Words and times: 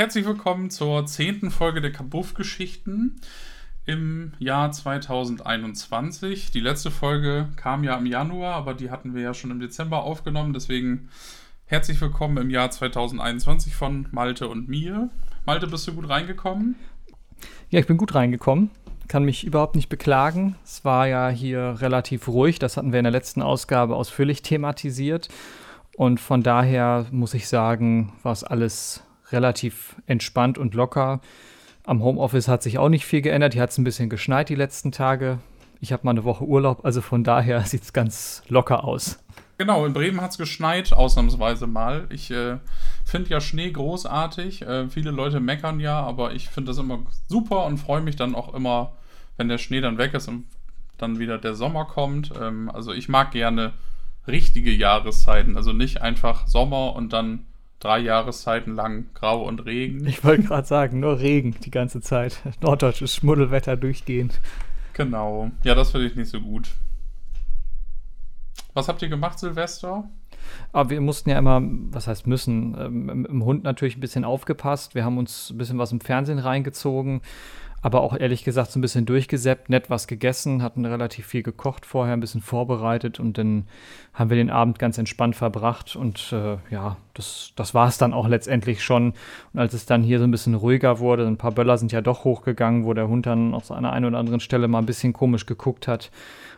Herzlich 0.00 0.24
willkommen 0.24 0.70
zur 0.70 1.04
zehnten 1.04 1.50
Folge 1.50 1.82
der 1.82 1.92
Kabuff-Geschichten 1.92 3.20
im 3.84 4.32
Jahr 4.38 4.72
2021. 4.72 6.50
Die 6.52 6.60
letzte 6.60 6.90
Folge 6.90 7.50
kam 7.56 7.84
ja 7.84 7.98
im 7.98 8.06
Januar, 8.06 8.54
aber 8.54 8.72
die 8.72 8.90
hatten 8.90 9.14
wir 9.14 9.20
ja 9.20 9.34
schon 9.34 9.50
im 9.50 9.60
Dezember 9.60 10.02
aufgenommen. 10.04 10.54
Deswegen 10.54 11.10
herzlich 11.66 12.00
willkommen 12.00 12.38
im 12.38 12.48
Jahr 12.48 12.70
2021 12.70 13.74
von 13.74 14.08
Malte 14.10 14.48
und 14.48 14.70
mir. 14.70 15.10
Malte, 15.44 15.66
bist 15.66 15.86
du 15.86 15.92
gut 15.92 16.08
reingekommen? 16.08 16.76
Ja, 17.68 17.78
ich 17.78 17.86
bin 17.86 17.98
gut 17.98 18.14
reingekommen. 18.14 18.70
Kann 19.06 19.24
mich 19.24 19.44
überhaupt 19.44 19.76
nicht 19.76 19.90
beklagen. 19.90 20.56
Es 20.64 20.82
war 20.82 21.08
ja 21.08 21.28
hier 21.28 21.76
relativ 21.80 22.26
ruhig. 22.26 22.58
Das 22.58 22.78
hatten 22.78 22.92
wir 22.92 23.00
in 23.00 23.04
der 23.04 23.12
letzten 23.12 23.42
Ausgabe 23.42 23.96
ausführlich 23.96 24.40
thematisiert. 24.40 25.28
Und 25.94 26.20
von 26.20 26.42
daher 26.42 27.04
muss 27.10 27.34
ich 27.34 27.48
sagen, 27.48 28.14
war 28.22 28.32
es 28.32 28.44
alles 28.44 29.02
relativ 29.32 29.96
entspannt 30.06 30.58
und 30.58 30.74
locker. 30.74 31.20
Am 31.84 32.02
Homeoffice 32.02 32.48
hat 32.48 32.62
sich 32.62 32.78
auch 32.78 32.88
nicht 32.88 33.06
viel 33.06 33.22
geändert. 33.22 33.54
Hier 33.54 33.62
hat 33.62 33.70
es 33.70 33.78
ein 33.78 33.84
bisschen 33.84 34.10
geschneit 34.10 34.48
die 34.48 34.54
letzten 34.54 34.92
Tage. 34.92 35.38
Ich 35.80 35.92
habe 35.92 36.04
mal 36.04 36.10
eine 36.10 36.24
Woche 36.24 36.44
Urlaub, 36.44 36.84
also 36.84 37.00
von 37.00 37.24
daher 37.24 37.60
sieht 37.64 37.82
es 37.82 37.92
ganz 37.92 38.42
locker 38.48 38.84
aus. 38.84 39.18
Genau, 39.58 39.84
in 39.84 39.92
Bremen 39.92 40.22
hat 40.22 40.30
es 40.30 40.38
geschneit, 40.38 40.92
ausnahmsweise 40.92 41.66
mal. 41.66 42.06
Ich 42.08 42.30
äh, 42.30 42.56
finde 43.04 43.28
ja 43.30 43.40
Schnee 43.42 43.70
großartig. 43.70 44.62
Äh, 44.62 44.88
viele 44.88 45.10
Leute 45.10 45.38
meckern 45.38 45.80
ja, 45.80 46.00
aber 46.00 46.32
ich 46.32 46.48
finde 46.48 46.70
das 46.70 46.78
immer 46.78 47.00
super 47.28 47.66
und 47.66 47.76
freue 47.76 48.00
mich 48.00 48.16
dann 48.16 48.34
auch 48.34 48.54
immer, 48.54 48.92
wenn 49.36 49.48
der 49.48 49.58
Schnee 49.58 49.82
dann 49.82 49.98
weg 49.98 50.14
ist 50.14 50.28
und 50.28 50.46
dann 50.96 51.18
wieder 51.18 51.36
der 51.36 51.54
Sommer 51.54 51.84
kommt. 51.84 52.32
Ähm, 52.40 52.70
also 52.70 52.92
ich 52.92 53.10
mag 53.10 53.32
gerne 53.32 53.72
richtige 54.26 54.70
Jahreszeiten, 54.70 55.56
also 55.56 55.72
nicht 55.72 56.00
einfach 56.00 56.46
Sommer 56.46 56.94
und 56.94 57.12
dann 57.12 57.46
drei 57.80 57.98
Jahreszeiten 57.98 58.74
lang 58.74 59.06
Grau 59.14 59.42
und 59.42 59.64
Regen. 59.64 60.06
Ich 60.06 60.22
wollte 60.22 60.44
gerade 60.44 60.66
sagen, 60.66 61.00
nur 61.00 61.18
Regen 61.18 61.56
die 61.64 61.70
ganze 61.70 62.00
Zeit. 62.00 62.40
Norddeutsches 62.60 63.14
Schmuddelwetter 63.14 63.76
durchgehend. 63.76 64.40
Genau. 64.92 65.50
Ja, 65.64 65.74
das 65.74 65.90
finde 65.90 66.06
ich 66.06 66.14
nicht 66.14 66.30
so 66.30 66.40
gut. 66.40 66.70
Was 68.74 68.86
habt 68.86 69.02
ihr 69.02 69.08
gemacht, 69.08 69.38
Silvester? 69.38 70.08
Aber 70.72 70.90
wir 70.90 71.00
mussten 71.00 71.30
ja 71.30 71.38
immer, 71.38 71.60
was 71.62 72.06
heißt 72.06 72.26
müssen, 72.26 72.76
ähm, 72.78 73.26
im 73.26 73.44
Hund 73.44 73.64
natürlich 73.64 73.96
ein 73.96 74.00
bisschen 74.00 74.24
aufgepasst. 74.24 74.94
Wir 74.94 75.04
haben 75.04 75.18
uns 75.18 75.50
ein 75.50 75.58
bisschen 75.58 75.78
was 75.78 75.92
im 75.92 76.00
Fernsehen 76.00 76.38
reingezogen 76.38 77.22
aber 77.82 78.02
auch 78.02 78.16
ehrlich 78.16 78.44
gesagt 78.44 78.70
so 78.70 78.78
ein 78.78 78.82
bisschen 78.82 79.06
durchgesäppt, 79.06 79.70
nett 79.70 79.88
was 79.88 80.06
gegessen, 80.06 80.62
hatten 80.62 80.84
relativ 80.84 81.26
viel 81.26 81.42
gekocht 81.42 81.86
vorher, 81.86 82.14
ein 82.14 82.20
bisschen 82.20 82.42
vorbereitet 82.42 83.18
und 83.18 83.38
dann 83.38 83.66
haben 84.12 84.30
wir 84.30 84.36
den 84.36 84.50
Abend 84.50 84.78
ganz 84.78 84.98
entspannt 84.98 85.34
verbracht 85.36 85.96
und 85.96 86.32
äh, 86.32 86.58
ja, 86.70 86.96
das, 87.14 87.52
das 87.56 87.72
war 87.72 87.88
es 87.88 87.96
dann 87.96 88.12
auch 88.12 88.28
letztendlich 88.28 88.82
schon. 88.82 89.14
Und 89.52 89.60
als 89.60 89.72
es 89.72 89.86
dann 89.86 90.02
hier 90.02 90.18
so 90.18 90.24
ein 90.24 90.30
bisschen 90.30 90.54
ruhiger 90.54 90.98
wurde, 90.98 91.26
ein 91.26 91.38
paar 91.38 91.52
Böller 91.52 91.78
sind 91.78 91.92
ja 91.92 92.02
doch 92.02 92.24
hochgegangen, 92.24 92.84
wo 92.84 92.92
der 92.92 93.08
Hund 93.08 93.26
dann 93.26 93.54
auf 93.54 93.70
einer 93.70 93.92
einen 93.92 94.06
oder 94.06 94.18
anderen 94.18 94.40
Stelle 94.40 94.68
mal 94.68 94.78
ein 94.78 94.86
bisschen 94.86 95.12
komisch 95.12 95.46
geguckt 95.46 95.88
hat, 95.88 96.10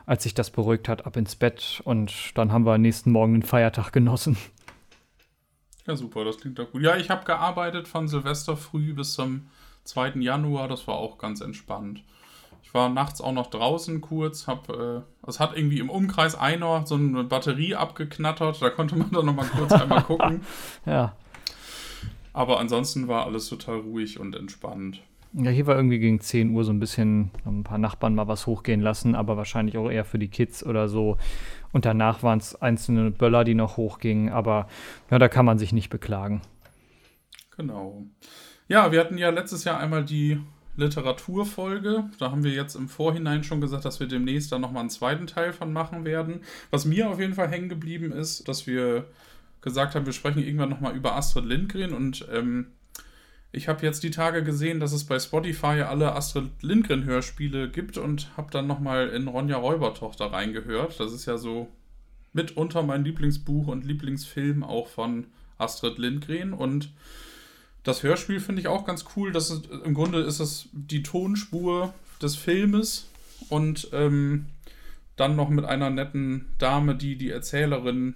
als 0.06 0.24
sich 0.24 0.34
das 0.34 0.50
beruhigt 0.50 0.88
hat, 0.88 1.06
ab 1.06 1.16
ins 1.16 1.36
Bett 1.36 1.80
und 1.84 2.36
dann 2.36 2.52
haben 2.52 2.66
wir 2.66 2.78
nächsten 2.78 3.12
Morgen 3.12 3.34
den 3.34 3.42
Feiertag 3.42 3.92
genossen. 3.92 4.36
Ja, 5.86 5.96
super, 5.96 6.24
das 6.24 6.38
klingt 6.38 6.58
doch 6.58 6.70
gut. 6.70 6.82
Ja, 6.82 6.96
ich 6.96 7.10
habe 7.10 7.24
gearbeitet 7.24 7.88
von 7.88 8.06
Silvester 8.06 8.56
früh 8.56 8.92
bis 8.92 9.14
zum 9.14 9.46
2. 9.84 10.20
Januar, 10.20 10.68
das 10.68 10.86
war 10.86 10.96
auch 10.96 11.18
ganz 11.18 11.40
entspannt. 11.40 12.02
Ich 12.62 12.74
war 12.74 12.88
nachts 12.88 13.20
auch 13.20 13.32
noch 13.32 13.48
draußen 13.48 14.00
kurz, 14.00 14.46
hab, 14.46 14.68
äh, 14.70 15.02
es 15.26 15.40
hat 15.40 15.56
irgendwie 15.56 15.78
im 15.78 15.90
Umkreis 15.90 16.34
einer 16.34 16.86
so 16.86 16.94
eine 16.94 17.24
Batterie 17.24 17.74
abgeknattert, 17.74 18.62
da 18.62 18.70
konnte 18.70 18.96
man 18.96 19.10
dann 19.10 19.26
nochmal 19.26 19.46
kurz 19.46 19.72
einmal 19.72 20.02
gucken. 20.04 20.40
Ja. 20.86 21.14
Aber 22.32 22.60
ansonsten 22.60 23.08
war 23.08 23.26
alles 23.26 23.48
total 23.48 23.80
ruhig 23.80 24.18
und 24.18 24.34
entspannt. 24.34 25.02
Ja, 25.34 25.50
hier 25.50 25.66
war 25.66 25.76
irgendwie 25.76 25.98
gegen 25.98 26.20
10 26.20 26.50
Uhr 26.50 26.62
so 26.64 26.72
ein 26.72 26.78
bisschen, 26.78 27.30
ein 27.46 27.64
paar 27.64 27.78
Nachbarn 27.78 28.14
mal 28.14 28.28
was 28.28 28.46
hochgehen 28.46 28.80
lassen, 28.80 29.14
aber 29.14 29.36
wahrscheinlich 29.36 29.78
auch 29.78 29.90
eher 29.90 30.04
für 30.04 30.18
die 30.18 30.28
Kids 30.28 30.64
oder 30.64 30.88
so. 30.88 31.16
Und 31.72 31.86
danach 31.86 32.22
waren 32.22 32.38
es 32.38 32.60
einzelne 32.60 33.10
Böller, 33.10 33.44
die 33.44 33.54
noch 33.54 33.78
hochgingen, 33.78 34.28
aber 34.28 34.66
ja, 35.10 35.18
da 35.18 35.28
kann 35.28 35.46
man 35.46 35.58
sich 35.58 35.72
nicht 35.72 35.88
beklagen. 35.88 36.42
Genau. 37.56 38.04
Ja, 38.72 38.90
wir 38.90 39.00
hatten 39.00 39.18
ja 39.18 39.28
letztes 39.28 39.64
Jahr 39.64 39.78
einmal 39.78 40.02
die 40.02 40.40
Literaturfolge. 40.76 42.04
Da 42.18 42.30
haben 42.30 42.42
wir 42.42 42.52
jetzt 42.52 42.74
im 42.74 42.88
Vorhinein 42.88 43.44
schon 43.44 43.60
gesagt, 43.60 43.84
dass 43.84 44.00
wir 44.00 44.08
demnächst 44.08 44.50
da 44.50 44.58
nochmal 44.58 44.80
einen 44.80 44.88
zweiten 44.88 45.26
Teil 45.26 45.52
von 45.52 45.74
machen 45.74 46.06
werden. 46.06 46.40
Was 46.70 46.86
mir 46.86 47.10
auf 47.10 47.20
jeden 47.20 47.34
Fall 47.34 47.48
hängen 47.48 47.68
geblieben 47.68 48.12
ist, 48.12 48.48
dass 48.48 48.66
wir 48.66 49.04
gesagt 49.60 49.94
haben, 49.94 50.06
wir 50.06 50.14
sprechen 50.14 50.42
irgendwann 50.42 50.70
nochmal 50.70 50.96
über 50.96 51.14
Astrid 51.16 51.44
Lindgren 51.44 51.92
und 51.92 52.26
ähm, 52.32 52.68
ich 53.52 53.68
habe 53.68 53.84
jetzt 53.84 54.04
die 54.04 54.10
Tage 54.10 54.42
gesehen, 54.42 54.80
dass 54.80 54.94
es 54.94 55.04
bei 55.04 55.18
Spotify 55.18 55.82
alle 55.82 56.14
Astrid 56.14 56.48
Lindgren 56.62 57.04
Hörspiele 57.04 57.68
gibt 57.68 57.98
und 57.98 58.34
habe 58.38 58.50
dann 58.50 58.66
nochmal 58.66 59.10
in 59.10 59.28
Ronja 59.28 59.58
Räubertochter 59.58 60.32
reingehört. 60.32 60.98
Das 60.98 61.12
ist 61.12 61.26
ja 61.26 61.36
so 61.36 61.68
mitunter 62.32 62.82
mein 62.82 63.04
Lieblingsbuch 63.04 63.66
und 63.66 63.84
Lieblingsfilm 63.84 64.64
auch 64.64 64.88
von 64.88 65.26
Astrid 65.58 65.98
Lindgren 65.98 66.54
und 66.54 66.90
das 67.84 68.02
Hörspiel 68.02 68.40
finde 68.40 68.60
ich 68.60 68.68
auch 68.68 68.84
ganz 68.84 69.04
cool. 69.16 69.32
Das 69.32 69.50
ist, 69.50 69.68
Im 69.84 69.94
Grunde 69.94 70.20
ist 70.20 70.40
es 70.40 70.68
die 70.72 71.02
Tonspur 71.02 71.94
des 72.20 72.36
Filmes 72.36 73.08
und 73.48 73.88
ähm, 73.92 74.46
dann 75.16 75.36
noch 75.36 75.48
mit 75.48 75.64
einer 75.64 75.90
netten 75.90 76.46
Dame, 76.58 76.94
die 76.94 77.16
die 77.16 77.30
Erzählerin 77.30 78.14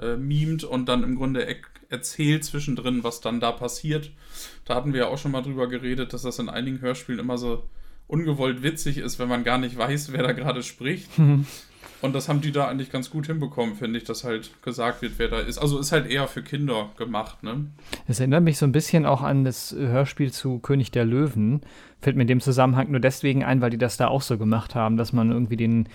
äh, 0.00 0.16
mimt 0.16 0.64
und 0.64 0.88
dann 0.88 1.02
im 1.02 1.16
Grunde 1.16 1.42
e 1.42 1.56
erzählt 1.88 2.44
zwischendrin, 2.44 3.02
was 3.02 3.20
dann 3.20 3.40
da 3.40 3.50
passiert. 3.50 4.12
Da 4.64 4.76
hatten 4.76 4.92
wir 4.92 5.00
ja 5.00 5.06
auch 5.08 5.18
schon 5.18 5.32
mal 5.32 5.42
drüber 5.42 5.68
geredet, 5.68 6.12
dass 6.12 6.22
das 6.22 6.38
in 6.38 6.48
einigen 6.48 6.80
Hörspielen 6.80 7.18
immer 7.18 7.36
so 7.36 7.64
ungewollt 8.06 8.62
witzig 8.62 8.98
ist, 8.98 9.18
wenn 9.18 9.28
man 9.28 9.42
gar 9.42 9.58
nicht 9.58 9.76
weiß, 9.76 10.12
wer 10.12 10.22
da 10.22 10.32
gerade 10.32 10.62
spricht. 10.62 11.08
Und 12.02 12.14
das 12.14 12.28
haben 12.28 12.40
die 12.40 12.52
da 12.52 12.68
eigentlich 12.68 12.90
ganz 12.90 13.10
gut 13.10 13.26
hinbekommen, 13.26 13.74
finde 13.74 13.98
ich, 13.98 14.04
dass 14.04 14.24
halt 14.24 14.50
gesagt 14.62 15.02
wird, 15.02 15.14
wer 15.18 15.28
da 15.28 15.40
ist. 15.40 15.58
Also 15.58 15.78
ist 15.78 15.92
halt 15.92 16.10
eher 16.10 16.28
für 16.28 16.42
Kinder 16.42 16.90
gemacht, 16.96 17.42
ne? 17.42 17.66
Es 18.06 18.20
erinnert 18.20 18.42
mich 18.42 18.58
so 18.58 18.66
ein 18.66 18.72
bisschen 18.72 19.06
auch 19.06 19.22
an 19.22 19.44
das 19.44 19.72
Hörspiel 19.72 20.32
zu 20.32 20.58
König 20.58 20.90
der 20.90 21.04
Löwen. 21.04 21.60
Fällt 22.00 22.16
mir 22.16 22.22
in 22.22 22.28
dem 22.28 22.40
Zusammenhang 22.40 22.90
nur 22.90 23.00
deswegen 23.00 23.44
ein, 23.44 23.60
weil 23.60 23.70
die 23.70 23.78
das 23.78 23.96
da 23.96 24.08
auch 24.08 24.22
so 24.22 24.38
gemacht 24.38 24.74
haben, 24.74 24.96
dass 24.96 25.12
man 25.12 25.30
irgendwie 25.30 25.56
den 25.56 25.88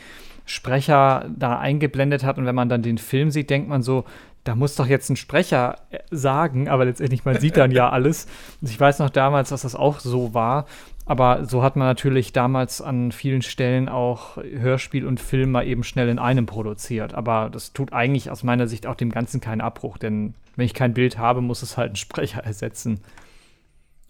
Sprecher 0.45 1.27
da 1.35 1.57
eingeblendet 1.57 2.23
hat 2.23 2.37
und 2.37 2.45
wenn 2.45 2.55
man 2.55 2.69
dann 2.69 2.83
den 2.83 2.99
Film 2.99 3.31
sieht, 3.31 3.49
denkt 3.49 3.67
man 3.67 3.81
so, 3.81 4.05
da 4.43 4.53
muss 4.53 4.75
doch 4.75 4.85
jetzt 4.85 5.09
ein 5.09 5.15
Sprecher 5.15 5.79
sagen, 6.11 6.69
aber 6.69 6.85
letztendlich, 6.85 7.25
man 7.25 7.39
sieht 7.39 7.57
dann 7.57 7.71
ja 7.71 7.89
alles. 7.91 8.27
Und 8.61 8.69
ich 8.69 8.79
weiß 8.79 8.99
noch 8.99 9.09
damals, 9.09 9.49
dass 9.49 9.63
das 9.63 9.75
auch 9.75 9.99
so 9.99 10.35
war. 10.35 10.67
Aber 11.05 11.45
so 11.45 11.61
hat 11.61 11.75
man 11.75 11.87
natürlich 11.87 12.33
damals 12.33 12.81
an 12.81 13.11
vielen 13.11 13.43
Stellen 13.43 13.89
auch 13.89 14.37
Hörspiel 14.37 15.05
und 15.05 15.19
Film 15.19 15.51
mal 15.51 15.67
eben 15.67 15.83
schnell 15.83 16.09
in 16.09 16.17
einem 16.17 16.47
produziert. 16.47 17.13
Aber 17.13 17.49
das 17.51 17.73
tut 17.73 17.93
eigentlich 17.93 18.31
aus 18.31 18.43
meiner 18.43 18.67
Sicht 18.67 18.87
auch 18.87 18.95
dem 18.95 19.11
Ganzen 19.11 19.39
keinen 19.39 19.61
Abbruch, 19.61 19.97
denn 19.97 20.33
wenn 20.55 20.65
ich 20.65 20.73
kein 20.73 20.93
Bild 20.93 21.17
habe, 21.17 21.41
muss 21.41 21.61
es 21.61 21.77
halt 21.77 21.93
ein 21.93 21.97
Sprecher 21.97 22.39
ersetzen. 22.43 23.01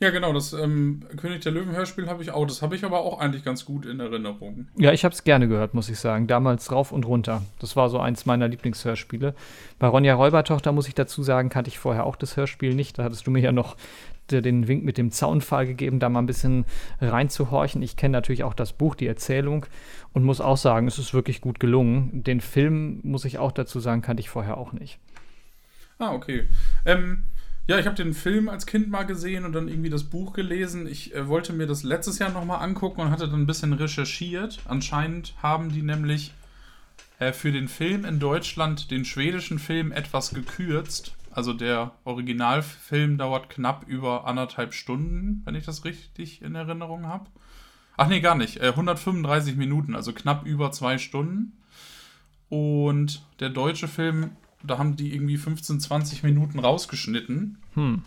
Ja, 0.01 0.09
genau, 0.09 0.33
das 0.33 0.51
ähm, 0.51 1.03
König 1.15 1.41
der 1.41 1.53
Löwen-Hörspiel 1.53 2.07
habe 2.07 2.21
ich 2.21 2.31
auch. 2.31 2.45
Das 2.45 2.61
habe 2.61 2.75
ich 2.75 2.83
aber 2.83 2.99
auch 2.99 3.19
eigentlich 3.19 3.45
ganz 3.45 3.63
gut 3.63 3.85
in 3.85 4.01
Erinnerung. 4.01 4.67
Ja, 4.77 4.91
ich 4.91 5.05
habe 5.05 5.13
es 5.13 5.23
gerne 5.23 5.47
gehört, 5.47 5.73
muss 5.73 5.87
ich 5.87 5.99
sagen. 5.99 6.27
Damals 6.27 6.69
rauf 6.69 6.91
und 6.91 7.05
runter. 7.05 7.43
Das 7.59 7.77
war 7.77 7.89
so 7.89 7.99
eins 7.99 8.25
meiner 8.25 8.49
Lieblingshörspiele. 8.49 9.33
Bei 9.79 9.87
Ronja 9.87 10.13
Räubertochter, 10.15 10.73
muss 10.73 10.89
ich 10.89 10.95
dazu 10.95 11.23
sagen, 11.23 11.47
kannte 11.47 11.69
ich 11.69 11.79
vorher 11.79 12.05
auch 12.05 12.17
das 12.17 12.35
Hörspiel 12.35 12.75
nicht. 12.75 12.99
Da 12.99 13.05
hattest 13.05 13.25
du 13.25 13.31
mir 13.31 13.39
ja 13.39 13.53
noch 13.53 13.77
den 14.31 14.67
Wink 14.67 14.83
mit 14.83 14.97
dem 14.97 15.11
Zaunpfahl 15.11 15.65
gegeben, 15.65 15.99
da 15.99 16.09
mal 16.09 16.19
ein 16.19 16.25
bisschen 16.25 16.65
reinzuhorchen. 17.01 17.81
Ich 17.81 17.95
kenne 17.95 18.13
natürlich 18.13 18.43
auch 18.43 18.53
das 18.53 18.73
Buch, 18.73 18.95
die 18.95 19.07
Erzählung 19.07 19.65
und 20.13 20.23
muss 20.23 20.41
auch 20.41 20.57
sagen, 20.57 20.87
es 20.87 20.99
ist 20.99 21.13
wirklich 21.13 21.41
gut 21.41 21.59
gelungen. 21.59 22.23
Den 22.23 22.41
Film, 22.41 22.99
muss 23.03 23.25
ich 23.25 23.37
auch 23.37 23.51
dazu 23.51 23.79
sagen, 23.79 24.01
kannte 24.01 24.21
ich 24.21 24.29
vorher 24.29 24.57
auch 24.57 24.73
nicht. 24.73 24.99
Ah, 25.97 26.13
okay. 26.13 26.47
Ähm, 26.85 27.25
ja, 27.67 27.79
ich 27.79 27.85
habe 27.85 27.95
den 27.95 28.13
Film 28.13 28.49
als 28.49 28.65
Kind 28.65 28.89
mal 28.89 29.03
gesehen 29.03 29.45
und 29.45 29.53
dann 29.53 29.67
irgendwie 29.67 29.89
das 29.89 30.03
Buch 30.03 30.33
gelesen. 30.33 30.87
Ich 30.87 31.15
äh, 31.15 31.27
wollte 31.27 31.53
mir 31.53 31.67
das 31.67 31.83
letztes 31.83 32.19
Jahr 32.19 32.31
nochmal 32.31 32.63
angucken 32.63 33.01
und 33.01 33.11
hatte 33.11 33.27
dann 33.27 33.41
ein 33.41 33.47
bisschen 33.47 33.73
recherchiert. 33.73 34.59
Anscheinend 34.65 35.33
haben 35.41 35.71
die 35.71 35.81
nämlich 35.81 36.33
äh, 37.19 37.31
für 37.31 37.51
den 37.51 37.67
Film 37.67 38.05
in 38.05 38.19
Deutschland 38.19 38.91
den 38.91 39.05
schwedischen 39.05 39.57
Film 39.57 39.91
etwas 39.91 40.33
gekürzt 40.33 41.15
also 41.35 41.51
der 41.51 41.91
Originalfilm 42.05 43.17
dauert 43.17 43.49
knapp 43.49 43.85
über 43.87 44.25
anderthalb 44.25 44.73
Stunden, 44.73 45.41
wenn 45.43 45.53
ich 45.53 45.65
das 45.65 45.83
richtig 45.83 46.41
in 46.41 46.55
Erinnerung 46.55 47.07
habe. 47.07 47.25
Ach 47.97 48.07
nee, 48.07 48.21
gar 48.21 48.35
nicht. 48.35 48.61
135 48.61 49.53
äh, 49.53 49.57
Minuten, 49.57 49.95
also 49.95 50.13
knapp 50.13 50.45
über 50.45 50.71
zwei 50.71 50.97
Stunden. 50.97 51.57
Und 52.47 53.25
der 53.41 53.49
deutsche 53.49 53.89
Film, 53.89 54.31
da 54.63 54.77
haben 54.77 54.95
die 54.95 55.13
irgendwie 55.13 55.35
15, 55.35 55.81
20 55.81 56.23
Minuten 56.23 56.57
rausgeschnitten. 56.57 57.57
Hm. 57.73 58.03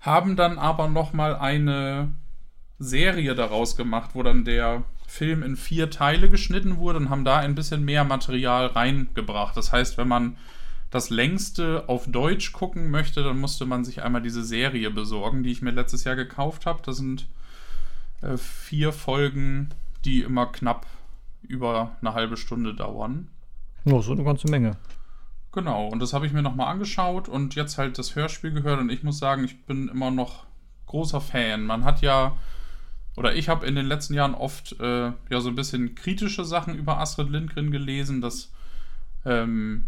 Haben 0.00 0.36
dann 0.36 0.58
aber 0.58 0.88
nochmal 0.88 1.36
eine 1.36 2.12
Serie 2.78 3.34
daraus 3.34 3.76
gemacht, 3.76 4.10
wo 4.12 4.22
dann 4.22 4.44
der 4.44 4.82
Film 5.06 5.42
in 5.42 5.56
vier 5.56 5.88
Teile 5.88 6.28
geschnitten 6.28 6.76
wurde 6.76 6.98
und 6.98 7.08
haben 7.08 7.24
da 7.24 7.38
ein 7.38 7.54
bisschen 7.54 7.82
mehr 7.82 8.04
Material 8.04 8.66
reingebracht. 8.66 9.56
Das 9.56 9.72
heißt, 9.72 9.96
wenn 9.96 10.08
man 10.08 10.36
das 10.90 11.08
längste 11.10 11.84
auf 11.88 12.06
Deutsch 12.06 12.52
gucken 12.52 12.90
möchte, 12.90 13.22
dann 13.22 13.38
musste 13.38 13.64
man 13.64 13.84
sich 13.84 14.02
einmal 14.02 14.22
diese 14.22 14.44
Serie 14.44 14.90
besorgen, 14.90 15.42
die 15.42 15.52
ich 15.52 15.62
mir 15.62 15.70
letztes 15.70 16.04
Jahr 16.04 16.16
gekauft 16.16 16.66
habe. 16.66 16.80
Das 16.84 16.96
sind 16.96 17.28
äh, 18.22 18.36
vier 18.36 18.92
Folgen, 18.92 19.70
die 20.04 20.22
immer 20.22 20.46
knapp 20.46 20.86
über 21.42 21.96
eine 22.00 22.14
halbe 22.14 22.36
Stunde 22.36 22.74
dauern. 22.74 23.28
Ja, 23.84 24.02
so 24.02 24.12
eine 24.12 24.24
ganze 24.24 24.48
Menge. 24.48 24.76
Genau, 25.52 25.88
und 25.88 26.00
das 26.00 26.12
habe 26.12 26.26
ich 26.26 26.32
mir 26.32 26.42
nochmal 26.42 26.68
angeschaut 26.68 27.28
und 27.28 27.54
jetzt 27.54 27.78
halt 27.78 27.98
das 27.98 28.14
Hörspiel 28.14 28.52
gehört 28.52 28.80
und 28.80 28.90
ich 28.90 29.02
muss 29.02 29.18
sagen, 29.18 29.44
ich 29.44 29.64
bin 29.64 29.88
immer 29.88 30.10
noch 30.10 30.44
großer 30.86 31.20
Fan. 31.20 31.66
Man 31.66 31.84
hat 31.84 32.02
ja, 32.02 32.36
oder 33.16 33.34
ich 33.34 33.48
habe 33.48 33.66
in 33.66 33.74
den 33.74 33.86
letzten 33.86 34.14
Jahren 34.14 34.34
oft 34.34 34.78
äh, 34.80 35.12
ja 35.28 35.40
so 35.40 35.48
ein 35.48 35.56
bisschen 35.56 35.94
kritische 35.94 36.44
Sachen 36.44 36.74
über 36.74 36.98
Astrid 36.98 37.30
Lindgren 37.30 37.70
gelesen, 37.70 38.20
dass 38.20 38.52
ähm, 39.24 39.86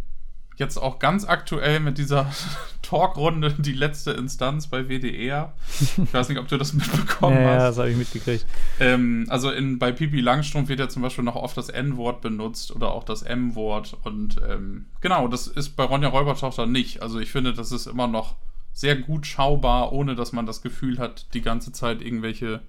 jetzt 0.57 0.77
auch 0.77 0.99
ganz 0.99 1.25
aktuell 1.25 1.81
mit 1.81 1.99
dieser 1.99 2.31
Talkrunde 2.83 3.55
die 3.59 3.73
letzte 3.73 4.13
Instanz 4.13 4.67
bei 4.67 4.89
WDR. 4.89 5.53
Ich 5.81 6.13
weiß 6.13 6.29
nicht, 6.29 6.39
ob 6.39 6.49
du 6.49 6.59
das 6.59 6.73
mitbekommen 6.73 7.37
ja, 7.37 7.49
hast. 7.49 7.59
Ja, 7.59 7.69
das 7.69 7.79
habe 7.79 7.91
ich 7.91 7.97
mitgekriegt. 7.97 8.47
Ähm, 8.81 9.27
also 9.29 9.51
in, 9.51 9.79
bei 9.79 9.93
Pipi 9.93 10.21
Langstrumpf 10.21 10.69
wird 10.69 10.81
ja 10.81 10.89
zum 10.89 11.03
Beispiel 11.03 11.25
noch 11.25 11.37
oft 11.37 11.57
das 11.57 11.69
N-Wort 11.69 12.21
benutzt 12.21 12.75
oder 12.75 12.93
auch 12.93 13.05
das 13.05 13.23
M-Wort. 13.23 13.97
Und 14.03 14.37
ähm, 14.49 14.87
genau, 15.01 15.29
das 15.29 15.47
ist 15.47 15.71
bei 15.71 15.85
Ronja 15.85 16.09
Räubertochter 16.09 16.67
nicht. 16.67 17.03
Also 17.03 17.19
ich 17.19 17.31
finde, 17.31 17.55
das 17.55 17.73
ist 17.73 17.87
immer 17.87 18.07
noch 18.07 18.37
sehr 18.73 18.97
gut 18.97 19.27
schaubar, 19.27 19.93
ohne 19.93 20.15
dass 20.15 20.33
man 20.33 20.47
das 20.47 20.63
Gefühl 20.63 20.99
hat, 20.99 21.27
die 21.35 21.43
ganze 21.43 21.73
Zeit 21.73 22.01
irgendwelche 22.01 22.61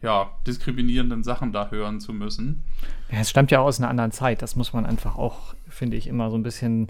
ja, 0.00 0.30
diskriminierenden 0.46 1.24
Sachen 1.24 1.52
da 1.52 1.70
hören 1.70 2.00
zu 2.00 2.12
müssen. 2.12 2.62
Es 3.08 3.30
stammt 3.30 3.50
ja 3.50 3.60
aus 3.60 3.80
einer 3.80 3.88
anderen 3.88 4.12
Zeit. 4.12 4.42
Das 4.42 4.54
muss 4.54 4.72
man 4.72 4.86
einfach 4.86 5.16
auch, 5.16 5.54
finde 5.68 5.96
ich, 5.96 6.06
immer 6.06 6.30
so 6.30 6.36
ein 6.36 6.42
bisschen 6.42 6.88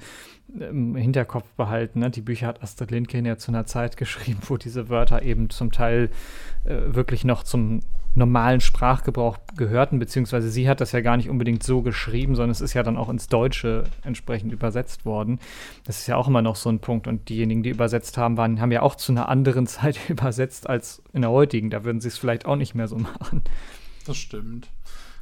im 0.59 0.95
Hinterkopf 0.97 1.51
behalten. 1.57 2.01
Ne? 2.01 2.11
Die 2.11 2.21
Bücher 2.21 2.47
hat 2.47 2.63
Astrid 2.63 2.91
Lindgren 2.91 3.25
ja 3.25 3.39
zu 3.39 3.51
einer 3.51 3.67
Zeit 3.67 3.97
geschrieben, 3.97 4.41
wo 4.47 4.57
diese 4.57 4.89
Wörter 4.89 5.23
eben 5.23 5.51
zum 5.51 5.73
Teil 5.73 6.11
äh, 6.65 6.95
wirklich 6.95 7.25
noch 7.25 7.45
zum 7.45 7.81
normalen 8.19 8.61
Sprachgebrauch 8.61 9.39
gehörten, 9.57 9.99
beziehungsweise 9.99 10.51
sie 10.51 10.69
hat 10.69 10.81
das 10.81 10.93
ja 10.93 11.01
gar 11.01 11.17
nicht 11.17 11.31
unbedingt 11.31 11.63
so 11.63 11.83
geschrieben, 11.83 12.35
sondern 12.35 12.51
es 12.51 12.61
ist 12.61 12.75
ja 12.75 12.83
dann 12.83 12.97
auch 12.97 13.09
ins 13.09 13.29
Deutsche 13.29 13.85
entsprechend 14.03 14.53
übersetzt 14.53 15.05
worden. 15.05 15.39
Das 15.85 15.99
ist 15.99 16.07
ja 16.07 16.17
auch 16.17 16.29
immer 16.29 16.43
noch 16.43 16.57
so 16.57 16.69
ein 16.69 16.81
Punkt. 16.81 17.07
Und 17.07 17.29
diejenigen, 17.29 17.63
die 17.63 17.71
übersetzt 17.71 18.19
haben, 18.19 18.37
waren, 18.37 18.61
haben 18.61 18.73
ja 18.73 18.83
auch 18.83 18.97
zu 18.97 19.13
einer 19.13 19.29
anderen 19.29 19.67
Zeit 19.69 19.99
übersetzt 20.11 20.69
als 20.69 21.03
in 21.13 21.23
der 21.23 21.31
heutigen. 21.31 21.71
Da 21.71 21.85
würden 21.85 22.01
sie 22.01 22.09
es 22.09 22.19
vielleicht 22.19 22.47
auch 22.47 22.57
nicht 22.57 22.75
mehr 22.75 22.89
so 22.89 22.99
machen. 22.99 23.43
Das 24.07 24.17
stimmt. 24.17 24.69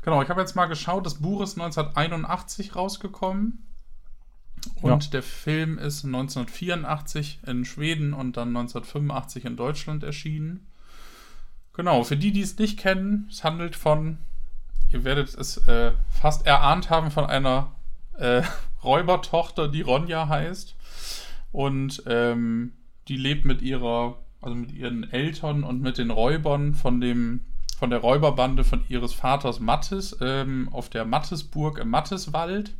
Genau, 0.02 0.22
ich 0.22 0.28
habe 0.28 0.40
jetzt 0.40 0.54
mal 0.54 0.66
geschaut, 0.66 1.04
das 1.04 1.14
Buch 1.14 1.42
ist 1.42 1.58
1981 1.58 2.76
rausgekommen. 2.76 3.66
Und 4.81 5.04
ja. 5.04 5.10
der 5.10 5.22
Film 5.22 5.78
ist 5.78 6.04
1984 6.04 7.40
in 7.46 7.64
Schweden 7.64 8.12
und 8.12 8.37
dann 8.37 8.49
1985 8.49 9.44
in 9.44 9.56
Deutschland 9.56 10.02
erschienen. 10.02 10.66
Genau, 11.76 12.05
für 12.05 12.17
die, 12.17 12.32
die 12.32 12.40
es 12.40 12.58
nicht 12.58 12.78
kennen, 12.78 13.28
es 13.31 13.44
handelt 13.44 13.76
von, 13.76 14.17
ihr 14.90 15.05
werdet 15.05 15.34
es 15.34 15.58
äh, 15.69 15.93
fast 16.08 16.46
erahnt 16.46 16.88
haben, 16.88 17.11
von 17.11 17.26
einer 17.26 17.73
äh, 18.19 18.43
Räubertochter, 18.82 19.69
die 19.69 19.82
Ronja 19.82 20.26
heißt. 20.26 20.75
Und 21.52 22.02
ähm, 22.06 22.73
die 23.08 23.19
lebt 23.19 23.44
mit 23.44 23.61
ihrer, 23.61 24.17
also 24.40 24.55
mit 24.55 24.73
ihren 24.73 25.11
Eltern 25.11 25.64
und 25.64 25.82
mit 25.82 25.99
den 25.99 26.11
Räubern 26.11 26.75
von 26.75 26.99
dem, 27.02 27.40
von 27.78 27.90
der 27.90 27.99
Räuberbande 27.99 28.64
von 28.64 28.82
ihres 28.88 29.12
Vaters 29.12 29.61
Mattes 29.61 30.17
ähm, 30.23 30.70
auf 30.73 30.88
der 30.88 31.05
Mattesburg 31.05 31.78
im 31.78 31.90
Matteswald. 31.90 32.73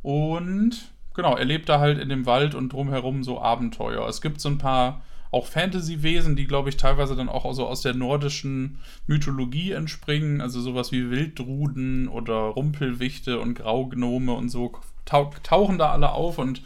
Und 0.00 0.90
genau, 1.12 1.36
er 1.36 1.44
lebt 1.44 1.68
da 1.68 1.80
halt 1.80 1.98
in 1.98 2.08
dem 2.08 2.24
Wald 2.24 2.54
und 2.54 2.72
drumherum 2.72 3.24
so 3.24 3.42
Abenteuer. 3.42 4.08
Es 4.08 4.22
gibt 4.22 4.40
so 4.40 4.48
ein 4.48 4.58
paar 4.58 5.02
auch 5.30 5.46
Fantasy-Wesen, 5.46 6.36
die, 6.36 6.46
glaube 6.46 6.68
ich, 6.68 6.76
teilweise 6.76 7.16
dann 7.16 7.28
auch 7.28 7.52
so 7.52 7.66
aus 7.66 7.82
der 7.82 7.94
nordischen 7.94 8.78
Mythologie 9.06 9.72
entspringen. 9.72 10.40
Also 10.40 10.60
sowas 10.60 10.92
wie 10.92 11.10
Wilddruden 11.10 12.08
oder 12.08 12.34
Rumpelwichte 12.34 13.40
und 13.40 13.54
Graugnome 13.54 14.32
und 14.32 14.48
so 14.48 14.72
tauch, 15.04 15.34
tauchen 15.42 15.78
da 15.78 15.90
alle 15.92 16.12
auf 16.12 16.38
und 16.38 16.62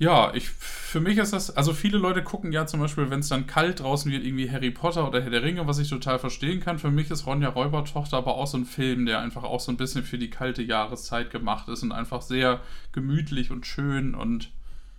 ja, 0.00 0.32
ich, 0.34 0.48
für 0.48 0.98
mich 0.98 1.18
ist 1.18 1.34
das, 1.34 1.54
also 1.54 1.74
viele 1.74 1.98
Leute 1.98 2.22
gucken 2.22 2.52
ja 2.52 2.64
zum 2.66 2.80
Beispiel, 2.80 3.10
wenn 3.10 3.20
es 3.20 3.28
dann 3.28 3.46
kalt 3.46 3.80
draußen 3.80 4.10
wird, 4.10 4.24
irgendwie 4.24 4.50
Harry 4.50 4.70
Potter 4.70 5.06
oder 5.06 5.22
Herr 5.22 5.28
der 5.28 5.42
Ringe, 5.42 5.66
was 5.66 5.78
ich 5.78 5.90
total 5.90 6.18
verstehen 6.18 6.60
kann. 6.60 6.78
Für 6.78 6.90
mich 6.90 7.10
ist 7.10 7.26
Ronja 7.26 7.50
Räubertochter 7.50 8.16
aber 8.16 8.36
auch 8.36 8.46
so 8.46 8.56
ein 8.56 8.64
Film, 8.64 9.04
der 9.04 9.20
einfach 9.20 9.44
auch 9.44 9.60
so 9.60 9.70
ein 9.70 9.76
bisschen 9.76 10.02
für 10.02 10.16
die 10.16 10.30
kalte 10.30 10.62
Jahreszeit 10.62 11.30
gemacht 11.30 11.68
ist 11.68 11.82
und 11.82 11.92
einfach 11.92 12.22
sehr 12.22 12.62
gemütlich 12.92 13.50
und 13.50 13.66
schön 13.66 14.14
und 14.14 14.50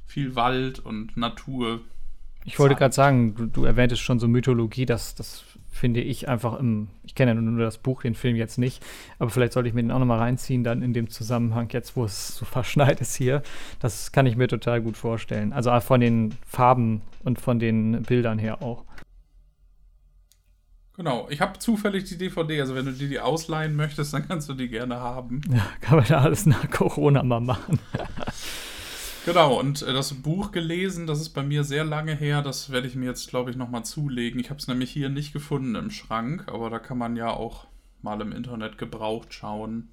viel 0.05 0.35
Wald 0.35 0.77
und 0.77 1.17
Natur. 1.17 1.81
Ich 2.43 2.57
wollte 2.59 2.75
gerade 2.75 2.93
sagen, 2.93 3.35
du, 3.35 3.45
du 3.45 3.65
erwähntest 3.65 4.01
schon 4.01 4.19
so 4.19 4.27
Mythologie, 4.27 4.85
das, 4.85 5.15
das 5.15 5.43
finde 5.69 6.01
ich 6.01 6.27
einfach 6.27 6.59
im, 6.59 6.89
ich 7.03 7.15
kenne 7.15 7.33
ja 7.33 7.41
nur 7.41 7.63
das 7.63 7.77
Buch, 7.77 8.01
den 8.01 8.15
Film 8.15 8.35
jetzt 8.35 8.57
nicht, 8.57 8.83
aber 9.19 9.29
vielleicht 9.29 9.53
sollte 9.53 9.69
ich 9.69 9.75
mir 9.75 9.81
den 9.81 9.91
auch 9.91 9.99
nochmal 9.99 10.19
reinziehen, 10.19 10.63
dann 10.63 10.81
in 10.81 10.93
dem 10.93 11.09
Zusammenhang, 11.09 11.69
jetzt 11.71 11.95
wo 11.95 12.03
es 12.03 12.35
so 12.35 12.45
verschneit 12.45 13.01
ist 13.01 13.15
hier. 13.15 13.41
Das 13.79 14.11
kann 14.11 14.25
ich 14.25 14.35
mir 14.35 14.47
total 14.47 14.81
gut 14.81 14.97
vorstellen. 14.97 15.53
Also 15.53 15.77
von 15.79 16.01
den 16.01 16.35
Farben 16.45 17.01
und 17.23 17.39
von 17.39 17.59
den 17.59 18.03
Bildern 18.03 18.37
her 18.39 18.61
auch. 18.61 18.85
Genau, 20.97 21.27
ich 21.29 21.41
habe 21.41 21.57
zufällig 21.57 22.03
die 22.03 22.17
DVD, 22.17 22.61
also 22.61 22.75
wenn 22.75 22.85
du 22.85 22.91
dir 22.91 23.07
die 23.07 23.19
ausleihen 23.19 23.75
möchtest, 23.75 24.13
dann 24.13 24.27
kannst 24.27 24.49
du 24.49 24.53
die 24.53 24.67
gerne 24.67 24.99
haben. 24.99 25.41
Ja, 25.49 25.65
kann 25.79 25.97
man 25.97 26.07
da 26.07 26.21
alles 26.21 26.45
nach 26.45 26.69
Corona 26.69 27.23
mal 27.23 27.39
machen. 27.39 27.79
Genau, 29.25 29.59
und 29.59 29.83
äh, 29.83 29.93
das 29.93 30.13
Buch 30.15 30.51
gelesen, 30.51 31.05
das 31.05 31.21
ist 31.21 31.29
bei 31.29 31.43
mir 31.43 31.63
sehr 31.63 31.83
lange 31.83 32.15
her. 32.15 32.41
Das 32.41 32.71
werde 32.71 32.87
ich 32.87 32.95
mir 32.95 33.05
jetzt, 33.05 33.29
glaube 33.29 33.51
ich, 33.51 33.55
nochmal 33.55 33.85
zulegen. 33.85 34.39
Ich 34.39 34.49
habe 34.49 34.59
es 34.59 34.67
nämlich 34.67 34.89
hier 34.89 35.09
nicht 35.09 35.31
gefunden 35.31 35.75
im 35.75 35.91
Schrank, 35.91 36.45
aber 36.47 36.69
da 36.69 36.79
kann 36.79 36.97
man 36.97 37.15
ja 37.15 37.29
auch 37.29 37.67
mal 38.01 38.19
im 38.21 38.31
Internet 38.31 38.79
gebraucht 38.79 39.33
schauen. 39.33 39.89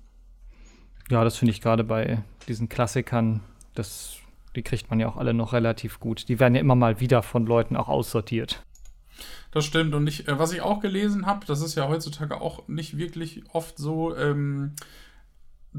Ja, 1.10 1.24
das 1.24 1.36
finde 1.36 1.52
ich 1.52 1.60
gerade 1.60 1.84
bei 1.84 2.22
diesen 2.48 2.68
Klassikern, 2.70 3.40
das, 3.74 4.16
die 4.56 4.62
kriegt 4.62 4.88
man 4.88 4.98
ja 4.98 5.08
auch 5.08 5.16
alle 5.16 5.34
noch 5.34 5.52
relativ 5.52 6.00
gut. 6.00 6.28
Die 6.28 6.40
werden 6.40 6.54
ja 6.54 6.60
immer 6.60 6.74
mal 6.74 7.00
wieder 7.00 7.22
von 7.22 7.46
Leuten 7.46 7.76
auch 7.76 7.88
aussortiert. 7.88 8.62
Das 9.50 9.64
stimmt. 9.64 9.94
Und 9.94 10.06
ich, 10.06 10.28
äh, 10.28 10.38
was 10.38 10.52
ich 10.52 10.62
auch 10.62 10.80
gelesen 10.80 11.26
habe, 11.26 11.44
das 11.46 11.60
ist 11.60 11.74
ja 11.74 11.88
heutzutage 11.88 12.40
auch 12.40 12.66
nicht 12.68 12.96
wirklich 12.96 13.42
oft 13.52 13.76
so, 13.76 14.16
ähm, 14.16 14.74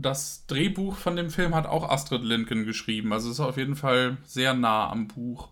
das 0.01 0.45
Drehbuch 0.47 0.95
von 0.95 1.15
dem 1.15 1.29
Film 1.29 1.55
hat 1.55 1.65
auch 1.65 1.89
Astrid 1.89 2.23
Lindgren 2.23 2.65
geschrieben. 2.65 3.13
Also 3.13 3.29
ist 3.29 3.39
auf 3.39 3.57
jeden 3.57 3.75
Fall 3.75 4.17
sehr 4.23 4.53
nah 4.53 4.89
am 4.89 5.07
Buch. 5.07 5.49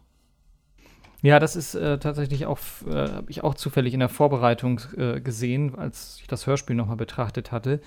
Ja, 1.21 1.39
das 1.39 1.55
ist 1.55 1.75
äh, 1.75 1.97
tatsächlich 1.97 2.45
auch, 2.45 2.59
äh, 2.87 3.09
habe 3.09 3.31
ich 3.31 3.43
auch 3.43 3.55
zufällig 3.55 3.93
in 3.93 3.99
der 3.99 4.09
Vorbereitung 4.09 4.81
äh, 4.95 5.19
gesehen, 5.19 5.75
als 5.75 6.19
ich 6.21 6.27
das 6.27 6.45
Hörspiel 6.45 6.75
nochmal 6.75 6.95
betrachtet 6.95 7.51
hatte, 7.51 7.81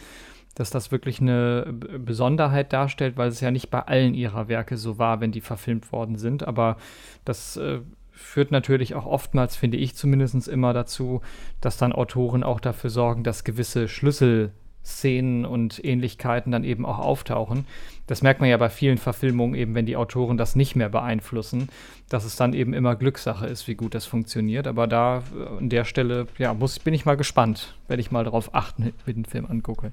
dass 0.56 0.70
das 0.70 0.90
wirklich 0.90 1.20
eine 1.20 1.72
Besonderheit 1.72 2.72
darstellt, 2.72 3.16
weil 3.16 3.28
es 3.28 3.40
ja 3.40 3.52
nicht 3.52 3.70
bei 3.70 3.80
allen 3.82 4.14
ihrer 4.14 4.48
Werke 4.48 4.76
so 4.76 4.98
war, 4.98 5.20
wenn 5.20 5.30
die 5.30 5.40
verfilmt 5.40 5.92
worden 5.92 6.16
sind. 6.16 6.46
Aber 6.46 6.76
das 7.24 7.56
äh, 7.56 7.80
führt 8.10 8.50
natürlich 8.50 8.94
auch 8.94 9.06
oftmals, 9.06 9.56
finde 9.56 9.78
ich 9.78 9.94
zumindest 9.94 10.48
immer 10.48 10.72
dazu, 10.72 11.20
dass 11.60 11.76
dann 11.76 11.92
Autoren 11.92 12.42
auch 12.42 12.60
dafür 12.60 12.90
sorgen, 12.90 13.22
dass 13.22 13.44
gewisse 13.44 13.86
Schlüssel 13.86 14.52
Szenen 14.84 15.44
und 15.44 15.84
Ähnlichkeiten 15.84 16.52
dann 16.52 16.64
eben 16.64 16.86
auch 16.86 16.98
auftauchen. 16.98 17.66
Das 18.06 18.22
merkt 18.22 18.40
man 18.40 18.48
ja 18.48 18.56
bei 18.56 18.70
vielen 18.70 18.98
Verfilmungen 18.98 19.54
eben, 19.54 19.74
wenn 19.74 19.86
die 19.86 19.96
Autoren 19.96 20.36
das 20.36 20.56
nicht 20.56 20.74
mehr 20.74 20.88
beeinflussen, 20.88 21.68
dass 22.08 22.24
es 22.24 22.36
dann 22.36 22.54
eben 22.54 22.74
immer 22.74 22.96
Glückssache 22.96 23.46
ist, 23.46 23.68
wie 23.68 23.74
gut 23.74 23.94
das 23.94 24.06
funktioniert. 24.06 24.66
Aber 24.66 24.86
da 24.86 25.22
äh, 25.38 25.58
an 25.58 25.68
der 25.68 25.84
Stelle, 25.84 26.26
ja, 26.38 26.54
muss, 26.54 26.78
bin 26.78 26.94
ich 26.94 27.04
mal 27.04 27.16
gespannt, 27.16 27.76
werde 27.88 28.00
ich 28.00 28.10
mal 28.10 28.24
darauf 28.24 28.54
achten, 28.54 28.82
wenn 29.04 29.06
ich 29.06 29.14
den 29.14 29.24
Film 29.24 29.46
angucke. 29.46 29.92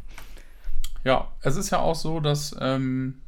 Ja, 1.03 1.27
es 1.41 1.55
ist 1.55 1.69
ja 1.69 1.79
auch 1.79 1.95
so, 1.95 2.19
dass, 2.19 2.55
ähm, 2.59 3.21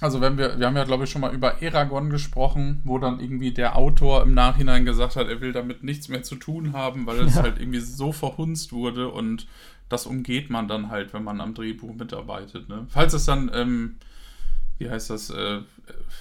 also 0.00 0.20
wenn 0.20 0.38
wir, 0.38 0.58
wir 0.58 0.66
haben 0.66 0.76
ja 0.76 0.84
glaube 0.84 1.04
ich 1.04 1.10
schon 1.10 1.20
mal 1.20 1.34
über 1.34 1.62
Eragon 1.62 2.08
gesprochen, 2.10 2.80
wo 2.84 2.98
dann 2.98 3.20
irgendwie 3.20 3.52
der 3.52 3.76
Autor 3.76 4.22
im 4.22 4.34
Nachhinein 4.34 4.84
gesagt 4.84 5.16
hat, 5.16 5.28
er 5.28 5.40
will 5.40 5.52
damit 5.52 5.82
nichts 5.82 6.08
mehr 6.08 6.22
zu 6.22 6.36
tun 6.36 6.72
haben, 6.72 7.06
weil 7.06 7.20
es 7.20 7.36
ja. 7.36 7.42
halt 7.42 7.58
irgendwie 7.58 7.80
so 7.80 8.12
verhunzt 8.12 8.72
wurde 8.72 9.08
und 9.08 9.46
das 9.88 10.06
umgeht 10.06 10.50
man 10.50 10.68
dann 10.68 10.90
halt, 10.90 11.12
wenn 11.12 11.24
man 11.24 11.40
am 11.40 11.54
Drehbuch 11.54 11.94
mitarbeitet. 11.94 12.68
Ne? 12.68 12.86
Falls 12.88 13.12
es 13.12 13.26
dann, 13.26 13.50
ähm, 13.54 13.96
wie 14.78 14.90
heißt 14.90 15.10
das, 15.10 15.30
äh, 15.30 15.60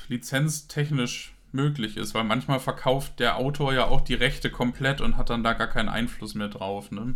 lizenztechnisch 0.10 1.34
möglich 1.52 1.98
ist, 1.98 2.14
weil 2.14 2.24
manchmal 2.24 2.60
verkauft 2.60 3.20
der 3.20 3.38
Autor 3.38 3.74
ja 3.74 3.86
auch 3.86 4.02
die 4.02 4.16
Rechte 4.16 4.50
komplett 4.50 5.02
und 5.02 5.18
hat 5.18 5.30
dann 5.30 5.44
da 5.44 5.54
gar 5.54 5.68
keinen 5.68 5.90
Einfluss 5.90 6.36
mehr 6.36 6.50
drauf. 6.50 6.92
Ne? 6.92 7.16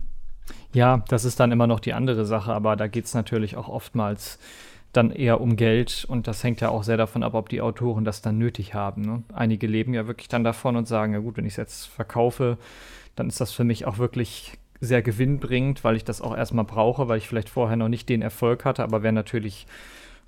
Ja, 0.73 1.03
das 1.09 1.25
ist 1.25 1.39
dann 1.39 1.51
immer 1.51 1.67
noch 1.67 1.79
die 1.79 1.93
andere 1.93 2.25
Sache, 2.25 2.53
aber 2.53 2.75
da 2.75 2.87
geht 2.87 3.05
es 3.05 3.13
natürlich 3.13 3.55
auch 3.57 3.67
oftmals 3.67 4.39
dann 4.93 5.11
eher 5.11 5.41
um 5.41 5.57
Geld 5.57 6.05
und 6.07 6.27
das 6.27 6.43
hängt 6.43 6.61
ja 6.61 6.69
auch 6.69 6.83
sehr 6.83 6.97
davon 6.97 7.23
ab, 7.23 7.33
ob 7.33 7.49
die 7.49 7.61
Autoren 7.61 8.05
das 8.05 8.21
dann 8.21 8.37
nötig 8.37 8.73
haben. 8.73 9.01
Ne? 9.01 9.23
Einige 9.33 9.67
leben 9.67 9.93
ja 9.93 10.07
wirklich 10.07 10.27
dann 10.27 10.43
davon 10.43 10.75
und 10.75 10.87
sagen, 10.87 11.13
ja 11.13 11.19
gut, 11.19 11.37
wenn 11.37 11.45
ich 11.45 11.53
es 11.53 11.57
jetzt 11.57 11.87
verkaufe, 11.87 12.57
dann 13.15 13.27
ist 13.27 13.41
das 13.41 13.51
für 13.51 13.63
mich 13.63 13.85
auch 13.85 13.97
wirklich 13.97 14.53
sehr 14.79 15.01
gewinnbringend, 15.01 15.83
weil 15.83 15.95
ich 15.95 16.03
das 16.03 16.21
auch 16.21 16.35
erstmal 16.35 16.65
brauche, 16.65 17.07
weil 17.07 17.17
ich 17.17 17.27
vielleicht 17.27 17.49
vorher 17.49 17.77
noch 17.77 17.89
nicht 17.89 18.09
den 18.09 18.21
Erfolg 18.21 18.65
hatte, 18.65 18.83
aber 18.83 19.03
wer 19.03 19.11
natürlich 19.11 19.67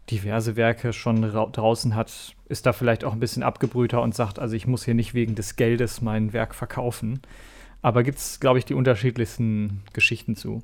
diverse 0.09 0.55
Werke 0.55 0.91
schon 0.93 1.21
draußen 1.21 1.95
hat, 1.95 2.35
ist 2.47 2.65
da 2.65 2.73
vielleicht 2.73 3.03
auch 3.03 3.13
ein 3.13 3.19
bisschen 3.19 3.43
abgebrühter 3.43 4.01
und 4.01 4.15
sagt, 4.15 4.39
also 4.39 4.55
ich 4.55 4.65
muss 4.65 4.85
hier 4.85 4.95
nicht 4.95 5.13
wegen 5.13 5.35
des 5.35 5.55
Geldes 5.55 6.01
mein 6.01 6.33
Werk 6.33 6.55
verkaufen. 6.55 7.21
Aber 7.81 8.03
gibt 8.03 8.17
es, 8.17 8.39
glaube 8.39 8.59
ich, 8.59 8.65
die 8.65 8.73
unterschiedlichsten 8.73 9.83
Geschichten 9.93 10.35
zu. 10.35 10.63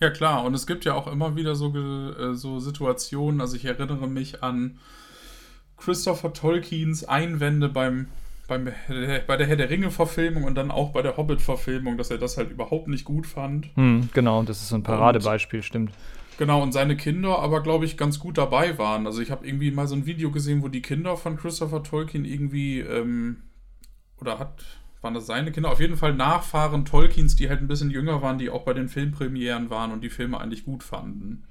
Ja, 0.00 0.10
klar. 0.10 0.44
Und 0.44 0.54
es 0.54 0.66
gibt 0.66 0.84
ja 0.84 0.94
auch 0.94 1.06
immer 1.06 1.36
wieder 1.36 1.54
so, 1.54 1.74
äh, 1.74 2.34
so 2.34 2.60
Situationen. 2.60 3.40
Also 3.40 3.56
ich 3.56 3.64
erinnere 3.64 4.08
mich 4.08 4.42
an 4.42 4.78
Christopher 5.76 6.32
Tolkiens 6.32 7.04
Einwände 7.04 7.68
beim, 7.68 8.08
beim, 8.48 8.64
bei 9.26 9.36
der 9.36 9.46
Herr 9.46 9.56
der 9.56 9.70
Ringe-Verfilmung 9.70 10.42
und 10.42 10.56
dann 10.56 10.72
auch 10.72 10.90
bei 10.90 11.02
der 11.02 11.16
Hobbit-Verfilmung, 11.16 11.96
dass 11.98 12.10
er 12.10 12.18
das 12.18 12.36
halt 12.36 12.50
überhaupt 12.50 12.88
nicht 12.88 13.04
gut 13.04 13.26
fand. 13.26 13.68
Hm, 13.76 14.08
genau, 14.12 14.42
das 14.42 14.62
ist 14.62 14.70
so 14.70 14.74
ein 14.74 14.82
Paradebeispiel, 14.82 15.60
und, 15.60 15.64
stimmt. 15.64 15.92
Genau, 16.38 16.62
und 16.62 16.72
seine 16.72 16.96
Kinder 16.96 17.38
aber, 17.38 17.62
glaube 17.62 17.84
ich, 17.84 17.96
ganz 17.96 18.18
gut 18.18 18.38
dabei 18.38 18.78
waren. 18.78 19.06
Also 19.06 19.20
ich 19.20 19.30
habe 19.30 19.46
irgendwie 19.46 19.70
mal 19.70 19.86
so 19.86 19.94
ein 19.94 20.06
Video 20.06 20.30
gesehen, 20.30 20.62
wo 20.62 20.68
die 20.68 20.82
Kinder 20.82 21.16
von 21.16 21.36
Christopher 21.36 21.82
Tolkien 21.82 22.24
irgendwie, 22.24 22.80
ähm, 22.80 23.42
oder 24.20 24.38
hat, 24.38 24.64
waren 25.00 25.14
das 25.14 25.26
seine 25.26 25.52
Kinder? 25.52 25.70
Auf 25.70 25.80
jeden 25.80 25.96
Fall 25.96 26.14
Nachfahren 26.14 26.84
Tolkiens, 26.84 27.36
die 27.36 27.48
halt 27.48 27.60
ein 27.60 27.68
bisschen 27.68 27.90
jünger 27.90 28.20
waren, 28.22 28.38
die 28.38 28.50
auch 28.50 28.62
bei 28.62 28.74
den 28.74 28.88
Filmpremieren 28.88 29.70
waren 29.70 29.92
und 29.92 30.02
die 30.02 30.10
Filme 30.10 30.40
eigentlich 30.40 30.64
gut 30.64 30.82
fanden. 30.82 31.44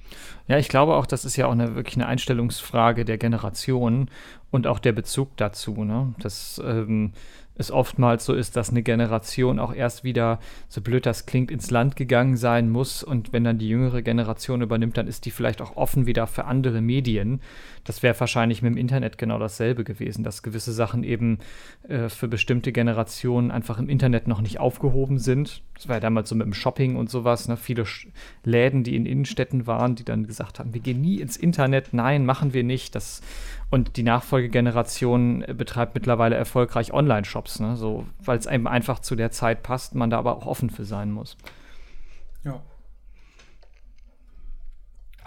Ja, 0.48 0.58
ich 0.58 0.68
glaube 0.68 0.96
auch, 0.96 1.06
das 1.06 1.26
ist 1.26 1.38
ja 1.38 1.48
auch 1.48 1.52
eine, 1.52 1.76
wirklich 1.76 1.96
eine 1.96 2.08
Einstellungsfrage 2.08 3.06
der 3.06 3.18
Generation 3.18 4.10
und 4.52 4.68
auch 4.68 4.80
der 4.80 4.92
Bezug 4.92 5.36
dazu. 5.38 5.84
Ne? 5.84 6.14
Das 6.20 6.62
ähm, 6.66 7.14
es 7.58 7.72
oftmals 7.72 8.26
so 8.26 8.34
ist, 8.34 8.56
dass 8.56 8.70
eine 8.70 8.84
Generation 8.84 9.60
auch 9.60 9.74
erst 9.74 10.04
wieder, 10.04 10.40
so 10.68 10.82
blöd 10.82 11.06
das 11.06 11.26
klingt, 11.26 11.52
ins 11.52 11.72
Land 11.72 11.96
gegangen 11.96 12.38
sein 12.38 12.70
muss 12.70 13.04
und 13.04 13.34
wenn 13.34 13.44
dann 13.44 13.58
die 13.58 13.70
jüngere 13.70 14.02
Generation 14.02 14.62
übernimmt, 14.62 14.98
dann 14.98 15.08
ist 15.08 15.26
die 15.26 15.32
vielleicht 15.32 15.62
auch 15.62 15.76
offen 15.76 16.06
wieder 16.06 16.28
für 16.28 16.46
andere 16.46 16.82
Medien. 16.82 17.42
Das 17.84 18.04
wäre 18.04 18.20
wahrscheinlich 18.20 18.62
mit 18.62 18.74
dem 18.74 18.78
Internet 18.78 19.18
genau 19.18 19.40
dasselbe 19.40 19.84
gewesen, 19.84 20.24
dass 20.24 20.44
gewisse 20.44 20.74
Sachen 20.74 21.04
eben 21.04 21.40
äh, 21.88 22.10
für 22.10 22.28
bestimmte 22.28 22.72
Generationen 22.72 23.50
einfach 23.50 23.80
im 23.80 23.90
Internet 23.90 24.28
noch 24.28 24.42
nicht 24.42 24.60
aufgehoben 24.60 25.20
sind. 25.20 25.64
Das 25.74 25.88
war 25.88 25.96
ja 25.96 26.00
damals 26.02 26.30
so 26.30 26.36
mit 26.36 26.46
dem 26.46 26.54
Shopping 26.54 26.96
und 26.96 27.10
sowas, 27.10 27.48
ne? 27.48 27.58
viele 27.58 27.86
Sch 27.86 28.08
Läden, 28.44 28.84
die 28.84 28.96
in 28.96 29.06
Innenstädten 29.06 29.68
waren, 29.68 29.96
die 29.96 30.04
dann 30.04 30.28
gesagt 30.28 30.60
haben, 30.60 30.74
wir 30.74 30.82
gehen 30.82 31.02
nie 31.02 31.20
ins 31.20 31.38
Internet, 31.38 31.90
nein, 31.92 32.26
machen 32.26 32.54
wir 32.54 32.64
nicht. 32.64 32.96
Das 32.96 33.22
und 33.70 33.98
die 33.98 34.04
Nachfolgegeneration 34.04 35.44
betreibt 35.56 35.96
mittlerweile 35.96 36.36
erfolgreich 36.36 36.94
Online-Shops, 36.94 37.60
ne? 37.60 37.76
so, 37.76 38.06
weil 38.24 38.38
es 38.38 38.48
einem 38.48 38.68
einfach 38.68 39.00
zu 39.00 39.16
der 39.16 39.32
Zeit 39.32 39.64
passt, 39.64 39.96
man 39.96 40.10
da 40.10 40.20
aber 40.20 40.38
auch 40.38 40.46
offen 40.46 40.70
für 40.70 40.86
sein 40.86 41.12
muss. 41.12 41.38
Ja. 42.44 42.62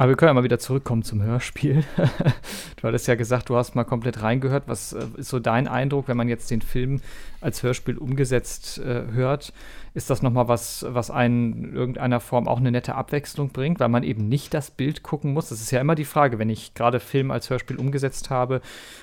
Aber 0.01 0.09
wir 0.09 0.17
können 0.17 0.31
ja 0.31 0.33
mal 0.33 0.45
wieder 0.45 0.59
zurückkommen 0.59 1.03
zum 1.03 1.21
Hörspiel. 1.23 1.85
du 2.77 2.89
hattest 2.89 3.07
ja 3.07 3.17
gesagt, 3.17 3.51
du 3.51 3.57
hast 3.57 3.75
mal 3.75 3.85
komplett 3.85 4.23
reingehört. 4.23 4.63
Was 4.67 4.95
äh, 4.95 5.05
ist 5.19 5.29
so 5.29 5.39
dein 5.39 5.69
Eindruck, 5.69 6.09
wenn 6.09 6.17
man 6.17 6.27
jetzt 6.27 6.51
den 6.51 6.63
Film 6.63 7.03
als 7.43 7.63
Hörspiel 7.63 7.99
umgesetzt 7.99 8.79
äh, 8.79 9.13
hört? 9.13 9.53
ist 9.93 10.09
das 10.09 10.23
nochmal 10.23 10.47
was, 10.47 10.87
was 10.89 11.11
einen 11.11 11.65
in 11.65 11.75
irgendeiner 11.75 12.21
Form 12.21 12.47
auch 12.47 12.59
eine 12.59 12.71
nette 12.71 12.95
Abwechslung 12.95 13.49
bringt, 13.51 13.81
weil 13.81 13.89
man 13.89 14.05
eben 14.05 14.29
nicht 14.29 14.55
das 14.55 14.71
Bild 14.71 15.03
gucken 15.03 15.33
muss. 15.33 15.49
Das 15.49 15.61
ist 15.61 15.73
ja 15.73 15.81
immer 15.81 15.97
die 15.97 16.05
Frage, 16.05 16.39
wenn 16.39 16.49
ich 16.49 16.75
gerade 16.75 17.01
Film 17.01 17.31
als 17.31 17.51
Hörspiel 17.51 17.77
umgesetzt 17.77 18.31
habe, 18.31 18.61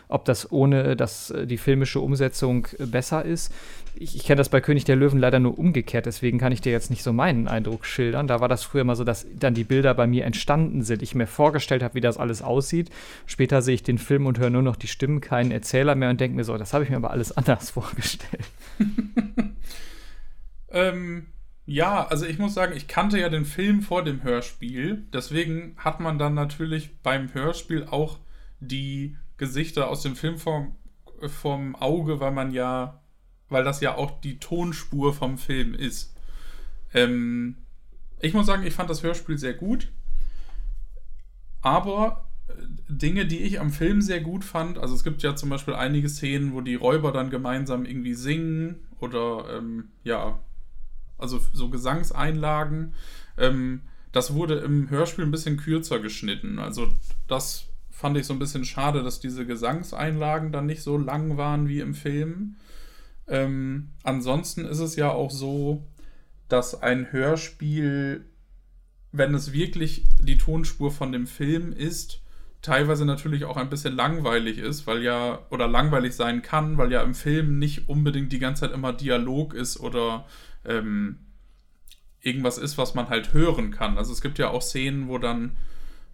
ob 0.08 0.24
das 0.24 0.50
ohne 0.52 0.96
dass 0.96 1.34
die 1.44 1.58
filmische 1.58 2.00
Umsetzung 2.00 2.68
besser 2.80 3.26
ist. 3.26 3.54
Ich, 4.00 4.16
ich 4.16 4.24
kenne 4.24 4.38
das 4.38 4.50
bei 4.50 4.62
König 4.62 4.86
der 4.86 4.96
Löwen 4.96 5.20
leider 5.20 5.40
nur 5.40 5.58
umgekehrt, 5.58 6.06
deswegen 6.06 6.38
kann 6.38 6.52
ich 6.52 6.62
dir 6.62 6.72
jetzt 6.72 6.90
nicht 6.90 7.04
so 7.04 7.14
meinen 7.14 7.48
Eindruck 7.48 7.86
schildern. 7.86 8.28
Da 8.28 8.40
war 8.40 8.48
das 8.48 8.64
früher 8.64 8.82
immer 8.82 8.96
so, 8.96 9.04
dass 9.04 9.26
dann 9.34 9.54
die 9.54 9.64
Bilder 9.64 9.94
bei 9.94 10.08
mir 10.08 10.26
entstanden 10.26 10.84
sind. 10.84 11.02
Ich 11.02 11.16
mir 11.16 11.28
vorgestellt 11.28 11.84
habe, 11.84 11.96
wie 11.96 12.02
das 12.02 12.18
alles 12.18 12.42
aussieht. 12.42 12.90
Später 13.26 13.62
sehe 13.62 13.76
ich 13.76 13.84
den 13.84 13.98
Film 13.98 14.26
und 14.26 14.40
höre 14.40 14.50
nur 14.50 14.62
noch 14.62 14.76
die 14.76 14.88
Stimmen, 14.88 15.22
keinen 15.22 15.52
Erzähler 15.52 15.96
mehr 15.96 16.10
und 16.10 16.22
denke 16.22 16.36
mir 16.36 16.44
so, 16.44 16.58
das 16.58 16.74
habe 16.74 16.84
ich 16.84 16.90
mir 16.90 16.98
aber 16.98 17.12
alles 17.12 17.32
anders 17.38 17.72
vorgestellt. 17.72 18.46
Ähm, 20.70 21.28
ja, 21.66 22.06
also 22.08 22.26
ich 22.26 22.40
muss 22.40 22.54
sagen, 22.54 22.76
ich 22.76 22.88
kannte 22.88 23.20
ja 23.20 23.30
den 23.30 23.46
Film 23.46 23.82
vor 23.82 24.04
dem 24.04 24.24
Hörspiel. 24.24 25.06
Deswegen 25.14 25.76
hat 25.78 26.00
man 26.00 26.20
dann 26.20 26.34
natürlich 26.34 27.02
beim 27.02 27.34
Hörspiel 27.34 27.86
auch 27.90 28.20
die 28.60 29.18
Gesichter 29.38 29.90
aus 29.90 30.02
dem 30.02 30.16
Film 30.16 30.38
vom, 30.38 30.76
vom 31.28 31.76
Auge, 31.76 32.20
weil 32.20 32.32
man 32.32 32.52
ja, 32.52 33.02
weil 33.50 33.64
das 33.64 33.82
ja 33.82 33.96
auch 33.96 34.20
die 34.22 34.40
Tonspur 34.40 35.14
vom 35.14 35.38
Film 35.38 35.74
ist. 35.74 36.14
Ähm, 36.94 37.56
ich 38.20 38.34
muss 38.34 38.46
sagen, 38.46 38.66
ich 38.66 38.74
fand 38.74 38.90
das 38.90 39.04
Hörspiel 39.04 39.38
sehr 39.38 39.54
gut. 39.54 39.90
Aber 41.62 42.28
äh, 42.48 42.54
Dinge, 42.88 43.26
die 43.26 43.40
ich 43.40 43.60
am 43.60 43.72
Film 43.72 44.02
sehr 44.02 44.22
gut 44.22 44.44
fand, 44.44 44.78
also 44.78 44.96
es 44.96 45.04
gibt 45.04 45.24
ja 45.24 45.36
zum 45.36 45.50
Beispiel 45.50 45.76
einige 45.76 46.10
Szenen, 46.10 46.54
wo 46.54 46.62
die 46.62 46.76
Räuber 46.76 47.12
dann 47.12 47.30
gemeinsam 47.30 47.86
irgendwie 47.86 48.14
singen 48.14 48.88
oder 49.00 49.58
ähm, 49.58 49.90
ja, 50.04 50.40
also 51.18 51.40
so 51.54 51.70
Gesangseinlagen. 51.70 52.94
Ähm, 53.38 53.82
das 54.12 54.34
wurde 54.34 54.56
im 54.56 54.90
Hörspiel 54.90 55.26
ein 55.26 55.32
bisschen 55.32 55.58
kürzer 55.58 56.00
geschnitten. 56.00 56.60
Also 56.60 56.88
das 57.28 57.68
fand 57.92 58.18
ich 58.18 58.26
so 58.26 58.34
ein 58.34 58.40
bisschen 58.40 58.66
schade, 58.66 59.04
dass 59.04 59.20
diese 59.20 59.46
Gesangseinlagen 59.46 60.52
dann 60.52 60.66
nicht 60.66 60.82
so 60.82 60.98
lang 60.98 61.38
waren 61.38 61.68
wie 61.68 61.80
im 61.80 61.94
Film. 61.94 62.56
Ähm, 63.28 63.90
ansonsten 64.04 64.66
ist 64.66 64.80
es 64.80 64.96
ja 64.96 65.12
auch 65.12 65.32
so, 65.32 65.86
dass 66.48 66.82
ein 66.82 67.12
Hörspiel, 67.12 68.26
wenn 69.12 69.34
es 69.34 69.52
wirklich 69.52 70.06
die 70.22 70.38
Tonspur 70.38 70.92
von 70.92 71.12
dem 71.12 71.28
Film 71.28 71.74
ist, 71.74 72.22
teilweise 72.62 73.06
natürlich 73.06 73.46
auch 73.46 73.58
ein 73.58 73.70
bisschen 73.70 73.96
langweilig 73.96 74.58
ist, 74.58 74.88
weil 74.88 75.04
ja, 75.04 75.40
oder 75.50 75.68
langweilig 75.68 76.14
sein 76.14 76.42
kann, 76.42 76.78
weil 76.78 76.92
ja 76.92 77.02
im 77.02 77.14
Film 77.14 77.60
nicht 77.60 77.88
unbedingt 77.90 78.32
die 78.32 78.40
ganze 78.40 78.62
Zeit 78.62 78.74
immer 78.74 78.94
Dialog 78.94 79.54
ist 79.54 79.80
oder 79.80 80.26
ähm, 80.66 81.20
irgendwas 82.22 82.58
ist, 82.58 82.78
was 82.78 82.94
man 82.94 83.10
halt 83.10 83.34
hören 83.34 83.72
kann. 83.72 83.98
Also 83.98 84.12
es 84.12 84.22
gibt 84.22 84.40
ja 84.40 84.50
auch 84.50 84.62
Szenen, 84.62 85.08
wo 85.08 85.18
dann, 85.18 85.56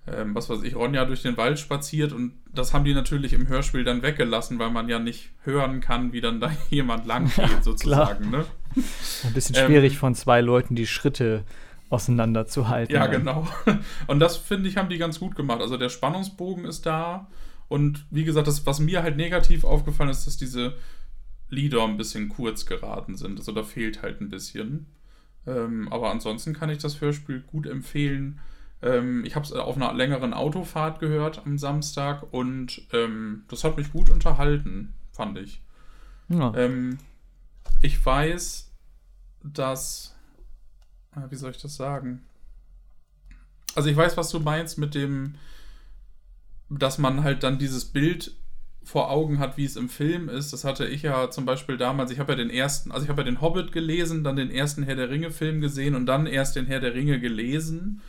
ähm, 0.07 0.35
was 0.35 0.49
weiß 0.49 0.63
ich, 0.63 0.75
Ronja 0.75 1.05
durch 1.05 1.21
den 1.21 1.37
Wald 1.37 1.59
spaziert 1.59 2.11
und 2.11 2.33
das 2.53 2.73
haben 2.73 2.83
die 2.83 2.93
natürlich 2.93 3.33
im 3.33 3.47
Hörspiel 3.47 3.83
dann 3.83 4.01
weggelassen, 4.01 4.59
weil 4.59 4.69
man 4.69 4.89
ja 4.89 4.99
nicht 4.99 5.31
hören 5.43 5.79
kann, 5.79 6.11
wie 6.11 6.21
dann 6.21 6.41
da 6.41 6.51
jemand 6.69 7.05
lang 7.05 7.31
geht, 7.33 7.63
sozusagen. 7.63 8.29
ne? 8.29 8.45
Ein 9.23 9.33
bisschen 9.33 9.55
schwierig 9.55 9.93
ähm, 9.93 9.99
von 9.99 10.15
zwei 10.15 10.41
Leuten 10.41 10.75
die 10.75 10.87
Schritte 10.87 11.43
auseinanderzuhalten. 11.89 12.93
Ja, 12.93 13.07
genau. 13.07 13.47
Und 14.07 14.19
das 14.19 14.35
finde 14.35 14.67
ich, 14.67 14.77
haben 14.77 14.89
die 14.89 14.97
ganz 14.97 15.19
gut 15.19 15.35
gemacht. 15.35 15.61
Also 15.61 15.77
der 15.77 15.89
Spannungsbogen 15.89 16.65
ist 16.65 16.85
da. 16.85 17.27
Und 17.67 18.05
wie 18.09 18.23
gesagt, 18.23 18.47
das, 18.47 18.65
was 18.65 18.79
mir 18.79 19.03
halt 19.03 19.15
negativ 19.15 19.63
aufgefallen 19.63 20.09
ist, 20.09 20.25
dass 20.25 20.37
diese 20.37 20.75
Lieder 21.49 21.83
ein 21.83 21.97
bisschen 21.97 22.29
kurz 22.29 22.65
geraten 22.65 23.15
sind. 23.15 23.37
Also 23.37 23.51
da 23.51 23.63
fehlt 23.63 24.01
halt 24.01 24.21
ein 24.21 24.29
bisschen. 24.29 24.87
Ähm, 25.45 25.87
aber 25.91 26.11
ansonsten 26.11 26.53
kann 26.53 26.69
ich 26.69 26.79
das 26.79 26.99
Hörspiel 26.99 27.41
gut 27.41 27.67
empfehlen. 27.67 28.39
Ähm, 28.83 29.23
ich 29.23 29.35
habe 29.35 29.45
es 29.45 29.53
auf 29.53 29.77
einer 29.77 29.93
längeren 29.93 30.33
Autofahrt 30.33 30.99
gehört 30.99 31.45
am 31.45 31.57
Samstag 31.57 32.33
und 32.33 32.81
ähm, 32.91 33.43
das 33.47 33.63
hat 33.63 33.77
mich 33.77 33.91
gut 33.91 34.09
unterhalten, 34.09 34.93
fand 35.11 35.37
ich. 35.37 35.61
Ja. 36.27 36.53
Ähm, 36.55 36.97
ich 37.81 38.05
weiß, 38.05 38.71
dass. 39.43 40.15
Äh, 41.15 41.31
wie 41.31 41.35
soll 41.35 41.51
ich 41.51 41.61
das 41.61 41.75
sagen? 41.75 42.23
Also 43.75 43.89
ich 43.89 43.95
weiß, 43.95 44.17
was 44.17 44.29
du 44.29 44.39
meinst 44.39 44.77
mit 44.77 44.95
dem, 44.95 45.35
dass 46.69 46.97
man 46.97 47.23
halt 47.23 47.43
dann 47.43 47.57
dieses 47.57 47.85
Bild 47.85 48.35
vor 48.83 49.09
Augen 49.09 49.39
hat, 49.39 49.55
wie 49.55 49.63
es 49.63 49.77
im 49.77 49.87
Film 49.87 50.27
ist. 50.27 50.51
Das 50.51 50.65
hatte 50.65 50.85
ich 50.85 51.03
ja 51.03 51.31
zum 51.31 51.45
Beispiel 51.45 51.77
damals, 51.77 52.11
ich 52.11 52.19
habe 52.19 52.33
ja 52.33 52.37
den 52.37 52.49
ersten, 52.49 52.91
also 52.91 53.05
ich 53.05 53.09
habe 53.09 53.21
ja 53.21 53.25
den 53.25 53.39
Hobbit 53.39 53.71
gelesen, 53.71 54.25
dann 54.25 54.35
den 54.35 54.51
ersten 54.51 54.83
Herr 54.83 54.95
der 54.95 55.09
Ringe-Film 55.09 55.61
gesehen 55.61 55.95
und 55.95 56.05
dann 56.05 56.25
erst 56.25 56.57
den 56.57 56.65
Herr 56.65 56.81
der 56.81 56.93
Ringe 56.93 57.21
gelesen 57.21 58.01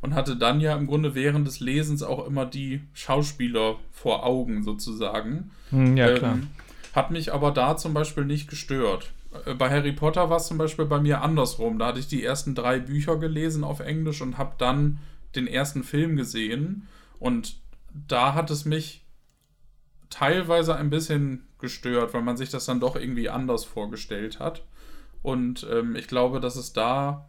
und 0.00 0.14
hatte 0.14 0.36
dann 0.36 0.60
ja 0.60 0.76
im 0.76 0.86
Grunde 0.86 1.14
während 1.14 1.46
des 1.46 1.60
Lesens 1.60 2.02
auch 2.02 2.26
immer 2.26 2.46
die 2.46 2.82
Schauspieler 2.92 3.76
vor 3.92 4.24
Augen 4.24 4.62
sozusagen. 4.62 5.50
Hm, 5.70 5.96
ja, 5.96 6.14
klar. 6.14 6.34
Ähm, 6.34 6.48
hat 6.94 7.10
mich 7.10 7.32
aber 7.32 7.50
da 7.50 7.76
zum 7.76 7.94
Beispiel 7.94 8.24
nicht 8.24 8.48
gestört. 8.48 9.12
Äh, 9.44 9.54
bei 9.54 9.70
Harry 9.70 9.92
Potter 9.92 10.30
war 10.30 10.38
es 10.38 10.46
zum 10.46 10.58
Beispiel 10.58 10.86
bei 10.86 11.00
mir 11.00 11.22
andersrum. 11.22 11.78
Da 11.78 11.88
hatte 11.88 12.00
ich 12.00 12.08
die 12.08 12.24
ersten 12.24 12.54
drei 12.54 12.78
Bücher 12.78 13.16
gelesen 13.16 13.64
auf 13.64 13.80
Englisch 13.80 14.22
und 14.22 14.38
habe 14.38 14.54
dann 14.58 14.98
den 15.34 15.46
ersten 15.46 15.84
Film 15.84 16.16
gesehen. 16.16 16.88
Und 17.18 17.56
da 18.08 18.34
hat 18.34 18.50
es 18.50 18.64
mich 18.64 19.04
teilweise 20.10 20.76
ein 20.76 20.90
bisschen 20.90 21.46
gestört, 21.58 22.14
weil 22.14 22.22
man 22.22 22.36
sich 22.36 22.50
das 22.50 22.66
dann 22.66 22.80
doch 22.80 22.96
irgendwie 22.96 23.28
anders 23.28 23.64
vorgestellt 23.64 24.40
hat. 24.40 24.64
Und 25.22 25.66
ähm, 25.70 25.96
ich 25.96 26.08
glaube, 26.08 26.40
dass 26.40 26.56
es 26.56 26.72
da 26.72 27.28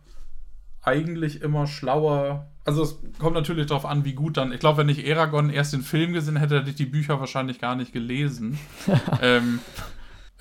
eigentlich 0.82 1.42
immer 1.42 1.68
schlauer. 1.68 2.48
Also 2.68 2.84
es 2.84 3.00
kommt 3.18 3.34
natürlich 3.34 3.68
darauf 3.68 3.86
an, 3.86 4.04
wie 4.04 4.12
gut 4.12 4.36
dann. 4.36 4.52
Ich 4.52 4.60
glaube, 4.60 4.80
wenn 4.80 4.90
ich 4.90 5.08
Eragon 5.08 5.50
erst 5.50 5.72
den 5.72 5.84
Film 5.84 6.12
gesehen 6.12 6.36
hätte, 6.36 6.60
hätte 6.60 6.70
ich 6.70 6.76
die 6.76 6.86
Bücher 6.86 7.18
wahrscheinlich 7.22 7.62
gar 7.62 7.78
nicht 7.78 7.94
gelesen. 7.94 8.60
ähm, 9.22 9.60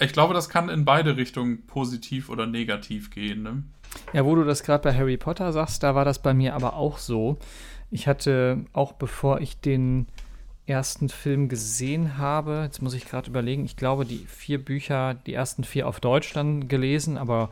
ich 0.01 0.13
glaube, 0.13 0.35
das 0.35 0.49
kann 0.49 0.69
in 0.69 0.85
beide 0.85 1.17
Richtungen 1.17 1.69
positiv 1.69 2.29
oder 2.29 2.47
negativ 2.47 3.13
gehen. 3.13 3.45
Ne? 3.45 3.63
Ja, 4.13 4.25
wo 4.25 4.35
du 4.35 4.43
das 4.43 4.65
gerade 4.65 4.83
bei 4.83 4.93
Harry 4.93 5.17
Potter 5.17 5.53
sagst, 5.53 5.85
da 5.85 5.95
war 5.95 6.05
das 6.05 6.21
bei 6.21 6.35
mir 6.35 6.57
aber 6.57 6.75
auch 6.75 6.99
so. 6.99 7.39
Ich 7.93 8.09
hatte 8.09 8.65
auch 8.73 8.95
bevor 8.95 9.41
ich 9.41 9.61
den 9.61 10.09
ersten 10.67 11.09
Film 11.09 11.49
gesehen 11.49 12.19
habe, 12.19 12.63
jetzt 12.65 12.83
muss 12.83 12.95
ich 12.95 13.07
gerade 13.07 13.31
überlegen, 13.31 13.65
ich 13.65 13.77
glaube, 13.77 14.05
die 14.05 14.27
vier 14.27 14.63
Bücher, 14.63 15.15
die 15.15 15.33
ersten 15.33 15.63
vier 15.63 15.87
auf 15.87 16.01
Deutsch 16.01 16.33
dann 16.33 16.67
gelesen, 16.67 17.19
aber 17.19 17.51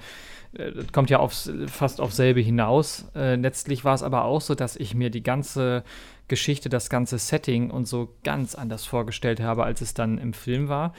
das 0.54 0.92
kommt 0.92 1.11
ja 1.11 1.18
aufs, 1.18 1.50
fast 1.66 2.00
auf 2.00 2.12
selbe 2.12 2.40
hinaus. 2.40 3.06
Äh, 3.14 3.37
letztlich 3.37 3.84
war 3.84 3.94
es 3.94 4.02
aber 4.02 4.25
auch 4.25 4.40
so, 4.40 4.54
dass 4.54 4.76
ich 4.76 4.94
mir 4.94 5.11
die 5.11 5.23
ganze 5.23 5.84
Geschichte, 6.28 6.68
das 6.68 6.88
ganze 6.88 7.18
Setting 7.18 7.70
und 7.70 7.87
so 7.87 8.14
ganz 8.25 8.54
anders 8.54 8.84
vorgestellt 8.84 9.40
habe, 9.40 9.64
als 9.64 9.80
es 9.80 9.94
dann 9.94 10.18
im 10.18 10.32
Film 10.32 10.68
war. 10.68 10.94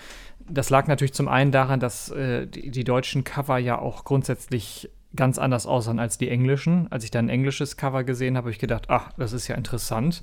Das 0.47 0.69
lag 0.69 0.87
natürlich 0.87 1.13
zum 1.13 1.27
einen 1.27 1.51
daran, 1.51 1.79
dass 1.79 2.11
äh, 2.11 2.45
die, 2.45 2.69
die, 2.69 2.83
deutschen 2.83 3.23
Cover 3.23 3.57
ja 3.57 3.79
auch 3.79 4.03
grundsätzlich 4.03 4.91
ganz 5.15 5.39
anders 5.39 5.65
aussahen 5.65 5.99
als 5.99 6.17
die 6.17 6.29
englischen. 6.29 6.91
Als 6.91 7.03
ich 7.03 7.11
dann 7.11 7.25
ein 7.25 7.29
englisches 7.29 7.77
Cover 7.77 8.03
gesehen 8.03 8.37
habe, 8.37 8.45
habe 8.45 8.51
ich 8.51 8.59
gedacht, 8.59 8.85
ach, 8.89 9.11
das 9.17 9.33
ist 9.33 9.47
ja 9.47 9.55
interessant. 9.55 10.21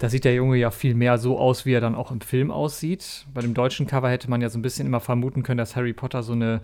Da 0.00 0.08
sieht 0.08 0.24
der 0.24 0.32
Junge 0.32 0.56
ja 0.56 0.70
viel 0.70 0.94
mehr 0.94 1.18
so 1.18 1.38
aus, 1.38 1.66
wie 1.66 1.74
er 1.74 1.82
dann 1.82 1.94
auch 1.94 2.10
im 2.10 2.22
Film 2.22 2.50
aussieht. 2.50 3.26
Bei 3.34 3.42
dem 3.42 3.52
deutschen 3.52 3.86
Cover 3.86 4.08
hätte 4.08 4.30
man 4.30 4.40
ja 4.40 4.48
so 4.48 4.58
ein 4.58 4.62
bisschen 4.62 4.86
immer 4.86 5.00
vermuten 5.00 5.42
können, 5.42 5.58
dass 5.58 5.76
Harry 5.76 5.92
Potter 5.92 6.22
so 6.22 6.32
eine 6.32 6.62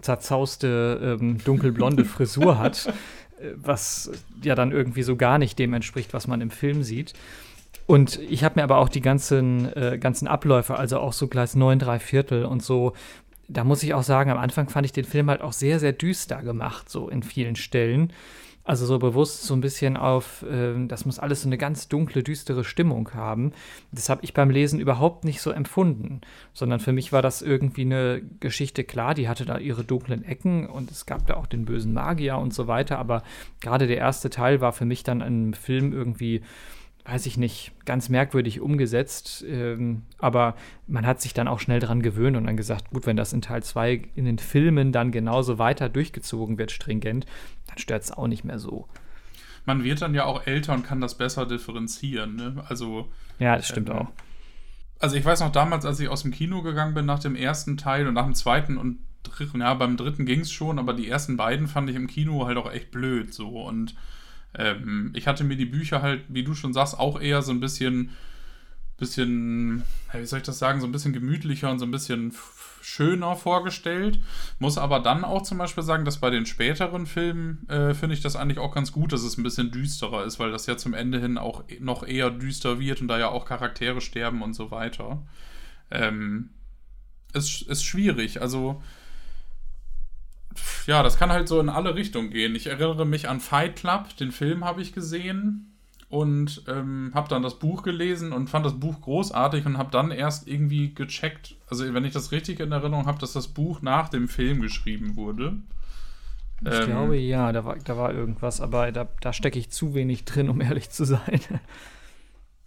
zerzauste, 0.00 1.18
ähm, 1.20 1.36
dunkelblonde 1.44 2.06
Frisur 2.06 2.58
hat, 2.58 2.86
äh, 3.40 3.50
was 3.56 4.10
ja 4.42 4.54
dann 4.54 4.72
irgendwie 4.72 5.02
so 5.02 5.16
gar 5.16 5.36
nicht 5.36 5.58
dem 5.58 5.74
entspricht, 5.74 6.14
was 6.14 6.26
man 6.28 6.40
im 6.40 6.50
Film 6.50 6.82
sieht. 6.82 7.12
Und 7.86 8.18
ich 8.20 8.42
habe 8.42 8.58
mir 8.58 8.64
aber 8.64 8.78
auch 8.78 8.88
die 8.88 9.02
ganzen, 9.02 9.70
äh, 9.76 9.98
ganzen 10.00 10.26
Abläufe, 10.26 10.78
also 10.78 10.98
auch 10.98 11.12
so 11.12 11.28
Gleis 11.28 11.56
9, 11.56 11.78
3 11.78 11.98
Viertel 11.98 12.46
und 12.46 12.62
so, 12.62 12.94
da 13.48 13.64
muss 13.64 13.82
ich 13.82 13.92
auch 13.92 14.02
sagen, 14.02 14.30
am 14.30 14.38
Anfang 14.38 14.70
fand 14.70 14.86
ich 14.86 14.92
den 14.92 15.04
Film 15.04 15.28
halt 15.28 15.42
auch 15.42 15.52
sehr, 15.52 15.78
sehr 15.78 15.92
düster 15.92 16.42
gemacht, 16.42 16.88
so 16.88 17.10
in 17.10 17.22
vielen 17.22 17.56
Stellen. 17.56 18.14
Also 18.68 18.84
so 18.84 18.98
bewusst 18.98 19.44
so 19.44 19.54
ein 19.54 19.62
bisschen 19.62 19.96
auf, 19.96 20.42
äh, 20.42 20.74
das 20.88 21.06
muss 21.06 21.18
alles 21.18 21.40
so 21.40 21.48
eine 21.48 21.56
ganz 21.56 21.88
dunkle, 21.88 22.22
düstere 22.22 22.64
Stimmung 22.64 23.14
haben. 23.14 23.52
Das 23.92 24.10
habe 24.10 24.20
ich 24.24 24.34
beim 24.34 24.50
Lesen 24.50 24.78
überhaupt 24.78 25.24
nicht 25.24 25.40
so 25.40 25.52
empfunden, 25.52 26.20
sondern 26.52 26.78
für 26.78 26.92
mich 26.92 27.10
war 27.10 27.22
das 27.22 27.40
irgendwie 27.40 27.80
eine 27.80 28.20
Geschichte, 28.40 28.84
klar, 28.84 29.14
die 29.14 29.26
hatte 29.26 29.46
da 29.46 29.56
ihre 29.56 29.84
dunklen 29.84 30.22
Ecken 30.22 30.68
und 30.68 30.90
es 30.90 31.06
gab 31.06 31.26
da 31.26 31.38
auch 31.38 31.46
den 31.46 31.64
bösen 31.64 31.94
Magier 31.94 32.36
und 32.36 32.52
so 32.52 32.66
weiter, 32.66 32.98
aber 32.98 33.22
gerade 33.62 33.86
der 33.86 33.96
erste 33.96 34.28
Teil 34.28 34.60
war 34.60 34.74
für 34.74 34.84
mich 34.84 35.02
dann 35.02 35.22
ein 35.22 35.54
Film 35.54 35.94
irgendwie 35.94 36.42
weiß 37.08 37.24
ich 37.24 37.38
nicht, 37.38 37.72
ganz 37.86 38.10
merkwürdig 38.10 38.60
umgesetzt. 38.60 39.42
Ähm, 39.48 40.02
aber 40.18 40.54
man 40.86 41.06
hat 41.06 41.22
sich 41.22 41.32
dann 41.32 41.48
auch 41.48 41.58
schnell 41.58 41.80
daran 41.80 42.02
gewöhnt 42.02 42.36
und 42.36 42.44
dann 42.44 42.56
gesagt, 42.56 42.90
gut, 42.90 43.06
wenn 43.06 43.16
das 43.16 43.32
in 43.32 43.40
Teil 43.40 43.62
2 43.62 44.02
in 44.14 44.26
den 44.26 44.38
Filmen 44.38 44.92
dann 44.92 45.10
genauso 45.10 45.58
weiter 45.58 45.88
durchgezogen 45.88 46.58
wird, 46.58 46.70
stringent, 46.70 47.24
dann 47.66 47.78
stört 47.78 48.02
es 48.02 48.12
auch 48.12 48.26
nicht 48.26 48.44
mehr 48.44 48.58
so. 48.58 48.88
Man 49.64 49.84
wird 49.84 50.02
dann 50.02 50.14
ja 50.14 50.26
auch 50.26 50.46
älter 50.46 50.74
und 50.74 50.84
kann 50.84 51.00
das 51.00 51.16
besser 51.16 51.46
differenzieren. 51.46 52.36
Ne? 52.36 52.64
Also, 52.68 53.08
ja, 53.38 53.56
das 53.56 53.68
stimmt 53.68 53.88
äh, 53.88 53.92
auch. 53.92 54.08
Also 54.98 55.16
ich 55.16 55.24
weiß 55.24 55.40
noch 55.40 55.52
damals, 55.52 55.86
als 55.86 56.00
ich 56.00 56.08
aus 56.08 56.22
dem 56.22 56.32
Kino 56.32 56.60
gegangen 56.60 56.92
bin 56.92 57.06
nach 57.06 57.20
dem 57.20 57.36
ersten 57.36 57.78
Teil 57.78 58.06
und 58.06 58.14
nach 58.14 58.24
dem 58.24 58.34
zweiten 58.34 58.76
und 58.76 58.98
dritten, 59.22 59.60
ja, 59.60 59.72
beim 59.74 59.96
dritten 59.96 60.26
ging 60.26 60.40
es 60.40 60.52
schon, 60.52 60.78
aber 60.78 60.92
die 60.92 61.08
ersten 61.08 61.38
beiden 61.38 61.68
fand 61.68 61.88
ich 61.88 61.96
im 61.96 62.06
Kino 62.06 62.46
halt 62.46 62.58
auch 62.58 62.70
echt 62.70 62.90
blöd 62.90 63.32
so 63.32 63.62
und 63.62 63.94
ähm, 64.58 65.12
ich 65.14 65.26
hatte 65.26 65.44
mir 65.44 65.56
die 65.56 65.66
Bücher 65.66 66.02
halt, 66.02 66.24
wie 66.28 66.44
du 66.44 66.54
schon 66.54 66.74
sagst, 66.74 66.98
auch 66.98 67.20
eher 67.20 67.42
so 67.42 67.52
ein 67.52 67.60
bisschen, 67.60 68.10
bisschen, 68.98 69.84
wie 70.12 70.26
soll 70.26 70.40
ich 70.40 70.44
das 70.46 70.58
sagen, 70.58 70.80
so 70.80 70.86
ein 70.86 70.92
bisschen 70.92 71.12
gemütlicher 71.12 71.70
und 71.70 71.78
so 71.78 71.86
ein 71.86 71.90
bisschen 71.92 72.34
schöner 72.82 73.36
vorgestellt. 73.36 74.18
Muss 74.58 74.78
aber 74.78 75.00
dann 75.00 75.24
auch 75.24 75.42
zum 75.42 75.58
Beispiel 75.58 75.84
sagen, 75.84 76.04
dass 76.04 76.18
bei 76.18 76.30
den 76.30 76.46
späteren 76.46 77.06
Filmen 77.06 77.68
äh, 77.68 77.94
finde 77.94 78.14
ich 78.14 78.20
das 78.20 78.34
eigentlich 78.34 78.58
auch 78.58 78.74
ganz 78.74 78.92
gut, 78.92 79.12
dass 79.12 79.22
es 79.22 79.38
ein 79.38 79.42
bisschen 79.42 79.70
düsterer 79.70 80.24
ist, 80.24 80.38
weil 80.38 80.50
das 80.50 80.66
ja 80.66 80.76
zum 80.76 80.94
Ende 80.94 81.20
hin 81.20 81.38
auch 81.38 81.64
noch 81.80 82.06
eher 82.06 82.30
düster 82.30 82.80
wird 82.80 83.00
und 83.00 83.08
da 83.08 83.18
ja 83.18 83.28
auch 83.28 83.44
Charaktere 83.44 84.00
sterben 84.00 84.42
und 84.42 84.54
so 84.54 84.70
weiter. 84.70 85.24
Ähm, 85.90 86.50
ist, 87.32 87.62
ist 87.62 87.84
schwierig. 87.84 88.42
Also 88.42 88.82
ja, 90.86 91.02
das 91.02 91.18
kann 91.18 91.30
halt 91.30 91.48
so 91.48 91.60
in 91.60 91.68
alle 91.68 91.94
Richtungen 91.94 92.30
gehen. 92.30 92.54
Ich 92.54 92.66
erinnere 92.66 93.06
mich 93.06 93.28
an 93.28 93.40
Fight 93.40 93.76
Club, 93.76 94.16
den 94.16 94.32
Film 94.32 94.64
habe 94.64 94.82
ich 94.82 94.92
gesehen 94.92 95.74
und 96.08 96.62
ähm, 96.68 97.10
habe 97.14 97.28
dann 97.28 97.42
das 97.42 97.58
Buch 97.58 97.82
gelesen 97.82 98.32
und 98.32 98.48
fand 98.48 98.64
das 98.64 98.80
Buch 98.80 99.00
großartig 99.00 99.66
und 99.66 99.76
habe 99.76 99.90
dann 99.90 100.10
erst 100.10 100.48
irgendwie 100.48 100.94
gecheckt, 100.94 101.56
also 101.68 101.92
wenn 101.92 102.04
ich 102.04 102.12
das 102.12 102.32
richtig 102.32 102.60
in 102.60 102.72
Erinnerung 102.72 103.06
habe, 103.06 103.18
dass 103.18 103.34
das 103.34 103.48
Buch 103.48 103.82
nach 103.82 104.08
dem 104.08 104.28
Film 104.28 104.62
geschrieben 104.62 105.16
wurde. 105.16 105.58
Ich 106.62 106.72
ähm, 106.72 106.86
glaube 106.86 107.16
ja, 107.16 107.52
da 107.52 107.64
war, 107.64 107.76
da 107.76 107.96
war 107.96 108.12
irgendwas, 108.12 108.60
aber 108.60 108.90
da, 108.90 109.06
da 109.20 109.32
stecke 109.32 109.58
ich 109.58 109.70
zu 109.70 109.94
wenig 109.94 110.24
drin, 110.24 110.48
um 110.48 110.60
ehrlich 110.60 110.90
zu 110.90 111.04
sein. 111.04 111.40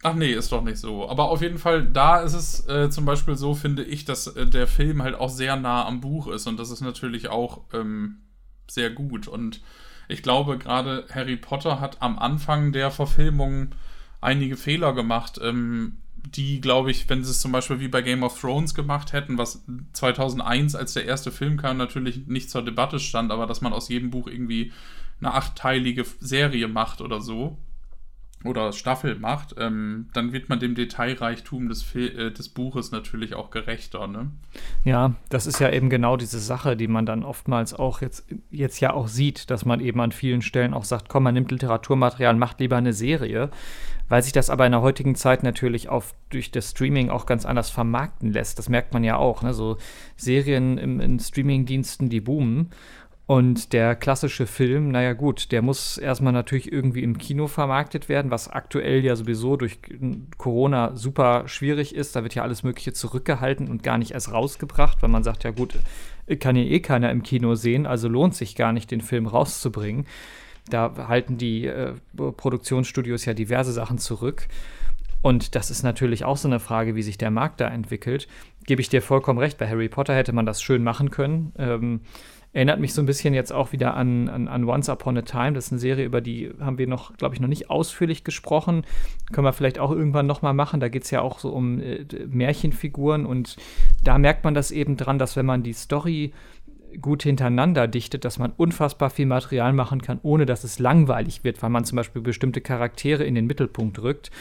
Ach 0.04 0.16
nee, 0.16 0.32
ist 0.32 0.52
doch 0.52 0.64
nicht 0.64 0.80
so. 0.80 1.08
Aber 1.08 1.30
auf 1.30 1.42
jeden 1.42 1.60
Fall, 1.60 1.86
da 1.86 2.22
ist 2.22 2.34
es 2.34 2.68
äh, 2.68 2.90
zum 2.90 3.06
Beispiel 3.06 3.36
so, 3.36 3.54
finde 3.54 3.84
ich, 3.84 4.04
dass 4.04 4.28
äh, 4.28 4.48
der 4.48 4.68
Film 4.68 5.04
halt 5.04 5.16
auch 5.16 5.30
sehr 5.30 5.56
nah 5.58 5.86
am 5.86 6.02
Buch 6.02 6.28
ist. 6.28 6.48
Und 6.48 6.58
das 6.60 6.72
ist 6.72 6.82
natürlich 6.82 7.30
auch 7.30 7.62
ähm, 7.72 8.18
sehr 8.68 8.90
gut. 8.90 9.28
Und 9.28 9.62
ich 10.08 10.24
glaube, 10.24 10.58
gerade 10.58 11.06
Harry 11.14 11.38
Potter 11.38 11.80
hat 11.80 12.02
am 12.02 12.18
Anfang 12.18 12.72
der 12.72 12.90
Verfilmung 12.90 13.76
einige 14.22 14.58
Fehler 14.58 14.94
gemacht, 14.94 15.40
ähm, 15.42 15.98
die, 16.16 16.62
glaube 16.62 16.92
ich, 16.92 17.10
wenn 17.10 17.24
sie 17.24 17.32
es 17.32 17.42
zum 17.42 17.52
Beispiel 17.52 17.80
wie 17.80 17.88
bei 17.88 18.02
Game 18.02 18.24
of 18.24 18.40
Thrones 18.40 18.76
gemacht 18.76 19.14
hätten, 19.14 19.38
was 19.38 19.66
2001, 19.94 20.76
als 20.76 20.94
der 20.94 21.06
erste 21.06 21.32
Film 21.32 21.58
kam, 21.58 21.78
natürlich 21.78 22.28
nicht 22.28 22.50
zur 22.50 22.64
Debatte 22.64 23.00
stand, 23.00 23.32
aber 23.32 23.48
dass 23.48 23.62
man 23.62 23.74
aus 23.74 23.90
jedem 23.90 24.12
Buch 24.12 24.28
irgendwie 24.28 24.72
eine 25.20 25.34
achtteilige 25.34 26.06
Serie 26.20 26.68
macht 26.68 27.02
oder 27.02 27.22
so, 27.22 27.58
oder 28.44 28.74
Staffel 28.74 29.16
macht, 29.20 29.56
ähm, 29.58 30.08
dann 30.14 30.34
wird 30.34 30.50
man 30.50 30.60
dem 30.60 30.76
Detailreichtum 30.76 31.70
des, 31.70 31.96
äh, 31.96 32.32
des 32.32 32.50
Buches 32.50 32.92
natürlich 32.92 33.36
auch 33.36 33.52
gerechter. 33.52 34.08
Ne? 34.08 34.32
Ja, 34.84 35.14
das 35.30 35.46
ist 35.46 35.60
ja 35.60 35.70
eben 35.70 35.90
genau 35.90 36.18
diese 36.18 36.40
Sache, 36.40 36.76
die 36.76 36.88
man 36.88 37.06
dann 37.06 37.24
oftmals 37.24 37.74
auch 37.74 38.02
jetzt, 38.02 38.26
jetzt 38.50 38.80
ja 38.80 38.94
auch 38.94 39.08
sieht, 39.08 39.50
dass 39.50 39.66
man 39.66 39.80
eben 39.80 40.02
an 40.02 40.12
vielen 40.12 40.42
Stellen 40.42 40.74
auch 40.74 40.86
sagt, 40.86 41.10
komm, 41.10 41.24
man 41.24 41.34
nimmt 41.34 41.52
Literaturmaterial, 41.52 42.36
macht 42.36 42.60
lieber 42.60 42.78
eine 42.78 42.94
Serie, 42.94 43.50
weil 44.10 44.24
sich 44.24 44.34
das 44.34 44.50
aber 44.50 44.66
in 44.66 44.72
der 44.72 44.82
heutigen 44.82 45.16
Zeit 45.16 45.44
natürlich 45.44 45.90
auch 45.90 46.04
durch 46.30 46.52
das 46.52 46.72
Streaming 46.72 47.10
auch 47.10 47.26
ganz 47.26 47.46
anders 47.46 47.70
vermarkten 47.70 48.34
lässt. 48.34 48.60
Das 48.60 48.70
merkt 48.70 48.94
man 48.94 49.04
ja 49.04 49.18
auch. 49.18 49.42
Ne? 49.44 49.54
So 49.54 49.78
Serien 50.16 50.78
im, 50.78 51.00
in 51.00 51.20
Streamingdiensten, 51.20 52.10
die 52.10 52.22
boomen. 52.22 52.72
Und 53.32 53.72
der 53.72 53.96
klassische 53.96 54.46
Film, 54.46 54.90
naja 54.90 55.14
gut, 55.14 55.54
der 55.54 55.62
muss 55.62 55.98
erstmal 55.98 56.34
natürlich 56.34 56.70
irgendwie 56.70 57.02
im 57.02 57.18
Kino 57.18 57.48
vermarktet 57.48 58.10
werden, 58.10 58.30
was 58.30 58.50
aktuell 58.50 59.06
ja 59.06 59.16
sowieso 59.16 59.56
durch 59.56 59.80
Corona 60.38 60.98
super 60.98 61.48
schwierig 61.48 61.96
ist. 61.96 62.14
Da 62.14 62.24
wird 62.24 62.36
ja 62.36 62.44
alles 62.44 62.64
Mögliche 62.64 62.92
zurückgehalten 62.92 63.70
und 63.70 63.84
gar 63.84 63.98
nicht 63.98 64.12
erst 64.12 64.34
rausgebracht, 64.34 65.02
weil 65.02 65.08
man 65.08 65.24
sagt, 65.24 65.46
ja 65.46 65.52
gut, 65.52 65.76
kann 66.42 66.58
ja 66.58 66.64
eh 66.64 66.82
keiner 66.82 67.10
im 67.10 67.24
Kino 67.24 67.56
sehen, 67.56 67.86
also 67.86 68.10
lohnt 68.10 68.36
sich 68.36 68.58
gar 68.58 68.74
nicht, 68.74 68.92
den 68.92 69.00
Film 69.00 69.28
rauszubringen. 69.28 70.08
Da 70.70 71.08
halten 71.08 71.38
die 71.38 71.68
äh, 71.68 71.94
Produktionsstudios 72.18 73.24
ja 73.24 73.34
diverse 73.34 73.72
Sachen 73.72 73.98
zurück. 73.98 74.50
Und 75.22 75.56
das 75.56 75.72
ist 75.72 75.84
natürlich 75.84 76.26
auch 76.26 76.36
so 76.36 76.50
eine 76.50 76.60
Frage, 76.60 76.96
wie 76.96 77.02
sich 77.02 77.18
der 77.18 77.32
Markt 77.32 77.62
da 77.62 77.70
entwickelt. 77.70 78.28
Gebe 78.66 78.82
ich 78.82 78.90
dir 78.90 79.02
vollkommen 79.02 79.40
recht, 79.40 79.58
bei 79.58 79.70
Harry 79.70 79.88
Potter 79.88 80.16
hätte 80.16 80.34
man 80.34 80.46
das 80.46 80.62
schön 80.62 80.84
machen 80.84 81.12
können. 81.12 81.54
Ähm, 81.58 82.02
Erinnert 82.54 82.82
mich 82.82 82.94
so 82.94 83.02
ein 83.02 83.06
bisschen 83.06 83.34
jetzt 83.34 83.54
auch 83.54 83.72
wieder 83.72 83.96
an, 83.96 84.28
an, 84.28 84.48
an, 84.50 84.66
Once 84.66 84.90
Upon 84.90 85.18
a 85.18 85.22
Time. 85.22 85.54
Das 85.54 85.68
ist 85.68 85.72
eine 85.72 85.80
Serie, 85.80 86.06
über 86.06 86.20
die 86.20 86.52
haben 86.60 86.78
wir 86.78 86.88
noch, 86.88 87.16
glaube 87.16 87.34
ich, 87.34 87.40
noch 87.40 87.48
nicht 87.48 87.70
ausführlich 87.70 88.26
gesprochen. 88.26 88.84
Können 89.32 89.46
wir 89.46 89.54
vielleicht 89.54 89.80
auch 89.80 89.92
irgendwann 89.92 90.28
nochmal 90.28 90.54
machen. 90.54 90.82
Da 90.82 90.90
geht 90.90 91.04
es 91.04 91.12
ja 91.12 91.22
auch 91.22 91.40
so 91.40 91.50
um 91.50 91.80
äh, 91.80 92.06
Märchenfiguren 92.28 93.26
und 93.26 93.56
da 94.04 94.18
merkt 94.18 94.44
man 94.44 94.54
das 94.54 94.72
eben 94.72 94.98
dran, 94.98 95.18
dass 95.18 95.38
wenn 95.38 95.46
man 95.46 95.64
die 95.64 95.74
Story 95.74 96.34
gut 97.00 97.24
hintereinander 97.24 97.88
dichtet, 97.88 98.26
dass 98.26 98.38
man 98.38 98.52
unfassbar 98.58 99.10
viel 99.10 99.26
Material 99.26 99.72
machen 99.72 100.02
kann, 100.02 100.20
ohne 100.24 100.46
dass 100.46 100.64
es 100.64 100.80
langweilig 100.80 101.44
wird, 101.44 101.62
weil 101.62 101.70
man 101.70 101.86
zum 101.86 101.96
Beispiel 101.96 102.22
bestimmte 102.22 102.60
Charaktere 102.60 103.24
in 103.24 103.36
den 103.36 103.48
Mittelpunkt 103.48 104.02
rückt. 104.02 104.32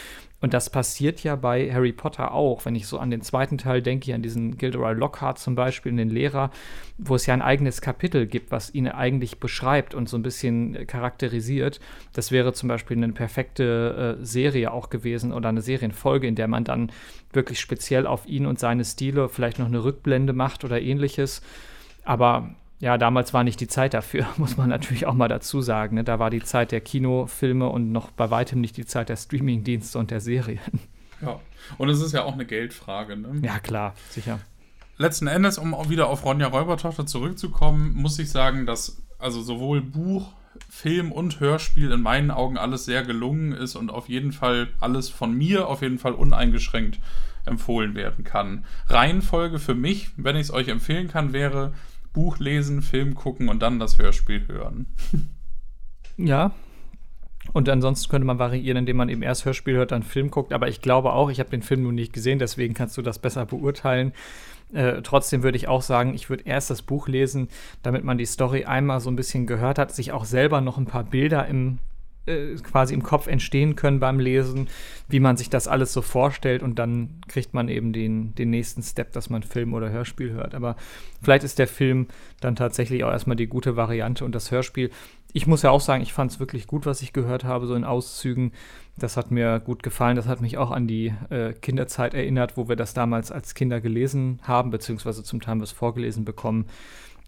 Und 0.41 0.55
das 0.55 0.71
passiert 0.71 1.23
ja 1.23 1.35
bei 1.35 1.71
Harry 1.71 1.93
Potter 1.93 2.33
auch. 2.33 2.65
Wenn 2.65 2.75
ich 2.75 2.87
so 2.87 2.97
an 2.97 3.11
den 3.11 3.21
zweiten 3.21 3.59
Teil 3.59 3.83
denke, 3.83 4.13
an 4.15 4.23
diesen 4.23 4.57
Gilderoy 4.57 4.93
Lockhart 4.93 5.37
zum 5.37 5.53
Beispiel, 5.53 5.95
den 5.95 6.09
Lehrer, 6.09 6.49
wo 6.97 7.13
es 7.13 7.27
ja 7.27 7.35
ein 7.35 7.43
eigenes 7.43 7.79
Kapitel 7.79 8.25
gibt, 8.25 8.51
was 8.51 8.73
ihn 8.73 8.87
eigentlich 8.87 9.39
beschreibt 9.39 9.93
und 9.93 10.09
so 10.09 10.17
ein 10.17 10.23
bisschen 10.23 10.87
charakterisiert. 10.87 11.79
Das 12.13 12.31
wäre 12.31 12.53
zum 12.53 12.69
Beispiel 12.69 12.97
eine 12.97 13.13
perfekte 13.13 14.17
äh, 14.19 14.25
Serie 14.25 14.71
auch 14.71 14.89
gewesen 14.89 15.31
oder 15.31 15.49
eine 15.49 15.61
Serienfolge, 15.61 16.27
in 16.27 16.35
der 16.35 16.47
man 16.47 16.63
dann 16.63 16.91
wirklich 17.31 17.59
speziell 17.59 18.07
auf 18.07 18.25
ihn 18.25 18.47
und 18.47 18.59
seine 18.59 18.83
Stile 18.83 19.29
vielleicht 19.29 19.59
noch 19.59 19.67
eine 19.67 19.83
Rückblende 19.83 20.33
macht 20.33 20.63
oder 20.65 20.81
ähnliches. 20.81 21.43
Aber 22.03 22.55
ja, 22.81 22.97
damals 22.97 23.31
war 23.33 23.43
nicht 23.43 23.61
die 23.61 23.67
Zeit 23.67 23.93
dafür, 23.93 24.27
muss 24.37 24.57
man 24.57 24.67
natürlich 24.67 25.05
auch 25.05 25.13
mal 25.13 25.27
dazu 25.27 25.61
sagen. 25.61 25.95
Ne? 25.95 26.03
Da 26.03 26.19
war 26.19 26.29
die 26.29 26.43
Zeit 26.43 26.71
der 26.71 26.81
Kinofilme 26.81 27.69
und 27.69 27.91
noch 27.91 28.11
bei 28.11 28.29
weitem 28.31 28.59
nicht 28.59 28.75
die 28.75 28.85
Zeit 28.85 29.07
der 29.09 29.15
Streamingdienste 29.15 29.97
und 29.97 30.11
der 30.11 30.19
Serien. 30.19 30.59
Ja, 31.21 31.39
und 31.77 31.89
es 31.89 32.01
ist 32.01 32.13
ja 32.13 32.23
auch 32.23 32.33
eine 32.33 32.45
Geldfrage. 32.45 33.15
Ne? 33.15 33.39
Ja, 33.43 33.59
klar, 33.59 33.93
sicher. 34.09 34.39
Letzten 34.97 35.27
Endes, 35.27 35.59
um 35.59 35.75
auch 35.75 35.89
wieder 35.89 36.07
auf 36.07 36.25
Ronja 36.25 36.47
Räubertochter 36.47 37.05
zurückzukommen, 37.05 37.93
muss 37.93 38.17
ich 38.17 38.31
sagen, 38.31 38.65
dass 38.65 39.01
also 39.19 39.41
sowohl 39.41 39.81
Buch 39.81 40.33
Film 40.67 41.11
und 41.11 41.39
Hörspiel 41.39 41.91
in 41.91 42.01
meinen 42.01 42.31
Augen 42.31 42.57
alles 42.57 42.85
sehr 42.85 43.03
gelungen 43.03 43.51
ist 43.51 43.75
und 43.75 43.91
auf 43.91 44.09
jeden 44.09 44.31
Fall 44.31 44.69
alles 44.79 45.09
von 45.09 45.37
mir 45.37 45.67
auf 45.67 45.83
jeden 45.83 45.99
Fall 45.99 46.13
uneingeschränkt 46.13 46.99
empfohlen 47.45 47.95
werden 47.95 48.23
kann. 48.23 48.65
Reihenfolge 48.87 49.59
für 49.59 49.75
mich, 49.75 50.11
wenn 50.17 50.35
ich 50.35 50.43
es 50.43 50.51
euch 50.51 50.67
empfehlen 50.67 51.07
kann, 51.07 51.33
wäre 51.33 51.73
Buch 52.13 52.39
lesen, 52.39 52.81
Film 52.81 53.15
gucken 53.15 53.49
und 53.49 53.61
dann 53.61 53.79
das 53.79 53.97
Hörspiel 53.97 54.47
hören. 54.47 54.87
Ja. 56.17 56.51
Und 57.53 57.67
ansonsten 57.69 58.11
könnte 58.11 58.27
man 58.27 58.37
variieren, 58.37 58.77
indem 58.77 58.97
man 58.97 59.09
eben 59.09 59.23
erst 59.23 59.45
Hörspiel 59.45 59.75
hört, 59.75 59.91
dann 59.91 60.03
Film 60.03 60.29
guckt. 60.29 60.53
Aber 60.53 60.67
ich 60.67 60.81
glaube 60.81 61.13
auch, 61.13 61.31
ich 61.31 61.39
habe 61.39 61.49
den 61.49 61.63
Film 61.63 61.83
nun 61.83 61.95
nicht 61.95 62.13
gesehen, 62.13 62.37
deswegen 62.37 62.73
kannst 62.73 62.97
du 62.97 63.01
das 63.01 63.17
besser 63.17 63.45
beurteilen. 63.45 64.13
Äh, 64.73 65.01
trotzdem 65.01 65.41
würde 65.41 65.57
ich 65.57 65.67
auch 65.67 65.81
sagen, 65.81 66.13
ich 66.13 66.29
würde 66.29 66.43
erst 66.45 66.69
das 66.69 66.81
Buch 66.81 67.07
lesen, 67.07 67.49
damit 67.81 68.03
man 68.03 68.17
die 68.17 68.25
Story 68.25 68.65
einmal 68.65 68.99
so 68.99 69.09
ein 69.09 69.15
bisschen 69.15 69.47
gehört 69.47 69.79
hat, 69.79 69.91
sich 69.93 70.11
auch 70.11 70.25
selber 70.25 70.61
noch 70.61 70.77
ein 70.77 70.85
paar 70.85 71.03
Bilder 71.03 71.47
im 71.47 71.79
äh, 72.25 72.55
quasi 72.55 72.93
im 72.93 73.03
Kopf 73.03 73.27
entstehen 73.27 73.75
können 73.75 73.99
beim 73.99 74.19
Lesen, 74.19 74.69
wie 75.07 75.19
man 75.19 75.37
sich 75.37 75.49
das 75.49 75.67
alles 75.67 75.91
so 75.91 76.01
vorstellt 76.01 76.61
und 76.61 76.77
dann 76.77 77.21
kriegt 77.27 77.53
man 77.53 77.67
eben 77.67 77.93
den, 77.93 78.35
den 78.35 78.49
nächsten 78.49 78.83
Step, 78.83 79.11
dass 79.13 79.29
man 79.29 79.43
Film 79.43 79.73
oder 79.73 79.89
Hörspiel 79.89 80.31
hört. 80.31 80.53
Aber 80.53 80.75
vielleicht 81.21 81.43
ist 81.43 81.59
der 81.59 81.67
Film 81.67 82.07
dann 82.39 82.55
tatsächlich 82.55 83.03
auch 83.03 83.11
erstmal 83.11 83.35
die 83.35 83.47
gute 83.47 83.75
Variante 83.75 84.23
und 84.23 84.35
das 84.35 84.51
Hörspiel. 84.51 84.91
Ich 85.33 85.47
muss 85.47 85.61
ja 85.61 85.71
auch 85.71 85.81
sagen, 85.81 86.03
ich 86.03 86.13
fand 86.13 86.31
es 86.31 86.39
wirklich 86.39 86.67
gut, 86.67 86.85
was 86.85 87.01
ich 87.01 87.13
gehört 87.13 87.43
habe, 87.43 87.65
so 87.65 87.73
in 87.73 87.85
Auszügen. 87.85 88.51
Das 88.97 89.17
hat 89.17 89.31
mir 89.31 89.59
gut 89.59 89.81
gefallen. 89.81 90.15
Das 90.15 90.27
hat 90.27 90.41
mich 90.41 90.57
auch 90.57 90.71
an 90.71 90.87
die 90.87 91.13
äh, 91.29 91.53
Kinderzeit 91.53 92.13
erinnert, 92.13 92.57
wo 92.57 92.67
wir 92.67 92.75
das 92.75 92.93
damals 92.93 93.31
als 93.31 93.55
Kinder 93.55 93.81
gelesen 93.81 94.39
haben, 94.43 94.71
beziehungsweise 94.71 95.23
zum 95.23 95.39
Teil 95.41 95.59
was 95.61 95.71
vorgelesen 95.71 96.25
bekommen. 96.25 96.65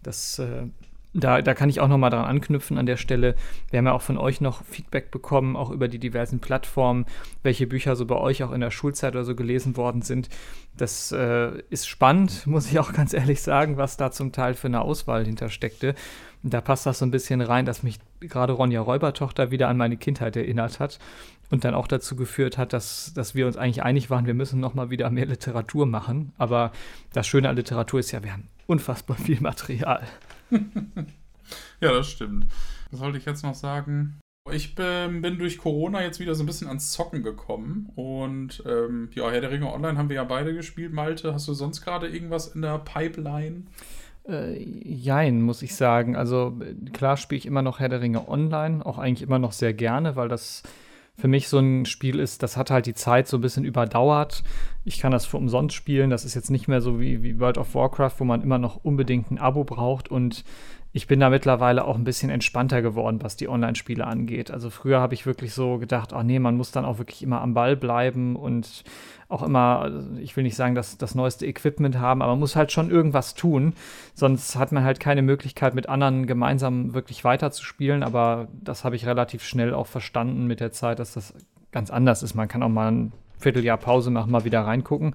Das 0.02 0.38
äh, 0.38 0.66
da, 1.14 1.40
da 1.42 1.54
kann 1.54 1.68
ich 1.68 1.80
auch 1.80 1.86
noch 1.86 1.96
mal 1.96 2.10
dran 2.10 2.24
anknüpfen 2.24 2.76
an 2.76 2.86
der 2.86 2.96
Stelle. 2.96 3.36
Wir 3.70 3.78
haben 3.78 3.86
ja 3.86 3.92
auch 3.92 4.02
von 4.02 4.18
euch 4.18 4.40
noch 4.40 4.64
Feedback 4.64 5.12
bekommen, 5.12 5.56
auch 5.56 5.70
über 5.70 5.86
die 5.86 6.00
diversen 6.00 6.40
Plattformen, 6.40 7.06
welche 7.44 7.68
Bücher 7.68 7.94
so 7.94 8.04
bei 8.04 8.16
euch 8.16 8.42
auch 8.42 8.50
in 8.50 8.60
der 8.60 8.72
Schulzeit 8.72 9.14
oder 9.14 9.24
so 9.24 9.36
gelesen 9.36 9.76
worden 9.76 10.02
sind. 10.02 10.28
Das 10.76 11.12
äh, 11.12 11.52
ist 11.70 11.86
spannend, 11.86 12.46
muss 12.46 12.70
ich 12.70 12.80
auch 12.80 12.92
ganz 12.92 13.14
ehrlich 13.14 13.42
sagen, 13.42 13.76
was 13.76 13.96
da 13.96 14.10
zum 14.10 14.32
Teil 14.32 14.54
für 14.54 14.66
eine 14.66 14.82
Auswahl 14.82 15.24
hintersteckte. 15.24 15.94
Da 16.42 16.60
passt 16.60 16.84
das 16.84 16.98
so 16.98 17.06
ein 17.06 17.10
bisschen 17.10 17.40
rein, 17.40 17.64
dass 17.64 17.82
mich 17.82 18.00
gerade 18.20 18.52
Ronja 18.52 18.80
Räubertochter 18.80 19.50
wieder 19.50 19.68
an 19.68 19.78
meine 19.78 19.96
Kindheit 19.96 20.36
erinnert 20.36 20.78
hat 20.78 20.98
und 21.50 21.64
dann 21.64 21.74
auch 21.74 21.86
dazu 21.86 22.16
geführt 22.16 22.58
hat, 22.58 22.72
dass, 22.72 23.12
dass 23.14 23.34
wir 23.34 23.46
uns 23.46 23.56
eigentlich 23.56 23.82
einig 23.82 24.10
waren, 24.10 24.26
wir 24.26 24.34
müssen 24.34 24.60
noch 24.60 24.74
mal 24.74 24.90
wieder 24.90 25.08
mehr 25.10 25.26
Literatur 25.26 25.86
machen. 25.86 26.32
Aber 26.36 26.72
das 27.12 27.26
Schöne 27.26 27.48
an 27.48 27.56
Literatur 27.56 28.00
ist 28.00 28.10
ja, 28.10 28.22
wir 28.22 28.32
haben 28.32 28.48
unfassbar 28.66 29.16
viel 29.16 29.40
Material. 29.40 30.02
ja, 31.80 31.92
das 31.92 32.10
stimmt. 32.10 32.46
Was 32.90 33.00
wollte 33.00 33.18
ich 33.18 33.24
jetzt 33.24 33.42
noch 33.42 33.54
sagen? 33.54 34.18
Ich 34.52 34.74
bin, 34.74 35.22
bin, 35.22 35.38
durch 35.38 35.56
Corona 35.56 36.02
jetzt 36.02 36.20
wieder 36.20 36.34
so 36.34 36.42
ein 36.42 36.46
bisschen 36.46 36.68
ans 36.68 36.92
Zocken 36.92 37.22
gekommen. 37.22 37.90
Und 37.94 38.62
ähm, 38.66 39.08
ja, 39.14 39.30
Herr 39.30 39.40
der 39.40 39.50
Ringe 39.50 39.72
Online 39.72 39.96
haben 39.96 40.10
wir 40.10 40.16
ja 40.16 40.24
beide 40.24 40.54
gespielt. 40.54 40.92
Malte, 40.92 41.32
hast 41.32 41.48
du 41.48 41.54
sonst 41.54 41.80
gerade 41.80 42.08
irgendwas 42.08 42.48
in 42.48 42.60
der 42.60 42.78
Pipeline? 42.78 43.64
Äh, 44.28 44.62
jein, 44.62 45.40
muss 45.40 45.62
ich 45.62 45.74
sagen. 45.74 46.14
Also 46.14 46.58
klar 46.92 47.16
spiele 47.16 47.38
ich 47.38 47.46
immer 47.46 47.62
noch 47.62 47.80
Herr 47.80 47.88
der 47.88 48.02
Ringe 48.02 48.28
Online, 48.28 48.84
auch 48.84 48.98
eigentlich 48.98 49.22
immer 49.22 49.38
noch 49.38 49.52
sehr 49.52 49.72
gerne, 49.72 50.14
weil 50.14 50.28
das 50.28 50.62
für 51.16 51.28
mich 51.28 51.48
so 51.48 51.58
ein 51.58 51.86
Spiel 51.86 52.18
ist, 52.18 52.42
das 52.42 52.56
hat 52.56 52.70
halt 52.70 52.86
die 52.86 52.94
Zeit 52.94 53.28
so 53.28 53.38
ein 53.38 53.40
bisschen 53.40 53.64
überdauert. 53.64 54.42
Ich 54.84 54.98
kann 54.98 55.12
das 55.12 55.26
für 55.26 55.36
umsonst 55.36 55.74
spielen. 55.74 56.10
Das 56.10 56.24
ist 56.24 56.34
jetzt 56.34 56.50
nicht 56.50 56.66
mehr 56.66 56.80
so 56.80 57.00
wie, 57.00 57.22
wie 57.22 57.38
World 57.38 57.56
of 57.56 57.74
Warcraft, 57.74 58.14
wo 58.18 58.24
man 58.24 58.42
immer 58.42 58.58
noch 58.58 58.82
unbedingt 58.82 59.30
ein 59.30 59.38
Abo 59.38 59.64
braucht. 59.64 60.10
Und 60.10 60.44
ich 60.96 61.08
bin 61.08 61.18
da 61.18 61.28
mittlerweile 61.28 61.84
auch 61.86 61.96
ein 61.96 62.04
bisschen 62.04 62.30
entspannter 62.30 62.80
geworden, 62.80 63.18
was 63.20 63.34
die 63.34 63.48
Online-Spiele 63.48 64.06
angeht. 64.06 64.52
Also 64.52 64.70
früher 64.70 65.00
habe 65.00 65.12
ich 65.12 65.26
wirklich 65.26 65.52
so 65.52 65.78
gedacht, 65.78 66.12
ach 66.12 66.22
nee, 66.22 66.38
man 66.38 66.56
muss 66.56 66.70
dann 66.70 66.84
auch 66.84 66.98
wirklich 66.98 67.20
immer 67.24 67.40
am 67.40 67.52
Ball 67.52 67.74
bleiben 67.74 68.36
und 68.36 68.84
auch 69.28 69.42
immer, 69.42 69.90
ich 70.20 70.36
will 70.36 70.44
nicht 70.44 70.54
sagen, 70.54 70.76
dass 70.76 70.96
das 70.96 71.16
neueste 71.16 71.46
Equipment 71.46 71.98
haben, 71.98 72.22
aber 72.22 72.34
man 72.34 72.38
muss 72.38 72.54
halt 72.54 72.70
schon 72.70 72.92
irgendwas 72.92 73.34
tun. 73.34 73.72
Sonst 74.14 74.54
hat 74.54 74.70
man 74.70 74.84
halt 74.84 75.00
keine 75.00 75.22
Möglichkeit, 75.22 75.74
mit 75.74 75.88
anderen 75.88 76.28
gemeinsam 76.28 76.94
wirklich 76.94 77.24
weiterzuspielen. 77.24 78.04
Aber 78.04 78.46
das 78.52 78.84
habe 78.84 78.94
ich 78.94 79.04
relativ 79.04 79.42
schnell 79.42 79.74
auch 79.74 79.88
verstanden 79.88 80.46
mit 80.46 80.60
der 80.60 80.70
Zeit, 80.70 81.00
dass 81.00 81.14
das 81.14 81.34
ganz 81.72 81.90
anders 81.90 82.22
ist. 82.22 82.36
Man 82.36 82.46
kann 82.46 82.62
auch 82.62 82.68
mal 82.68 82.92
ein 82.92 83.12
Vierteljahr 83.38 83.76
Pause 83.76 84.10
machen, 84.10 84.30
mal 84.30 84.44
wieder 84.44 84.60
reingucken. 84.60 85.14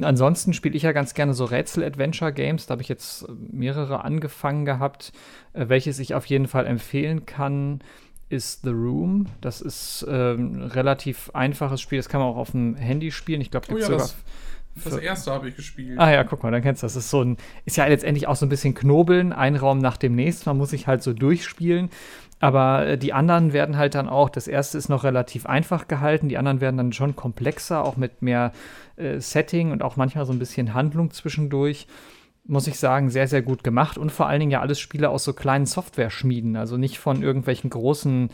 Ansonsten 0.00 0.52
spiele 0.52 0.76
ich 0.76 0.82
ja 0.82 0.92
ganz 0.92 1.14
gerne 1.14 1.34
so 1.34 1.44
Rätsel-Adventure-Games. 1.44 2.66
Da 2.66 2.72
habe 2.72 2.82
ich 2.82 2.88
jetzt 2.88 3.26
mehrere 3.52 4.04
angefangen 4.04 4.64
gehabt. 4.64 5.12
Äh, 5.52 5.68
welches 5.68 5.98
ich 5.98 6.14
auf 6.14 6.26
jeden 6.26 6.48
Fall 6.48 6.66
empfehlen 6.66 7.26
kann, 7.26 7.80
ist 8.28 8.62
The 8.62 8.70
Room. 8.70 9.26
Das 9.40 9.60
ist 9.60 10.04
ähm, 10.08 10.56
ein 10.56 10.62
relativ 10.62 11.30
einfaches 11.34 11.80
Spiel. 11.80 11.98
Das 11.98 12.08
kann 12.08 12.20
man 12.20 12.28
auch 12.28 12.36
auf 12.36 12.50
dem 12.50 12.74
Handy 12.74 13.10
spielen. 13.10 13.40
Ich 13.40 13.50
glaube, 13.50 13.68
oh 13.72 13.78
ja, 13.78 13.88
das, 13.88 14.16
das 14.82 14.96
erste 14.96 15.32
habe 15.32 15.48
ich 15.48 15.56
gespielt. 15.56 15.98
Ah 15.98 16.10
ja, 16.10 16.24
guck 16.24 16.42
mal, 16.42 16.50
dann 16.50 16.62
kennst 16.62 16.82
du 16.82 16.86
das. 16.86 16.94
Das 16.94 17.04
ist 17.04 17.10
so 17.10 17.22
ein, 17.22 17.36
ist 17.64 17.76
ja 17.76 17.86
letztendlich 17.86 18.26
auch 18.26 18.36
so 18.36 18.46
ein 18.46 18.48
bisschen 18.48 18.74
Knobeln, 18.74 19.32
ein 19.32 19.56
Raum 19.56 19.78
nach 19.78 19.96
dem 19.96 20.14
nächsten. 20.14 20.48
Man 20.48 20.58
muss 20.58 20.70
sich 20.70 20.86
halt 20.86 21.02
so 21.02 21.12
durchspielen. 21.12 21.90
Aber 22.40 22.86
äh, 22.86 22.98
die 22.98 23.12
anderen 23.12 23.52
werden 23.52 23.76
halt 23.76 23.94
dann 23.94 24.08
auch, 24.08 24.28
das 24.28 24.48
erste 24.48 24.76
ist 24.76 24.88
noch 24.88 25.04
relativ 25.04 25.46
einfach 25.46 25.88
gehalten, 25.88 26.28
die 26.28 26.36
anderen 26.36 26.60
werden 26.60 26.76
dann 26.76 26.92
schon 26.92 27.16
komplexer, 27.16 27.84
auch 27.84 27.96
mit 27.96 28.20
mehr 28.20 28.52
äh, 28.96 29.20
Setting 29.20 29.70
und 29.72 29.82
auch 29.82 29.96
manchmal 29.96 30.26
so 30.26 30.32
ein 30.32 30.38
bisschen 30.38 30.74
Handlung 30.74 31.10
zwischendurch. 31.10 31.86
Muss 32.46 32.66
ich 32.66 32.78
sagen, 32.78 33.08
sehr, 33.08 33.26
sehr 33.26 33.40
gut 33.40 33.64
gemacht 33.64 33.96
und 33.96 34.12
vor 34.12 34.26
allen 34.26 34.40
Dingen 34.40 34.52
ja 34.52 34.60
alles 34.60 34.78
Spiele 34.78 35.08
aus 35.08 35.24
so 35.24 35.32
kleinen 35.32 35.64
Software-Schmieden, 35.64 36.56
also 36.56 36.76
nicht 36.76 36.98
von 36.98 37.22
irgendwelchen 37.22 37.70
großen 37.70 38.28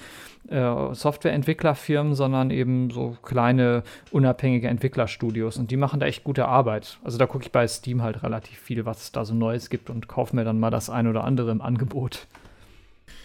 äh, 0.48 0.94
Softwareentwicklerfirmen, 0.94 2.14
sondern 2.14 2.50
eben 2.50 2.90
so 2.90 3.16
kleine 3.22 3.84
unabhängige 4.10 4.66
Entwicklerstudios 4.66 5.58
und 5.58 5.70
die 5.70 5.76
machen 5.76 6.00
da 6.00 6.06
echt 6.06 6.24
gute 6.24 6.48
Arbeit. 6.48 6.98
Also 7.04 7.18
da 7.18 7.26
gucke 7.26 7.44
ich 7.44 7.52
bei 7.52 7.68
Steam 7.68 8.02
halt 8.02 8.24
relativ 8.24 8.58
viel, 8.58 8.84
was 8.84 9.02
es 9.02 9.12
da 9.12 9.24
so 9.24 9.32
Neues 9.32 9.70
gibt 9.70 9.90
und 9.90 10.08
kaufe 10.08 10.34
mir 10.34 10.44
dann 10.44 10.58
mal 10.58 10.70
das 10.70 10.90
ein 10.90 11.06
oder 11.06 11.22
andere 11.22 11.52
im 11.52 11.62
Angebot. 11.62 12.26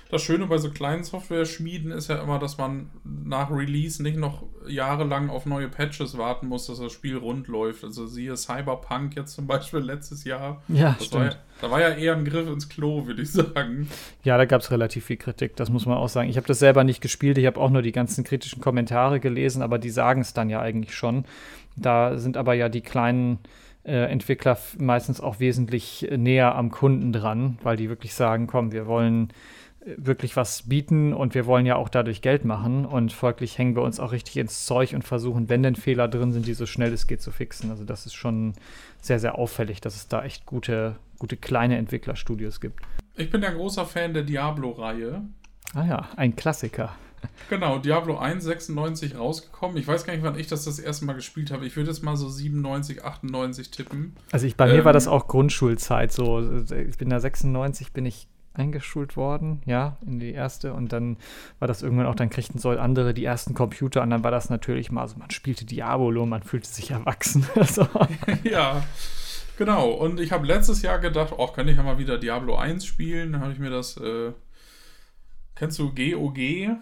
Das 0.09 0.21
Schöne 0.21 0.45
bei 0.45 0.59
so 0.59 0.69
kleinen 0.69 1.03
Software-Schmieden 1.03 1.91
ist 1.91 2.09
ja 2.09 2.21
immer, 2.21 2.37
dass 2.37 2.57
man 2.57 2.91
nach 3.03 3.49
Release 3.49 4.01
nicht 4.03 4.17
noch 4.17 4.43
jahrelang 4.67 5.29
auf 5.29 5.47
neue 5.47 5.67
Patches 5.67 6.17
warten 6.17 6.47
muss, 6.47 6.67
dass 6.67 6.79
das 6.79 6.91
Spiel 6.91 7.17
rund 7.17 7.47
läuft. 7.47 7.83
Also 7.83 8.05
siehe 8.05 8.37
Cyberpunk 8.37 9.15
jetzt 9.15 9.33
zum 9.33 9.47
Beispiel 9.47 9.79
letztes 9.79 10.23
Jahr. 10.23 10.61
Ja, 10.67 10.95
das 10.97 11.07
stimmt. 11.07 11.23
War 11.23 11.31
ja, 11.31 11.37
da 11.61 11.71
war 11.71 11.81
ja 11.81 11.89
eher 11.89 12.15
ein 12.15 12.23
Griff 12.23 12.47
ins 12.47 12.69
Klo, 12.69 13.07
würde 13.07 13.23
ich 13.23 13.31
sagen. 13.31 13.89
Ja, 14.23 14.37
da 14.37 14.45
gab 14.45 14.61
es 14.61 14.69
relativ 14.69 15.05
viel 15.05 15.17
Kritik, 15.17 15.55
das 15.55 15.69
muss 15.69 15.87
man 15.87 15.97
auch 15.97 16.09
sagen. 16.09 16.29
Ich 16.29 16.37
habe 16.37 16.47
das 16.47 16.59
selber 16.59 16.83
nicht 16.83 17.01
gespielt, 17.01 17.37
ich 17.39 17.47
habe 17.47 17.59
auch 17.59 17.71
nur 17.71 17.81
die 17.81 17.91
ganzen 17.91 18.23
kritischen 18.23 18.61
Kommentare 18.61 19.19
gelesen, 19.19 19.63
aber 19.63 19.79
die 19.79 19.89
sagen 19.89 20.21
es 20.21 20.33
dann 20.33 20.49
ja 20.49 20.61
eigentlich 20.61 20.93
schon. 20.93 21.25
Da 21.75 22.17
sind 22.17 22.37
aber 22.37 22.53
ja 22.53 22.69
die 22.69 22.81
kleinen 22.81 23.39
äh, 23.83 24.11
Entwickler 24.11 24.57
meistens 24.77 25.19
auch 25.19 25.39
wesentlich 25.39 26.07
näher 26.15 26.55
am 26.55 26.71
Kunden 26.71 27.11
dran, 27.11 27.57
weil 27.63 27.75
die 27.75 27.89
wirklich 27.89 28.13
sagen, 28.13 28.47
komm, 28.47 28.71
wir 28.71 28.87
wollen 28.87 29.29
wirklich 29.97 30.35
was 30.35 30.63
bieten 30.63 31.13
und 31.13 31.35
wir 31.35 31.45
wollen 31.45 31.65
ja 31.65 31.75
auch 31.75 31.89
dadurch 31.89 32.21
Geld 32.21 32.43
machen 32.43 32.85
und 32.85 33.13
folglich 33.13 33.57
hängen 33.57 33.75
wir 33.75 33.83
uns 33.83 33.99
auch 33.99 34.11
richtig 34.11 34.37
ins 34.37 34.65
Zeug 34.65 34.93
und 34.93 35.03
versuchen, 35.03 35.47
wenn 35.47 35.61
denn 35.61 35.75
Fehler 35.75 36.07
drin 36.07 36.31
sind, 36.31 36.47
die 36.47 36.55
so 36.55 36.65
schnell 36.65 36.91
es 36.91 37.05
geht 37.05 37.21
zu 37.21 37.31
fixen. 37.31 37.69
Also 37.69 37.83
das 37.83 38.05
ist 38.05 38.15
schon 38.15 38.53
sehr, 39.01 39.19
sehr 39.19 39.37
auffällig, 39.37 39.81
dass 39.81 39.95
es 39.95 40.07
da 40.07 40.23
echt 40.23 40.45
gute, 40.45 40.95
gute 41.19 41.37
kleine 41.37 41.77
Entwicklerstudios 41.77 42.61
gibt. 42.61 42.79
Ich 43.15 43.29
bin 43.29 43.43
ja 43.43 43.51
großer 43.51 43.85
Fan 43.85 44.13
der 44.13 44.23
Diablo-Reihe. 44.23 45.21
Ah 45.73 45.85
ja, 45.85 46.09
ein 46.15 46.35
Klassiker. 46.35 46.95
Genau, 47.49 47.79
Diablo 47.79 48.17
1, 48.17 48.43
96 48.43 49.17
rausgekommen. 49.17 49.77
Ich 49.77 49.87
weiß 49.87 50.05
gar 50.05 50.13
nicht, 50.13 50.23
wann 50.23 50.37
ich 50.37 50.47
das 50.47 50.65
das 50.65 50.79
erste 50.79 51.05
Mal 51.05 51.13
gespielt 51.13 51.51
habe. 51.51 51.65
Ich 51.65 51.75
würde 51.75 51.89
jetzt 51.89 52.03
mal 52.03 52.15
so 52.15 52.29
97, 52.29 53.03
98 53.03 53.71
tippen. 53.71 54.15
Also 54.31 54.45
ich, 54.45 54.55
bei 54.55 54.69
ähm, 54.69 54.75
mir 54.75 54.85
war 54.85 54.93
das 54.93 55.07
auch 55.07 55.27
Grundschulzeit 55.27 56.11
so. 56.11 56.63
Ich 56.71 56.97
bin 56.97 57.09
da 57.09 57.19
96, 57.19 57.93
bin 57.93 58.05
ich 58.05 58.27
eingeschult 58.57 59.15
worden, 59.17 59.61
ja, 59.65 59.97
in 60.05 60.19
die 60.19 60.31
erste. 60.31 60.73
Und 60.73 60.91
dann 60.93 61.17
war 61.59 61.67
das 61.67 61.83
irgendwann 61.83 62.07
auch, 62.07 62.15
dann 62.15 62.29
kriegten 62.29 62.59
so 62.59 62.69
andere 62.71 63.13
die 63.13 63.25
ersten 63.25 63.53
Computer 63.53 64.01
und 64.01 64.09
dann 64.09 64.23
war 64.23 64.31
das 64.31 64.49
natürlich 64.49 64.91
mal 64.91 65.07
so, 65.07 65.17
man 65.17 65.31
spielte 65.31 65.65
Diabolo, 65.65 66.25
man 66.25 66.43
fühlte 66.43 66.67
sich 66.67 66.91
erwachsen. 66.91 67.45
so. 67.67 67.87
ja, 68.43 68.83
genau. 69.57 69.89
Und 69.89 70.19
ich 70.19 70.31
habe 70.31 70.45
letztes 70.45 70.81
Jahr 70.81 70.99
gedacht, 70.99 71.33
oh, 71.37 71.47
kann 71.47 71.67
ich 71.67 71.77
ja 71.77 71.83
mal 71.83 71.97
wieder 71.97 72.17
Diablo 72.17 72.55
1 72.55 72.85
spielen. 72.85 73.33
Dann 73.33 73.41
habe 73.41 73.53
ich 73.53 73.59
mir 73.59 73.69
das, 73.69 73.97
äh, 73.97 74.31
kennst 75.55 75.79
du 75.79 75.93
GOG? 75.93 76.77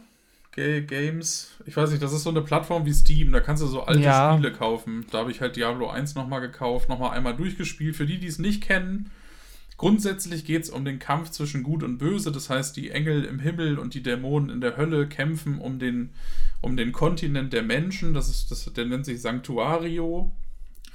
Games, 0.55 1.51
ich 1.65 1.75
weiß 1.75 1.89
nicht, 1.89 2.03
das 2.03 2.13
ist 2.13 2.23
so 2.23 2.29
eine 2.29 2.43
Plattform 2.43 2.86
wie 2.86 2.93
Steam, 2.93 3.31
da 3.31 3.39
kannst 3.39 3.63
du 3.63 3.67
so 3.67 3.83
alte 3.83 4.01
ja. 4.01 4.33
Spiele 4.33 4.53
kaufen. 4.53 5.05
Da 5.09 5.19
habe 5.19 5.31
ich 5.31 5.41
halt 5.41 5.55
Diablo 5.55 5.89
1 5.89 6.13
nochmal 6.13 6.41
gekauft, 6.41 6.89
nochmal 6.89 7.17
einmal 7.17 7.36
durchgespielt. 7.36 7.95
Für 7.95 8.05
die, 8.05 8.19
die 8.19 8.27
es 8.27 8.38
nicht 8.38 8.62
kennen, 8.62 9.09
Grundsätzlich 9.77 10.45
geht 10.45 10.63
es 10.63 10.69
um 10.69 10.86
den 10.86 10.99
Kampf 10.99 11.31
zwischen 11.31 11.63
Gut 11.63 11.83
und 11.83 11.97
Böse, 11.97 12.31
das 12.31 12.49
heißt, 12.49 12.77
die 12.77 12.91
Engel 12.91 13.25
im 13.25 13.39
Himmel 13.39 13.79
und 13.79 13.95
die 13.95 14.03
Dämonen 14.03 14.49
in 14.49 14.62
der 14.62 14.77
Hölle 14.77 15.07
kämpfen 15.07 15.59
um 15.59 15.79
den, 15.79 16.12
um 16.62 16.77
den 16.77 16.91
Kontinent 16.91 17.53
der 17.53 17.63
Menschen. 17.63 18.13
Das 18.13 18.29
ist, 18.29 18.51
das, 18.51 18.71
der 18.71 18.86
nennt 18.86 19.05
sich 19.05 19.21
Sanctuario 19.21 20.31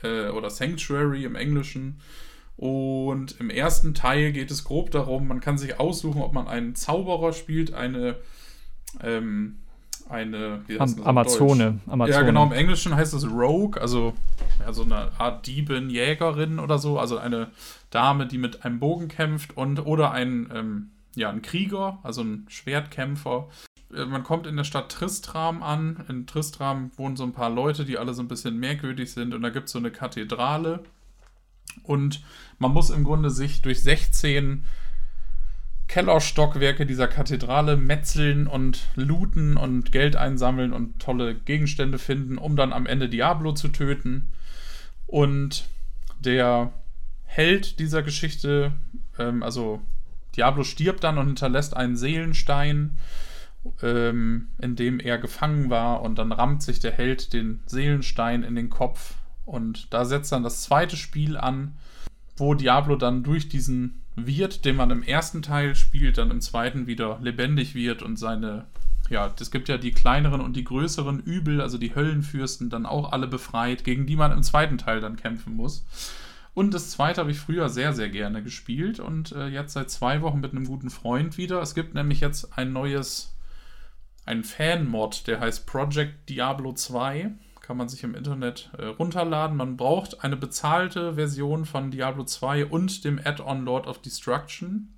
äh, 0.03 0.29
oder 0.29 0.51
Sanctuary 0.51 1.25
im 1.25 1.35
Englischen. 1.35 2.01
Und 2.57 3.39
im 3.39 3.51
ersten 3.51 3.95
Teil 3.95 4.33
geht 4.33 4.51
es 4.51 4.65
grob 4.65 4.91
darum, 4.91 5.29
man 5.29 5.41
kann 5.41 5.59
sich 5.59 5.79
aussuchen, 5.79 6.23
ob 6.23 6.33
man 6.33 6.49
einen 6.49 6.75
Zauberer 6.75 7.33
spielt, 7.33 7.73
eine, 7.73 8.17
ähm, 9.01 9.59
eine 10.09 10.63
Am 10.79 11.03
Amazone. 11.05 11.81
Amazone. 11.87 12.11
Ja, 12.11 12.23
genau, 12.23 12.45
im 12.45 12.53
Englischen 12.53 12.95
heißt 12.95 13.15
es 13.15 13.27
Rogue, 13.31 13.81
also 13.81 14.15
ja, 14.61 14.73
so 14.73 14.83
eine 14.83 15.11
Art 15.19 15.47
Diebin, 15.47 15.91
Jägerin 15.91 16.59
oder 16.59 16.79
so, 16.79 16.99
also 16.99 17.19
eine 17.19 17.49
Dame, 17.91 18.27
die 18.27 18.39
mit 18.39 18.65
einem 18.65 18.81
Bogen 18.81 19.09
kämpft 19.09 19.57
und 19.57 19.81
oder 19.81 20.11
ein, 20.13 20.51
ähm, 20.55 20.91
ja, 21.15 21.31
ein 21.31 21.43
Krieger, 21.43 21.99
also 22.03 22.23
ein 22.23 22.47
Schwertkämpfer. 22.49 23.49
Äh, 23.95 24.05
man 24.05 24.25
kommt 24.25 24.47
in 24.47 24.57
der 24.57 24.65
Stadt 24.65 24.91
Tristram 24.91 25.63
an. 25.63 26.05
In 26.09 26.27
Tristram 26.27 26.91
wohnen 26.97 27.17
so 27.17 27.25
ein 27.25 27.33
paar 27.33 27.51
Leute, 27.51 27.85
die 27.85 27.99
alle 27.99 28.15
so 28.15 28.23
ein 28.23 28.29
bisschen 28.29 28.59
merkwürdig 28.59 29.13
sind 29.13 29.35
und 29.35 29.43
da 29.43 29.51
gibt 29.51 29.67
es 29.67 29.73
so 29.73 29.79
eine 29.79 29.91
Kathedrale. 29.91 30.81
Und 31.83 32.23
man 32.59 32.73
muss 32.73 32.91
im 32.91 33.05
Grunde 33.05 33.31
sich 33.31 33.63
durch 33.63 33.83
16 33.83 34.65
Kellerstockwerke 35.89 36.85
dieser 36.85 37.09
Kathedrale 37.09 37.77
metzeln 37.77 38.47
und 38.47 38.87
looten 38.95 39.57
und 39.57 39.91
Geld 39.91 40.17
einsammeln 40.17 40.73
und 40.73 41.01
tolle 41.01 41.35
Gegenstände 41.35 41.99
finden, 41.99 42.37
um 42.37 42.57
dann 42.57 42.73
am 42.75 42.87
Ende 42.87 43.09
Diablo 43.09 43.53
zu 43.53 43.69
töten. 43.69 44.31
Und 45.07 45.67
der 46.21 46.73
Held 47.25 47.79
dieser 47.79 48.03
Geschichte, 48.03 48.73
ähm, 49.19 49.43
also 49.43 49.81
Diablo 50.37 50.63
stirbt 50.63 51.05
dann 51.05 51.19
und 51.19 51.27
hinterlässt 51.27 51.77
einen 51.77 51.97
Seelenstein, 51.97 52.99
ähm, 53.83 54.49
in 54.61 54.77
dem 54.77 55.01
er 55.01 55.19
gefangen 55.19 55.71
war, 55.71 56.03
und 56.03 56.19
dann 56.19 56.33
rammt 56.33 56.63
sich 56.63 56.81
der 56.81 56.93
Held 56.93 57.33
den 57.33 57.61
Seelenstein 57.67 58.43
in 58.43 58.55
den 58.55 58.69
Kopf. 58.69 59.15
Und 59.47 59.93
da 59.93 60.05
setzt 60.05 60.33
dann 60.33 60.43
das 60.43 60.63
zweite 60.63 60.97
Spiel 60.97 61.39
an, 61.39 61.77
wo 62.37 62.55
Diablo 62.55 62.97
dann 62.97 63.23
durch 63.23 63.49
diesen 63.49 64.03
Wirt, 64.27 64.65
den 64.65 64.77
man 64.77 64.91
im 64.91 65.03
ersten 65.03 65.43
Teil 65.43 65.75
spielt, 65.75 66.19
dann 66.19 66.31
im 66.31 66.41
zweiten 66.41 66.87
wieder 66.87 67.19
lebendig 67.23 67.75
wird 67.75 68.03
und 68.03 68.17
seine, 68.17 68.67
ja, 69.11 69.33
es 69.39 69.51
gibt 69.51 69.69
ja 69.69 69.79
die 69.79 69.93
kleineren 69.93 70.41
und 70.41 70.57
die 70.57 70.65
größeren 70.65 71.21
Übel, 71.21 71.61
also 71.61 71.79
die 71.79 71.95
Höllenfürsten, 71.95 72.71
dann 72.71 72.87
auch 72.87 73.13
alle 73.13 73.27
befreit, 73.27 73.85
gegen 73.85 74.07
die 74.07 74.17
man 74.17 74.33
im 74.33 74.43
zweiten 74.43 74.79
Teil 74.79 75.01
dann 75.01 75.17
kämpfen 75.17 75.55
muss. 75.55 75.85
Und 76.55 76.75
das 76.75 76.91
zweite 76.91 77.21
habe 77.21 77.31
ich 77.31 77.39
früher 77.39 77.69
sehr, 77.69 77.93
sehr 77.93 78.09
gerne 78.09 78.43
gespielt 78.43 78.99
und 78.99 79.33
äh, 79.33 79.47
jetzt 79.47 79.75
seit 79.75 79.91
zwei 79.91 80.23
Wochen 80.23 80.41
mit 80.41 80.53
einem 80.53 80.67
guten 80.67 80.91
Freund 80.91 81.39
wieder. 81.39 81.63
Es 81.63 81.75
gibt 81.75 81.95
nämlich 81.95 82.21
jetzt 82.21 82.59
ein 82.59 82.73
neues, 82.73 83.37
ein 84.25 84.43
Fan-Mod, 84.43 85.29
der 85.29 85.39
heißt 85.39 85.67
Project 85.67 86.29
Diablo 86.29 86.73
2 86.73 87.31
kann 87.69 87.77
man 87.77 87.91
sich 87.91 88.03
im 88.03 88.15
Internet 88.15 88.71
äh, 88.79 88.87
runterladen. 88.87 89.55
Man 89.55 89.77
braucht 89.77 90.25
eine 90.25 90.39
bezahlte 90.39 91.17
Version 91.17 91.67
von 91.67 91.91
Diablo 91.91 92.25
2 92.25 92.65
und 92.65 93.05
dem 93.05 93.21
Add-on 93.23 93.67
Lord 93.67 93.87
of 93.87 94.01
Destruction 94.01 94.95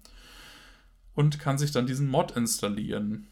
und 1.16 1.40
kann 1.40 1.58
sich 1.58 1.72
dann 1.72 1.88
diesen 1.88 2.08
Mod 2.08 2.30
installieren. 2.36 3.26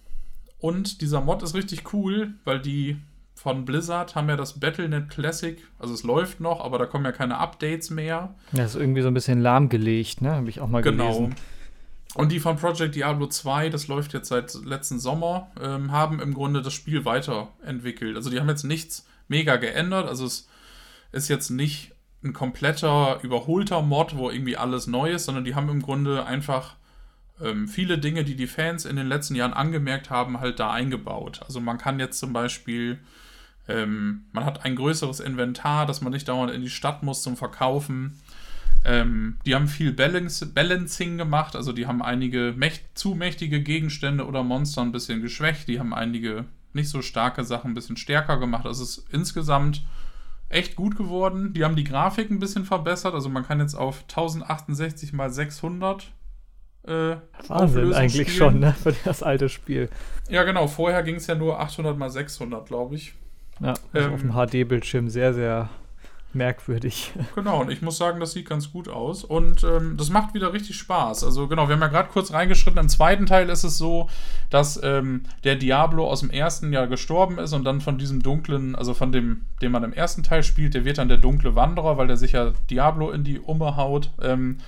Und 0.59 1.03
dieser 1.03 1.20
Mod 1.20 1.44
ist 1.44 1.55
richtig 1.55 1.92
cool, 1.92 2.35
weil 2.42 2.59
die 2.59 2.96
von 3.37 3.64
Blizzard 3.64 4.16
haben 4.16 4.29
ja 4.29 4.35
das 4.35 4.59
Battle.net 4.59 5.09
Classic, 5.09 5.64
also 5.79 5.94
es 5.94 6.03
läuft 6.03 6.40
noch, 6.40 6.61
aber 6.61 6.77
da 6.81 6.87
kommen 6.87 7.05
ja 7.05 7.12
keine 7.12 7.38
Updates 7.38 7.90
mehr. 7.90 8.35
Das 8.51 8.74
ist 8.74 8.81
irgendwie 8.81 9.03
so 9.03 9.09
ein 9.09 9.14
bisschen 9.14 9.40
lahmgelegt, 9.40 10.20
ne? 10.20 10.33
Habe 10.33 10.48
ich 10.51 10.59
auch 10.59 10.66
mal 10.66 10.83
genau. 10.83 11.14
gelesen. 11.14 11.37
Und 12.16 12.33
die 12.33 12.40
von 12.40 12.57
Project 12.57 12.96
Diablo 12.96 13.29
2, 13.29 13.68
das 13.68 13.87
läuft 13.87 14.14
jetzt 14.14 14.31
seit 14.31 14.53
letzten 14.64 14.98
Sommer, 14.98 15.53
ähm, 15.62 15.92
haben 15.92 16.18
im 16.18 16.35
Grunde 16.35 16.61
das 16.61 16.72
Spiel 16.72 17.05
weiterentwickelt. 17.05 18.16
Also 18.16 18.31
die 18.31 18.40
haben 18.40 18.48
jetzt 18.48 18.64
nichts 18.64 19.07
mega 19.28 19.56
geändert. 19.56 20.08
Also 20.08 20.26
es 20.26 20.48
ist 21.12 21.28
jetzt 21.28 21.50
nicht 21.50 21.92
ein 22.22 22.32
kompletter, 22.32 23.20
überholter 23.22 23.82
Mod, 23.82 24.16
wo 24.16 24.30
irgendwie 24.30 24.56
alles 24.56 24.86
neu 24.86 25.12
ist, 25.12 25.24
sondern 25.24 25.44
die 25.44 25.54
haben 25.54 25.68
im 25.68 25.82
Grunde 25.82 26.26
einfach 26.26 26.76
ähm, 27.40 27.68
viele 27.68 27.98
Dinge, 27.98 28.24
die 28.24 28.34
die 28.34 28.46
Fans 28.46 28.84
in 28.84 28.96
den 28.96 29.06
letzten 29.06 29.34
Jahren 29.34 29.52
angemerkt 29.52 30.10
haben, 30.10 30.40
halt 30.40 30.58
da 30.58 30.72
eingebaut. 30.72 31.40
Also 31.44 31.60
man 31.60 31.78
kann 31.78 32.00
jetzt 32.00 32.18
zum 32.18 32.32
Beispiel, 32.32 32.98
ähm, 33.68 34.24
man 34.32 34.44
hat 34.44 34.64
ein 34.64 34.74
größeres 34.74 35.20
Inventar, 35.20 35.86
dass 35.86 36.00
man 36.00 36.12
nicht 36.12 36.28
dauernd 36.28 36.52
in 36.52 36.62
die 36.62 36.70
Stadt 36.70 37.02
muss 37.02 37.22
zum 37.22 37.36
Verkaufen. 37.36 38.18
Ähm, 38.84 39.38
die 39.46 39.54
haben 39.54 39.68
viel 39.68 39.92
Balance, 39.92 40.46
Balancing 40.46 41.18
gemacht, 41.18 41.56
also 41.56 41.72
die 41.72 41.86
haben 41.86 42.02
einige 42.02 42.54
mächt, 42.56 42.82
zu 42.94 43.14
mächtige 43.14 43.62
Gegenstände 43.62 44.24
oder 44.24 44.42
Monster 44.42 44.82
ein 44.82 44.92
bisschen 44.92 45.20
geschwächt, 45.20 45.68
die 45.68 45.78
haben 45.78 45.92
einige 45.92 46.44
nicht 46.72 46.88
so 46.88 47.02
starke 47.02 47.44
Sachen 47.44 47.70
ein 47.70 47.74
bisschen 47.74 47.96
stärker 47.96 48.38
gemacht. 48.38 48.66
Also 48.66 48.83
es 48.83 48.98
ist 48.98 49.12
insgesamt 49.12 49.83
echt 50.48 50.76
gut 50.76 50.96
geworden. 50.96 51.52
Die 51.52 51.64
haben 51.64 51.76
die 51.76 51.85
Grafik 51.85 52.31
ein 52.31 52.38
bisschen 52.38 52.64
verbessert. 52.64 53.14
Also 53.14 53.28
man 53.28 53.46
kann 53.46 53.61
jetzt 53.61 53.74
auf 53.74 54.04
1068 54.09 55.12
mal 55.12 55.31
600 55.31 56.12
äh, 56.85 57.16
Wahnsinn 57.48 57.92
eigentlich 57.92 58.33
spielen. 58.33 58.52
schon, 58.52 58.59
ne? 58.61 58.72
Für 58.72 58.94
das 59.04 59.22
alte 59.22 59.48
Spiel. 59.48 59.90
Ja, 60.28 60.44
genau. 60.44 60.66
Vorher 60.66 61.02
ging 61.02 61.16
es 61.16 61.26
ja 61.26 61.35
nur 61.35 61.61
800 61.61 61.98
mal 61.98 62.11
600, 62.11 62.66
glaube 62.66 62.94
ich. 62.94 63.14
Ja, 63.61 63.74
ähm, 63.92 64.14
auf 64.14 64.20
dem 64.20 64.33
HD-Bildschirm 64.33 65.11
sehr, 65.11 65.35
sehr 65.35 65.68
merkwürdig. 66.38 67.12
Genau, 67.35 67.61
und 67.61 67.70
ich 67.70 67.83
muss 67.83 67.98
sagen, 67.98 68.18
das 68.20 68.33
sieht 68.33 68.48
ganz 68.48 68.72
gut 68.72 68.88
aus. 68.88 69.22
Und 69.22 69.62
ähm, 69.62 69.96
das 69.96 70.09
macht 70.11 70.35
wieder 70.35 70.53
richtig 70.53 70.77
Spaß. 70.77 71.22
Also 71.22 71.46
genau, 71.46 71.68
wir 71.68 71.74
haben 71.74 71.83
ja 71.83 71.88
gerade 71.88 72.09
kurz 72.09 72.33
reingeschritten. 72.33 72.81
Im 72.81 72.88
zweiten 72.88 73.27
Teil 73.27 73.48
ist 73.51 73.64
es 73.64 73.79
so, 73.79 74.09
dass 74.51 74.81
ähm, 74.83 75.24
der 75.44 75.57
Diablo 75.57 76.09
aus 76.09 76.20
dem 76.20 76.31
ersten 76.31 76.72
Jahr 76.72 76.87
gestorben 76.87 77.38
ist 77.38 77.53
und 77.53 77.64
dann 77.64 77.81
von 77.81 77.98
diesem 77.98 78.22
dunklen, 78.22 78.74
also 78.74 78.94
von 78.94 79.12
dem, 79.12 79.42
den 79.61 79.70
man 79.70 79.85
im 79.85 79.92
ersten 79.92 80.22
Teil 80.22 80.42
spielt, 80.42 80.74
der 80.74 80.85
wird 80.85 80.98
dann 80.98 81.09
der 81.09 81.18
dunkle 81.18 81.55
Wanderer, 81.55 81.98
weil 81.98 82.07
der 82.07 82.16
sich 82.16 82.33
ja 82.33 82.53
Diablo 82.70 83.11
in 83.11 83.24
die 83.24 83.38
Umme 83.38 83.77
haut. 83.77 84.11
Ähm, 84.22 84.59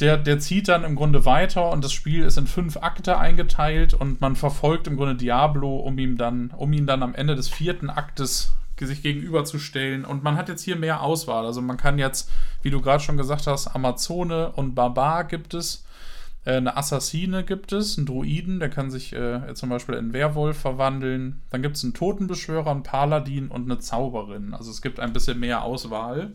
der, 0.00 0.18
der 0.18 0.38
zieht 0.38 0.68
dann 0.68 0.84
im 0.84 0.94
Grunde 0.94 1.24
weiter 1.24 1.70
und 1.70 1.82
das 1.82 1.92
Spiel 1.92 2.24
ist 2.24 2.36
in 2.36 2.46
fünf 2.46 2.76
Akte 2.76 3.18
eingeteilt 3.18 3.94
und 3.94 4.20
man 4.20 4.36
verfolgt 4.36 4.86
im 4.86 4.96
Grunde 4.96 5.14
Diablo, 5.14 5.76
um 5.76 5.98
ihm 5.98 6.18
dann, 6.18 6.50
um 6.56 6.72
ihn 6.72 6.86
dann 6.86 7.02
am 7.02 7.14
Ende 7.14 7.34
des 7.34 7.48
vierten 7.48 7.88
Aktes 7.88 8.52
sich 8.84 9.02
gegenüberzustellen. 9.02 10.04
Und 10.04 10.22
man 10.22 10.36
hat 10.36 10.48
jetzt 10.50 10.62
hier 10.62 10.76
mehr 10.76 11.02
Auswahl. 11.02 11.46
Also 11.46 11.62
man 11.62 11.78
kann 11.78 11.98
jetzt, 11.98 12.30
wie 12.62 12.70
du 12.70 12.82
gerade 12.82 13.02
schon 13.02 13.16
gesagt 13.16 13.46
hast, 13.46 13.68
Amazone 13.68 14.52
und 14.52 14.74
Barbar 14.74 15.24
gibt 15.24 15.54
es. 15.54 15.84
Äh, 16.44 16.56
eine 16.56 16.76
Assassine 16.76 17.44
gibt 17.44 17.72
es, 17.72 17.96
einen 17.96 18.06
Druiden, 18.06 18.60
der 18.60 18.70
kann 18.70 18.90
sich 18.90 19.12
äh, 19.12 19.54
zum 19.54 19.68
Beispiel 19.68 19.96
in 19.96 20.12
Werwolf 20.12 20.58
verwandeln. 20.58 21.42
Dann 21.50 21.62
gibt 21.62 21.76
es 21.76 21.84
einen 21.84 21.94
Totenbeschwörer, 21.94 22.70
einen 22.70 22.82
Paladin 22.82 23.48
und 23.48 23.64
eine 23.64 23.78
Zauberin. 23.78 24.52
Also 24.52 24.70
es 24.70 24.82
gibt 24.82 25.00
ein 25.00 25.12
bisschen 25.12 25.40
mehr 25.40 25.62
Auswahl. 25.62 26.32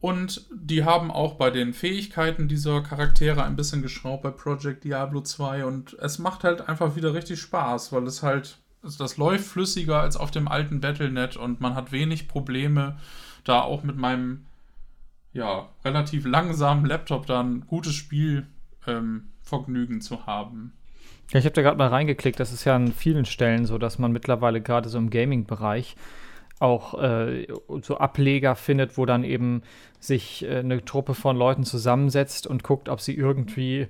Und 0.00 0.46
die 0.50 0.84
haben 0.84 1.10
auch 1.10 1.34
bei 1.34 1.50
den 1.50 1.74
Fähigkeiten 1.74 2.48
dieser 2.48 2.82
Charaktere 2.82 3.44
ein 3.44 3.54
bisschen 3.54 3.82
geschraubt 3.82 4.22
bei 4.22 4.30
Project 4.30 4.84
Diablo 4.84 5.20
2 5.20 5.66
und 5.66 5.92
es 6.00 6.18
macht 6.18 6.42
halt 6.42 6.66
einfach 6.70 6.96
wieder 6.96 7.12
richtig 7.12 7.38
Spaß, 7.38 7.92
weil 7.92 8.04
es 8.04 8.22
halt 8.22 8.56
also 8.82 9.02
das 9.02 9.16
läuft 9.16 9.46
flüssiger 9.46 10.00
als 10.00 10.16
auf 10.16 10.30
dem 10.30 10.48
alten 10.48 10.80
Battlenet 10.80 11.36
und 11.36 11.60
man 11.60 11.74
hat 11.74 11.92
wenig 11.92 12.28
Probleme, 12.28 12.98
da 13.44 13.60
auch 13.60 13.82
mit 13.82 13.96
meinem 13.96 14.46
ja, 15.32 15.68
relativ 15.84 16.26
langsamen 16.26 16.84
Laptop 16.84 17.26
dann 17.26 17.66
gutes 17.66 17.94
Spielvergnügen 17.94 19.96
ähm, 19.96 20.00
zu 20.00 20.26
haben. 20.26 20.72
Ja, 21.32 21.38
ich 21.38 21.44
habe 21.44 21.54
da 21.54 21.62
gerade 21.62 21.78
mal 21.78 21.88
reingeklickt. 21.88 22.40
Das 22.40 22.52
ist 22.52 22.64
ja 22.64 22.74
an 22.74 22.92
vielen 22.92 23.24
Stellen 23.24 23.64
so, 23.64 23.78
dass 23.78 23.98
man 23.98 24.10
mittlerweile 24.10 24.60
gerade 24.60 24.88
so 24.88 24.98
im 24.98 25.10
Gaming-Bereich 25.10 25.96
auch 26.58 27.00
äh, 27.00 27.46
so 27.82 27.98
Ableger 27.98 28.54
findet, 28.54 28.98
wo 28.98 29.06
dann 29.06 29.24
eben 29.24 29.62
sich 29.98 30.44
äh, 30.44 30.58
eine 30.58 30.84
Truppe 30.84 31.14
von 31.14 31.36
Leuten 31.36 31.64
zusammensetzt 31.64 32.46
und 32.46 32.64
guckt, 32.64 32.88
ob 32.88 33.00
sie 33.00 33.14
irgendwie 33.14 33.86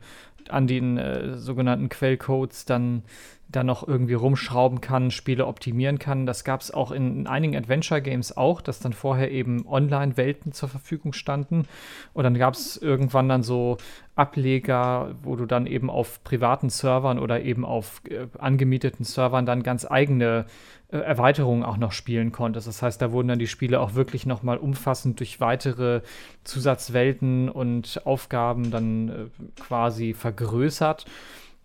an 0.48 0.66
den 0.66 0.98
äh, 0.98 1.36
sogenannten 1.36 1.88
Quellcodes 1.88 2.66
dann 2.66 3.02
da 3.52 3.64
noch 3.64 3.86
irgendwie 3.86 4.14
rumschrauben 4.14 4.80
kann, 4.80 5.10
Spiele 5.10 5.46
optimieren 5.46 5.98
kann. 5.98 6.26
Das 6.26 6.44
gab 6.44 6.60
es 6.60 6.72
auch 6.72 6.92
in, 6.92 7.20
in, 7.20 7.26
einigen 7.26 7.56
Adventure-Games 7.56 8.36
auch, 8.36 8.60
dass 8.60 8.78
dann 8.78 8.92
vorher 8.92 9.30
eben 9.30 9.66
Online-Welten 9.66 10.52
zur 10.52 10.68
Verfügung 10.68 11.12
standen. 11.12 11.66
Und 12.12 12.24
dann 12.24 12.38
gab 12.38 12.54
es 12.54 12.76
irgendwann 12.76 13.28
dann 13.28 13.42
so 13.42 13.78
Ableger, 14.14 15.14
wo 15.22 15.34
du 15.36 15.46
dann 15.46 15.66
eben 15.66 15.90
auf 15.90 16.22
privaten 16.22 16.70
Servern 16.70 17.18
oder 17.18 17.42
eben 17.42 17.64
auf 17.64 18.02
äh, 18.08 18.26
angemieteten 18.38 19.04
Servern 19.04 19.46
dann 19.46 19.62
ganz 19.62 19.86
eigene 19.90 20.46
äh, 20.92 20.98
Erweiterungen 20.98 21.64
auch 21.64 21.76
noch 21.76 21.92
spielen 21.92 22.32
konntest. 22.32 22.68
Das 22.68 22.82
heißt, 22.82 23.00
da 23.00 23.12
wurden 23.12 23.28
dann 23.28 23.38
die 23.38 23.46
Spiele 23.46 23.80
auch 23.80 23.94
wirklich 23.94 24.26
noch 24.26 24.42
mal 24.42 24.58
umfassend 24.58 25.20
durch 25.20 25.40
weitere 25.40 26.02
Zusatzwelten 26.44 27.48
und 27.48 28.02
Aufgaben 28.04 28.70
dann 28.70 29.08
äh, 29.08 29.60
quasi 29.62 30.14
vergrößert. 30.14 31.06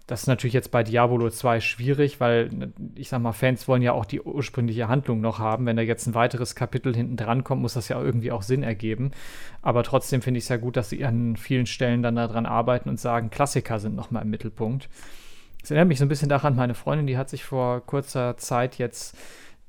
Das 0.08 0.22
ist 0.22 0.28
natürlich 0.28 0.54
jetzt 0.54 0.70
bei 0.70 0.84
Diablo 0.84 1.30
2 1.30 1.60
schwierig, 1.62 2.20
weil 2.20 2.50
ne, 2.50 2.74
ich 2.94 3.10
sag 3.10 3.22
mal, 3.22 3.32
Fans 3.32 3.68
wollen 3.68 3.82
ja 3.82 3.94
auch 3.94 4.06
die 4.06 4.22
ursprüngliche 4.22 4.88
Handlung 4.88 5.20
noch 5.20 5.40
haben. 5.40 5.66
Wenn 5.66 5.78
da 5.78 5.82
jetzt 5.82 6.06
ein 6.06 6.14
weiteres 6.14 6.54
Kapitel 6.54 6.96
hinten 6.96 7.18
dran 7.18 7.44
kommt, 7.44 7.64
muss 7.64 7.74
das 7.74 7.90
ja 7.90 8.00
irgendwie 8.00 8.32
auch 8.32 8.44
Sinn 8.44 8.62
ergeben. 8.62 9.12
Aber 9.64 9.82
trotzdem 9.82 10.22
finde 10.22 10.38
ich 10.38 10.44
es 10.44 10.50
ja 10.50 10.58
gut, 10.58 10.78
dass 10.78 10.90
sie 10.90 11.04
an 11.04 11.38
vielen 11.38 11.66
Stellen 11.66 12.04
dann 12.04 12.18
daran 12.18 12.46
arbeiten 12.46 12.90
und 12.90 13.00
sagen, 13.00 13.32
Klassiker 13.32 13.80
sind 13.80 13.96
nochmal 13.96 14.22
im 14.22 14.30
Mittelpunkt. 14.30 14.90
Das 15.62 15.72
erinnert 15.72 15.88
mich 15.88 15.98
so 15.98 16.06
ein 16.06 16.10
bisschen 16.10 16.30
daran, 16.30 16.56
meine 16.56 16.76
Freundin, 16.76 17.08
die 17.08 17.18
hat 17.18 17.30
sich 17.30 17.44
vor 17.44 17.84
kurzer 17.84 18.38
Zeit 18.38 18.78
jetzt 18.78 19.18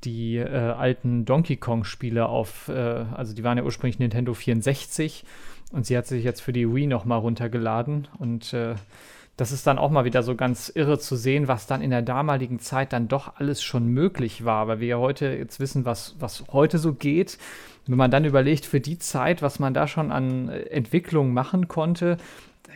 die 0.04 0.36
äh, 0.36 0.50
alten 0.50 1.24
Donkey 1.24 1.56
Kong-Spiele 1.56 2.26
auf, 2.26 2.68
äh, 2.68 2.72
also 2.72 3.34
die 3.34 3.42
waren 3.42 3.56
ja 3.56 3.64
ursprünglich 3.64 3.98
Nintendo 3.98 4.34
64 4.34 5.24
und 5.72 5.86
sie 5.86 5.96
hat 5.96 6.06
sich 6.06 6.22
jetzt 6.22 6.42
für 6.42 6.52
die 6.52 6.72
Wii 6.72 6.86
nochmal 6.86 7.20
runtergeladen 7.20 8.08
und 8.18 8.52
äh, 8.52 8.74
das 9.36 9.52
ist 9.52 9.66
dann 9.66 9.78
auch 9.78 9.90
mal 9.90 10.04
wieder 10.04 10.22
so 10.22 10.34
ganz 10.34 10.72
irre 10.74 10.98
zu 10.98 11.14
sehen, 11.14 11.46
was 11.46 11.66
dann 11.66 11.82
in 11.82 11.90
der 11.90 12.02
damaligen 12.02 12.58
Zeit 12.58 12.92
dann 12.92 13.08
doch 13.08 13.36
alles 13.36 13.62
schon 13.62 13.86
möglich 13.86 14.44
war, 14.44 14.66
weil 14.66 14.80
wir 14.80 14.88
ja 14.88 14.98
heute 14.98 15.26
jetzt 15.26 15.60
wissen, 15.60 15.84
was, 15.84 16.16
was 16.18 16.44
heute 16.52 16.78
so 16.78 16.94
geht. 16.94 17.38
Wenn 17.86 17.98
man 17.98 18.10
dann 18.10 18.24
überlegt, 18.24 18.64
für 18.64 18.80
die 18.80 18.98
Zeit, 18.98 19.42
was 19.42 19.58
man 19.58 19.74
da 19.74 19.86
schon 19.86 20.10
an 20.10 20.48
äh, 20.48 20.62
Entwicklung 20.62 21.32
machen 21.32 21.68
konnte, 21.68 22.16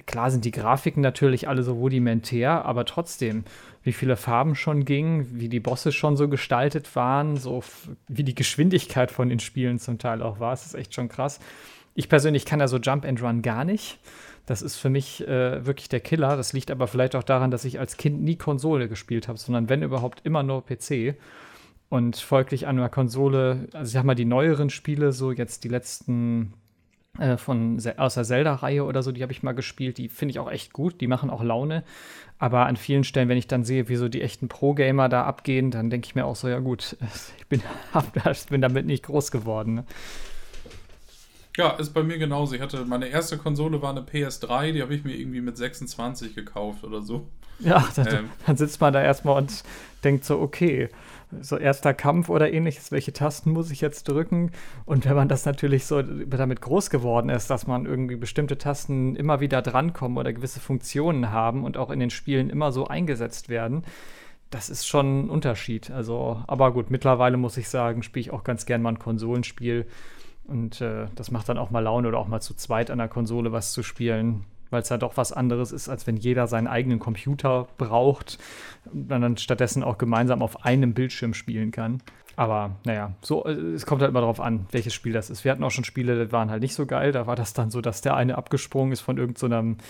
klar 0.07 0.31
sind 0.31 0.45
die 0.45 0.51
Grafiken 0.51 1.03
natürlich 1.03 1.49
alle 1.49 1.63
so 1.63 1.75
rudimentär, 1.75 2.65
aber 2.65 2.85
trotzdem, 2.85 3.45
wie 3.83 3.93
viele 3.93 4.17
Farben 4.17 4.55
schon 4.55 4.85
gingen, 4.85 5.41
wie 5.41 5.49
die 5.49 5.61
Bosse 5.61 5.93
schon 5.93 6.17
so 6.17 6.29
gestaltet 6.29 6.95
waren, 6.95 7.37
so 7.37 7.63
wie 8.09 8.25
die 8.25 8.35
Geschwindigkeit 8.35 9.11
von 9.11 9.29
den 9.29 9.41
Spielen 9.41 9.79
zum 9.79 9.99
Teil 9.99 10.23
auch 10.23 10.41
war, 10.41 10.51
das 10.51 10.67
ist 10.67 10.75
echt 10.75 10.95
schon 10.95 11.09
krass. 11.09 11.41
Ich 11.95 12.09
persönlich 12.09 12.45
kann 12.45 12.61
ja 12.61 12.69
so 12.69 12.79
Jump 12.79 13.05
and 13.05 13.23
Run 13.23 13.43
gar 13.43 13.65
nicht. 13.65 13.99
Das 14.51 14.63
ist 14.63 14.79
für 14.79 14.91
mich 14.91 15.25
äh, 15.29 15.65
wirklich 15.65 15.89
der 15.89 16.01
Killer. 16.01 16.37
Das 16.37 16.53
liegt 16.53 16.73
aber 16.73 16.89
vielleicht 16.89 17.15
auch 17.15 17.23
daran, 17.23 17.53
dass 17.53 17.65
ich 17.65 17.79
als 17.79 17.97
Kind 17.97 18.21
nie 18.21 18.35
Konsole 18.35 18.89
gespielt 18.89 19.29
habe, 19.29 19.39
sondern 19.39 19.69
wenn 19.69 19.85
überhaupt 19.85 20.23
immer 20.25 20.43
nur 20.43 20.67
PC. 20.67 21.15
Und 21.89 22.17
folglich 22.17 22.67
an 22.67 22.77
einer 22.77 22.89
Konsole, 22.89 23.69
also 23.73 23.87
ich 23.87 23.93
sag 23.93 24.03
mal, 24.03 24.17
die 24.17 24.25
neueren 24.25 24.69
Spiele, 24.69 25.13
so 25.13 25.31
jetzt 25.31 25.63
die 25.63 25.69
letzten 25.69 26.55
äh, 27.21 27.37
von 27.37 27.81
aus 27.97 28.15
der 28.15 28.25
Zelda-Reihe 28.25 28.83
oder 28.83 29.05
so, 29.05 29.13
die 29.13 29.23
habe 29.23 29.31
ich 29.31 29.45
mal 29.45 29.53
gespielt, 29.53 29.99
die 29.99 30.09
finde 30.09 30.33
ich 30.33 30.41
auch 30.41 30.51
echt 30.51 30.73
gut, 30.73 31.01
die 31.01 31.07
machen 31.07 31.31
auch 31.31 31.45
Laune. 31.45 31.85
Aber 32.41 32.67
an 32.67 32.75
vielen 32.75 33.05
Stellen, 33.05 33.29
wenn 33.29 33.39
ich 33.39 33.47
dann 33.47 33.63
sehe, 33.63 33.89
wie 33.89 33.95
so 33.95 34.09
die 34.09 34.21
echten 34.21 34.49
Pro-Gamer 34.49 35.09
da 35.09 35.27
abgehen, 35.27 35.71
dann 35.71 35.91
denke 35.91 36.07
ich 36.07 36.17
mir 36.17 36.27
auch 36.27 36.35
so, 36.35 36.49
ja 36.49 36.59
gut, 36.59 36.97
ich 37.39 37.47
bin, 37.47 37.63
bin 38.51 38.61
damit 38.61 38.87
nicht 38.87 39.05
groß 39.05 39.31
geworden. 39.31 39.75
Ne? 39.75 39.85
Ja, 41.57 41.71
ist 41.73 41.93
bei 41.93 42.03
mir 42.03 42.19
genauso. 42.19 42.55
Ich 42.55 42.61
hatte 42.61 42.85
meine 42.85 43.09
erste 43.09 43.37
Konsole 43.37 43.83
war 43.83 43.91
eine 43.91 44.03
PS3, 44.03 44.73
die 44.73 44.83
habe 44.83 44.95
ich 44.95 45.05
mir 45.05 45.15
irgendwie 45.15 45.41
mit 45.41 45.57
26 45.57 46.35
gekauft 46.35 46.85
oder 46.85 47.03
so. 47.03 47.27
Ja, 47.59 47.87
dann, 47.97 48.07
ähm. 48.07 48.31
dann 48.47 48.57
sitzt 48.57 48.81
man 48.81 48.93
da 48.93 49.03
erstmal 49.03 49.37
und 49.37 49.65
denkt 50.05 50.25
so, 50.25 50.41
okay, 50.41 50.89
so 51.41 51.57
erster 51.57 51.95
Kampf 51.95 52.29
oder 52.29 52.53
ähnliches, 52.53 52.91
welche 52.91 53.13
Tasten 53.13 53.53
muss 53.53 53.71
ich 53.71 53.81
jetzt 53.81 54.09
drücken? 54.09 54.51
Und 54.85 55.05
wenn 55.05 55.15
man 55.15 55.29
das 55.29 55.45
natürlich 55.45 55.87
so 55.87 56.03
damit 56.03 56.61
groß 56.61 56.91
geworden 56.91 57.29
ist, 57.29 57.51
dass 57.51 57.67
man 57.67 57.87
irgendwie 57.87 58.17
bestimmte 58.17 58.59
Tasten 58.59 59.15
immer 59.15 59.41
wieder 59.41 59.63
drankommen 59.63 60.19
oder 60.19 60.33
gewisse 60.33 60.61
Funktionen 60.61 61.31
haben 61.31 61.65
und 61.65 61.77
auch 61.77 61.91
in 61.91 62.01
den 62.01 62.11
Spielen 62.11 62.51
immer 62.51 62.73
so 62.73 62.89
eingesetzt 62.89 63.49
werden, 63.49 63.85
das 64.51 64.69
ist 64.71 64.87
schon 64.87 65.27
ein 65.27 65.31
Unterschied. 65.31 65.91
Also, 65.91 66.43
aber 66.49 66.73
gut, 66.73 66.91
mittlerweile 66.91 67.37
muss 67.37 67.57
ich 67.57 67.69
sagen, 67.69 68.03
spiele 68.03 68.23
ich 68.23 68.31
auch 68.33 68.43
ganz 68.43 68.67
gern 68.67 68.83
mal 68.83 68.91
ein 68.91 68.99
Konsolenspiel 68.99 69.87
und 70.51 70.81
äh, 70.81 71.07
das 71.15 71.31
macht 71.31 71.49
dann 71.49 71.59
auch 71.59 71.71
mal 71.71 71.81
Laune 71.81 72.09
oder 72.09 72.19
auch 72.19 72.29
mal 72.29 72.41
zu 72.41 72.55
zweit 72.55 72.91
an 72.91 72.99
der 72.99 73.09
Konsole 73.09 73.53
was 73.53 73.73
zu 73.73 73.83
spielen, 73.83 74.45
weil 74.71 74.83
es 74.83 74.89
ja 74.89 74.99
doch 74.99 75.17
was 75.17 75.33
anderes 75.33 75.73
ist, 75.73 75.89
als 75.89 76.07
wenn 76.07 76.17
jeder 76.17 76.47
seinen 76.47 76.67
eigenen 76.67 76.99
Computer 76.99 77.69
braucht 77.79 78.39
und 78.93 79.09
dann 79.09 79.37
stattdessen 79.37 79.83
auch 79.83 79.97
gemeinsam 79.97 80.43
auf 80.43 80.65
einem 80.65 80.93
Bildschirm 80.93 81.35
spielen 81.35 81.71
kann. 81.71 82.03
Aber 82.37 82.77
naja, 82.85 83.13
so, 83.21 83.45
äh, 83.45 83.53
es 83.53 83.87
kommt 83.87 84.03
halt 84.03 84.11
immer 84.11 84.21
darauf 84.21 84.41
an, 84.41 84.67
welches 84.71 84.95
Spiel 84.95 85.13
das 85.13 85.31
ist. 85.31 85.45
Wir 85.45 85.53
hatten 85.53 85.65
auch 85.65 85.71
schon 85.71 85.85
Spiele, 85.85 86.27
die 86.27 86.33
waren 86.33 86.51
halt 86.51 86.63
nicht 86.63 86.75
so 86.75 86.87
geil. 86.87 87.13
Da 87.13 87.27
war 87.27 87.37
das 87.37 87.53
dann 87.53 87.71
so, 87.71 87.81
dass 87.81 88.01
der 88.01 88.17
eine 88.17 88.39
abgesprungen 88.39 88.93
ist 88.93 89.01
von 89.01 89.19
irgendeinem 89.19 89.77
so 89.79 89.85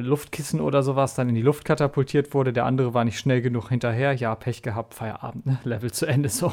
Luftkissen 0.00 0.60
oder 0.60 0.82
sowas 0.82 1.14
dann 1.14 1.28
in 1.28 1.34
die 1.34 1.42
Luft 1.42 1.64
katapultiert 1.64 2.32
wurde. 2.32 2.52
Der 2.52 2.64
andere 2.64 2.94
war 2.94 3.04
nicht 3.04 3.18
schnell 3.18 3.42
genug 3.42 3.68
hinterher. 3.68 4.14
Ja, 4.14 4.34
Pech 4.34 4.62
gehabt, 4.62 4.94
Feierabend, 4.94 5.46
ne? 5.46 5.58
Level 5.64 5.92
zu 5.92 6.06
Ende. 6.06 6.28
So, 6.28 6.52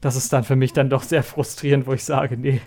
das 0.00 0.14
ist 0.16 0.32
dann 0.32 0.44
für 0.44 0.56
mich 0.56 0.72
dann 0.72 0.88
doch 0.88 1.02
sehr 1.02 1.22
frustrierend, 1.22 1.86
wo 1.86 1.92
ich 1.92 2.04
sage, 2.04 2.36
nee. 2.36 2.60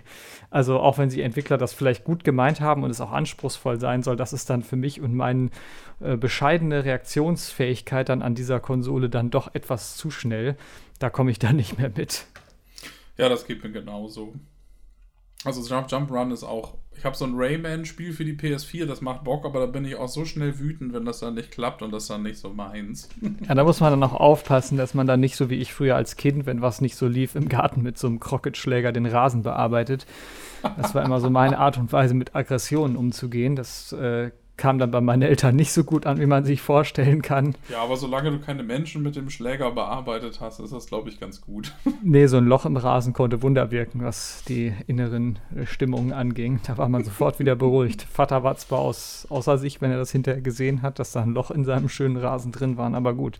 Also 0.50 0.80
auch 0.80 0.98
wenn 0.98 1.08
die 1.08 1.22
Entwickler 1.22 1.56
das 1.58 1.72
vielleicht 1.72 2.04
gut 2.04 2.24
gemeint 2.24 2.60
haben 2.60 2.82
und 2.82 2.90
es 2.90 3.00
auch 3.00 3.12
anspruchsvoll 3.12 3.80
sein 3.80 4.02
soll, 4.02 4.16
das 4.16 4.32
ist 4.32 4.50
dann 4.50 4.62
für 4.62 4.76
mich 4.76 5.00
und 5.00 5.14
meine 5.14 5.50
äh, 6.00 6.16
bescheidene 6.16 6.84
Reaktionsfähigkeit 6.84 8.08
dann 8.08 8.20
an 8.20 8.34
dieser 8.34 8.60
Konsole 8.60 9.08
dann 9.08 9.30
doch 9.30 9.54
etwas 9.54 9.96
zu 9.96 10.10
schnell. 10.10 10.56
Da 10.98 11.08
komme 11.08 11.30
ich 11.30 11.38
dann 11.38 11.56
nicht 11.56 11.78
mehr 11.78 11.90
mit. 11.96 12.26
Ja, 13.16 13.28
das 13.28 13.46
geht 13.46 13.62
mir 13.62 13.70
genauso. 13.70 14.34
Also 15.44 15.62
Jump 15.66 15.90
Jump 15.90 16.10
Run 16.10 16.30
ist 16.32 16.44
auch. 16.44 16.74
Ich 16.96 17.06
habe 17.06 17.16
so 17.16 17.24
ein 17.24 17.32
Rayman-Spiel 17.34 18.12
für 18.12 18.26
die 18.26 18.34
PS4, 18.34 18.84
das 18.84 19.00
macht 19.00 19.24
Bock, 19.24 19.46
aber 19.46 19.60
da 19.60 19.66
bin 19.66 19.86
ich 19.86 19.96
auch 19.96 20.08
so 20.08 20.26
schnell 20.26 20.58
wütend, 20.58 20.92
wenn 20.92 21.06
das 21.06 21.20
dann 21.20 21.34
nicht 21.34 21.50
klappt 21.50 21.80
und 21.80 21.92
das 21.92 22.08
dann 22.08 22.22
nicht 22.22 22.38
so 22.38 22.50
meins. 22.50 23.08
Ja, 23.48 23.54
da 23.54 23.64
muss 23.64 23.80
man 23.80 23.90
dann 23.90 24.02
auch 24.02 24.12
aufpassen, 24.12 24.76
dass 24.76 24.92
man 24.92 25.06
dann 25.06 25.20
nicht 25.20 25.36
so 25.36 25.48
wie 25.48 25.54
ich 25.54 25.72
früher 25.72 25.96
als 25.96 26.16
Kind, 26.16 26.44
wenn 26.44 26.60
was 26.60 26.82
nicht 26.82 26.96
so 26.96 27.06
lief, 27.06 27.36
im 27.36 27.48
Garten 27.48 27.82
mit 27.82 27.96
so 27.96 28.06
einem 28.06 28.20
Krocketschläger 28.20 28.92
den 28.92 29.06
Rasen 29.06 29.42
bearbeitet. 29.42 30.04
Das 30.76 30.94
war 30.94 31.04
immer 31.04 31.20
so 31.20 31.30
meine 31.30 31.58
Art 31.58 31.78
und 31.78 31.90
Weise, 31.90 32.12
mit 32.12 32.34
Aggressionen 32.34 32.96
umzugehen. 32.96 33.56
Das 33.56 33.92
äh, 33.92 34.30
kam 34.60 34.78
dann 34.78 34.90
bei 34.90 35.00
meinen 35.00 35.22
Eltern 35.22 35.56
nicht 35.56 35.72
so 35.72 35.84
gut 35.84 36.04
an, 36.04 36.20
wie 36.20 36.26
man 36.26 36.44
sich 36.44 36.60
vorstellen 36.60 37.22
kann. 37.22 37.56
Ja, 37.70 37.82
aber 37.82 37.96
solange 37.96 38.30
du 38.30 38.38
keine 38.40 38.62
Menschen 38.62 39.02
mit 39.02 39.16
dem 39.16 39.30
Schläger 39.30 39.72
bearbeitet 39.72 40.40
hast, 40.40 40.60
ist 40.60 40.72
das, 40.72 40.86
glaube 40.86 41.08
ich, 41.08 41.18
ganz 41.18 41.40
gut. 41.40 41.72
Nee, 42.02 42.26
so 42.26 42.38
ein 42.38 42.46
Loch 42.46 42.64
im 42.64 42.76
Rasen 42.76 43.12
konnte 43.12 43.42
Wunder 43.42 43.70
wirken, 43.70 44.02
was 44.02 44.42
die 44.48 44.72
inneren 44.86 45.38
Stimmungen 45.64 46.12
anging. 46.12 46.60
Da 46.66 46.78
war 46.78 46.88
man 46.88 47.04
sofort 47.04 47.38
wieder 47.38 47.56
beruhigt. 47.56 48.02
Vater 48.02 48.42
war 48.42 48.56
zwar 48.56 48.80
aus, 48.80 49.26
außer 49.28 49.58
sich, 49.58 49.80
wenn 49.80 49.90
er 49.90 49.98
das 49.98 50.10
hinterher 50.10 50.40
gesehen 50.40 50.82
hat, 50.82 50.98
dass 50.98 51.12
da 51.12 51.22
ein 51.22 51.34
Loch 51.34 51.50
in 51.50 51.64
seinem 51.64 51.88
schönen 51.88 52.16
Rasen 52.16 52.52
drin 52.52 52.76
war, 52.76 52.92
aber 52.94 53.14
gut. 53.14 53.38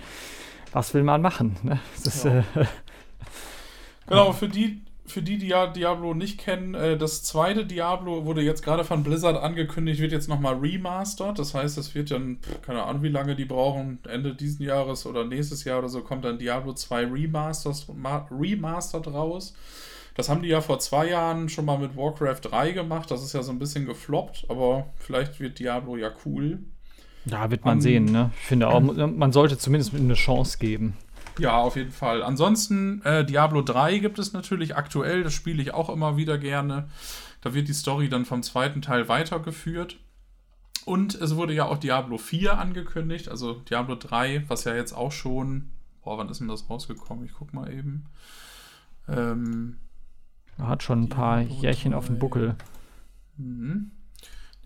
Was 0.72 0.94
will 0.94 1.02
man 1.02 1.20
machen? 1.20 1.56
Ne? 1.62 1.80
Ist, 1.96 2.24
ja. 2.24 2.38
äh, 2.38 2.42
genau, 4.06 4.33
für 4.33 4.48
die, 4.48 4.83
für 5.10 5.22
die, 5.22 5.38
die 5.38 5.48
ja 5.48 5.66
Diablo 5.66 6.14
nicht 6.14 6.38
kennen, 6.38 6.74
äh, 6.74 6.96
das 6.96 7.22
zweite 7.22 7.66
Diablo 7.66 8.24
wurde 8.24 8.42
jetzt 8.42 8.62
gerade 8.62 8.84
von 8.84 9.02
Blizzard 9.02 9.36
angekündigt, 9.42 10.00
wird 10.00 10.12
jetzt 10.12 10.28
nochmal 10.28 10.54
remastered. 10.54 11.38
Das 11.38 11.54
heißt, 11.54 11.78
es 11.78 11.94
wird 11.94 12.10
dann, 12.10 12.38
keine 12.62 12.82
Ahnung, 12.84 13.02
wie 13.02 13.08
lange 13.08 13.36
die 13.36 13.44
brauchen, 13.44 13.98
Ende 14.08 14.34
diesen 14.34 14.64
Jahres 14.64 15.06
oder 15.06 15.24
nächstes 15.24 15.64
Jahr 15.64 15.78
oder 15.78 15.88
so, 15.88 16.02
kommt 16.02 16.24
dann 16.24 16.38
Diablo 16.38 16.72
2 16.72 17.06
Remasters, 17.06 17.86
Remastered 18.30 19.08
raus. 19.08 19.54
Das 20.14 20.28
haben 20.28 20.42
die 20.42 20.48
ja 20.48 20.60
vor 20.60 20.78
zwei 20.80 21.08
Jahren 21.08 21.48
schon 21.48 21.64
mal 21.64 21.78
mit 21.78 21.96
Warcraft 21.96 22.40
3 22.42 22.72
gemacht. 22.72 23.10
Das 23.10 23.22
ist 23.22 23.32
ja 23.32 23.42
so 23.42 23.52
ein 23.52 23.58
bisschen 23.58 23.86
gefloppt, 23.86 24.46
aber 24.48 24.86
vielleicht 24.96 25.40
wird 25.40 25.58
Diablo 25.58 25.96
ja 25.96 26.10
cool. 26.24 26.60
Da 27.24 27.50
wird 27.50 27.64
man 27.64 27.78
um, 27.78 27.80
sehen, 27.80 28.04
ne? 28.06 28.30
Ich 28.40 28.46
finde 28.46 28.68
auch, 28.68 28.80
man 28.80 29.32
sollte 29.32 29.58
zumindest 29.58 29.94
eine 29.94 30.14
Chance 30.14 30.58
geben. 30.58 30.96
Ja, 31.40 31.57
auf 31.57 31.76
jeden 31.76 31.90
Fall. 31.90 32.22
Ansonsten, 32.22 33.00
äh, 33.03 33.24
Diablo 33.24 33.62
3 33.62 33.98
gibt 33.98 34.18
es 34.18 34.35
natürlich 34.35 34.76
aktuell, 34.76 35.24
das 35.24 35.33
spiele 35.33 35.62
ich 35.62 35.72
auch 35.72 35.88
immer 35.88 36.18
wieder 36.18 36.37
gerne. 36.37 36.90
Da 37.40 37.55
wird 37.55 37.66
die 37.68 37.72
Story 37.72 38.11
dann 38.11 38.26
vom 38.26 38.42
zweiten 38.42 38.83
Teil 38.83 39.09
weitergeführt. 39.09 39.96
Und 40.85 41.14
es 41.14 41.37
wurde 41.37 41.55
ja 41.55 41.64
auch 41.64 41.79
Diablo 41.79 42.18
4 42.18 42.59
angekündigt, 42.59 43.31
also 43.31 43.55
Diablo 43.55 43.94
3, 43.94 44.44
was 44.48 44.64
ja 44.64 44.74
jetzt 44.74 44.92
auch 44.92 45.12
schon. 45.12 45.70
Boah, 46.03 46.18
wann 46.18 46.29
ist 46.29 46.40
denn 46.40 46.48
das 46.48 46.68
rausgekommen? 46.68 47.24
Ich 47.24 47.33
guck 47.33 47.55
mal 47.55 47.72
eben. 47.72 48.05
Ähm, 49.09 49.79
Hat 50.59 50.83
schon 50.83 51.05
ein 51.05 51.09
paar 51.09 51.40
Jährchen 51.40 51.92
3. 51.92 51.96
auf 51.96 52.07
dem 52.07 52.18
Buckel. 52.18 52.55
Mhm. 53.38 53.92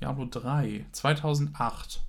Diablo 0.01 0.27
3, 0.29 0.87
2008. 0.91 2.03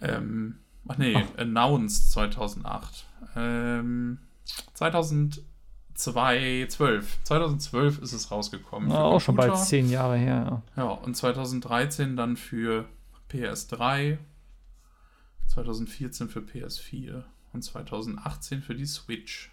Ähm, 0.00 0.60
ach 0.88 0.98
nee, 0.98 1.16
ach. 1.16 1.38
announced 1.38 2.12
2008. 2.12 3.06
Ähm, 3.36 4.18
2012. 4.74 5.44
2012 7.24 7.98
ist 8.00 8.12
es 8.12 8.30
rausgekommen. 8.30 8.90
Ja, 8.90 9.02
auch 9.02 9.20
schon 9.20 9.36
bald 9.36 9.56
zehn 9.58 9.90
Jahre 9.90 10.16
her. 10.16 10.62
Ja. 10.76 10.84
ja, 10.84 10.90
und 10.90 11.16
2013 11.16 12.16
dann 12.16 12.36
für 12.36 12.86
PS3, 13.30 14.18
2014 15.48 16.28
für 16.28 16.40
PS4 16.40 17.22
und 17.52 17.62
2018 17.62 18.62
für 18.62 18.74
die 18.74 18.86
Switch. 18.86 19.50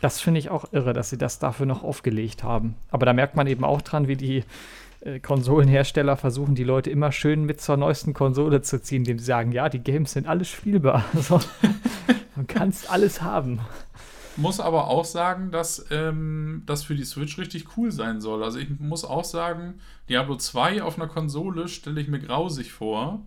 Das 0.00 0.20
finde 0.20 0.38
ich 0.38 0.50
auch 0.50 0.72
irre, 0.72 0.92
dass 0.92 1.10
sie 1.10 1.18
das 1.18 1.38
dafür 1.38 1.66
noch 1.66 1.82
aufgelegt 1.82 2.44
haben. 2.44 2.76
Aber 2.90 3.04
da 3.04 3.12
merkt 3.12 3.34
man 3.34 3.46
eben 3.46 3.64
auch 3.64 3.82
dran, 3.82 4.06
wie 4.06 4.16
die 4.16 4.44
äh, 5.00 5.20
Konsolenhersteller 5.20 6.16
versuchen, 6.16 6.54
die 6.54 6.64
Leute 6.64 6.90
immer 6.90 7.12
schön 7.12 7.44
mit 7.44 7.60
zur 7.60 7.76
neuesten 7.76 8.14
Konsole 8.14 8.62
zu 8.62 8.80
ziehen, 8.80 9.02
indem 9.02 9.18
sie 9.18 9.24
sagen, 9.24 9.52
ja, 9.52 9.68
die 9.68 9.80
Games 9.80 10.12
sind 10.12 10.26
alles 10.26 10.48
spielbar. 10.48 11.04
Also, 11.14 11.40
Du 12.38 12.44
kannst 12.46 12.88
alles 12.88 13.20
haben. 13.20 13.58
Muss 14.36 14.60
aber 14.60 14.86
auch 14.86 15.04
sagen, 15.04 15.50
dass 15.50 15.84
ähm, 15.90 16.62
das 16.66 16.84
für 16.84 16.94
die 16.94 17.02
Switch 17.02 17.36
richtig 17.36 17.76
cool 17.76 17.90
sein 17.90 18.20
soll. 18.20 18.44
Also 18.44 18.60
ich 18.60 18.68
muss 18.78 19.04
auch 19.04 19.24
sagen, 19.24 19.80
Diablo 20.08 20.36
2 20.36 20.82
auf 20.82 20.96
einer 20.96 21.08
Konsole 21.08 21.66
stelle 21.66 22.00
ich 22.00 22.06
mir 22.06 22.20
grausig 22.20 22.72
vor. 22.72 23.26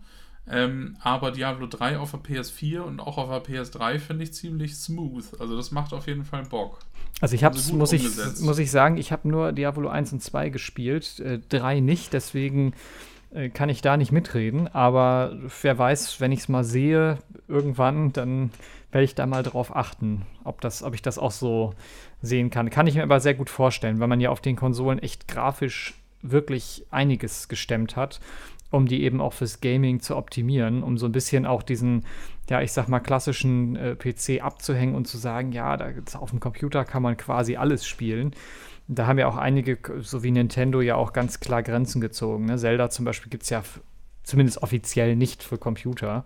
Ähm, 0.50 0.98
aber 1.02 1.32
Diablo 1.32 1.68
3 1.68 2.00
auf 2.00 2.12
der 2.12 2.20
PS4 2.20 2.80
und 2.80 3.00
auch 3.00 3.18
auf 3.18 3.30
der 3.44 3.64
PS3 3.64 4.00
finde 4.00 4.24
ich 4.24 4.34
ziemlich 4.34 4.76
smooth. 4.76 5.40
Also 5.40 5.56
das 5.56 5.72
macht 5.72 5.94
auf 5.94 6.08
jeden 6.08 6.26
Fall 6.26 6.44
Bock. 6.44 6.80
Also 7.20 7.36
ich 7.36 7.44
habe 7.44 7.56
also 7.56 7.76
muss 7.76 7.94
ich 7.94 8.04
muss 8.42 8.58
ich 8.58 8.72
sagen, 8.72 8.98
ich 8.98 9.12
habe 9.12 9.30
nur 9.30 9.52
Diablo 9.52 9.90
1 9.90 10.14
und 10.14 10.24
2 10.24 10.50
gespielt, 10.50 11.20
äh, 11.20 11.40
3 11.50 11.80
nicht, 11.80 12.14
deswegen 12.14 12.74
äh, 13.34 13.50
kann 13.50 13.70
ich 13.70 13.82
da 13.82 13.98
nicht 13.98 14.12
mitreden. 14.12 14.68
Aber 14.68 15.38
wer 15.62 15.78
weiß, 15.78 16.20
wenn 16.20 16.32
ich 16.32 16.42
es 16.42 16.50
mal 16.50 16.64
sehe, 16.64 17.20
irgendwann, 17.48 18.12
dann 18.12 18.52
werde 18.92 19.06
ich 19.06 19.16
da 19.16 19.26
mal 19.26 19.44
drauf 19.44 19.76
achten, 19.76 20.26
ob, 20.44 20.62
das, 20.62 20.84
ob 20.84 20.94
ich 20.94 21.02
das 21.02 21.18
auch 21.18 21.32
so 21.32 21.74
sehen 22.22 22.50
kann. 22.50 22.70
Kann 22.70 22.88
ich 22.88 22.96
mir 22.96 23.04
aber 23.04 23.20
sehr 23.20 23.34
gut 23.34 23.50
vorstellen, 23.50 24.00
weil 24.00 24.08
man 24.08 24.20
ja 24.20 24.30
auf 24.30 24.42
den 24.42 24.56
Konsolen 24.56 25.00
echt 25.00 25.28
grafisch 25.28 25.94
wirklich 26.22 26.86
einiges 26.92 27.48
gestemmt 27.48 27.96
hat, 27.96 28.20
um 28.72 28.88
die 28.88 29.04
eben 29.04 29.22
auch 29.22 29.34
fürs 29.34 29.62
Gaming 29.62 30.00
zu 30.00 30.16
optimieren, 30.16 30.82
um 30.82 30.98
so 30.98 31.06
ein 31.06 31.12
bisschen 31.12 31.46
auch 31.46 31.62
diesen, 31.62 32.06
ja, 32.50 32.62
ich 32.62 32.72
sag 32.72 32.88
mal, 32.88 33.02
klassischen 33.02 33.76
äh, 33.76 33.96
PC 33.96 34.44
abzuhängen 34.44 34.96
und 34.96 35.08
zu 35.08 35.18
sagen, 35.18 35.52
ja, 35.52 35.78
da 35.78 35.92
auf 36.18 36.32
dem 36.32 36.40
Computer 36.40 36.86
kann 36.86 37.04
man 37.04 37.18
quasi 37.18 37.58
alles 37.58 37.86
spielen. 37.86 38.32
Da 38.88 39.08
haben 39.08 39.20
ja 39.20 39.28
auch 39.28 39.38
einige, 39.38 39.78
so 40.00 40.24
wie 40.24 40.32
Nintendo, 40.32 40.82
ja 40.82 40.96
auch 40.96 41.14
ganz 41.14 41.40
klar 41.40 41.64
Grenzen 41.64 42.02
gezogen. 42.02 42.46
Ne? 42.46 42.58
Zelda 42.58 42.90
zum 42.90 43.06
Beispiel 43.06 43.30
gibt 43.30 43.44
es 43.44 43.50
ja 43.50 43.62
zumindest 44.24 44.64
offiziell 44.64 45.16
nicht 45.16 45.44
für 45.44 45.58
Computer. 45.58 46.26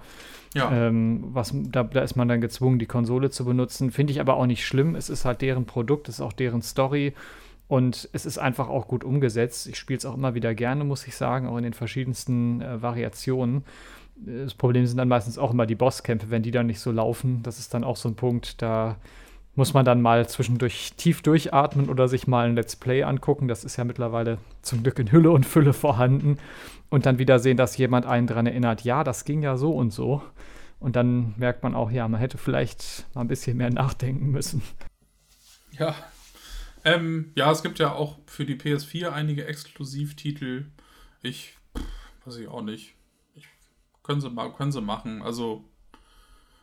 Ja. 0.53 0.71
Ähm, 0.71 1.25
was, 1.33 1.51
da, 1.53 1.83
da, 1.83 2.01
ist 2.01 2.15
man 2.15 2.27
dann 2.27 2.41
gezwungen, 2.41 2.79
die 2.79 2.85
Konsole 2.85 3.29
zu 3.29 3.43
benutzen. 3.43 3.91
Finde 3.91 4.13
ich 4.13 4.21
aber 4.21 4.35
auch 4.37 4.45
nicht 4.45 4.65
schlimm. 4.65 4.95
Es 4.95 5.09
ist 5.09 5.25
halt 5.25 5.41
deren 5.41 5.65
Produkt, 5.65 6.07
es 6.09 6.15
ist 6.15 6.21
auch 6.21 6.33
deren 6.33 6.61
Story. 6.61 7.13
Und 7.67 8.09
es 8.13 8.25
ist 8.25 8.37
einfach 8.37 8.69
auch 8.69 8.87
gut 8.87 9.03
umgesetzt. 9.03 9.67
Ich 9.67 9.77
spiele 9.77 9.97
es 9.97 10.05
auch 10.05 10.13
immer 10.13 10.35
wieder 10.35 10.53
gerne, 10.53 10.83
muss 10.83 11.07
ich 11.07 11.15
sagen, 11.15 11.47
auch 11.47 11.57
in 11.57 11.63
den 11.63 11.73
verschiedensten 11.73 12.61
äh, 12.61 12.81
Variationen. 12.81 13.63
Das 14.15 14.53
Problem 14.53 14.85
sind 14.85 14.97
dann 14.97 15.07
meistens 15.07 15.37
auch 15.37 15.51
immer 15.51 15.65
die 15.65 15.75
Bosskämpfe, 15.75 16.29
wenn 16.29 16.43
die 16.43 16.51
dann 16.51 16.67
nicht 16.67 16.79
so 16.79 16.91
laufen. 16.91 17.41
Das 17.43 17.59
ist 17.59 17.73
dann 17.73 17.83
auch 17.83 17.97
so 17.97 18.07
ein 18.07 18.15
Punkt, 18.15 18.61
da 18.61 18.97
muss 19.55 19.73
man 19.73 19.85
dann 19.85 20.01
mal 20.01 20.27
zwischendurch 20.27 20.93
tief 20.97 21.21
durchatmen 21.21 21.89
oder 21.89 22.07
sich 22.07 22.27
mal 22.27 22.47
ein 22.47 22.55
Let's 22.55 22.75
Play 22.75 23.03
angucken. 23.03 23.47
Das 23.47 23.63
ist 23.63 23.77
ja 23.77 23.83
mittlerweile 23.83 24.37
zum 24.61 24.83
Glück 24.83 24.99
in 24.99 25.11
Hülle 25.11 25.31
und 25.31 25.45
Fülle 25.45 25.73
vorhanden. 25.73 26.37
Und 26.89 27.05
dann 27.05 27.17
wieder 27.17 27.39
sehen, 27.39 27.57
dass 27.57 27.77
jemand 27.77 28.05
einen 28.05 28.27
daran 28.27 28.47
erinnert, 28.47 28.83
ja, 28.83 29.03
das 29.03 29.25
ging 29.25 29.41
ja 29.41 29.57
so 29.57 29.71
und 29.71 29.91
so. 29.91 30.21
Und 30.79 30.95
dann 30.95 31.33
merkt 31.37 31.63
man 31.63 31.73
auch, 31.73 31.89
ja, 31.89 32.07
man 32.07 32.19
hätte 32.19 32.37
vielleicht 32.37 33.07
mal 33.15 33.21
ein 33.21 33.27
bisschen 33.27 33.57
mehr 33.57 33.69
nachdenken 33.69 34.29
müssen. 34.29 34.61
Ja. 35.71 35.95
Ähm, 36.85 37.31
ja, 37.35 37.51
es 37.51 37.63
gibt 37.63 37.79
ja 37.79 37.93
auch 37.93 38.19
für 38.27 38.45
die 38.45 38.55
PS4 38.55 39.09
einige 39.09 39.45
Exklusivtitel. 39.45 40.65
Ich 41.23 41.57
weiß 42.25 42.37
ich 42.37 42.47
auch 42.47 42.61
nicht. 42.61 42.93
Ich, 43.33 43.47
können, 44.03 44.21
sie 44.21 44.29
mal, 44.29 44.53
können 44.53 44.71
sie 44.71 44.81
machen. 44.81 45.21
Also 45.21 45.63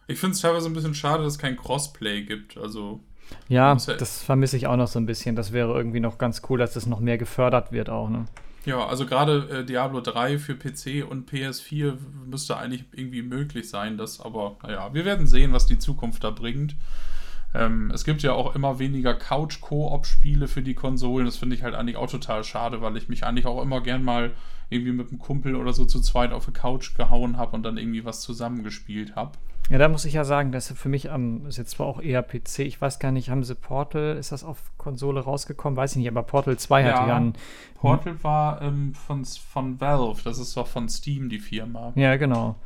ich 0.06 0.18
finde 0.18 0.34
es 0.34 0.40
teilweise 0.40 0.68
ein 0.68 0.74
bisschen 0.74 0.94
schade, 0.94 1.24
dass 1.24 1.34
es 1.34 1.38
kein 1.38 1.56
Crossplay 1.56 2.22
gibt. 2.22 2.56
Also. 2.56 3.00
Ja, 3.48 3.74
ja 3.74 3.94
das 3.94 4.22
vermisse 4.22 4.56
ich 4.56 4.66
auch 4.66 4.76
noch 4.76 4.88
so 4.88 4.98
ein 4.98 5.06
bisschen. 5.06 5.36
Das 5.36 5.52
wäre 5.52 5.74
irgendwie 5.74 6.00
noch 6.00 6.18
ganz 6.18 6.42
cool, 6.48 6.58
dass 6.58 6.74
das 6.74 6.86
noch 6.86 7.00
mehr 7.00 7.18
gefördert 7.18 7.72
wird 7.72 7.90
auch, 7.90 8.08
ne? 8.08 8.26
Ja, 8.64 8.86
also 8.86 9.06
gerade 9.06 9.48
äh, 9.50 9.64
Diablo 9.64 10.00
3 10.00 10.38
für 10.38 10.54
PC 10.54 11.04
und 11.08 11.28
PS4 11.28 11.96
müsste 12.26 12.56
eigentlich 12.56 12.84
irgendwie 12.92 13.22
möglich 13.22 13.68
sein, 13.68 13.98
das 13.98 14.20
aber, 14.20 14.56
naja, 14.62 14.94
wir 14.94 15.04
werden 15.04 15.26
sehen, 15.26 15.52
was 15.52 15.66
die 15.66 15.80
Zukunft 15.80 16.22
da 16.22 16.30
bringt. 16.30 16.76
Ähm, 17.54 17.90
es 17.92 18.04
gibt 18.04 18.22
ja 18.22 18.32
auch 18.32 18.54
immer 18.54 18.78
weniger 18.78 19.14
Couch-Koop-Spiele 19.14 20.48
für 20.48 20.62
die 20.62 20.74
Konsolen. 20.74 21.26
Das 21.26 21.36
finde 21.36 21.56
ich 21.56 21.62
halt 21.62 21.74
eigentlich 21.74 21.96
auch 21.96 22.10
total 22.10 22.44
schade, 22.44 22.80
weil 22.80 22.96
ich 22.96 23.08
mich 23.08 23.24
eigentlich 23.24 23.46
auch 23.46 23.62
immer 23.62 23.80
gern 23.80 24.02
mal 24.02 24.32
irgendwie 24.70 24.92
mit 24.92 25.10
einem 25.10 25.18
Kumpel 25.18 25.54
oder 25.54 25.72
so 25.72 25.84
zu 25.84 26.00
zweit 26.00 26.32
auf 26.32 26.46
die 26.46 26.52
Couch 26.52 26.94
gehauen 26.94 27.36
habe 27.36 27.54
und 27.54 27.62
dann 27.62 27.76
irgendwie 27.76 28.04
was 28.04 28.20
zusammengespielt 28.20 29.16
habe. 29.16 29.32
Ja, 29.70 29.78
da 29.78 29.88
muss 29.88 30.04
ich 30.04 30.14
ja 30.14 30.24
sagen, 30.24 30.50
dass 30.50 30.72
für 30.72 30.88
mich 30.88 31.10
am, 31.10 31.46
ist 31.46 31.56
jetzt 31.56 31.70
zwar 31.70 31.86
auch 31.86 32.00
eher 32.00 32.22
PC, 32.22 32.60
ich 32.60 32.80
weiß 32.80 32.98
gar 32.98 33.12
nicht, 33.12 33.30
haben 33.30 33.44
sie 33.44 33.54
Portal, 33.54 34.16
ist 34.16 34.32
das 34.32 34.44
auf 34.44 34.58
Konsole 34.76 35.20
rausgekommen? 35.20 35.76
Weiß 35.76 35.92
ich 35.92 35.98
nicht, 35.98 36.08
aber 36.08 36.24
Portal 36.24 36.58
2 36.58 36.80
ja, 36.80 36.86
hatte 36.88 37.08
ja 37.08 37.16
ein. 37.16 37.34
Portal 37.76 38.22
war 38.24 38.60
ähm, 38.60 38.94
von, 38.94 39.24
von 39.24 39.80
Valve, 39.80 40.20
das 40.24 40.38
ist 40.38 40.56
doch 40.56 40.66
von 40.66 40.88
Steam, 40.88 41.28
die 41.28 41.38
Firma. 41.38 41.92
Ja, 41.94 42.16
genau. 42.16 42.56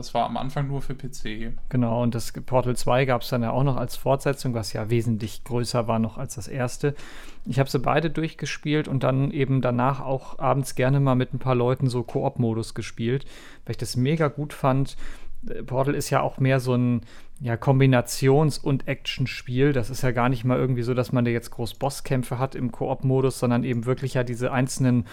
Das 0.00 0.14
war 0.14 0.24
am 0.24 0.38
Anfang 0.38 0.66
nur 0.66 0.80
für 0.80 0.94
PC. 0.94 1.52
Genau, 1.68 2.02
und 2.02 2.14
das 2.14 2.32
Portal 2.32 2.74
2 2.74 3.04
gab 3.04 3.20
es 3.20 3.28
dann 3.28 3.42
ja 3.42 3.50
auch 3.50 3.64
noch 3.64 3.76
als 3.76 3.96
Fortsetzung, 3.96 4.54
was 4.54 4.72
ja 4.72 4.88
wesentlich 4.88 5.44
größer 5.44 5.88
war 5.88 5.98
noch 5.98 6.16
als 6.16 6.36
das 6.36 6.48
erste. 6.48 6.94
Ich 7.44 7.58
habe 7.58 7.68
sie 7.68 7.78
beide 7.78 8.08
durchgespielt 8.08 8.88
und 8.88 9.02
dann 9.02 9.30
eben 9.30 9.60
danach 9.60 10.00
auch 10.00 10.38
abends 10.38 10.74
gerne 10.74 11.00
mal 11.00 11.16
mit 11.16 11.34
ein 11.34 11.38
paar 11.38 11.54
Leuten 11.54 11.90
so 11.90 12.02
Koop-Modus 12.02 12.72
gespielt, 12.72 13.26
weil 13.66 13.72
ich 13.72 13.76
das 13.76 13.94
mega 13.94 14.28
gut 14.28 14.54
fand. 14.54 14.96
Portal 15.66 15.94
ist 15.94 16.08
ja 16.08 16.22
auch 16.22 16.38
mehr 16.38 16.60
so 16.60 16.74
ein 16.74 17.02
ja, 17.40 17.56
Kombinations- 17.56 18.58
und 18.58 18.88
Action-Spiel. 18.88 19.74
Das 19.74 19.90
ist 19.90 20.02
ja 20.02 20.12
gar 20.12 20.30
nicht 20.30 20.44
mal 20.44 20.58
irgendwie 20.58 20.82
so, 20.82 20.94
dass 20.94 21.12
man 21.12 21.26
da 21.26 21.30
jetzt 21.30 21.50
groß 21.50 21.74
Bosskämpfe 21.74 22.38
hat 22.38 22.54
im 22.54 22.72
Koop-Modus, 22.72 23.38
sondern 23.38 23.64
eben 23.64 23.84
wirklich 23.84 24.14
ja 24.14 24.24
diese 24.24 24.50
einzelnen 24.50 25.04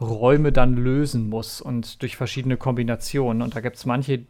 Räume 0.00 0.52
dann 0.52 0.74
lösen 0.74 1.28
muss 1.28 1.60
und 1.60 2.02
durch 2.02 2.16
verschiedene 2.16 2.56
Kombinationen. 2.56 3.40
Und 3.42 3.56
da 3.56 3.60
gibt 3.60 3.76
es 3.76 3.86
manche 3.86 4.26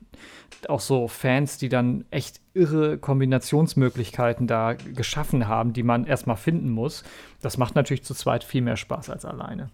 auch 0.68 0.80
so 0.80 1.08
Fans, 1.08 1.58
die 1.58 1.68
dann 1.68 2.04
echt 2.10 2.40
irre 2.54 2.98
Kombinationsmöglichkeiten 2.98 4.46
da 4.46 4.74
geschaffen 4.74 5.48
haben, 5.48 5.72
die 5.72 5.82
man 5.82 6.06
erstmal 6.06 6.36
finden 6.36 6.70
muss. 6.70 7.02
Das 7.42 7.58
macht 7.58 7.74
natürlich 7.74 8.04
zu 8.04 8.14
zweit 8.14 8.44
viel 8.44 8.62
mehr 8.62 8.76
Spaß 8.76 9.10
als 9.10 9.24
alleine. 9.24 9.68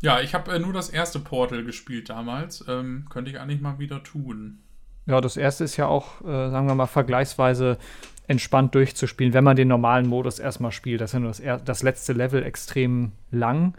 Ja, 0.00 0.20
ich 0.20 0.34
habe 0.34 0.50
äh, 0.50 0.58
nur 0.58 0.72
das 0.72 0.90
erste 0.90 1.20
Portal 1.20 1.62
gespielt 1.62 2.10
damals. 2.10 2.64
Ähm, 2.68 3.06
könnte 3.08 3.30
ich 3.30 3.38
eigentlich 3.38 3.60
mal 3.60 3.78
wieder 3.78 4.02
tun. 4.02 4.58
Ja, 5.06 5.20
das 5.20 5.36
erste 5.36 5.62
ist 5.62 5.76
ja 5.76 5.86
auch, 5.86 6.20
äh, 6.22 6.50
sagen 6.50 6.66
wir 6.66 6.74
mal, 6.74 6.86
vergleichsweise 6.86 7.78
entspannt 8.26 8.74
durchzuspielen, 8.74 9.32
wenn 9.32 9.44
man 9.44 9.56
den 9.56 9.68
normalen 9.68 10.06
Modus 10.08 10.40
erstmal 10.40 10.72
spielt. 10.72 11.00
Das 11.00 11.10
ist 11.10 11.14
ja 11.14 11.20
nur 11.20 11.30
das, 11.30 11.64
das 11.64 11.82
letzte 11.82 12.12
Level 12.12 12.42
extrem 12.42 13.12
lang. 13.30 13.74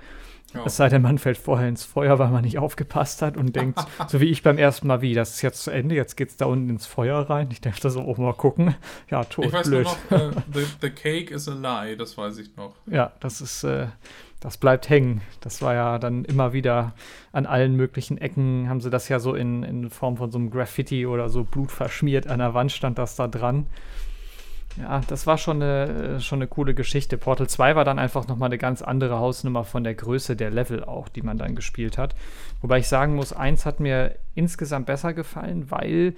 Ja. 0.54 0.66
Es 0.66 0.78
sei 0.78 0.89
denn, 0.89 1.01
man 1.01 1.18
fällt 1.18 1.38
vorher 1.38 1.68
ins 1.68 1.84
Feuer, 1.84 2.20
weil 2.20 2.30
man 2.30 2.43
nicht 2.43 2.60
aufgepasst 2.60 3.22
hat 3.22 3.38
und 3.38 3.56
denkt, 3.56 3.80
so 4.08 4.20
wie 4.20 4.30
ich 4.30 4.43
beim 4.43 4.58
ersten 4.58 4.88
Mal, 4.88 5.01
wie, 5.01 5.14
das 5.14 5.36
ist 5.36 5.41
jetzt 5.41 5.64
zu 5.64 5.72
Ende, 5.72 5.95
jetzt 5.95 6.16
geht's 6.16 6.38
da 6.38 6.45
unten 6.45 6.70
ins 6.70 6.86
Feuer 6.86 7.30
rein. 7.30 7.49
Ich 7.51 7.62
darf 7.62 7.80
da 7.80 7.89
so 7.89 8.01
oben 8.01 8.24
mal 8.24 8.34
gucken. 8.34 8.76
Ja, 9.10 9.24
tot, 9.24 9.45
ich 9.45 9.54
weiß 9.54 9.68
blöd. 9.68 9.88
Nur 10.10 10.20
noch, 10.20 10.38
äh, 10.38 10.41
the, 10.54 10.66
the, 10.82 10.89
Cake 10.89 11.34
is 11.34 11.47
a 11.47 11.54
Lie, 11.54 11.97
das 11.97 12.18
weiß 12.18 12.38
ich 12.38 12.56
noch. 12.56 12.76
Ja, 12.86 13.12
das 13.20 13.41
ist, 13.41 13.64
äh, 13.64 13.88
das 14.39 14.58
bleibt 14.58 14.89
hängen. 14.89 15.22
Das 15.41 15.62
war 15.62 15.74
ja 15.74 15.97
dann 15.99 16.26
immer 16.26 16.54
wieder 16.54 16.93
an 17.32 17.45
allen 17.45 17.76
möglichen 17.76 18.18
Ecken, 18.18 18.70
haben 18.70 18.82
sie 18.82 18.89
das 18.89 19.10
ja 19.10 19.20
so 19.20 19.34
in, 19.34 19.64
in 19.64 19.89
Form 19.89 20.18
von 20.18 20.32
so 20.32 20.38
einem 20.38 20.51
Graffiti 20.51 21.06
oder 21.06 21.30
so 21.30 21.43
Blut 21.43 21.72
verschmiert. 21.72 22.28
An 22.28 22.39
der 22.39 22.54
Wand 22.54 22.72
stand 22.72 22.97
das 22.97 23.16
da 23.16 23.28
dran. 23.28 23.68
Ja, 24.78 25.01
das 25.07 25.28
war 25.28 25.38
schon 25.38 25.61
eine, 25.61 26.19
schon 26.19 26.39
eine 26.39 26.47
coole 26.47 26.74
Geschichte. 26.74 27.17
Portal 27.17 27.47
2 27.47 27.76
war 27.76 27.86
dann 27.86 27.99
einfach 27.99 28.28
nochmal 28.28 28.47
eine 28.47 28.57
ganz 28.57 28.82
andere 28.82 29.19
Hausnummer 29.19 29.63
von 29.63 29.84
der 29.84 29.93
Größe 29.93 30.36
der 30.36 30.49
Level 30.49 30.84
auch, 30.84 31.09
die 31.09 31.21
man 31.21 31.38
dann 31.38 31.55
gespielt 31.55 31.97
hat. 31.97 32.15
Wobei 32.61 32.80
ich 32.80 32.88
sagen 32.88 33.15
muss, 33.15 33.34
eins 33.34 33.65
hat 33.65 33.80
mir 33.80 34.15
insgesamt 34.34 34.88
besser 34.88 35.13
gefallen, 35.13 35.69
weil 35.69 36.15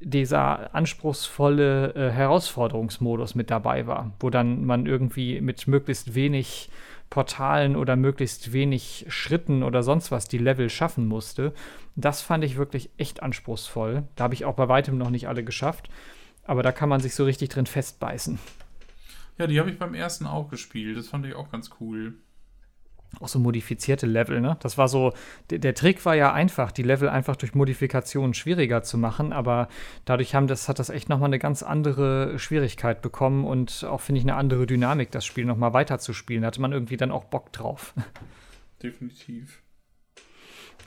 dieser 0.00 0.74
anspruchsvolle 0.74 1.94
äh, 1.94 2.10
Herausforderungsmodus 2.10 3.34
mit 3.34 3.50
dabei 3.50 3.86
war, 3.86 4.12
wo 4.18 4.30
dann 4.30 4.64
man 4.64 4.86
irgendwie 4.86 5.42
mit 5.42 5.68
möglichst 5.68 6.14
wenig 6.14 6.70
Portalen 7.10 7.76
oder 7.76 7.96
möglichst 7.96 8.52
wenig 8.52 9.04
Schritten 9.08 9.62
oder 9.62 9.82
sonst 9.82 10.10
was 10.10 10.26
die 10.26 10.38
Level 10.38 10.70
schaffen 10.70 11.06
musste. 11.06 11.52
Das 11.96 12.22
fand 12.22 12.44
ich 12.44 12.56
wirklich 12.56 12.88
echt 12.96 13.22
anspruchsvoll. 13.22 14.04
Da 14.16 14.24
habe 14.24 14.34
ich 14.34 14.46
auch 14.46 14.54
bei 14.54 14.68
weitem 14.68 14.96
noch 14.96 15.10
nicht 15.10 15.28
alle 15.28 15.44
geschafft. 15.44 15.90
Aber 16.50 16.64
da 16.64 16.72
kann 16.72 16.88
man 16.88 16.98
sich 16.98 17.14
so 17.14 17.24
richtig 17.24 17.50
drin 17.50 17.66
festbeißen. 17.66 18.40
Ja, 19.38 19.46
die 19.46 19.60
habe 19.60 19.70
ich 19.70 19.78
beim 19.78 19.94
ersten 19.94 20.26
auch 20.26 20.48
gespielt. 20.48 20.98
Das 20.98 21.06
fand 21.06 21.24
ich 21.24 21.36
auch 21.36 21.48
ganz 21.52 21.70
cool. 21.78 22.14
Auch 23.20 23.28
so 23.28 23.38
modifizierte 23.38 24.08
Level, 24.08 24.40
ne? 24.40 24.56
Das 24.58 24.76
war 24.76 24.88
so, 24.88 25.12
der, 25.48 25.76
Trick 25.76 26.04
war 26.04 26.16
ja 26.16 26.32
einfach, 26.32 26.72
die 26.72 26.82
Level 26.82 27.08
einfach 27.08 27.36
durch 27.36 27.54
Modifikationen 27.54 28.34
schwieriger 28.34 28.82
zu 28.82 28.98
machen, 28.98 29.32
aber 29.32 29.68
dadurch 30.06 30.34
haben 30.34 30.48
das, 30.48 30.68
hat 30.68 30.80
das 30.80 30.90
echt 30.90 31.08
nochmal 31.08 31.28
eine 31.28 31.38
ganz 31.38 31.62
andere 31.62 32.36
Schwierigkeit 32.40 33.00
bekommen 33.00 33.44
und 33.44 33.84
auch, 33.84 34.00
finde 34.00 34.18
ich, 34.18 34.24
eine 34.24 34.34
andere 34.34 34.66
Dynamik, 34.66 35.12
das 35.12 35.24
Spiel 35.24 35.44
nochmal 35.44 35.72
weiterzuspielen. 35.72 36.42
Da 36.42 36.48
hatte 36.48 36.60
man 36.60 36.72
irgendwie 36.72 36.96
dann 36.96 37.12
auch 37.12 37.26
Bock 37.26 37.52
drauf. 37.52 37.94
Definitiv 38.82 39.62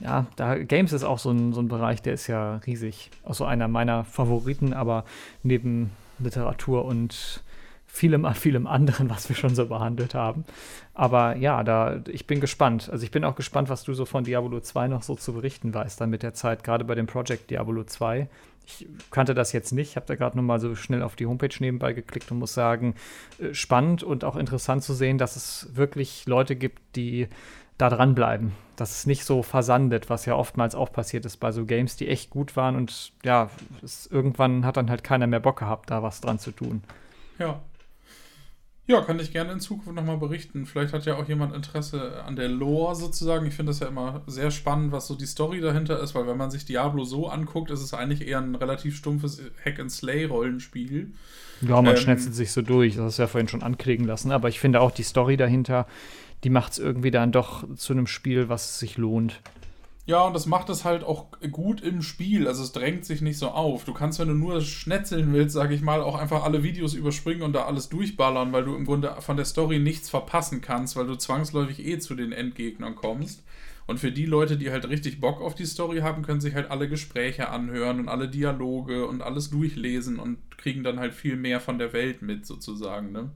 ja, 0.00 0.26
da 0.36 0.58
Games 0.58 0.92
ist 0.92 1.04
auch 1.04 1.18
so 1.18 1.30
ein, 1.30 1.52
so 1.52 1.60
ein 1.60 1.68
Bereich, 1.68 2.02
der 2.02 2.14
ist 2.14 2.26
ja 2.26 2.56
riesig. 2.66 3.10
Auch 3.24 3.34
so 3.34 3.44
einer 3.44 3.68
meiner 3.68 4.04
Favoriten, 4.04 4.72
aber 4.72 5.04
neben 5.42 5.90
Literatur 6.18 6.84
und 6.84 7.42
vielem, 7.86 8.26
vielem 8.34 8.66
anderen, 8.66 9.08
was 9.08 9.28
wir 9.28 9.36
schon 9.36 9.54
so 9.54 9.66
behandelt 9.66 10.14
haben. 10.14 10.44
Aber 10.92 11.36
ja, 11.36 11.62
da, 11.62 12.00
ich 12.08 12.26
bin 12.26 12.40
gespannt. 12.40 12.88
Also 12.90 13.04
ich 13.04 13.10
bin 13.10 13.24
auch 13.24 13.36
gespannt, 13.36 13.68
was 13.68 13.84
du 13.84 13.94
so 13.94 14.04
von 14.04 14.24
Diablo 14.24 14.60
2 14.60 14.88
noch 14.88 15.02
so 15.02 15.14
zu 15.14 15.32
berichten 15.32 15.72
weißt, 15.72 16.00
dann 16.00 16.10
mit 16.10 16.22
der 16.22 16.34
Zeit, 16.34 16.64
gerade 16.64 16.84
bei 16.84 16.94
dem 16.94 17.06
Project 17.06 17.50
Diablo 17.50 17.84
2. 17.84 18.28
Ich 18.66 18.86
kannte 19.10 19.34
das 19.34 19.52
jetzt 19.52 19.72
nicht, 19.72 19.96
habe 19.96 20.06
da 20.06 20.14
gerade 20.14 20.38
noch 20.38 20.42
mal 20.42 20.58
so 20.58 20.74
schnell 20.74 21.02
auf 21.02 21.16
die 21.16 21.26
Homepage 21.26 21.54
nebenbei 21.60 21.92
geklickt 21.92 22.30
und 22.30 22.38
muss 22.38 22.54
sagen, 22.54 22.94
äh, 23.38 23.52
spannend 23.52 24.02
und 24.02 24.24
auch 24.24 24.36
interessant 24.36 24.82
zu 24.82 24.94
sehen, 24.94 25.18
dass 25.18 25.36
es 25.36 25.68
wirklich 25.74 26.24
Leute 26.26 26.56
gibt, 26.56 26.80
die 26.96 27.28
da 27.78 27.90
dranbleiben. 27.90 28.52
Dass 28.76 28.90
es 28.90 29.06
nicht 29.06 29.24
so 29.24 29.42
versandet, 29.42 30.10
was 30.10 30.26
ja 30.26 30.34
oftmals 30.34 30.74
auch 30.74 30.92
passiert 30.92 31.24
ist 31.24 31.36
bei 31.36 31.52
so 31.52 31.64
Games, 31.64 31.96
die 31.96 32.08
echt 32.08 32.30
gut 32.30 32.56
waren 32.56 32.74
und 32.76 33.12
ja, 33.24 33.48
es, 33.82 34.06
irgendwann 34.06 34.66
hat 34.66 34.76
dann 34.76 34.90
halt 34.90 35.04
keiner 35.04 35.26
mehr 35.26 35.40
Bock 35.40 35.60
gehabt, 35.60 35.90
da 35.90 36.02
was 36.02 36.20
dran 36.20 36.38
zu 36.38 36.50
tun. 36.50 36.82
Ja. 37.38 37.60
Ja, 38.86 39.00
kann 39.00 39.18
ich 39.18 39.32
gerne 39.32 39.50
in 39.52 39.60
Zukunft 39.60 39.94
nochmal 39.94 40.18
berichten. 40.18 40.66
Vielleicht 40.66 40.92
hat 40.92 41.06
ja 41.06 41.16
auch 41.16 41.26
jemand 41.26 41.54
Interesse 41.54 42.22
an 42.24 42.36
der 42.36 42.48
Lore 42.48 42.94
sozusagen. 42.94 43.46
Ich 43.46 43.54
finde 43.54 43.70
das 43.70 43.80
ja 43.80 43.86
immer 43.86 44.20
sehr 44.26 44.50
spannend, 44.50 44.92
was 44.92 45.06
so 45.06 45.14
die 45.14 45.24
Story 45.24 45.62
dahinter 45.62 46.00
ist, 46.00 46.14
weil 46.14 46.26
wenn 46.26 46.36
man 46.36 46.50
sich 46.50 46.66
Diablo 46.66 47.04
so 47.04 47.28
anguckt, 47.28 47.70
ist 47.70 47.80
es 47.80 47.94
eigentlich 47.94 48.28
eher 48.28 48.40
ein 48.40 48.54
relativ 48.54 48.96
stumpfes 48.96 49.40
Hack-and-Slay-Rollenspiel. 49.64 51.12
Ja, 51.62 51.80
man 51.80 51.94
ähm, 51.94 51.96
schnetzelt 51.96 52.34
sich 52.34 52.52
so 52.52 52.60
durch, 52.60 52.96
das 52.96 53.04
hast 53.04 53.18
du 53.18 53.22
ja 53.22 53.28
vorhin 53.28 53.48
schon 53.48 53.62
ankriegen 53.62 54.04
lassen, 54.04 54.30
aber 54.32 54.50
ich 54.50 54.60
finde 54.60 54.82
auch 54.82 54.90
die 54.90 55.02
Story 55.02 55.38
dahinter, 55.38 55.86
die 56.44 56.50
macht 56.50 56.72
es 56.72 56.78
irgendwie 56.78 57.10
dann 57.10 57.32
doch 57.32 57.64
zu 57.74 57.92
einem 57.92 58.06
Spiel, 58.06 58.48
was 58.48 58.78
sich 58.78 58.98
lohnt. 58.98 59.40
Ja, 60.06 60.22
und 60.24 60.34
das 60.34 60.44
macht 60.44 60.68
es 60.68 60.84
halt 60.84 61.02
auch 61.02 61.28
gut 61.50 61.80
im 61.80 62.02
Spiel. 62.02 62.46
Also 62.46 62.62
es 62.62 62.72
drängt 62.72 63.06
sich 63.06 63.22
nicht 63.22 63.38
so 63.38 63.48
auf. 63.48 63.84
Du 63.84 63.94
kannst, 63.94 64.18
wenn 64.18 64.28
du 64.28 64.34
nur 64.34 64.60
schnetzeln 64.60 65.32
willst, 65.32 65.54
sag 65.54 65.70
ich 65.70 65.80
mal, 65.80 66.02
auch 66.02 66.16
einfach 66.16 66.44
alle 66.44 66.62
Videos 66.62 66.92
überspringen 66.92 67.42
und 67.42 67.54
da 67.54 67.64
alles 67.64 67.88
durchballern, 67.88 68.52
weil 68.52 68.64
du 68.64 68.74
im 68.74 68.84
Grunde 68.84 69.16
von 69.20 69.38
der 69.38 69.46
Story 69.46 69.78
nichts 69.78 70.10
verpassen 70.10 70.60
kannst, 70.60 70.94
weil 70.96 71.06
du 71.06 71.14
zwangsläufig 71.14 71.84
eh 71.84 71.98
zu 71.98 72.14
den 72.14 72.32
Endgegnern 72.32 72.96
kommst. 72.96 73.42
Und 73.86 73.98
für 73.98 74.12
die 74.12 74.26
Leute, 74.26 74.58
die 74.58 74.70
halt 74.70 74.86
richtig 74.88 75.20
Bock 75.20 75.40
auf 75.40 75.54
die 75.54 75.66
Story 75.66 76.00
haben, 76.00 76.22
können 76.22 76.40
sich 76.40 76.54
halt 76.54 76.70
alle 76.70 76.88
Gespräche 76.88 77.48
anhören 77.48 78.00
und 78.00 78.08
alle 78.08 78.28
Dialoge 78.28 79.06
und 79.06 79.22
alles 79.22 79.48
durchlesen 79.48 80.18
und 80.18 80.58
kriegen 80.58 80.84
dann 80.84 81.00
halt 81.00 81.14
viel 81.14 81.36
mehr 81.36 81.60
von 81.60 81.78
der 81.78 81.94
Welt 81.94 82.20
mit, 82.20 82.44
sozusagen, 82.44 83.12
ne? 83.12 83.30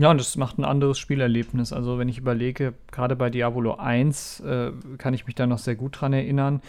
Ja, 0.00 0.10
und 0.10 0.18
das 0.18 0.38
macht 0.38 0.56
ein 0.56 0.64
anderes 0.64 0.98
Spielerlebnis. 0.98 1.74
Also, 1.74 1.98
wenn 1.98 2.08
ich 2.08 2.16
überlege, 2.16 2.72
gerade 2.90 3.16
bei 3.16 3.28
Diablo 3.28 3.74
1 3.74 4.40
äh, 4.40 4.72
kann 4.96 5.12
ich 5.12 5.26
mich 5.26 5.34
da 5.34 5.46
noch 5.46 5.58
sehr 5.58 5.74
gut 5.74 6.00
dran 6.00 6.14
erinnern. 6.14 6.62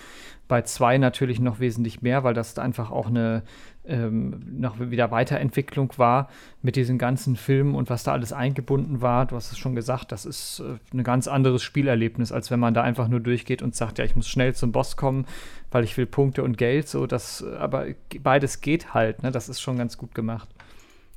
Bei 0.49 0.63
2 0.63 0.97
natürlich 0.97 1.39
noch 1.39 1.61
wesentlich 1.61 2.01
mehr, 2.01 2.25
weil 2.25 2.33
das 2.33 2.59
einfach 2.59 2.91
auch 2.91 3.07
eine 3.07 3.43
ähm, 3.85 4.41
noch 4.59 4.81
wieder 4.81 5.11
Weiterentwicklung 5.11 5.93
war 5.95 6.27
mit 6.61 6.75
diesen 6.75 6.97
ganzen 6.97 7.37
Filmen 7.37 7.73
und 7.73 7.89
was 7.89 8.03
da 8.03 8.11
alles 8.11 8.33
eingebunden 8.33 8.99
war. 8.99 9.25
Du 9.27 9.37
hast 9.37 9.53
es 9.53 9.57
schon 9.57 9.75
gesagt, 9.75 10.11
das 10.11 10.25
ist 10.25 10.59
äh, 10.59 10.77
ein 10.93 11.05
ganz 11.05 11.29
anderes 11.29 11.63
Spielerlebnis, 11.63 12.33
als 12.33 12.51
wenn 12.51 12.59
man 12.59 12.73
da 12.73 12.81
einfach 12.81 13.07
nur 13.07 13.21
durchgeht 13.21 13.61
und 13.61 13.77
sagt, 13.77 13.97
ja, 13.97 14.03
ich 14.03 14.17
muss 14.17 14.27
schnell 14.27 14.55
zum 14.55 14.73
Boss 14.73 14.97
kommen, 14.97 15.25
weil 15.71 15.85
ich 15.85 15.95
will 15.95 16.05
Punkte 16.05 16.43
und 16.43 16.57
Geld. 16.57 16.89
So, 16.89 17.07
das, 17.07 17.45
aber 17.45 17.85
beides 18.21 18.59
geht 18.59 18.93
halt. 18.93 19.23
Ne? 19.23 19.31
Das 19.31 19.47
ist 19.47 19.61
schon 19.61 19.77
ganz 19.77 19.97
gut 19.97 20.13
gemacht. 20.13 20.49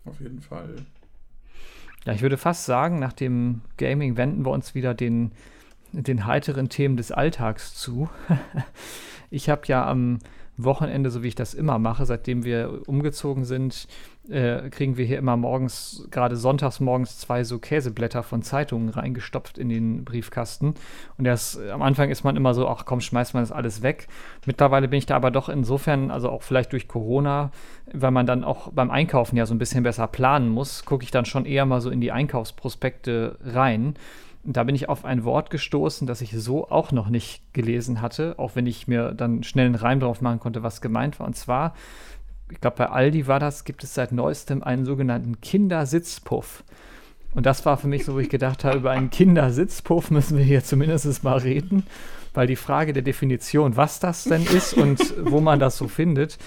Auf 0.04 0.20
jeden 0.20 0.40
Fall. 0.40 0.76
Ja, 2.04 2.12
ich 2.12 2.22
würde 2.22 2.36
fast 2.36 2.66
sagen, 2.66 2.98
nach 2.98 3.12
dem 3.12 3.62
Gaming 3.78 4.16
wenden 4.16 4.44
wir 4.44 4.50
uns 4.50 4.74
wieder 4.74 4.94
den, 4.94 5.32
den 5.92 6.26
heiteren 6.26 6.68
Themen 6.68 6.96
des 6.96 7.12
Alltags 7.12 7.74
zu. 7.74 8.10
ich 9.30 9.48
habe 9.48 9.62
ja 9.66 9.88
am 9.88 10.18
Wochenende, 10.56 11.10
so 11.10 11.22
wie 11.22 11.28
ich 11.28 11.34
das 11.34 11.54
immer 11.54 11.78
mache, 11.78 12.06
seitdem 12.06 12.44
wir 12.44 12.82
umgezogen 12.86 13.44
sind, 13.44 13.88
äh, 14.28 14.70
kriegen 14.70 14.96
wir 14.96 15.04
hier 15.04 15.18
immer 15.18 15.36
morgens, 15.36 16.06
gerade 16.10 16.36
sonntags 16.36 16.80
morgens, 16.80 17.18
zwei 17.18 17.44
so 17.44 17.58
Käseblätter 17.58 18.22
von 18.22 18.42
Zeitungen 18.42 18.88
reingestopft 18.88 19.58
in 19.58 19.68
den 19.68 20.04
Briefkasten. 20.04 20.74
Und 21.18 21.26
erst 21.26 21.60
am 21.60 21.82
Anfang 21.82 22.10
ist 22.10 22.24
man 22.24 22.36
immer 22.36 22.54
so, 22.54 22.68
ach 22.68 22.84
komm, 22.86 23.00
schmeißt 23.00 23.34
man 23.34 23.42
das 23.42 23.52
alles 23.52 23.82
weg. 23.82 24.08
Mittlerweile 24.46 24.88
bin 24.88 24.98
ich 24.98 25.06
da 25.06 25.16
aber 25.16 25.30
doch 25.30 25.48
insofern, 25.48 26.10
also 26.10 26.30
auch 26.30 26.42
vielleicht 26.42 26.72
durch 26.72 26.88
Corona, 26.88 27.50
weil 27.92 28.10
man 28.10 28.26
dann 28.26 28.44
auch 28.44 28.72
beim 28.72 28.90
Einkaufen 28.90 29.36
ja 29.36 29.46
so 29.46 29.54
ein 29.54 29.58
bisschen 29.58 29.82
besser 29.82 30.06
planen 30.06 30.48
muss, 30.48 30.84
gucke 30.84 31.04
ich 31.04 31.10
dann 31.10 31.24
schon 31.24 31.44
eher 31.44 31.66
mal 31.66 31.80
so 31.80 31.90
in 31.90 32.00
die 32.00 32.12
Einkaufsprospekte 32.12 33.38
rein 33.42 33.94
da 34.44 34.62
bin 34.64 34.74
ich 34.74 34.88
auf 34.88 35.04
ein 35.04 35.24
Wort 35.24 35.48
gestoßen, 35.50 36.06
das 36.06 36.20
ich 36.20 36.32
so 36.32 36.68
auch 36.68 36.92
noch 36.92 37.08
nicht 37.08 37.42
gelesen 37.54 38.02
hatte, 38.02 38.34
auch 38.36 38.54
wenn 38.54 38.66
ich 38.66 38.86
mir 38.86 39.12
dann 39.12 39.42
schnell 39.42 39.66
einen 39.66 39.74
Reim 39.74 40.00
drauf 40.00 40.20
machen 40.20 40.38
konnte, 40.38 40.62
was 40.62 40.82
gemeint 40.82 41.18
war. 41.18 41.26
Und 41.26 41.34
zwar, 41.34 41.74
ich 42.50 42.60
glaube, 42.60 42.76
bei 42.76 42.86
Aldi 42.86 43.26
war 43.26 43.40
das, 43.40 43.64
gibt 43.64 43.84
es 43.84 43.94
seit 43.94 44.12
neuestem 44.12 44.62
einen 44.62 44.84
sogenannten 44.84 45.40
Kindersitzpuff. 45.40 46.64
Und 47.34 47.46
das 47.46 47.66
war 47.66 47.76
für 47.76 47.88
mich 47.88 48.04
so, 48.04 48.14
wo 48.14 48.20
ich 48.20 48.28
gedacht 48.28 48.64
habe, 48.64 48.78
über 48.78 48.92
einen 48.92 49.10
Kindersitzpuff 49.10 50.10
müssen 50.10 50.38
wir 50.38 50.44
hier 50.44 50.62
zumindest 50.62 51.24
mal 51.24 51.38
reden, 51.38 51.84
weil 52.32 52.46
die 52.46 52.56
Frage 52.56 52.92
der 52.92 53.02
Definition, 53.02 53.76
was 53.76 53.98
das 53.98 54.24
denn 54.24 54.44
ist 54.44 54.74
und 54.74 55.14
wo 55.20 55.40
man 55.40 55.58
das 55.58 55.76
so 55.76 55.88
findet, 55.88 56.38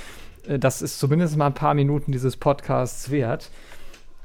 äh, 0.48 0.60
das 0.60 0.82
ist 0.82 1.00
zumindest 1.00 1.38
mal 1.38 1.48
ein 1.48 1.54
paar 1.54 1.74
Minuten 1.74 2.12
dieses 2.12 2.38
Podcasts 2.38 3.12
wert. 3.12 3.52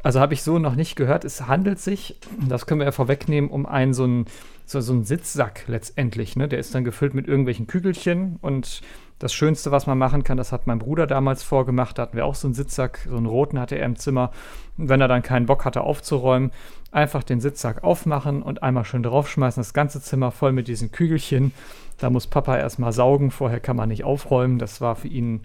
Also 0.02 0.18
habe 0.20 0.34
ich 0.34 0.42
so 0.42 0.58
noch 0.58 0.74
nicht 0.74 0.96
gehört. 0.96 1.24
Es 1.24 1.46
handelt 1.46 1.78
sich, 1.78 2.16
das 2.48 2.66
können 2.66 2.80
wir 2.80 2.86
ja 2.86 2.92
vorwegnehmen, 2.92 3.50
um 3.50 3.66
einen 3.66 3.94
so 3.94 4.04
einen, 4.04 4.26
so, 4.66 4.80
so 4.80 4.92
einen 4.92 5.04
Sitzsack 5.04 5.64
letztendlich. 5.68 6.34
Ne? 6.36 6.48
Der 6.48 6.58
ist 6.58 6.74
dann 6.74 6.84
gefüllt 6.84 7.14
mit 7.14 7.28
irgendwelchen 7.28 7.68
Kügelchen 7.68 8.38
und 8.40 8.82
das 9.22 9.32
Schönste, 9.32 9.70
was 9.70 9.86
man 9.86 9.98
machen 9.98 10.24
kann, 10.24 10.36
das 10.36 10.50
hat 10.50 10.66
mein 10.66 10.80
Bruder 10.80 11.06
damals 11.06 11.44
vorgemacht. 11.44 11.96
Da 11.96 12.02
hatten 12.02 12.16
wir 12.16 12.26
auch 12.26 12.34
so 12.34 12.48
einen 12.48 12.54
Sitzsack, 12.54 13.06
so 13.08 13.16
einen 13.16 13.26
roten 13.26 13.60
hatte 13.60 13.76
er 13.76 13.86
im 13.86 13.94
Zimmer. 13.94 14.32
Und 14.76 14.88
wenn 14.88 15.00
er 15.00 15.06
dann 15.06 15.22
keinen 15.22 15.46
Bock 15.46 15.64
hatte 15.64 15.82
aufzuräumen, 15.82 16.50
einfach 16.90 17.22
den 17.22 17.40
Sitzsack 17.40 17.84
aufmachen 17.84 18.42
und 18.42 18.64
einmal 18.64 18.84
schön 18.84 19.04
draufschmeißen. 19.04 19.60
Das 19.60 19.74
ganze 19.74 20.02
Zimmer 20.02 20.32
voll 20.32 20.50
mit 20.50 20.66
diesen 20.66 20.90
Kügelchen. 20.90 21.52
Da 21.98 22.10
muss 22.10 22.26
Papa 22.26 22.58
erstmal 22.58 22.92
saugen, 22.92 23.30
vorher 23.30 23.60
kann 23.60 23.76
man 23.76 23.90
nicht 23.90 24.02
aufräumen. 24.02 24.58
Das 24.58 24.80
war 24.80 24.96
für 24.96 25.08
ihn 25.08 25.42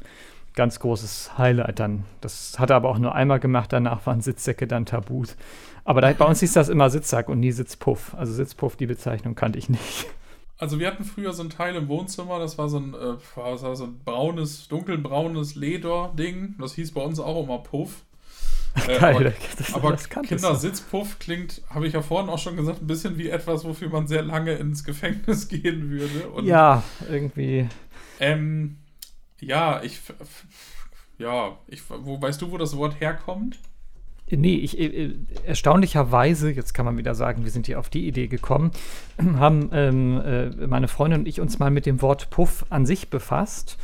ganz 0.55 0.79
großes 0.79 1.37
Highlight 1.37 1.79
dann. 1.79 2.05
Das 2.19 2.57
hat 2.57 2.71
er 2.71 2.77
aber 2.77 2.89
auch 2.89 2.97
nur 2.97 3.13
einmal 3.13 3.39
gemacht, 3.39 3.71
danach 3.71 4.07
waren 4.07 4.21
Sitzsäcke 4.21 4.65
dann 4.65 4.87
tabu. 4.87 5.23
Aber 5.85 6.01
da, 6.01 6.11
bei 6.13 6.25
uns 6.25 6.39
hieß 6.39 6.53
das 6.53 6.69
immer 6.69 6.89
Sitzsack 6.89 7.29
und 7.29 7.39
nie 7.39 7.51
Sitzpuff. 7.51 8.15
Also 8.17 8.33
Sitzpuff, 8.33 8.75
die 8.75 8.87
Bezeichnung 8.87 9.35
kannte 9.35 9.59
ich 9.59 9.69
nicht. 9.69 10.07
Also 10.59 10.79
wir 10.79 10.87
hatten 10.87 11.03
früher 11.03 11.33
so 11.33 11.43
ein 11.43 11.49
Teil 11.49 11.75
im 11.75 11.87
Wohnzimmer, 11.87 12.39
das 12.39 12.57
war 12.57 12.67
so 12.67 12.79
ein, 12.79 12.93
äh, 12.95 13.15
war 13.35 13.75
so 13.75 13.83
ein 13.83 13.99
braunes, 14.03 14.67
dunkelbraunes 14.67 15.55
Lederding. 15.55 16.55
Das 16.59 16.73
hieß 16.73 16.93
bei 16.93 17.01
uns 17.01 17.19
auch 17.19 17.43
immer 17.43 17.59
Puff. 17.59 18.03
Äh, 18.87 18.99
Geil, 18.99 19.15
aber, 19.73 19.91
das, 19.93 20.11
aber 20.11 20.21
Kindersitzpuff 20.21 21.17
klingt, 21.17 21.63
habe 21.71 21.87
ich 21.87 21.93
ja 21.93 22.03
vorhin 22.03 22.29
auch 22.29 22.37
schon 22.37 22.57
gesagt, 22.57 22.79
ein 22.79 22.85
bisschen 22.85 23.17
wie 23.17 23.27
etwas, 23.27 23.65
wofür 23.65 23.89
man 23.89 24.05
sehr 24.05 24.21
lange 24.21 24.53
ins 24.53 24.83
Gefängnis 24.83 25.47
gehen 25.49 25.89
würde. 25.89 26.29
Und, 26.29 26.45
ja, 26.45 26.83
irgendwie. 27.09 27.67
Ähm, 28.19 28.77
ja, 29.39 29.81
ich. 29.81 29.99
Ja, 31.17 31.57
ich, 31.65 31.81
wo, 31.89 32.21
weißt 32.21 32.39
du, 32.39 32.51
wo 32.51 32.59
das 32.59 32.77
Wort 32.77 32.99
herkommt? 32.99 33.57
Nee, 34.29 34.55
ich, 34.55 34.77
äh, 34.77 35.15
erstaunlicherweise, 35.45 36.51
jetzt 36.51 36.73
kann 36.73 36.85
man 36.85 36.97
wieder 36.97 37.15
sagen, 37.15 37.45
wir 37.45 37.51
sind 37.51 37.65
hier 37.65 37.79
auf 37.79 37.89
die 37.89 38.07
Idee 38.07 38.27
gekommen, 38.27 38.71
haben 39.37 39.69
ähm, 39.71 40.21
äh, 40.21 40.67
meine 40.67 40.87
Freundin 40.87 41.21
und 41.21 41.27
ich 41.27 41.39
uns 41.39 41.59
mal 41.59 41.71
mit 41.71 41.85
dem 41.85 42.01
Wort 42.01 42.29
Puff 42.29 42.65
an 42.69 42.85
sich 42.85 43.09
befasst 43.09 43.77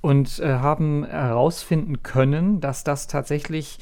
und 0.00 0.38
äh, 0.38 0.54
haben 0.54 1.04
herausfinden 1.04 2.02
können, 2.02 2.60
dass 2.60 2.84
das 2.84 3.08
tatsächlich 3.08 3.78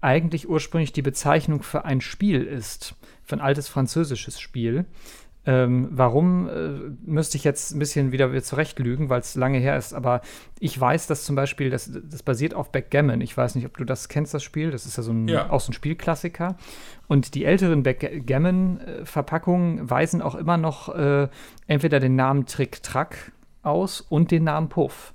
eigentlich 0.00 0.48
ursprünglich 0.48 0.92
die 0.92 1.02
Bezeichnung 1.02 1.62
für 1.62 1.84
ein 1.84 2.00
Spiel 2.00 2.42
ist, 2.42 2.94
für 3.22 3.36
ein 3.36 3.40
altes 3.40 3.68
französisches 3.68 4.40
Spiel. 4.40 4.86
Ähm, 5.46 5.88
warum 5.90 6.48
äh, 6.48 6.70
müsste 7.02 7.38
ich 7.38 7.44
jetzt 7.44 7.72
ein 7.72 7.78
bisschen 7.78 8.12
wieder, 8.12 8.30
wieder 8.30 8.42
zurechtlügen, 8.42 9.08
weil 9.08 9.20
es 9.20 9.36
lange 9.36 9.58
her 9.58 9.78
ist, 9.78 9.94
aber 9.94 10.20
ich 10.58 10.78
weiß, 10.78 11.06
dass 11.06 11.24
zum 11.24 11.34
Beispiel, 11.34 11.70
das, 11.70 11.90
das 11.90 12.22
basiert 12.22 12.52
auf 12.52 12.70
Backgammon. 12.70 13.22
Ich 13.22 13.34
weiß 13.34 13.54
nicht, 13.54 13.64
ob 13.64 13.74
du 13.78 13.84
das 13.84 14.10
kennst, 14.10 14.34
das 14.34 14.42
Spiel. 14.42 14.70
Das 14.70 14.84
ist 14.84 14.98
ja 14.98 15.02
so 15.02 15.12
ein, 15.12 15.28
ja. 15.28 15.48
auch 15.48 15.60
so 15.60 15.70
ein 15.70 15.72
Spielklassiker. 15.72 16.56
Und 17.08 17.34
die 17.34 17.46
älteren 17.46 17.82
Backgammon-Verpackungen 17.82 19.88
weisen 19.88 20.20
auch 20.20 20.34
immer 20.34 20.58
noch 20.58 20.94
äh, 20.94 21.28
entweder 21.66 22.00
den 22.00 22.16
Namen 22.16 22.44
Trick 22.44 22.82
Track 22.82 23.32
aus 23.62 24.02
und 24.02 24.30
den 24.30 24.44
Namen 24.44 24.68
Puff. 24.68 25.14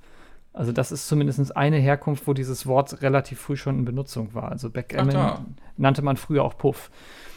Also 0.52 0.72
das 0.72 0.90
ist 0.90 1.06
zumindest 1.06 1.56
eine 1.56 1.76
Herkunft, 1.76 2.26
wo 2.26 2.32
dieses 2.32 2.66
Wort 2.66 3.00
relativ 3.02 3.40
früh 3.40 3.56
schon 3.56 3.78
in 3.78 3.84
Benutzung 3.84 4.34
war. 4.34 4.50
Also 4.50 4.70
Backgammon 4.70 5.54
nannte 5.76 6.02
man 6.02 6.16
früher 6.16 6.42
auch 6.42 6.56
Puff. 6.56 6.90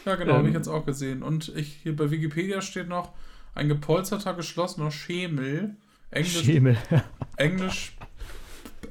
Ja, 0.04 0.16
genau, 0.16 0.32
ähm, 0.32 0.38
habe 0.38 0.48
ich 0.48 0.54
jetzt 0.54 0.68
auch 0.68 0.86
gesehen. 0.86 1.22
Und 1.22 1.54
ich, 1.56 1.78
hier 1.82 1.94
bei 1.94 2.10
Wikipedia 2.10 2.62
steht 2.62 2.88
noch 2.88 3.12
ein 3.54 3.68
gepolsterter, 3.68 4.34
geschlossener 4.34 4.90
Schemel. 4.90 5.76
Englisch, 6.10 6.44
Schemel. 6.44 6.76
Englisch, 7.36 7.96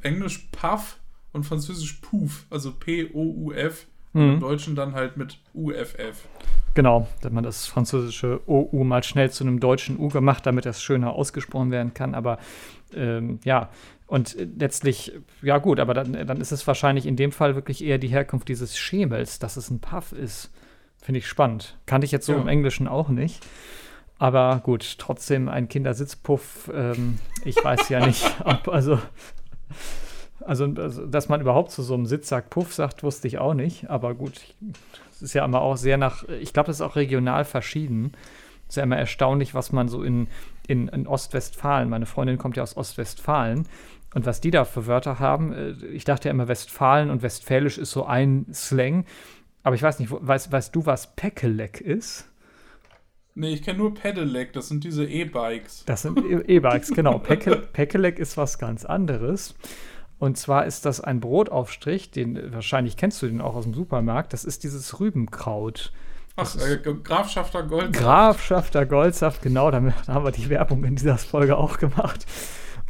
Englisch 0.01 0.47
Puff 0.51 0.97
und 1.34 1.43
Französisch 1.43 1.93
Puff, 2.01 2.45
also 2.49 2.72
P-O-U-F. 2.74 3.88
Mhm. 4.14 4.22
Im 4.22 4.39
Deutschen 4.39 4.76
dann 4.76 4.93
halt 4.93 5.18
mit 5.18 5.38
UFF. 5.53 6.26
Genau, 6.74 7.07
hat 7.24 7.32
man 7.32 7.43
das 7.43 7.68
französische 7.68 8.41
OU 8.47 8.84
mal 8.84 9.03
schnell 9.03 9.30
zu 9.32 9.43
einem 9.43 9.60
deutschen 9.60 9.99
U 9.99 10.10
gemacht, 10.10 10.45
damit 10.45 10.66
das 10.66 10.82
schöner 10.82 11.14
ausgesprochen 11.14 11.72
werden 11.72 11.93
kann. 11.93 12.16
Aber 12.16 12.39
ähm, 12.93 13.39
ja, 13.43 13.70
und 14.07 14.36
letztlich, 14.57 15.12
ja 15.43 15.60
gut, 15.60 15.80
aber 15.80 15.93
dann, 15.93 16.14
dann 16.14 16.41
ist 16.41 16.51
es 16.51 16.66
wahrscheinlich 16.66 17.05
in 17.05 17.16
dem 17.16 17.32
Fall 17.32 17.53
wirklich 17.53 17.84
eher 17.84 17.99
die 17.99 18.07
Herkunft 18.07 18.47
dieses 18.47 18.78
Schemels, 18.78 19.38
dass 19.38 19.57
es 19.57 19.70
ein 19.70 19.80
Puff 19.80 20.12
ist. 20.12 20.49
Finde 21.01 21.19
ich 21.19 21.27
spannend. 21.27 21.77
Kannte 21.85 22.05
ich 22.05 22.11
jetzt 22.11 22.25
so 22.25 22.33
ja. 22.33 22.39
im 22.39 22.47
Englischen 22.47 22.87
auch 22.87 23.09
nicht. 23.09 23.45
Aber 24.17 24.59
gut, 24.63 24.97
trotzdem 24.99 25.47
ein 25.47 25.69
Kindersitzpuff. 25.69 26.69
Ähm, 26.73 27.19
ich 27.45 27.55
weiß 27.55 27.89
ja 27.89 28.05
nicht, 28.05 28.25
ob, 28.45 28.67
also, 28.67 28.99
also, 30.45 30.65
also, 30.65 31.05
dass 31.05 31.29
man 31.29 31.39
überhaupt 31.41 31.71
zu 31.71 31.83
so 31.83 31.93
einem 31.93 32.05
Sitzsack 32.05 32.49
Puff 32.49 32.73
sagt, 32.73 33.01
wusste 33.01 33.27
ich 33.27 33.39
auch 33.39 33.53
nicht. 33.53 33.89
Aber 33.89 34.13
gut, 34.13 34.41
es 35.09 35.21
ist 35.21 35.33
ja 35.33 35.45
immer 35.45 35.61
auch 35.61 35.77
sehr 35.77 35.97
nach, 35.97 36.27
ich 36.27 36.53
glaube, 36.53 36.67
das 36.67 36.77
ist 36.77 36.81
auch 36.81 36.97
regional 36.97 37.45
verschieden. 37.45 38.11
Es 38.67 38.73
ist 38.73 38.75
ja 38.77 38.83
immer 38.83 38.97
erstaunlich, 38.97 39.55
was 39.55 39.71
man 39.71 39.87
so 39.87 40.03
in, 40.03 40.27
in, 40.67 40.89
in 40.89 41.07
Ostwestfalen, 41.07 41.89
meine 41.89 42.05
Freundin 42.05 42.37
kommt 42.37 42.57
ja 42.57 42.63
aus 42.63 42.75
Ostwestfalen, 42.75 43.65
und 44.15 44.25
was 44.25 44.41
die 44.41 44.51
da 44.51 44.65
für 44.65 44.87
Wörter 44.87 45.19
haben, 45.19 45.53
äh, 45.53 45.71
ich 45.87 46.03
dachte 46.03 46.27
ja 46.27 46.33
immer, 46.33 46.47
Westfalen 46.47 47.09
und 47.09 47.21
Westfälisch 47.21 47.77
ist 47.77 47.91
so 47.91 48.05
ein 48.05 48.47
Slang 48.53 49.05
Aber 49.64 49.76
ich 49.76 49.84
weiß 49.84 49.99
nicht, 49.99 50.12
weißt, 50.12 50.51
weißt 50.51 50.76
du, 50.76 50.86
was 50.86 51.16
Pekelec 51.16 51.82
ist? 51.82 52.30
Nee, 53.36 53.53
ich 53.53 53.64
kenne 53.64 53.80
nur 53.80 53.93
Pedelec, 53.93 54.53
das 54.53 54.68
sind 54.68 54.84
diese 54.84 55.05
E-Bikes. 55.05 55.86
Das 55.86 56.01
sind 56.01 56.18
e- 56.20 56.55
E-Bikes, 56.55 56.91
genau. 56.91 57.20
Pekelec 57.74 58.20
ist 58.20 58.38
was 58.38 58.57
ganz 58.57 58.86
anderes. 58.86 59.55
Und 60.18 60.38
zwar 60.38 60.66
ist 60.66 60.86
das 60.86 60.99
ein 60.99 61.22
Brotaufstrich, 61.22 62.12
den 62.12 62.51
wahrscheinlich 62.53 62.97
kennst 62.97 63.22
du 63.22 63.28
den 63.28 63.39
auch 63.39 63.55
aus 63.55 63.64
dem 63.64 63.74
Supermarkt. 63.74 64.34
Das 64.34 64.43
ist 64.43 64.64
dieses 64.64 64.99
Rübenkraut. 64.99 65.93
Ach, 66.36 66.55
äh, 66.57 66.78
Grafschafter 66.78 67.64
Goldsaft. 67.64 67.93
Grafschafter 67.93 68.86
Goldsaft, 68.86 69.41
genau, 69.41 69.72
damit 69.72 69.93
haben 70.07 70.26
wir 70.26 70.32
die 70.32 70.49
Werbung 70.49 70.84
in 70.84 70.95
dieser 70.95 71.18
Folge 71.18 71.57
auch 71.57 71.78
gemacht. 71.78 72.26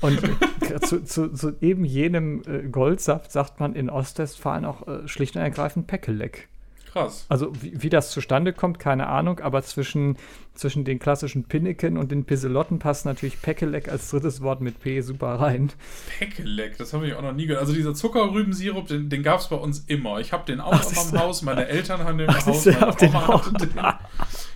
Und 0.02 0.20
zu, 0.86 1.04
zu, 1.04 1.32
zu, 1.34 1.56
eben 1.62 1.86
jenem 1.86 2.42
äh, 2.48 2.68
Goldsaft 2.70 3.32
sagt 3.32 3.60
man 3.60 3.76
in 3.76 3.90
Ostwestfalen 3.90 4.66
auch 4.66 4.88
äh, 4.88 5.08
schlicht 5.08 5.36
und 5.36 5.42
ergreifend 5.42 5.88
Pekelec. 5.88 6.48
Krass. 6.92 7.26
Also 7.30 7.52
wie, 7.62 7.84
wie, 7.84 7.90
das 7.90 8.12
zustande 8.12 8.52
kommt, 8.52 8.80
keine 8.80 9.08
Ahnung, 9.08 9.40
aber 9.40 9.62
zwischen, 9.62 10.18
zwischen 10.56 10.86
den 10.86 10.98
klassischen 10.98 11.44
Pinneken 11.44 11.98
und 11.98 12.12
den 12.12 12.26
Pisselotten 12.26 12.80
passt 12.80 13.06
natürlich 13.06 13.42
Pekelec 13.42 13.90
als 13.90 14.10
drittes 14.10 14.42
Wort 14.42 14.62
mit 14.62 14.80
P 14.80 15.02
super 15.02 15.40
rein. 15.40 15.72
Pekelec, 16.18 16.78
das 16.78 16.94
habe 16.94 17.08
ich 17.08 17.14
auch 17.14 17.22
noch 17.22 17.34
nie 17.34 17.46
gehört. 17.46 17.62
Also 17.62 17.74
dieser 17.74 17.94
Zuckerrübensirup, 17.94 18.88
den, 18.88 19.10
den 19.10 19.22
gab 19.22 19.40
es 19.40 19.50
bei 19.50 19.56
uns 19.56 19.80
immer. 19.88 20.20
Ich 20.20 20.34
habe 20.34 20.46
den 20.46 20.60
auch 20.60 20.74
Ach, 20.74 20.92
immer 20.92 21.10
im 21.12 21.20
Haus, 21.20 21.42
meine 21.44 21.68
Eltern 21.68 22.04
haben 22.04 22.18
den 22.18 22.30
im 22.30 22.46
Haus, 22.46 22.66
meine 22.66 22.98
Oma 23.02 23.28
hatte 23.28 23.68
den. 23.68 23.80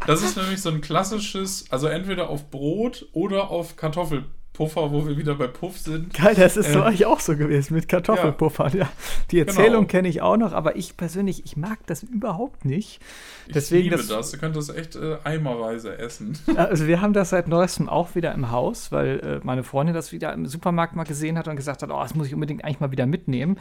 Das 0.08 0.24
ist 0.24 0.36
nämlich 0.36 0.62
so 0.62 0.70
ein 0.70 0.82
klassisches, 0.82 1.72
also 1.72 1.88
entweder 1.88 2.30
auf 2.30 2.50
Brot 2.50 3.08
oder 3.14 3.52
auf 3.52 3.76
Kartoffel. 3.76 4.26
Puffer, 4.54 4.92
wo 4.92 5.08
wir 5.08 5.18
wieder 5.18 5.34
bei 5.34 5.48
Puff 5.48 5.80
sind. 5.80 6.14
Geil, 6.14 6.36
das 6.36 6.58
ist 6.58 6.70
äh, 6.70 6.74
so 6.74 6.84
eigentlich 6.84 7.08
auch 7.08 7.20
so 7.20 7.36
gewesen 7.36 7.74
mit 7.74 7.88
Kartoffelpuffern. 7.88 8.74
Ja. 8.74 8.84
ja. 8.84 8.90
Die 9.32 9.40
Erzählung 9.40 9.82
genau. 9.82 9.88
kenne 9.88 10.08
ich 10.08 10.22
auch 10.22 10.38
noch, 10.38 10.54
aber 10.54 10.76
ich 10.76 10.96
persönlich, 10.96 11.44
ich 11.46 11.58
mag 11.58 11.80
das 11.88 12.04
überhaupt 12.04 12.64
nicht. 12.64 13.02
Deswegen 13.48 13.86
ich 13.86 13.92
liebe 13.92 13.98
das, 13.98 14.08
das. 14.08 14.32
Du 14.32 14.38
könntest 14.38 14.70
das 14.70 14.76
echt 14.76 14.96
äh, 14.96 15.18
eimerweise 15.24 15.98
essen. 15.98 16.38
Also 16.56 16.86
wir 16.88 17.02
haben 17.02 17.14
das 17.14 17.32
seit 17.32 17.48
neuestem 17.48 17.90
auch 17.90 18.14
wieder 18.14 18.32
im 18.34 18.52
Haus, 18.52 18.92
weil 18.92 19.20
äh, 19.20 19.40
meine 19.44 19.64
Freundin 19.64 19.96
das 19.96 20.12
wieder 20.12 20.32
im 20.34 20.46
Supermarkt 20.46 20.96
mal 20.96 21.04
gesehen 21.04 21.38
hat 21.38 21.48
und 21.48 21.56
gesagt 21.56 21.82
hat, 21.82 21.90
oh, 21.90 22.00
das 22.02 22.14
muss 22.14 22.28
ich 22.28 22.34
unbedingt 22.36 22.64
eigentlich 22.64 22.80
mal 22.80 22.92
wieder 22.92 23.08
mitnehmen. 23.08 23.58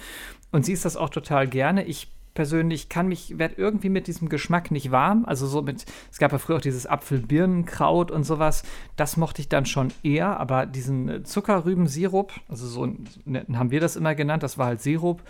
Und 0.50 0.66
sie 0.66 0.72
ist 0.72 0.84
das 0.84 0.96
auch 0.96 1.08
total 1.08 1.48
gerne. 1.48 1.84
Ich 1.84 2.10
persönlich 2.34 2.88
kann 2.88 3.08
mich, 3.08 3.38
werde 3.38 3.56
irgendwie 3.56 3.88
mit 3.88 4.06
diesem 4.06 4.28
Geschmack 4.28 4.70
nicht 4.70 4.90
warm. 4.90 5.24
Also 5.24 5.46
so 5.46 5.62
mit, 5.62 5.84
es 6.10 6.18
gab 6.18 6.32
ja 6.32 6.38
früher 6.38 6.56
auch 6.56 6.62
dieses 6.62 6.86
Apfelbirnenkraut 6.86 8.10
und 8.10 8.24
sowas. 8.24 8.62
Das 8.96 9.16
mochte 9.16 9.42
ich 9.42 9.48
dann 9.48 9.66
schon 9.66 9.92
eher, 10.02 10.40
aber 10.40 10.66
diesen 10.66 11.08
äh, 11.08 11.22
Zuckerrübensirup, 11.22 12.32
also 12.48 12.66
so 12.66 12.86
ne, 13.24 13.46
haben 13.54 13.70
wir 13.70 13.80
das 13.80 13.96
immer 13.96 14.14
genannt, 14.14 14.42
das 14.42 14.58
war 14.58 14.66
halt 14.66 14.80
Sirup. 14.80 15.22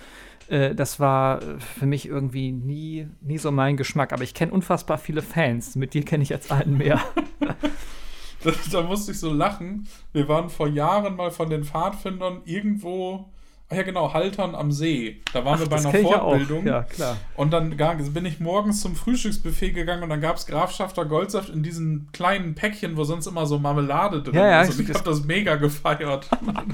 Äh, 0.49 0.75
das 0.75 1.01
war 1.01 1.43
äh, 1.43 1.61
für 1.61 1.87
mich 1.87 2.07
irgendwie 2.07 2.53
nie, 2.53 3.09
nie 3.21 3.39
so 3.39 3.51
mein 3.51 3.77
Geschmack. 3.77 4.13
Aber 4.13 4.23
ich 4.23 4.35
kenne 4.35 4.53
unfassbar 4.53 4.99
viele 4.99 5.23
Fans. 5.23 5.77
Mit 5.77 5.95
dir 5.95 6.05
kenne 6.05 6.23
ich 6.23 6.29
jetzt 6.29 6.53
einen 6.53 6.77
mehr. 6.77 7.01
da, 8.45 8.53
da 8.71 8.83
musste 8.83 9.13
ich 9.13 9.19
so 9.19 9.33
lachen. 9.33 9.89
Wir 10.13 10.29
waren 10.29 10.51
vor 10.51 10.69
Jahren 10.69 11.17
mal 11.17 11.31
von 11.31 11.51
den 11.51 11.65
Pfadfindern 11.65 12.43
irgendwo 12.45 13.32
ja 13.75 13.83
genau, 13.83 14.13
Haltern 14.13 14.55
am 14.55 14.73
See. 14.73 15.21
Da 15.33 15.45
waren 15.45 15.55
Ach, 15.55 15.61
wir 15.61 15.69
bei 15.69 15.77
einer 15.77 15.93
Fortbildung. 15.93 16.67
Ja, 16.67 16.83
klar. 16.83 17.17
Und 17.37 17.53
dann 17.53 17.77
bin 18.13 18.27
ich 18.27 18.41
morgens 18.41 18.81
zum 18.81 18.97
Frühstücksbuffet 18.97 19.73
gegangen 19.73 20.03
und 20.03 20.11
dann 20.11 20.21
gab 20.21 20.37
es 20.37 20.47
Grafschafter 20.47 21.05
Goldsaft 21.05 21.49
in 21.49 21.63
diesen 21.63 22.11
kleinen 22.13 22.55
Päckchen, 22.55 22.97
wo 22.97 23.05
sonst 23.05 23.27
immer 23.27 23.47
so 23.47 23.59
Marmelade 23.59 24.23
drin 24.23 24.35
ja, 24.35 24.47
ja, 24.47 24.63
ist. 24.63 24.79
Und 24.79 24.89
ich 24.89 24.95
habe 24.95 25.05
das 25.05 25.25
mega 25.25 25.57
gefeiert. 25.57 26.29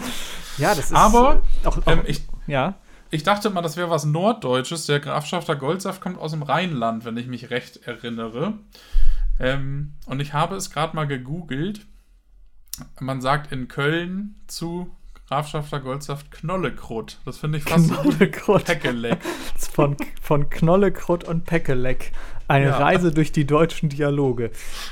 ja, 0.58 0.74
das 0.74 0.86
ist. 0.86 0.94
Aber 0.94 1.42
auch, 1.64 1.78
auch, 1.78 1.86
ähm, 1.86 2.02
ich, 2.06 2.22
ja. 2.46 2.74
ich 3.10 3.22
dachte 3.22 3.50
mal, 3.50 3.62
das 3.62 3.76
wäre 3.76 3.90
was 3.90 4.04
Norddeutsches. 4.04 4.86
Der 4.86 5.00
Grafschafter 5.00 5.56
Goldsaft 5.56 6.00
kommt 6.00 6.18
aus 6.18 6.32
dem 6.32 6.42
Rheinland, 6.42 7.04
wenn 7.04 7.16
ich 7.16 7.26
mich 7.26 7.50
recht 7.50 7.86
erinnere. 7.86 8.54
Ähm, 9.40 9.94
und 10.06 10.20
ich 10.20 10.32
habe 10.32 10.56
es 10.56 10.70
gerade 10.70 10.96
mal 10.96 11.06
gegoogelt. 11.06 11.86
Man 13.00 13.20
sagt 13.20 13.52
in 13.52 13.68
Köln 13.68 14.36
zu 14.46 14.94
Grafschafter 15.28 15.80
Goldsaft 15.80 16.30
Knollekrut. 16.30 17.18
Das 17.26 17.36
finde 17.36 17.58
ich 17.58 17.64
fast 17.64 17.92
Knollekrut. 17.92 18.64
Peckeleck. 18.64 19.18
von, 19.72 19.94
von 20.22 20.48
Knollekrut 20.48 21.24
und 21.24 21.44
Peckeleck. 21.44 22.12
Eine 22.48 22.66
ja. 22.66 22.78
Reise 22.78 23.12
durch 23.12 23.30
die 23.30 23.46
deutschen 23.46 23.90
Dialoge. 23.90 24.50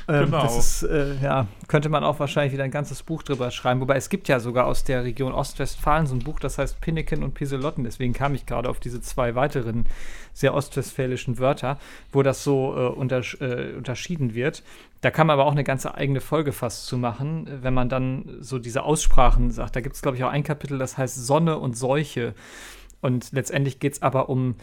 Ähm, 0.08 0.26
genau. 0.26 0.42
Das 0.42 0.56
ist, 0.58 0.82
äh, 0.82 1.14
ja, 1.22 1.46
könnte 1.68 1.88
man 1.88 2.04
auch 2.04 2.20
wahrscheinlich 2.20 2.52
wieder 2.52 2.64
ein 2.64 2.70
ganzes 2.70 3.02
Buch 3.02 3.22
drüber 3.22 3.50
schreiben. 3.50 3.80
Wobei 3.80 3.96
es 3.96 4.10
gibt 4.10 4.28
ja 4.28 4.40
sogar 4.40 4.66
aus 4.66 4.84
der 4.84 5.04
Region 5.04 5.32
Ostwestfalen 5.32 6.06
so 6.06 6.14
ein 6.14 6.20
Buch, 6.20 6.38
das 6.38 6.58
heißt 6.58 6.80
Pinneken 6.82 7.22
und 7.22 7.32
Piselotten. 7.32 7.82
Deswegen 7.84 8.12
kam 8.12 8.34
ich 8.34 8.44
gerade 8.44 8.68
auf 8.68 8.78
diese 8.78 9.00
zwei 9.00 9.34
weiteren 9.34 9.86
sehr 10.34 10.52
ostwestfälischen 10.52 11.38
Wörter, 11.38 11.78
wo 12.12 12.22
das 12.22 12.44
so 12.44 12.74
äh, 12.76 12.88
untersch 12.88 13.38
äh, 13.40 13.72
unterschieden 13.74 14.34
wird. 14.34 14.62
Da 15.00 15.10
kann 15.10 15.26
man 15.26 15.34
aber 15.34 15.46
auch 15.46 15.52
eine 15.52 15.64
ganze 15.64 15.94
eigene 15.94 16.20
Folge 16.20 16.52
fast 16.52 16.86
zu 16.86 16.98
machen, 16.98 17.48
wenn 17.62 17.72
man 17.72 17.88
dann 17.88 18.36
so 18.40 18.58
diese 18.58 18.82
Aussprachen 18.82 19.50
sagt. 19.50 19.76
Da 19.76 19.80
gibt 19.80 19.94
es, 19.94 20.02
glaube 20.02 20.18
ich, 20.18 20.24
auch 20.24 20.30
ein 20.30 20.42
Kapitel, 20.42 20.78
das 20.78 20.98
heißt 20.98 21.26
Sonne 21.26 21.58
und 21.58 21.76
Seuche. 21.76 22.34
Und 23.00 23.32
letztendlich 23.32 23.78
geht 23.78 23.94
es 23.94 24.02
aber 24.02 24.28
um 24.28 24.56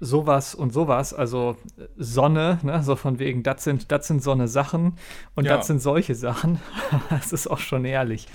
sowas 0.00 0.54
und 0.54 0.72
sowas, 0.72 1.14
also 1.14 1.56
Sonne, 1.96 2.58
ne, 2.62 2.82
so 2.82 2.96
von 2.96 3.18
wegen, 3.18 3.42
das 3.42 3.64
sind, 3.64 3.90
das 3.92 4.06
sind 4.06 4.22
so 4.22 4.32
eine 4.32 4.48
Sachen 4.48 4.94
und 5.34 5.44
ja. 5.44 5.56
das 5.56 5.66
sind 5.66 5.80
solche 5.80 6.14
Sachen. 6.14 6.60
das 7.10 7.32
ist 7.32 7.46
auch 7.46 7.58
schon 7.58 7.84
ehrlich. 7.84 8.26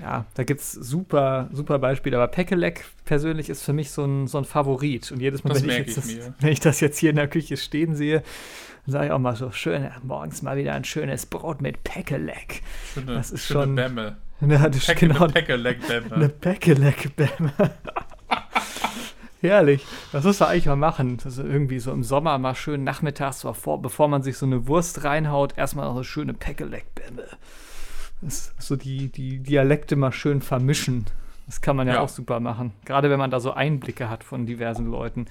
Ja, 0.00 0.26
da 0.34 0.44
gibt 0.44 0.60
es 0.60 0.72
super, 0.72 1.48
super 1.52 1.78
Beispiele. 1.78 2.16
Aber 2.16 2.28
Pekelec 2.28 2.84
persönlich 3.04 3.50
ist 3.50 3.62
für 3.62 3.72
mich 3.72 3.90
so 3.90 4.04
ein, 4.04 4.28
so 4.28 4.38
ein 4.38 4.44
Favorit. 4.44 5.10
Und 5.10 5.20
jedes 5.20 5.42
Mal, 5.42 5.54
wenn 5.56 5.68
ich, 5.68 5.88
ich, 5.88 5.94
das, 5.94 6.08
wenn 6.38 6.52
ich, 6.52 6.60
das, 6.60 6.80
jetzt 6.80 6.98
hier 6.98 7.10
in 7.10 7.16
der 7.16 7.28
Küche 7.28 7.56
stehen 7.56 7.96
sehe, 7.96 8.22
sage 8.86 9.06
ich 9.06 9.12
auch 9.12 9.18
mal 9.18 9.34
so: 9.34 9.50
schön, 9.50 9.90
morgens 10.04 10.42
mal 10.42 10.56
wieder 10.56 10.74
ein 10.74 10.84
schönes 10.84 11.26
Brot 11.26 11.60
mit 11.60 11.82
Pekelec. 11.82 12.62
Schöne, 12.94 13.14
das 13.14 13.32
ist 13.32 13.46
schöne 13.46 13.62
schon. 13.62 13.74
Bämme. 13.74 14.16
Ja, 14.40 14.70
das 14.70 14.86
Pecke, 14.86 15.06
genau, 15.06 15.24
eine 15.24 15.34
Pekelec-Bämme. 15.34 16.14
Eine 16.14 16.28
Pekelec-Bämme. 16.30 17.52
Herrlich. 19.40 19.86
Das 20.12 20.24
muss 20.24 20.40
man 20.40 20.50
eigentlich 20.50 20.66
mal 20.66 20.76
machen. 20.76 21.18
Also 21.24 21.42
irgendwie 21.42 21.78
so 21.78 21.92
im 21.92 22.02
Sommer 22.02 22.36
mal 22.38 22.54
schön 22.54 22.84
nachmittags, 22.84 23.42
bevor, 23.42 23.80
bevor 23.80 24.08
man 24.08 24.22
sich 24.22 24.36
so 24.36 24.46
eine 24.46 24.66
Wurst 24.66 25.04
reinhaut, 25.04 25.56
erstmal 25.56 25.86
noch 25.86 25.94
eine 25.94 26.04
schöne 26.04 26.34
Pekelec-Bämme. 26.34 27.24
So 28.58 28.76
die, 28.76 29.08
die 29.08 29.38
Dialekte 29.38 29.96
mal 29.96 30.12
schön 30.12 30.42
vermischen. 30.42 31.06
Das 31.46 31.62
kann 31.62 31.74
man 31.74 31.88
ja, 31.88 31.94
ja, 31.94 32.00
auch 32.00 32.08
super 32.08 32.38
machen. 32.38 32.72
Gerade 32.84 33.10
wenn 33.10 33.18
man 33.18 33.30
da 33.30 33.40
so 33.40 33.52
Einblicke 33.52 34.10
hat 34.10 34.22
von 34.24 34.44
diversen 34.44 34.86
Leuten. 34.90 35.26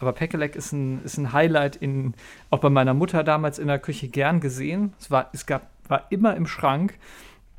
Aber 0.00 0.12
Pekelec 0.12 0.56
ist 0.56 0.72
ein, 0.72 1.04
ist 1.04 1.18
ein 1.18 1.34
Highlight 1.34 1.76
in, 1.76 2.14
auch 2.48 2.60
bei 2.60 2.70
meiner 2.70 2.94
Mutter 2.94 3.22
damals 3.22 3.58
in 3.58 3.68
der 3.68 3.78
Küche 3.78 4.08
gern 4.08 4.40
gesehen. 4.40 4.94
Es 4.98 5.10
war, 5.10 5.28
es 5.34 5.44
gab, 5.44 5.68
war 5.86 6.06
immer 6.08 6.34
im 6.34 6.46
Schrank 6.46 6.94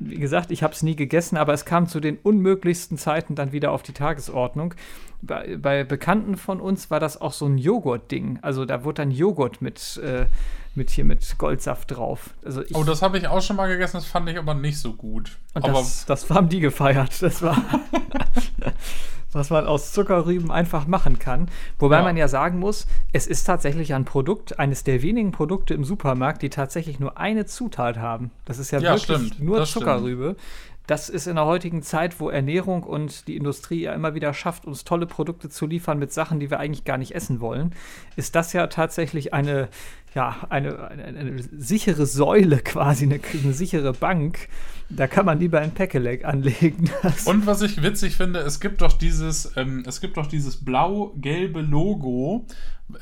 wie 0.03 0.17
gesagt, 0.17 0.51
ich 0.51 0.63
habe 0.63 0.73
es 0.73 0.81
nie 0.81 0.95
gegessen, 0.95 1.37
aber 1.37 1.53
es 1.53 1.63
kam 1.63 1.87
zu 1.87 1.99
den 1.99 2.17
unmöglichsten 2.17 2.97
Zeiten 2.97 3.35
dann 3.35 3.51
wieder 3.51 3.71
auf 3.71 3.83
die 3.83 3.93
Tagesordnung. 3.93 4.73
Bei, 5.21 5.57
bei 5.57 5.83
Bekannten 5.83 6.37
von 6.37 6.59
uns 6.59 6.89
war 6.89 6.99
das 6.99 7.21
auch 7.21 7.33
so 7.33 7.45
ein 7.45 7.59
Joghurt-Ding. 7.59 8.39
Also 8.41 8.65
da 8.65 8.83
wurde 8.83 9.03
dann 9.03 9.11
Joghurt 9.11 9.61
mit, 9.61 10.01
äh, 10.03 10.25
mit 10.73 10.89
hier 10.89 11.05
mit 11.05 11.37
Goldsaft 11.37 11.91
drauf. 11.91 12.31
Also 12.43 12.63
ich, 12.63 12.75
oh, 12.75 12.83
das 12.83 13.03
habe 13.03 13.19
ich 13.19 13.27
auch 13.27 13.43
schon 13.43 13.57
mal 13.57 13.67
gegessen, 13.67 13.97
das 13.97 14.05
fand 14.05 14.27
ich 14.29 14.39
aber 14.39 14.55
nicht 14.55 14.79
so 14.79 14.93
gut. 14.93 15.37
Und 15.53 15.65
aber 15.65 15.73
das, 15.73 16.05
das 16.07 16.27
haben 16.31 16.49
die 16.49 16.61
gefeiert. 16.61 17.21
Das 17.21 17.43
war. 17.43 17.57
was 19.31 19.49
man 19.49 19.65
aus 19.65 19.91
Zuckerrüben 19.91 20.51
einfach 20.51 20.87
machen 20.87 21.19
kann. 21.19 21.47
Wobei 21.79 21.97
ja. 21.97 22.03
man 22.03 22.17
ja 22.17 22.27
sagen 22.27 22.59
muss, 22.59 22.87
es 23.13 23.27
ist 23.27 23.45
tatsächlich 23.45 23.93
ein 23.93 24.05
Produkt, 24.05 24.59
eines 24.59 24.83
der 24.83 25.01
wenigen 25.01 25.31
Produkte 25.31 25.73
im 25.73 25.83
Supermarkt, 25.83 26.41
die 26.41 26.49
tatsächlich 26.49 26.99
nur 26.99 27.17
eine 27.17 27.45
Zutat 27.45 27.97
haben. 27.97 28.31
Das 28.45 28.59
ist 28.59 28.71
ja, 28.71 28.79
ja 28.79 28.91
wirklich 28.91 29.03
stimmt. 29.03 29.41
nur 29.41 29.65
Zuckerrübe. 29.65 30.35
Stimmt. 30.37 30.70
Das 30.87 31.09
ist 31.09 31.27
in 31.27 31.35
der 31.35 31.45
heutigen 31.45 31.83
Zeit, 31.83 32.19
wo 32.19 32.29
Ernährung 32.29 32.83
und 32.83 33.27
die 33.27 33.37
Industrie 33.37 33.81
ja 33.81 33.93
immer 33.93 34.15
wieder 34.15 34.33
schafft, 34.33 34.65
uns 34.65 34.83
tolle 34.83 35.05
Produkte 35.05 35.49
zu 35.49 35.67
liefern 35.67 35.99
mit 35.99 36.11
Sachen, 36.11 36.39
die 36.39 36.49
wir 36.49 36.59
eigentlich 36.59 36.85
gar 36.85 36.97
nicht 36.97 37.13
essen 37.13 37.39
wollen, 37.39 37.73
ist 38.15 38.35
das 38.35 38.51
ja 38.53 38.67
tatsächlich 38.67 39.33
eine, 39.33 39.69
ja, 40.15 40.35
eine, 40.49 40.87
eine, 40.89 41.03
eine 41.05 41.43
sichere 41.57 42.05
Säule 42.05 42.57
quasi, 42.63 43.05
eine, 43.05 43.19
eine 43.43 43.53
sichere 43.53 43.93
Bank, 43.93 44.49
da 44.89 45.07
kann 45.07 45.25
man 45.25 45.39
lieber 45.39 45.59
ein 45.59 45.71
Pekelec 45.71 46.25
anlegen. 46.25 46.89
Und 47.25 47.45
was 47.45 47.61
ich 47.61 47.81
witzig 47.81 48.17
finde, 48.17 48.39
es 48.39 48.59
gibt 48.59 48.81
doch 48.81 48.93
dieses, 48.93 49.55
ähm, 49.55 49.83
es 49.87 50.01
gibt 50.01 50.17
doch 50.17 50.27
dieses 50.27 50.57
blau-gelbe 50.63 51.61
Logo, 51.61 52.45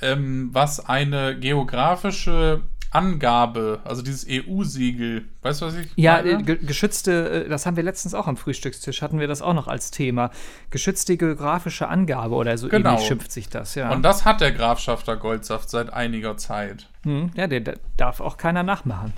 ähm, 0.02 0.50
was 0.52 0.86
eine 0.86 1.40
geografische 1.40 2.62
Angabe, 2.92 3.80
also 3.84 4.02
dieses 4.02 4.26
EU-Siegel, 4.28 5.26
weißt 5.44 5.62
du, 5.62 5.66
was 5.68 5.76
ich 5.76 5.88
Ja, 5.96 6.22
meine? 6.24 6.52
Äh, 6.52 6.56
geschützte, 6.58 7.46
äh, 7.46 7.50
das 7.50 7.66
haben 7.66 7.76
wir 7.76 7.84
letztens 7.84 8.14
auch 8.14 8.28
am 8.28 8.36
Frühstückstisch, 8.36 9.02
hatten 9.02 9.20
wir 9.20 9.28
das 9.28 9.42
auch 9.42 9.54
noch 9.54 9.68
als 9.68 9.92
Thema. 9.92 10.32
Geschützte 10.72 11.16
geografische 11.16 11.88
Angabe 11.88 12.36
oder 12.36 12.58
so 12.58 12.68
genau. 12.68 12.92
ähnlich 12.92 13.08
schimpft 13.08 13.32
sich 13.32 13.50
das, 13.50 13.76
ja. 13.76 13.92
Und 13.92 14.02
das 14.02 14.26
hat 14.26 14.42
der 14.42 14.52
Grafschafter 14.52 15.18
Goldsaft 15.18 15.70
seit 15.70 15.94
einiger 15.94 16.38
Zeit. 16.38 16.88
Hm, 17.04 17.32
ja, 17.36 17.48
der, 17.48 17.60
der 17.60 17.78
darf 17.98 18.22
auch 18.22 18.38
keiner 18.38 18.64
nachmachen. 18.64 19.14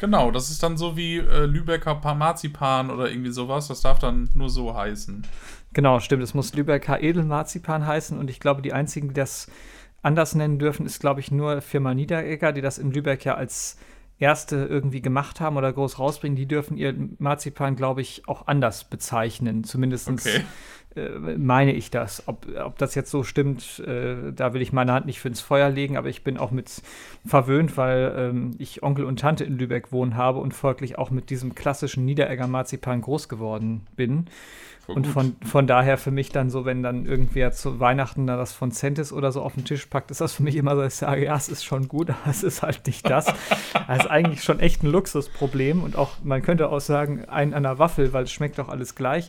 Genau, 0.00 0.30
das 0.30 0.50
ist 0.50 0.62
dann 0.62 0.76
so 0.76 0.96
wie 0.96 1.18
äh, 1.18 1.46
Lübecker 1.46 1.94
Parmarzipan 1.94 2.90
oder 2.90 3.08
irgendwie 3.08 3.30
sowas. 3.30 3.68
Das 3.68 3.80
darf 3.80 3.98
dann 3.98 4.28
nur 4.34 4.50
so 4.50 4.76
heißen. 4.76 5.26
Genau, 5.72 6.00
stimmt. 6.00 6.22
Es 6.22 6.34
muss 6.34 6.54
Lübecker 6.54 7.00
Edelmarzipan 7.00 7.86
heißen 7.86 8.18
und 8.18 8.28
ich 8.28 8.40
glaube, 8.40 8.62
die 8.62 8.72
einzigen, 8.72 9.08
die 9.08 9.14
das 9.14 9.48
anders 10.02 10.34
nennen 10.34 10.58
dürfen, 10.58 10.86
ist, 10.86 11.00
glaube 11.00 11.20
ich, 11.20 11.30
nur 11.30 11.60
Firma 11.60 11.94
Niederegger, 11.94 12.52
die 12.52 12.60
das 12.60 12.78
in 12.78 12.92
Lübeck 12.92 13.24
ja 13.24 13.34
als 13.34 13.78
erste 14.18 14.56
irgendwie 14.56 15.02
gemacht 15.02 15.40
haben 15.40 15.56
oder 15.56 15.72
groß 15.72 15.98
rausbringen. 15.98 16.36
Die 16.36 16.46
dürfen 16.46 16.76
ihr 16.76 16.94
Marzipan, 17.18 17.76
glaube 17.76 18.00
ich, 18.00 18.28
auch 18.28 18.46
anders 18.46 18.84
bezeichnen. 18.84 19.64
Zumindest 19.64 20.08
okay. 20.08 20.40
äh, 20.94 21.36
meine 21.36 21.72
ich 21.72 21.90
das. 21.90 22.26
Ob, 22.26 22.46
ob 22.58 22.78
das 22.78 22.94
jetzt 22.94 23.10
so 23.10 23.24
stimmt, 23.24 23.80
äh, 23.80 24.32
da 24.32 24.54
will 24.54 24.62
ich 24.62 24.72
meine 24.72 24.92
Hand 24.92 25.06
nicht 25.06 25.20
für 25.20 25.28
ins 25.28 25.42
Feuer 25.42 25.68
legen, 25.68 25.96
aber 25.96 26.08
ich 26.08 26.24
bin 26.24 26.38
auch 26.38 26.50
mit 26.50 26.82
verwöhnt, 27.26 27.76
weil 27.76 28.14
ähm, 28.16 28.54
ich 28.58 28.82
Onkel 28.82 29.04
und 29.04 29.20
Tante 29.20 29.44
in 29.44 29.58
Lübeck 29.58 29.92
wohnen 29.92 30.16
habe 30.16 30.38
und 30.38 30.54
folglich 30.54 30.96
auch 30.96 31.10
mit 31.10 31.28
diesem 31.28 31.54
klassischen 31.54 32.06
Niederegger 32.06 32.46
Marzipan 32.46 33.02
groß 33.02 33.28
geworden 33.28 33.86
bin. 33.96 34.26
Voll 34.86 34.94
und 34.94 35.06
von, 35.08 35.36
von 35.44 35.66
daher 35.66 35.98
für 35.98 36.12
mich 36.12 36.28
dann 36.28 36.48
so, 36.48 36.64
wenn 36.64 36.80
dann 36.80 37.06
irgendwer 37.06 37.50
zu 37.50 37.80
Weihnachten 37.80 38.28
da 38.28 38.36
das 38.36 38.52
von 38.52 38.70
Centis 38.70 39.12
oder 39.12 39.32
so 39.32 39.42
auf 39.42 39.54
den 39.54 39.64
Tisch 39.64 39.86
packt, 39.86 40.12
ist 40.12 40.20
das 40.20 40.32
für 40.32 40.44
mich 40.44 40.54
immer 40.54 40.76
so, 40.76 40.82
dass 40.82 40.94
ich 40.94 40.98
sage, 41.00 41.24
ja, 41.24 41.34
es 41.34 41.48
ist 41.48 41.64
schon 41.64 41.88
gut, 41.88 42.10
aber 42.22 42.30
es 42.30 42.44
ist 42.44 42.62
halt 42.62 42.86
nicht 42.86 43.10
das. 43.10 43.26
das 43.88 43.98
ist 43.98 44.06
eigentlich 44.06 44.44
schon 44.44 44.60
echt 44.60 44.84
ein 44.84 44.86
Luxusproblem 44.86 45.82
und 45.82 45.96
auch, 45.96 46.12
man 46.22 46.40
könnte 46.42 46.68
auch 46.68 46.80
sagen, 46.80 47.24
ein 47.24 47.52
an 47.52 47.64
der 47.64 47.80
Waffel, 47.80 48.12
weil 48.12 48.24
es 48.24 48.32
schmeckt 48.32 48.60
doch 48.60 48.68
alles 48.68 48.94
gleich. 48.94 49.28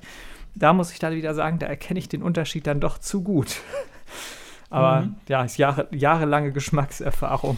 Da 0.53 0.74
muss 0.74 0.91
ich 0.91 0.99
dann 0.99 1.14
wieder 1.14 1.34
sagen, 1.34 1.58
da 1.58 1.66
erkenne 1.66 1.99
ich 1.99 2.08
den 2.08 2.22
Unterschied 2.22 2.68
dann 2.68 2.80
doch 2.80 2.99
zu 2.99 3.24
gut. 3.24 3.58
aber 4.70 5.01
mhm. 5.01 5.16
ja, 5.28 5.43
ist 5.43 5.58
Jahre, 5.58 5.88
jahrelange 5.89 6.51
Geschmackserfahrung. 6.51 7.58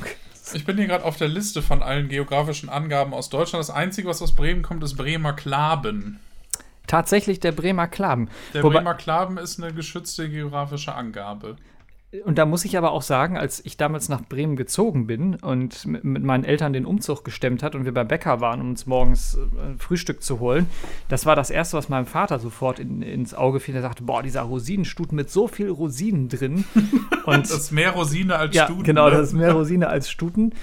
Ich 0.53 0.65
bin 0.65 0.77
hier 0.77 0.87
gerade 0.87 1.03
auf 1.03 1.17
der 1.17 1.27
Liste 1.27 1.61
von 1.61 1.83
allen 1.83 2.07
geografischen 2.07 2.69
Angaben 2.69 3.13
aus 3.13 3.29
Deutschland. 3.29 3.61
Das 3.61 3.69
Einzige, 3.69 4.07
was 4.07 4.21
aus 4.21 4.33
Bremen 4.33 4.63
kommt, 4.63 4.83
ist 4.83 4.95
Bremer 4.95 5.33
Klaben. 5.33 6.19
Tatsächlich 6.89 7.39
der 7.39 7.51
Bremer 7.51 7.87
Klaben. 7.87 8.29
Der 8.55 8.63
Wobei, 8.63 8.77
Bremer 8.77 8.95
Klaben 8.95 9.37
ist 9.37 9.61
eine 9.61 9.71
geschützte 9.71 10.27
geografische 10.27 10.95
Angabe. 10.95 11.55
Und 12.25 12.39
da 12.39 12.47
muss 12.47 12.65
ich 12.65 12.75
aber 12.75 12.91
auch 12.91 13.03
sagen, 13.03 13.37
als 13.37 13.63
ich 13.63 13.77
damals 13.77 14.09
nach 14.09 14.23
Bremen 14.23 14.55
gezogen 14.55 15.05
bin 15.05 15.35
und 15.35 15.85
mit, 15.85 16.03
meinen 16.03 16.43
Eltern 16.43 16.73
den 16.73 16.87
Umzug 16.87 17.23
gestemmt 17.23 17.61
hat 17.61 17.75
und 17.75 17.85
wir 17.85 17.93
beim 17.93 18.07
Bäcker 18.07 18.41
waren, 18.41 18.61
um 18.61 18.69
uns 18.69 18.87
morgens 18.87 19.35
äh, 19.35 19.77
Frühstück 19.77 20.23
zu 20.23 20.39
holen, 20.39 20.65
das 21.07 21.27
war 21.27 21.35
das 21.35 21.51
Erste, 21.51 21.77
was 21.77 21.87
meinem 21.87 22.07
Vater 22.07 22.39
sofort 22.39 22.79
in, 22.79 23.03
ins 23.03 23.35
Auge 23.35 23.59
fiel. 23.59 23.75
Er 23.75 23.83
sagte, 23.83 24.01
boah, 24.01 24.23
dieser 24.23 24.41
Rosinenstuten 24.41 25.15
mit 25.15 25.29
so 25.29 25.47
viel 25.47 25.69
Rosinen 25.69 26.29
drin. 26.29 26.65
Und 27.25 27.47
das 27.47 27.51
ist 27.51 27.71
mehr 27.71 27.91
Rosine 27.91 28.37
als 28.37 28.55
ja, 28.55 28.65
Stuten. 28.65 28.83
Genau, 28.83 29.05
ne? 29.05 29.17
das 29.17 29.27
ist 29.27 29.33
mehr 29.33 29.53
Rosine 29.53 29.87
als 29.87 30.09
Stuten 30.09 30.53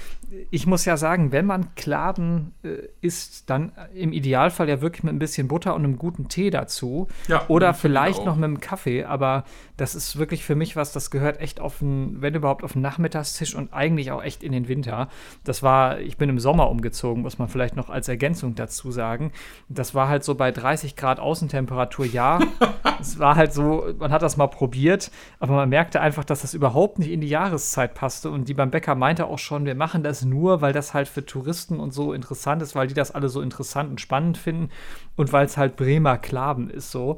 ich 0.51 0.67
muss 0.67 0.83
ja 0.85 0.97
sagen, 0.97 1.31
wenn 1.31 1.45
man 1.45 1.73
Kladen 1.75 2.53
äh, 2.63 2.87
isst, 3.01 3.49
dann 3.49 3.71
im 3.93 4.11
Idealfall 4.11 4.67
ja 4.67 4.81
wirklich 4.81 5.03
mit 5.03 5.13
ein 5.13 5.19
bisschen 5.19 5.47
Butter 5.47 5.73
und 5.73 5.83
einem 5.83 5.97
guten 5.97 6.27
Tee 6.27 6.49
dazu. 6.49 7.07
Ja, 7.27 7.45
oder 7.47 7.73
vielleicht 7.73 8.25
noch 8.25 8.35
mit 8.35 8.43
einem 8.43 8.59
Kaffee, 8.59 9.05
aber 9.05 9.45
das 9.77 9.95
ist 9.95 10.17
wirklich 10.17 10.43
für 10.43 10.55
mich 10.55 10.75
was, 10.75 10.91
das 10.91 11.11
gehört 11.11 11.39
echt 11.39 11.59
auf 11.59 11.79
den, 11.79 12.21
wenn 12.21 12.35
überhaupt, 12.35 12.63
auf 12.63 12.73
den 12.73 12.81
Nachmittagstisch 12.81 13.55
und 13.55 13.73
eigentlich 13.73 14.11
auch 14.11 14.21
echt 14.21 14.43
in 14.43 14.51
den 14.51 14.67
Winter. 14.67 15.07
Das 15.43 15.63
war, 15.63 15.99
ich 15.99 16.17
bin 16.17 16.29
im 16.29 16.39
Sommer 16.39 16.69
umgezogen, 16.69 17.21
muss 17.21 17.39
man 17.39 17.47
vielleicht 17.47 17.75
noch 17.75 17.89
als 17.89 18.09
Ergänzung 18.09 18.55
dazu 18.55 18.91
sagen. 18.91 19.31
Das 19.69 19.95
war 19.95 20.09
halt 20.09 20.23
so 20.23 20.35
bei 20.35 20.51
30 20.51 20.95
Grad 20.95 21.19
Außentemperatur, 21.19 22.05
ja. 22.05 22.39
es 22.99 23.17
war 23.19 23.35
halt 23.35 23.53
so, 23.53 23.85
man 23.97 24.11
hat 24.11 24.23
das 24.23 24.35
mal 24.35 24.47
probiert, 24.47 25.11
aber 25.39 25.55
man 25.55 25.69
merkte 25.69 26.01
einfach, 26.01 26.25
dass 26.25 26.41
das 26.41 26.53
überhaupt 26.53 26.99
nicht 26.99 27.11
in 27.11 27.21
die 27.21 27.29
Jahreszeit 27.29 27.93
passte 27.93 28.29
und 28.29 28.49
die 28.49 28.53
beim 28.53 28.71
Bäcker 28.71 28.95
meinte 28.95 29.27
auch 29.27 29.39
schon, 29.39 29.65
wir 29.65 29.75
machen 29.75 30.03
das 30.03 30.16
nur, 30.23 30.61
weil 30.61 30.73
das 30.73 30.93
halt 30.93 31.07
für 31.07 31.25
Touristen 31.25 31.79
und 31.79 31.91
so 31.93 32.13
interessant 32.13 32.61
ist, 32.61 32.75
weil 32.75 32.87
die 32.87 32.93
das 32.93 33.11
alle 33.11 33.29
so 33.29 33.41
interessant 33.41 33.89
und 33.89 34.01
spannend 34.01 34.37
finden 34.37 34.69
und 35.15 35.33
weil 35.33 35.45
es 35.45 35.57
halt 35.57 35.75
Bremer 35.75 36.17
Klaben 36.17 36.69
ist 36.69 36.91
so. 36.91 37.17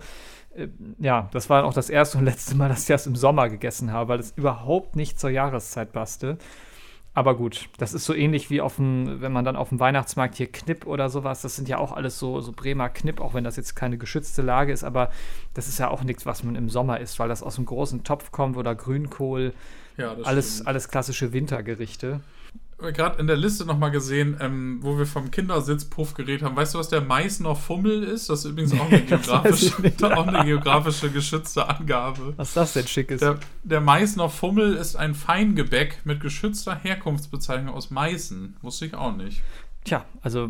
Äh, 0.55 0.67
ja, 0.99 1.29
das 1.31 1.49
war 1.49 1.65
auch 1.65 1.73
das 1.73 1.89
erste 1.89 2.17
und 2.17 2.25
letzte 2.25 2.55
Mal, 2.55 2.69
dass 2.69 2.81
ich 2.81 2.87
das 2.87 3.07
im 3.07 3.15
Sommer 3.15 3.49
gegessen 3.49 3.91
habe, 3.91 4.09
weil 4.09 4.19
es 4.19 4.33
überhaupt 4.35 4.95
nicht 4.95 5.19
zur 5.19 5.29
Jahreszeit 5.29 5.91
passte. 5.91 6.37
Aber 7.15 7.35
gut, 7.35 7.69
das 7.77 7.93
ist 7.93 8.05
so 8.05 8.13
ähnlich 8.13 8.49
wie 8.49 8.61
auf 8.61 8.75
dem, 8.75 9.19
wenn 9.19 9.31
man 9.31 9.43
dann 9.43 9.55
auf 9.55 9.69
dem 9.69 9.79
Weihnachtsmarkt 9.79 10.35
hier 10.35 10.51
Knipp 10.51 10.85
oder 10.85 11.09
sowas, 11.09 11.41
das 11.41 11.55
sind 11.55 11.67
ja 11.67 11.77
auch 11.79 11.91
alles 11.91 12.19
so, 12.19 12.39
so 12.39 12.51
Bremer 12.51 12.89
Knipp, 12.89 13.19
auch 13.19 13.33
wenn 13.33 13.43
das 13.43 13.55
jetzt 13.55 13.75
keine 13.75 13.97
geschützte 13.97 14.41
Lage 14.41 14.71
ist, 14.71 14.83
aber 14.83 15.09
das 15.53 15.67
ist 15.67 15.79
ja 15.79 15.89
auch 15.89 16.03
nichts, 16.03 16.25
was 16.25 16.43
man 16.43 16.55
im 16.55 16.69
Sommer 16.69 16.99
isst, 16.99 17.19
weil 17.19 17.27
das 17.27 17.41
aus 17.41 17.57
einem 17.57 17.65
großen 17.65 18.03
Topf 18.03 18.31
kommt 18.31 18.57
oder 18.57 18.75
Grünkohl. 18.75 19.53
Ja, 19.97 20.15
alles, 20.23 20.65
alles 20.65 20.87
klassische 20.87 21.33
Wintergerichte 21.33 22.21
gerade 22.79 23.19
in 23.19 23.27
der 23.27 23.35
Liste 23.35 23.65
nochmal 23.65 23.91
gesehen, 23.91 24.37
ähm, 24.39 24.79
wo 24.81 24.97
wir 24.97 25.05
vom 25.05 25.31
Kindersitzpuff 25.31 26.13
geredet 26.13 26.43
haben. 26.43 26.55
Weißt 26.55 26.73
du, 26.73 26.79
was 26.79 26.89
der 26.89 27.01
Meißner 27.01 27.55
Fummel 27.55 28.03
ist? 28.03 28.29
Das 28.29 28.39
ist 28.39 28.51
übrigens 28.51 28.73
auch 28.73 28.87
eine, 28.87 29.01
geografische, 29.05 29.73
auch 30.01 30.27
eine 30.27 30.45
geografische 30.45 31.09
geschützte 31.09 31.67
Angabe. 31.67 32.33
Was 32.37 32.49
ist 32.49 32.57
das 32.57 32.73
denn 32.73 32.87
schickes? 32.87 33.19
Der, 33.19 33.39
der 33.63 33.81
Meißner 33.81 34.29
Fummel 34.29 34.75
ist 34.75 34.95
ein 34.95 35.13
Feingebäck 35.13 35.99
mit 36.05 36.21
geschützter 36.21 36.75
Herkunftsbezeichnung 36.75 37.73
aus 37.73 37.91
Meißen. 37.91 38.57
Wusste 38.61 38.85
ich 38.85 38.93
auch 38.93 39.15
nicht. 39.15 39.41
Tja, 39.83 40.05
also 40.21 40.49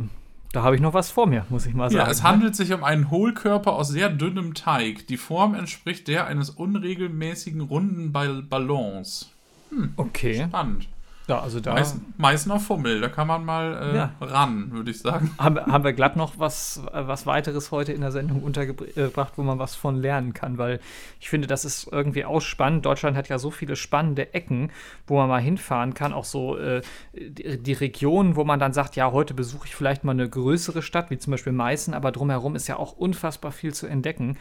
da 0.52 0.64
habe 0.64 0.76
ich 0.76 0.82
noch 0.82 0.94
was 0.94 1.12
vor 1.12 1.28
mir, 1.28 1.46
muss 1.50 1.66
ich 1.66 1.74
mal 1.74 1.90
sagen. 1.90 2.06
Ja, 2.06 2.12
es 2.12 2.24
handelt 2.24 2.56
sich 2.56 2.74
um 2.74 2.84
einen 2.84 3.12
Hohlkörper 3.12 3.74
aus 3.74 3.90
sehr 3.90 4.10
dünnem 4.10 4.56
Teig. 4.56 5.08
Die 5.08 5.18
Form 5.18 5.54
entspricht 5.54 6.08
der 6.08 6.26
eines 6.26 6.50
unregelmäßigen 6.50 7.62
runden 7.62 8.12
Ballons. 8.12 9.32
Hm, 9.70 9.94
okay. 9.96 10.46
Spannend. 10.48 10.88
Ja, 11.30 11.42
also 11.42 11.60
da. 11.60 11.80
Meißner 12.18 12.60
Fummel, 12.60 13.02
da 13.02 13.08
kann 13.08 13.28
man 13.28 13.46
mal 13.46 13.92
äh, 13.94 13.96
ja. 13.96 14.12
ran, 14.20 14.72
würde 14.72 14.90
ich 14.90 15.00
sagen. 15.00 15.30
Haben, 15.38 15.60
haben 15.60 15.84
wir 15.84 15.94
glatt 15.94 16.16
noch 16.16 16.40
was, 16.40 16.82
was 16.92 17.28
weiteres 17.28 17.70
heute 17.70 17.94
in 17.94 18.02
der 18.02 18.12
Sendung 18.12 18.42
untergebracht, 18.42 19.34
wo 19.36 19.44
man 19.44 19.60
was 19.60 19.76
von 19.76 19.96
lernen 19.96 20.34
kann, 20.34 20.58
weil 20.58 20.80
ich 21.20 21.30
finde, 21.30 21.46
das 21.46 21.66
ist 21.66 21.88
irgendwie 21.92 22.26
auch 22.26 22.42
spannend. 22.42 22.88
Deutschland 22.88 23.16
hat 23.16 23.30
ja 23.30 23.38
so 23.38 23.52
viele 23.52 23.76
spannende 23.76 24.34
Ecken, 24.34 24.72
wo 25.06 25.18
man 25.18 25.30
mal 25.30 25.40
hinfahren 25.40 25.94
kann, 25.94 26.14
auch 26.14 26.26
so 26.26 26.58
äh, 26.58 26.82
die, 27.14 27.62
die 27.62 27.74
Regionen, 27.74 28.36
wo 28.36 28.44
man 28.44 28.60
dann 28.60 28.74
sagt, 28.74 28.96
ja, 28.96 29.12
heute 29.12 29.36
besuche 29.36 29.68
ich 29.68 29.76
vielleicht 29.76 30.04
mal 30.04 30.14
eine 30.14 30.28
größere 30.28 30.82
Stadt, 30.82 31.12
wie 31.12 31.20
zum 31.20 31.30
Beispiel 31.30 31.54
Meißen, 31.54 31.94
aber 31.94 32.12
drumherum 32.12 32.56
ist 32.56 32.68
ja 32.68 32.78
auch 32.78 32.94
unfassbar 32.94 33.52
viel 33.52 33.72
zu 33.72 33.86
entdecken 33.86 34.36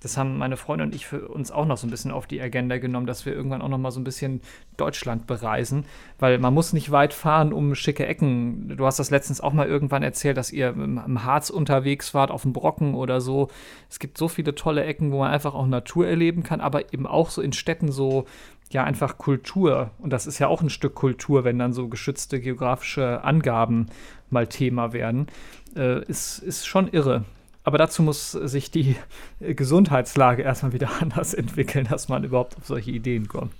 das 0.00 0.16
haben 0.16 0.38
meine 0.38 0.56
Freunde 0.56 0.84
und 0.84 0.94
ich 0.94 1.06
für 1.06 1.28
uns 1.28 1.50
auch 1.50 1.66
noch 1.66 1.76
so 1.76 1.86
ein 1.86 1.90
bisschen 1.90 2.10
auf 2.10 2.26
die 2.26 2.40
Agenda 2.40 2.78
genommen, 2.78 3.06
dass 3.06 3.26
wir 3.26 3.32
irgendwann 3.32 3.62
auch 3.62 3.68
noch 3.68 3.78
mal 3.78 3.90
so 3.90 4.00
ein 4.00 4.04
bisschen 4.04 4.40
Deutschland 4.76 5.26
bereisen, 5.26 5.84
weil 6.18 6.38
man 6.38 6.54
muss 6.54 6.72
nicht 6.72 6.90
weit 6.90 7.12
fahren, 7.12 7.52
um 7.52 7.74
schicke 7.74 8.06
Ecken. 8.06 8.76
Du 8.76 8.86
hast 8.86 8.98
das 8.98 9.10
letztens 9.10 9.40
auch 9.40 9.52
mal 9.52 9.66
irgendwann 9.66 10.02
erzählt, 10.02 10.36
dass 10.36 10.52
ihr 10.52 10.68
im 10.68 11.24
Harz 11.24 11.50
unterwegs 11.50 12.14
wart, 12.14 12.30
auf 12.30 12.42
dem 12.42 12.52
Brocken 12.52 12.94
oder 12.94 13.20
so. 13.20 13.48
Es 13.90 13.98
gibt 13.98 14.18
so 14.18 14.28
viele 14.28 14.54
tolle 14.54 14.84
Ecken, 14.84 15.10
wo 15.10 15.18
man 15.18 15.32
einfach 15.32 15.54
auch 15.54 15.66
Natur 15.66 16.06
erleben 16.06 16.42
kann, 16.42 16.60
aber 16.60 16.92
eben 16.92 17.06
auch 17.06 17.30
so 17.30 17.42
in 17.42 17.52
Städten 17.52 17.90
so 17.90 18.24
ja 18.70 18.84
einfach 18.84 19.18
Kultur. 19.18 19.90
Und 19.98 20.12
das 20.12 20.26
ist 20.26 20.38
ja 20.38 20.46
auch 20.46 20.62
ein 20.62 20.70
Stück 20.70 20.94
Kultur, 20.94 21.44
wenn 21.44 21.58
dann 21.58 21.72
so 21.72 21.88
geschützte 21.88 22.40
geografische 22.40 23.24
Angaben 23.24 23.86
mal 24.30 24.46
Thema 24.46 24.92
werden. 24.92 25.26
Äh, 25.74 26.04
ist, 26.04 26.38
ist 26.38 26.66
schon 26.66 26.88
irre. 26.88 27.24
Aber 27.68 27.76
dazu 27.76 28.02
muss 28.02 28.32
sich 28.32 28.70
die 28.70 28.96
Gesundheitslage 29.40 30.40
erstmal 30.40 30.72
wieder 30.72 30.88
anders 31.02 31.34
entwickeln, 31.34 31.86
dass 31.86 32.08
man 32.08 32.24
überhaupt 32.24 32.56
auf 32.56 32.66
solche 32.66 32.90
Ideen 32.92 33.28
kommt. 33.28 33.52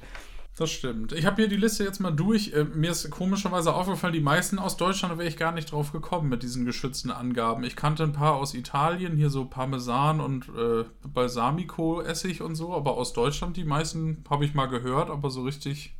Das 0.56 0.70
stimmt. 0.70 1.12
Ich 1.12 1.26
habe 1.26 1.36
hier 1.36 1.48
die 1.48 1.58
Liste 1.58 1.84
jetzt 1.84 2.00
mal 2.00 2.10
durch. 2.10 2.54
Äh, 2.54 2.64
mir 2.64 2.90
ist 2.90 3.10
komischerweise 3.10 3.74
aufgefallen, 3.74 4.14
die 4.14 4.20
meisten 4.20 4.58
aus 4.58 4.78
Deutschland 4.78 5.18
wäre 5.18 5.28
ich 5.28 5.36
gar 5.36 5.52
nicht 5.52 5.70
drauf 5.70 5.92
gekommen 5.92 6.30
mit 6.30 6.42
diesen 6.42 6.64
geschützten 6.64 7.10
Angaben. 7.10 7.64
Ich 7.64 7.76
kannte 7.76 8.02
ein 8.02 8.14
paar 8.14 8.36
aus 8.36 8.54
Italien, 8.54 9.14
hier 9.14 9.28
so 9.28 9.44
Parmesan 9.44 10.20
und 10.20 10.48
äh, 10.56 10.84
Balsamico-Essig 11.06 12.40
und 12.40 12.54
so, 12.54 12.72
aber 12.72 12.96
aus 12.96 13.12
Deutschland 13.12 13.58
die 13.58 13.64
meisten 13.64 14.24
habe 14.30 14.46
ich 14.46 14.54
mal 14.54 14.68
gehört, 14.68 15.10
aber 15.10 15.28
so 15.28 15.42
richtig 15.42 15.94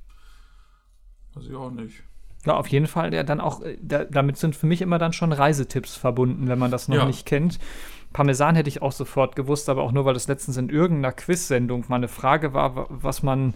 weiß 1.35 1.45
ich 1.45 1.55
auch 1.55 1.73
nicht. 1.73 2.05
Ja, 2.47 2.57
auf 2.57 2.69
jeden 2.69 2.87
Fall. 2.87 3.11
Der 3.11 3.25
dann 3.25 3.41
auch, 3.41 3.63
äh, 3.63 3.77
da, 3.81 4.05
damit 4.05 4.37
sind 4.37 4.57
für 4.57 4.67
mich 4.67 4.83
immer 4.83 4.99
dann 4.99 5.13
schon 5.13 5.33
Reisetipps 5.33 5.97
verbunden, 5.97 6.49
wenn 6.49 6.59
man 6.59 6.71
das 6.71 6.89
noch 6.89 6.97
ja. 6.97 7.05
nicht 7.05 7.27
kennt. 7.27 7.59
Parmesan 8.13 8.57
hätte 8.57 8.69
ich 8.69 8.81
auch 8.81 8.93
sofort 8.93 9.37
gewusst, 9.37 9.69
aber 9.69 9.83
auch 9.83 9.93
nur, 9.93 10.05
weil 10.05 10.15
das 10.15 10.29
letztens 10.29 10.57
in 10.57 10.71
irgendeiner 10.71 11.13
Quiz-Sendung 11.13 11.85
mal 11.89 11.97
eine 11.97 12.09
Frage 12.09 12.55
war, 12.55 12.87
was 12.89 13.23
man 13.23 13.53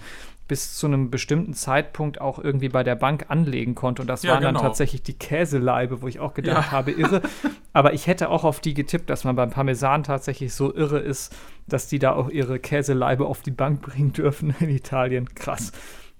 bis 0.47 0.77
zu 0.77 0.87
einem 0.87 1.11
bestimmten 1.11 1.55
Zeitpunkt 1.55 2.21
auch 2.21 2.39
irgendwie 2.39 2.69
bei 2.69 2.83
der 2.83 2.95
Bank 2.95 3.27
anlegen 3.29 3.75
konnte. 3.75 4.03
Und 4.03 4.09
das 4.09 4.23
ja, 4.23 4.33
waren 4.33 4.41
genau. 4.41 4.53
dann 4.53 4.63
tatsächlich 4.63 5.03
die 5.03 5.15
Käseleibe, 5.15 6.03
wo 6.03 6.09
ich 6.09 6.21
auch 6.21 6.35
gedacht 6.35 6.67
ja. 6.67 6.73
habe, 6.73 6.91
irre. 6.91 7.23
Aber 7.73 7.95
ich 7.95 8.07
hätte 8.07 8.29
auch 8.29 8.45
auf 8.45 8.61
die 8.61 8.75
getippt, 8.75 9.09
dass 9.09 9.25
man 9.25 9.35
beim 9.35 9.49
Parmesan 9.49 10.03
tatsächlich 10.03 10.53
so 10.53 10.75
irre 10.75 10.99
ist, 10.99 11.35
dass 11.67 11.87
die 11.87 11.99
da 11.99 12.13
auch 12.13 12.29
ihre 12.29 12.59
Käseleibe 12.59 13.25
auf 13.25 13.41
die 13.41 13.51
Bank 13.51 13.81
bringen 13.81 14.13
dürfen 14.13 14.55
in 14.61 14.69
Italien. 14.69 15.35
Krass. 15.35 15.73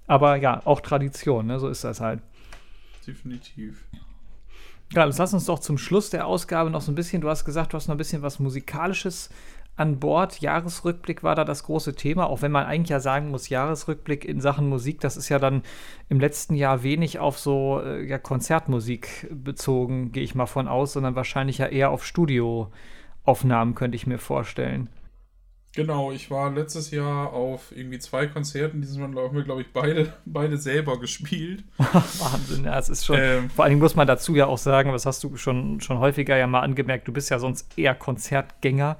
Aber 0.07 0.37
ja, 0.37 0.61
auch 0.65 0.81
Tradition, 0.81 1.45
ne? 1.45 1.59
so 1.59 1.67
ist 1.67 1.83
das 1.83 2.01
halt. 2.01 2.21
Definitiv. 3.05 3.85
Ja, 4.91 5.05
jetzt 5.05 5.17
lass 5.17 5.33
uns 5.33 5.45
doch 5.45 5.59
zum 5.59 5.77
Schluss 5.77 6.09
der 6.09 6.27
Ausgabe 6.27 6.69
noch 6.69 6.81
so 6.81 6.91
ein 6.91 6.95
bisschen, 6.95 7.21
du 7.21 7.29
hast 7.29 7.45
gesagt, 7.45 7.73
du 7.73 7.77
hast 7.77 7.87
noch 7.87 7.95
ein 7.95 7.97
bisschen 7.97 8.21
was 8.21 8.39
Musikalisches 8.39 9.29
an 9.75 9.99
Bord. 9.99 10.39
Jahresrückblick 10.39 11.23
war 11.23 11.35
da 11.35 11.45
das 11.45 11.63
große 11.63 11.95
Thema, 11.95 12.27
auch 12.27 12.41
wenn 12.43 12.51
man 12.51 12.65
eigentlich 12.65 12.89
ja 12.89 12.99
sagen 12.99 13.31
muss, 13.31 13.49
Jahresrückblick 13.49 14.23
in 14.23 14.39
Sachen 14.39 14.69
Musik, 14.69 14.99
das 14.99 15.17
ist 15.17 15.29
ja 15.29 15.39
dann 15.39 15.63
im 16.09 16.19
letzten 16.19 16.55
Jahr 16.55 16.83
wenig 16.83 17.17
auf 17.17 17.39
so 17.39 17.81
äh, 17.83 18.05
ja, 18.05 18.19
Konzertmusik 18.19 19.27
bezogen, 19.31 20.11
gehe 20.11 20.23
ich 20.23 20.35
mal 20.35 20.45
von 20.45 20.67
aus, 20.67 20.93
sondern 20.93 21.15
wahrscheinlich 21.15 21.57
ja 21.57 21.65
eher 21.65 21.89
auf 21.89 22.05
Studioaufnahmen, 22.05 23.73
könnte 23.73 23.95
ich 23.95 24.05
mir 24.05 24.19
vorstellen. 24.19 24.89
Genau, 25.75 26.11
ich 26.11 26.29
war 26.29 26.51
letztes 26.51 26.91
Jahr 26.91 27.33
auf 27.33 27.75
irgendwie 27.75 27.97
zwei 27.97 28.27
Konzerten, 28.27 28.81
dieses 28.81 28.97
Mal 28.97 29.07
haben 29.15 29.35
wir, 29.35 29.43
glaube 29.43 29.61
ich, 29.61 29.73
beide, 29.73 30.13
beide 30.25 30.57
selber 30.57 30.99
gespielt. 30.99 31.63
Wahnsinn, 31.77 32.65
ja, 32.65 32.77
es 32.77 32.89
ist 32.89 33.05
schon. 33.05 33.17
Ähm, 33.19 33.49
vor 33.49 33.65
allen 33.65 33.71
Dingen 33.71 33.81
muss 33.81 33.95
man 33.95 34.05
dazu 34.05 34.35
ja 34.35 34.45
auch 34.45 34.59
sagen, 34.59 34.91
was 34.93 35.07
hast 35.07 35.23
du 35.23 35.35
schon, 35.35 35.81
schon 35.81 35.97
häufiger 35.97 36.37
ja 36.37 36.45
mal 36.45 36.61
angemerkt, 36.61 37.07
du 37.07 37.13
bist 37.13 37.31
ja 37.31 37.39
sonst 37.39 37.77
eher 37.77 37.95
Konzertgänger 37.95 38.97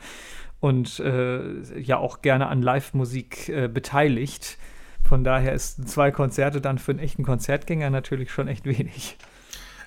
und 0.60 1.00
äh, 1.00 1.80
ja 1.80 1.98
auch 1.98 2.22
gerne 2.24 2.48
an 2.48 2.64
Live-Musik 2.64 3.50
äh, 3.50 3.68
beteiligt. 3.68 4.58
Von 5.04 5.24
daher 5.24 5.54
ist 5.54 5.88
zwei 5.88 6.10
Konzerte 6.10 6.60
dann 6.60 6.80
für 6.80 6.92
einen 6.92 7.00
echten 7.00 7.24
Konzertgänger 7.24 7.92
natürlich 7.92 8.32
schon 8.32 8.48
echt 8.48 8.66
wenig. 8.66 9.18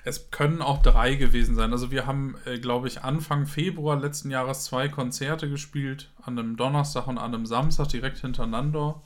Es 0.07 0.31
können 0.31 0.61
auch 0.61 0.81
drei 0.81 1.15
gewesen 1.15 1.55
sein. 1.55 1.73
Also 1.73 1.91
wir 1.91 2.05
haben, 2.05 2.35
äh, 2.45 2.59
glaube 2.59 2.87
ich, 2.87 3.03
Anfang 3.03 3.45
Februar 3.45 3.99
letzten 3.99 4.31
Jahres 4.31 4.63
zwei 4.63 4.87
Konzerte 4.87 5.49
gespielt. 5.49 6.09
An 6.21 6.39
einem 6.39 6.55
Donnerstag 6.55 7.07
und 7.07 7.17
an 7.17 7.35
einem 7.35 7.45
Samstag 7.45 7.89
direkt 7.89 8.19
hintereinander. 8.19 9.01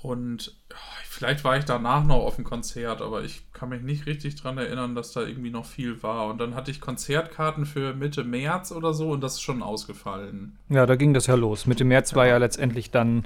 Und 0.00 0.54
oh, 0.72 0.76
vielleicht 1.08 1.42
war 1.42 1.56
ich 1.56 1.64
danach 1.64 2.04
noch 2.04 2.18
auf 2.18 2.36
dem 2.36 2.44
Konzert, 2.44 3.02
aber 3.02 3.24
ich 3.24 3.50
kann 3.52 3.70
mich 3.70 3.82
nicht 3.82 4.06
richtig 4.06 4.36
daran 4.36 4.58
erinnern, 4.58 4.94
dass 4.94 5.10
da 5.10 5.22
irgendwie 5.22 5.50
noch 5.50 5.66
viel 5.66 6.00
war. 6.04 6.28
Und 6.28 6.38
dann 6.38 6.54
hatte 6.54 6.70
ich 6.70 6.80
Konzertkarten 6.80 7.66
für 7.66 7.92
Mitte 7.92 8.22
März 8.22 8.70
oder 8.70 8.94
so 8.94 9.10
und 9.10 9.20
das 9.20 9.34
ist 9.34 9.40
schon 9.40 9.64
ausgefallen. 9.64 10.58
Ja, 10.68 10.86
da 10.86 10.94
ging 10.94 11.12
das 11.12 11.26
ja 11.26 11.34
los. 11.34 11.66
Mitte 11.66 11.84
März 11.84 12.12
ja. 12.12 12.18
war 12.18 12.26
ja 12.28 12.36
letztendlich 12.36 12.92
dann 12.92 13.24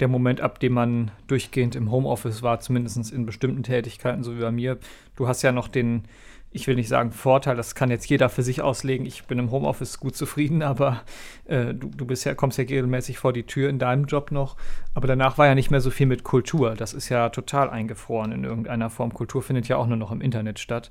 der 0.00 0.08
Moment, 0.08 0.40
ab 0.40 0.60
dem 0.60 0.74
man 0.74 1.10
durchgehend 1.26 1.74
im 1.74 1.90
Homeoffice 1.90 2.42
war, 2.42 2.60
zumindest 2.60 3.12
in 3.12 3.26
bestimmten 3.26 3.62
Tätigkeiten, 3.62 4.22
so 4.22 4.36
wie 4.36 4.40
bei 4.40 4.52
mir. 4.52 4.78
Du 5.16 5.26
hast 5.26 5.42
ja 5.42 5.52
noch 5.52 5.68
den, 5.68 6.04
ich 6.50 6.66
will 6.66 6.74
nicht 6.74 6.88
sagen 6.88 7.12
Vorteil, 7.12 7.56
das 7.56 7.74
kann 7.74 7.90
jetzt 7.90 8.08
jeder 8.08 8.28
für 8.28 8.42
sich 8.42 8.60
auslegen. 8.60 9.06
Ich 9.06 9.24
bin 9.24 9.38
im 9.38 9.50
Homeoffice 9.50 9.98
gut 9.98 10.14
zufrieden, 10.14 10.62
aber 10.62 11.02
äh, 11.46 11.72
du, 11.72 11.88
du 11.88 12.06
bist 12.06 12.24
ja, 12.24 12.34
kommst 12.34 12.58
ja 12.58 12.64
regelmäßig 12.64 13.18
vor 13.18 13.32
die 13.32 13.44
Tür 13.44 13.70
in 13.70 13.78
deinem 13.78 14.04
Job 14.04 14.30
noch. 14.30 14.56
Aber 14.92 15.06
danach 15.06 15.38
war 15.38 15.46
ja 15.46 15.54
nicht 15.54 15.70
mehr 15.70 15.80
so 15.80 15.90
viel 15.90 16.06
mit 16.06 16.24
Kultur. 16.24 16.74
Das 16.74 16.92
ist 16.92 17.08
ja 17.08 17.30
total 17.30 17.70
eingefroren 17.70 18.32
in 18.32 18.44
irgendeiner 18.44 18.90
Form. 18.90 19.14
Kultur 19.14 19.42
findet 19.42 19.68
ja 19.68 19.76
auch 19.78 19.86
nur 19.86 19.96
noch 19.96 20.12
im 20.12 20.20
Internet 20.20 20.58
statt. 20.58 20.90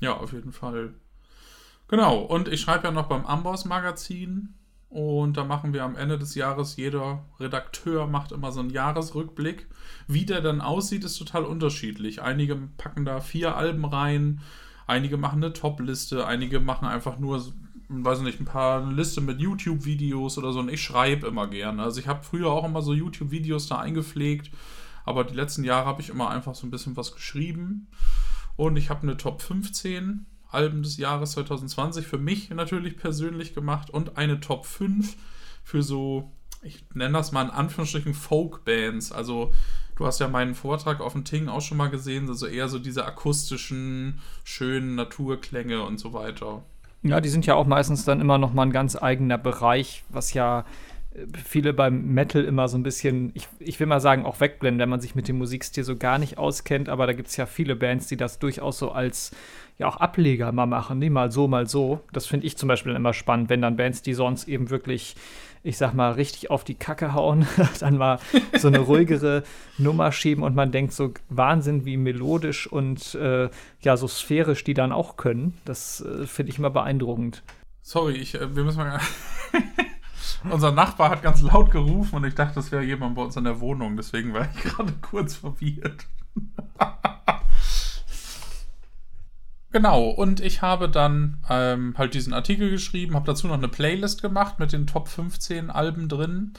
Ja, 0.00 0.14
auf 0.18 0.32
jeden 0.32 0.52
Fall. 0.52 0.94
Genau, 1.88 2.18
und 2.18 2.48
ich 2.48 2.60
schreibe 2.60 2.84
ja 2.84 2.90
noch 2.90 3.08
beim 3.08 3.24
Amboss 3.24 3.64
Magazin 3.64 4.54
und 4.94 5.36
da 5.36 5.42
machen 5.42 5.72
wir 5.72 5.82
am 5.82 5.96
Ende 5.96 6.20
des 6.20 6.36
Jahres, 6.36 6.76
jeder 6.76 7.24
Redakteur 7.40 8.06
macht 8.06 8.30
immer 8.30 8.52
so 8.52 8.60
einen 8.60 8.70
Jahresrückblick. 8.70 9.66
Wie 10.06 10.24
der 10.24 10.40
dann 10.40 10.60
aussieht, 10.60 11.02
ist 11.02 11.18
total 11.18 11.42
unterschiedlich. 11.42 12.22
Einige 12.22 12.54
packen 12.76 13.04
da 13.04 13.20
vier 13.20 13.56
Alben 13.56 13.84
rein, 13.84 14.40
einige 14.86 15.16
machen 15.16 15.42
eine 15.42 15.52
Top-Liste, 15.52 16.28
einige 16.28 16.60
machen 16.60 16.86
einfach 16.86 17.18
nur, 17.18 17.44
weiß 17.88 18.20
nicht, 18.20 18.38
ein 18.38 18.44
paar 18.44 18.88
Liste 18.88 19.20
mit 19.20 19.40
YouTube-Videos 19.40 20.38
oder 20.38 20.52
so. 20.52 20.60
Und 20.60 20.70
ich 20.70 20.84
schreibe 20.84 21.26
immer 21.26 21.48
gerne. 21.48 21.82
Also 21.82 21.98
ich 21.98 22.06
habe 22.06 22.22
früher 22.22 22.52
auch 22.52 22.64
immer 22.64 22.80
so 22.80 22.94
YouTube-Videos 22.94 23.66
da 23.66 23.78
eingepflegt, 23.80 24.52
aber 25.04 25.24
die 25.24 25.34
letzten 25.34 25.64
Jahre 25.64 25.86
habe 25.86 26.02
ich 26.02 26.10
immer 26.10 26.30
einfach 26.30 26.54
so 26.54 26.68
ein 26.68 26.70
bisschen 26.70 26.96
was 26.96 27.12
geschrieben. 27.12 27.88
Und 28.54 28.76
ich 28.76 28.90
habe 28.90 29.02
eine 29.02 29.16
Top 29.16 29.42
15 29.42 30.26
Alben 30.54 30.82
des 30.82 30.96
Jahres 30.96 31.32
2020 31.32 32.06
für 32.06 32.18
mich 32.18 32.50
natürlich 32.50 32.96
persönlich 32.96 33.54
gemacht 33.54 33.90
und 33.90 34.16
eine 34.16 34.40
Top 34.40 34.66
5 34.66 35.16
für 35.62 35.82
so, 35.82 36.30
ich 36.62 36.84
nenne 36.94 37.18
das 37.18 37.32
mal 37.32 37.42
in 37.42 37.50
Anführungsstrichen 37.50 38.14
Folk-Bands. 38.14 39.12
Also 39.12 39.52
du 39.96 40.06
hast 40.06 40.20
ja 40.20 40.28
meinen 40.28 40.54
Vortrag 40.54 41.00
auf 41.00 41.12
dem 41.12 41.24
Ting 41.24 41.48
auch 41.48 41.60
schon 41.60 41.76
mal 41.76 41.88
gesehen, 41.88 42.28
also 42.28 42.46
eher 42.46 42.68
so 42.68 42.78
diese 42.78 43.04
akustischen, 43.04 44.20
schönen 44.44 44.94
Naturklänge 44.94 45.82
und 45.82 45.98
so 45.98 46.12
weiter. 46.12 46.62
Ja, 47.02 47.20
die 47.20 47.28
sind 47.28 47.44
ja 47.44 47.54
auch 47.54 47.66
meistens 47.66 48.04
dann 48.04 48.20
immer 48.20 48.38
noch 48.38 48.54
mal 48.54 48.62
ein 48.62 48.72
ganz 48.72 48.96
eigener 48.96 49.36
Bereich, 49.36 50.04
was 50.08 50.32
ja 50.32 50.64
viele 51.44 51.72
beim 51.72 52.12
Metal 52.12 52.44
immer 52.44 52.68
so 52.68 52.76
ein 52.76 52.82
bisschen, 52.82 53.30
ich, 53.34 53.48
ich 53.60 53.78
will 53.78 53.86
mal 53.86 54.00
sagen, 54.00 54.24
auch 54.24 54.40
wegblenden, 54.40 54.80
wenn 54.80 54.88
man 54.88 55.00
sich 55.00 55.14
mit 55.14 55.28
dem 55.28 55.38
Musikstil 55.38 55.84
so 55.84 55.96
gar 55.96 56.18
nicht 56.18 56.38
auskennt, 56.38 56.88
aber 56.88 57.06
da 57.06 57.12
gibt 57.12 57.28
es 57.28 57.36
ja 57.36 57.46
viele 57.46 57.76
Bands, 57.76 58.08
die 58.08 58.16
das 58.16 58.38
durchaus 58.38 58.78
so 58.78 58.90
als 58.90 59.30
ja 59.78 59.88
auch 59.88 59.96
Ableger 59.96 60.52
mal 60.52 60.66
machen, 60.66 60.98
nie 60.98 61.10
mal 61.10 61.30
so, 61.30 61.48
mal 61.48 61.66
so. 61.66 62.00
Das 62.12 62.26
finde 62.26 62.46
ich 62.46 62.56
zum 62.56 62.68
Beispiel 62.68 62.94
immer 62.94 63.12
spannend, 63.12 63.50
wenn 63.50 63.62
dann 63.62 63.76
Bands, 63.76 64.02
die 64.02 64.14
sonst 64.14 64.48
eben 64.48 64.70
wirklich, 64.70 65.16
ich 65.62 65.76
sag 65.76 65.94
mal, 65.94 66.12
richtig 66.12 66.50
auf 66.50 66.64
die 66.64 66.76
Kacke 66.76 67.14
hauen, 67.14 67.46
dann 67.80 67.96
mal 67.96 68.18
so 68.56 68.68
eine 68.68 68.78
ruhigere 68.78 69.42
Nummer 69.78 70.12
schieben 70.12 70.44
und 70.44 70.54
man 70.54 70.70
denkt 70.70 70.92
so 70.92 71.12
Wahnsinn, 71.28 71.84
wie 71.84 71.96
melodisch 71.96 72.66
und 72.66 73.14
äh, 73.16 73.48
ja, 73.80 73.96
so 73.96 74.06
sphärisch 74.06 74.64
die 74.64 74.74
dann 74.74 74.92
auch 74.92 75.16
können. 75.16 75.54
Das 75.64 76.00
äh, 76.00 76.26
finde 76.26 76.52
ich 76.52 76.58
immer 76.58 76.70
beeindruckend. 76.70 77.42
Sorry, 77.82 78.14
ich, 78.14 78.34
äh, 78.34 78.54
wir 78.54 78.64
müssen 78.64 78.78
mal. 78.78 79.00
Unser 80.50 80.72
Nachbar 80.72 81.10
hat 81.10 81.22
ganz 81.22 81.40
laut 81.40 81.70
gerufen 81.70 82.16
und 82.16 82.24
ich 82.24 82.34
dachte, 82.34 82.56
das 82.56 82.70
wäre 82.70 82.82
jemand 82.82 83.14
bei 83.14 83.22
uns 83.22 83.36
in 83.36 83.44
der 83.44 83.60
Wohnung. 83.60 83.96
Deswegen 83.96 84.34
war 84.34 84.46
ich 84.54 84.62
gerade 84.62 84.92
kurz 85.00 85.36
verwirrt. 85.36 86.06
Genau, 89.74 90.08
und 90.08 90.40
ich 90.40 90.62
habe 90.62 90.88
dann 90.88 91.38
ähm, 91.50 91.94
halt 91.98 92.14
diesen 92.14 92.32
Artikel 92.32 92.70
geschrieben, 92.70 93.16
habe 93.16 93.26
dazu 93.26 93.48
noch 93.48 93.58
eine 93.58 93.68
Playlist 93.68 94.22
gemacht 94.22 94.58
mit 94.60 94.72
den 94.72 94.86
Top 94.86 95.08
15 95.08 95.68
Alben 95.68 96.08
drin. 96.08 96.52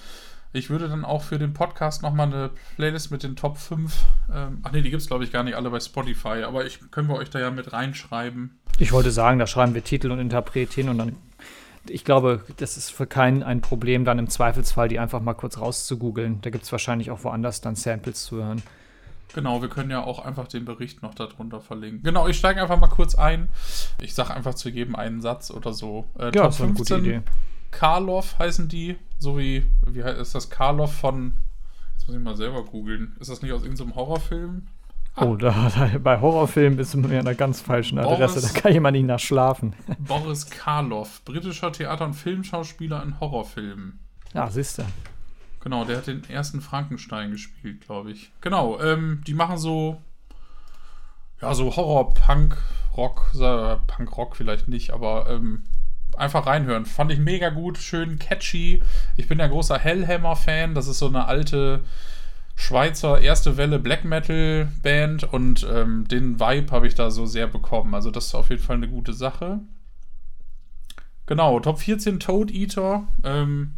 Ich 0.51 0.69
würde 0.69 0.87
dann 0.89 1.05
auch 1.05 1.23
für 1.23 1.39
den 1.39 1.53
Podcast 1.53 2.03
nochmal 2.03 2.27
eine 2.27 2.51
Playlist 2.75 3.11
mit 3.11 3.23
den 3.23 3.35
Top 3.35 3.57
5. 3.57 4.03
Ähm, 4.33 4.59
ach 4.63 4.71
nee, 4.73 4.81
die 4.81 4.89
gibt 4.89 5.01
es 5.01 5.07
glaube 5.07 5.23
ich 5.23 5.31
gar 5.31 5.43
nicht 5.43 5.55
alle 5.55 5.69
bei 5.69 5.79
Spotify, 5.79 6.43
aber 6.43 6.65
ich 6.65 6.79
können 6.91 7.07
wir 7.07 7.15
euch 7.15 7.29
da 7.29 7.39
ja 7.39 7.51
mit 7.51 7.71
reinschreiben. 7.71 8.59
Ich 8.79 8.91
wollte 8.91 9.11
sagen, 9.11 9.39
da 9.39 9.47
schreiben 9.47 9.73
wir 9.73 9.83
Titel 9.83 10.11
und 10.11 10.19
Interpret 10.19 10.73
hin 10.73 10.89
und 10.89 10.97
dann 10.97 11.15
ich 11.87 12.03
glaube, 12.03 12.43
das 12.57 12.77
ist 12.77 12.91
für 12.91 13.05
keinen 13.05 13.43
ein 13.43 13.61
Problem, 13.61 14.05
dann 14.05 14.19
im 14.19 14.27
Zweifelsfall 14.27 14.89
die 14.89 14.99
einfach 14.99 15.21
mal 15.21 15.35
kurz 15.35 15.59
rauszugoogeln. 15.59 16.41
Da 16.41 16.49
gibt 16.49 16.65
es 16.65 16.71
wahrscheinlich 16.71 17.11
auch 17.11 17.23
woanders 17.23 17.61
dann 17.61 17.75
Samples 17.75 18.25
zu 18.25 18.37
hören. 18.37 18.63
Genau, 19.35 19.61
wir 19.61 19.67
können 19.67 19.91
ja 19.91 20.01
auch 20.01 20.23
einfach 20.23 20.47
den 20.47 20.63
Bericht 20.63 21.03
noch 21.03 21.13
darunter 21.13 21.59
verlinken. 21.59 22.03
Genau, 22.03 22.25
ich 22.25 22.37
steige 22.37 22.61
einfach 22.61 22.79
mal 22.79 22.87
kurz 22.87 23.15
ein. 23.15 23.49
Ich 24.01 24.13
sage 24.13 24.33
einfach 24.33 24.53
zu 24.53 24.69
jedem 24.69 24.95
einen 24.95 25.19
Satz 25.19 25.51
oder 25.51 25.73
so. 25.73 26.05
Äh, 26.17 26.27
ja, 26.27 26.31
Top 26.31 26.43
das 26.43 26.55
ist 26.55 26.61
eine 26.61 26.73
gute 26.73 26.97
Idee. 26.99 27.21
Karloff 27.69 28.39
heißen 28.39 28.69
die, 28.69 28.95
so 29.19 29.37
wie, 29.37 29.65
wie 29.85 29.99
ist 29.99 30.35
das 30.35 30.49
Karloff 30.49 30.93
von, 30.93 31.33
jetzt 31.97 32.07
muss 32.07 32.15
ich 32.15 32.23
mal 32.23 32.37
selber 32.37 32.63
googeln. 32.63 33.17
Ist 33.19 33.29
das 33.29 33.41
nicht 33.41 33.51
aus 33.51 33.63
irgendeinem 33.63 33.95
Horrorfilm? 33.95 34.67
Oh, 35.17 35.35
da, 35.35 35.69
da, 35.75 35.97
bei 35.97 36.21
Horrorfilmen 36.21 36.77
bist 36.77 36.93
du 36.93 36.99
mir 36.99 37.19
an 37.19 37.27
einer 37.27 37.35
ganz 37.35 37.59
falschen 37.59 37.99
Adresse. 37.99 38.39
Boris, 38.39 38.53
da 38.53 38.59
kann 38.61 38.71
jemand 38.71 38.95
nicht 38.95 39.05
nachschlafen. 39.05 39.75
Boris 39.99 40.49
Karloff, 40.49 41.25
britischer 41.25 41.73
Theater- 41.73 42.05
und 42.05 42.13
Filmschauspieler 42.13 43.03
in 43.03 43.19
Horrorfilmen. 43.19 43.99
Ja, 44.33 44.49
siehst 44.49 44.77
du. 44.77 44.83
Genau, 45.65 45.83
der 45.83 45.97
hat 45.97 46.05
den 46.05 46.29
ersten 46.29 46.61
Frankenstein 46.61 47.31
gespielt, 47.31 47.81
glaube 47.81 48.11
ich. 48.11 48.31
Genau, 48.39 48.79
ähm, 48.79 49.23
die 49.25 49.33
machen 49.33 49.57
so, 49.57 49.99
ja, 51.41 51.55
so 51.55 51.75
Horror, 51.75 52.13
Punk, 52.13 52.55
Rock, 52.95 53.31
äh, 53.33 53.75
Punk, 53.87 54.15
Rock 54.15 54.35
vielleicht 54.35 54.67
nicht, 54.67 54.91
aber 54.91 55.27
ähm, 55.27 55.63
einfach 56.15 56.45
reinhören. 56.45 56.85
Fand 56.85 57.11
ich 57.11 57.17
mega 57.17 57.49
gut, 57.49 57.79
schön 57.79 58.19
catchy. 58.19 58.83
Ich 59.17 59.27
bin 59.27 59.39
ja 59.39 59.47
großer 59.47 59.79
Hellhammer-Fan. 59.79 60.75
Das 60.75 60.85
ist 60.85 60.99
so 60.99 61.07
eine 61.07 61.25
alte 61.25 61.83
Schweizer 62.55 63.19
erste 63.19 63.57
Welle 63.57 63.79
Black 63.79 64.05
Metal 64.05 64.71
Band 64.83 65.23
und 65.23 65.65
ähm, 65.67 66.07
den 66.07 66.39
Vibe 66.39 66.71
habe 66.71 66.85
ich 66.85 66.93
da 66.93 67.09
so 67.09 67.25
sehr 67.25 67.47
bekommen. 67.47 67.95
Also 67.95 68.11
das 68.11 68.27
ist 68.27 68.35
auf 68.35 68.51
jeden 68.51 68.61
Fall 68.61 68.75
eine 68.75 68.87
gute 68.87 69.13
Sache. 69.13 69.61
Genau, 71.25 71.59
Top 71.59 71.79
14 71.79 72.19
Toad 72.19 72.51
Eater 72.51 73.07
ähm, 73.23 73.73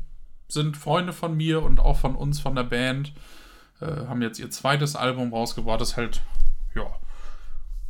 sind 0.48 0.78
Freunde 0.78 1.14
von 1.14 1.36
mir 1.36 1.64
und 1.64 1.80
auch 1.80 1.98
von 1.98 2.16
uns 2.16 2.40
von 2.40 2.56
der 2.56 2.64
Band. 2.64 3.14
Äh, 3.82 4.08
haben 4.08 4.22
jetzt 4.22 4.40
ihr 4.40 4.50
zweites 4.50 4.96
Album 4.96 5.34
rausgebracht. 5.34 5.82
Das 5.82 5.92
ist 5.92 5.98
halt, 5.98 6.22
ja, 6.76 6.86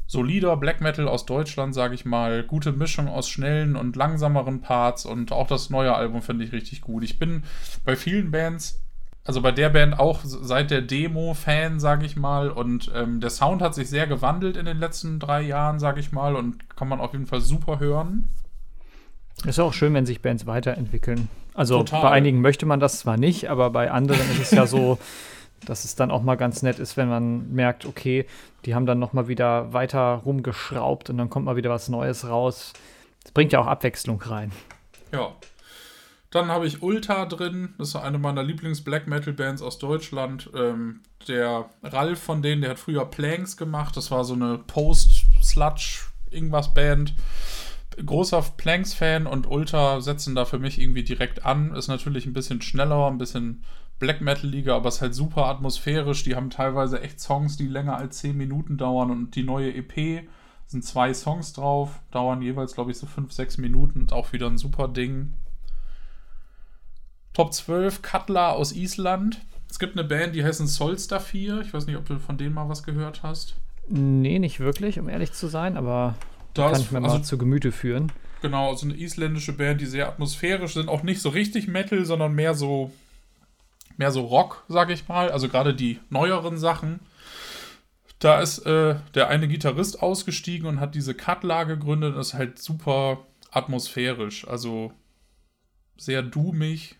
solider 0.05 0.57
Black 0.57 0.81
Metal 0.81 1.07
aus 1.07 1.25
Deutschland, 1.25 1.73
sage 1.73 1.95
ich 1.95 2.05
mal. 2.05 2.43
Gute 2.43 2.71
Mischung 2.71 3.07
aus 3.07 3.29
schnellen 3.29 3.75
und 3.75 3.95
langsameren 3.95 4.61
Parts 4.61 5.05
und 5.05 5.31
auch 5.31 5.47
das 5.47 5.69
neue 5.69 5.93
Album 5.93 6.21
finde 6.21 6.45
ich 6.45 6.51
richtig 6.51 6.81
gut. 6.81 7.03
Ich 7.03 7.19
bin 7.19 7.43
bei 7.85 7.95
vielen 7.95 8.31
Bands 8.31 8.81
also 9.27 9.41
bei 9.41 9.51
der 9.51 9.67
Band 9.67 9.99
auch 9.99 10.21
seit 10.23 10.71
der 10.71 10.81
Demo-Fan, 10.81 11.81
sage 11.81 12.05
ich 12.05 12.15
mal. 12.15 12.49
Und 12.49 12.89
ähm, 12.95 13.19
der 13.19 13.29
Sound 13.29 13.61
hat 13.61 13.75
sich 13.75 13.89
sehr 13.89 14.07
gewandelt 14.07 14.55
in 14.55 14.65
den 14.65 14.77
letzten 14.77 15.19
drei 15.19 15.41
Jahren, 15.41 15.79
sage 15.79 15.99
ich 15.99 16.13
mal. 16.13 16.37
Und 16.37 16.73
kann 16.77 16.87
man 16.87 17.01
auf 17.01 17.11
jeden 17.11 17.25
Fall 17.25 17.41
super 17.41 17.79
hören. 17.79 18.29
Ist 19.45 19.59
auch 19.59 19.73
schön, 19.73 19.93
wenn 19.93 20.05
sich 20.05 20.21
Bands 20.21 20.45
weiterentwickeln. 20.45 21.27
Also 21.57 21.79
Total. 21.79 22.03
bei 22.03 22.11
einigen 22.11 22.39
möchte 22.39 22.65
man 22.67 22.79
das 22.79 22.99
zwar 22.99 23.17
nicht, 23.17 23.49
aber 23.49 23.71
bei 23.71 23.89
anderen 23.89 24.21
ist 24.31 24.39
es 24.39 24.51
ja 24.51 24.67
so, 24.67 24.99
dass 25.65 25.85
es 25.85 25.95
dann 25.95 26.11
auch 26.11 26.21
mal 26.21 26.35
ganz 26.35 26.61
nett 26.61 26.77
ist, 26.77 26.97
wenn 26.97 27.09
man 27.09 27.51
merkt, 27.51 27.85
okay, 27.85 28.27
die 28.63 28.75
haben 28.75 28.85
dann 28.85 28.99
noch 28.99 29.11
mal 29.11 29.27
wieder 29.27 29.73
weiter 29.73 30.21
rumgeschraubt 30.23 31.09
und 31.09 31.17
dann 31.17 31.31
kommt 31.31 31.45
mal 31.45 31.55
wieder 31.55 31.71
was 31.71 31.89
Neues 31.89 32.29
raus. 32.29 32.73
Das 33.23 33.31
bringt 33.31 33.53
ja 33.53 33.59
auch 33.59 33.65
Abwechslung 33.65 34.21
rein. 34.21 34.51
Ja, 35.11 35.33
dann 36.29 36.49
habe 36.49 36.67
ich 36.67 36.83
Ulta 36.83 37.25
drin, 37.25 37.73
das 37.79 37.87
ist 37.89 37.95
eine 37.95 38.19
meiner 38.19 38.43
Lieblings-Black 38.43 39.07
Metal-Bands 39.07 39.63
aus 39.63 39.79
Deutschland. 39.79 40.51
Ähm, 40.53 40.99
der 41.27 41.71
Ralf 41.81 42.19
von 42.19 42.43
denen, 42.43 42.61
der 42.61 42.69
hat 42.71 42.79
früher 42.79 43.05
Planks 43.05 43.55
gemacht, 43.57 43.97
das 43.97 44.11
war 44.11 44.23
so 44.23 44.35
eine 44.35 44.59
Post-Sludge-Irgendwas-Band. 44.59 47.15
Großer 48.05 48.41
Planks-Fan 48.57 49.27
und 49.27 49.47
Ultra 49.47 50.01
setzen 50.01 50.35
da 50.35 50.45
für 50.45 50.59
mich 50.59 50.79
irgendwie 50.79 51.03
direkt 51.03 51.45
an. 51.45 51.73
Ist 51.73 51.87
natürlich 51.87 52.25
ein 52.25 52.33
bisschen 52.33 52.61
schneller, 52.61 53.07
ein 53.07 53.17
bisschen 53.17 53.63
Black 53.99 54.21
Metal-Liga, 54.21 54.75
aber 54.75 54.89
ist 54.89 55.01
halt 55.01 55.15
super 55.15 55.45
atmosphärisch. 55.45 56.23
Die 56.23 56.35
haben 56.35 56.49
teilweise 56.49 57.01
echt 57.01 57.19
Songs, 57.19 57.57
die 57.57 57.67
länger 57.67 57.97
als 57.97 58.19
10 58.19 58.37
Minuten 58.37 58.77
dauern 58.77 59.09
und 59.09 59.35
die 59.35 59.43
neue 59.43 59.73
EP 59.73 60.27
sind 60.67 60.83
zwei 60.83 61.13
Songs 61.13 61.53
drauf, 61.53 61.99
dauern 62.11 62.41
jeweils, 62.41 62.73
glaube 62.73 62.91
ich, 62.91 62.97
so 62.97 63.07
5, 63.07 63.31
6 63.31 63.57
Minuten. 63.57 64.01
Und 64.01 64.13
auch 64.13 64.33
wieder 64.33 64.47
ein 64.47 64.57
super 64.57 64.87
Ding. 64.87 65.33
Top 67.33 67.53
12, 67.53 68.01
Cutler 68.01 68.53
aus 68.53 68.73
Island. 68.73 69.41
Es 69.69 69.79
gibt 69.79 69.97
eine 69.97 70.07
Band, 70.07 70.35
die 70.35 70.43
heißen 70.43 70.67
Solstar 70.67 71.19
4. 71.19 71.61
Ich 71.61 71.73
weiß 71.73 71.87
nicht, 71.87 71.97
ob 71.97 72.05
du 72.05 72.19
von 72.19 72.37
denen 72.37 72.53
mal 72.53 72.69
was 72.69 72.83
gehört 72.83 73.23
hast. 73.23 73.55
Nee, 73.87 74.39
nicht 74.39 74.59
wirklich, 74.59 74.99
um 74.99 75.07
ehrlich 75.07 75.31
zu 75.31 75.47
sein, 75.47 75.77
aber 75.77 76.15
das, 76.53 76.71
kann 76.71 76.81
ich 76.81 76.91
mir 76.91 77.03
also, 77.03 77.17
mal 77.17 77.23
zu 77.23 77.37
Gemüte 77.37 77.71
führen. 77.71 78.11
Genau, 78.41 78.75
so 78.75 78.85
eine 78.85 78.95
isländische 78.95 79.53
Band, 79.53 79.81
die 79.81 79.85
sehr 79.85 80.07
atmosphärisch 80.07 80.73
sind, 80.73 80.89
auch 80.89 81.03
nicht 81.03 81.21
so 81.21 81.29
richtig 81.29 81.67
Metal, 81.67 82.05
sondern 82.05 82.33
mehr 82.33 82.53
so 82.53 82.91
mehr 83.97 84.11
so 84.11 84.21
Rock, 84.21 84.63
sag 84.67 84.89
ich 84.89 85.07
mal. 85.07 85.31
Also 85.31 85.49
gerade 85.49 85.73
die 85.73 85.99
neueren 86.09 86.57
Sachen. 86.57 86.99
Da 88.19 88.39
ist 88.41 88.59
äh, 88.59 88.95
der 89.13 89.27
eine 89.27 89.47
Gitarrist 89.47 90.01
ausgestiegen 90.01 90.67
und 90.67 90.79
hat 90.79 90.95
diese 90.95 91.13
Cutler 91.13 91.65
gegründet. 91.65 92.15
Das 92.15 92.29
ist 92.29 92.33
halt 92.33 92.59
super 92.59 93.25
atmosphärisch. 93.51 94.47
Also 94.47 94.91
sehr 95.97 96.21
doomig. 96.21 96.95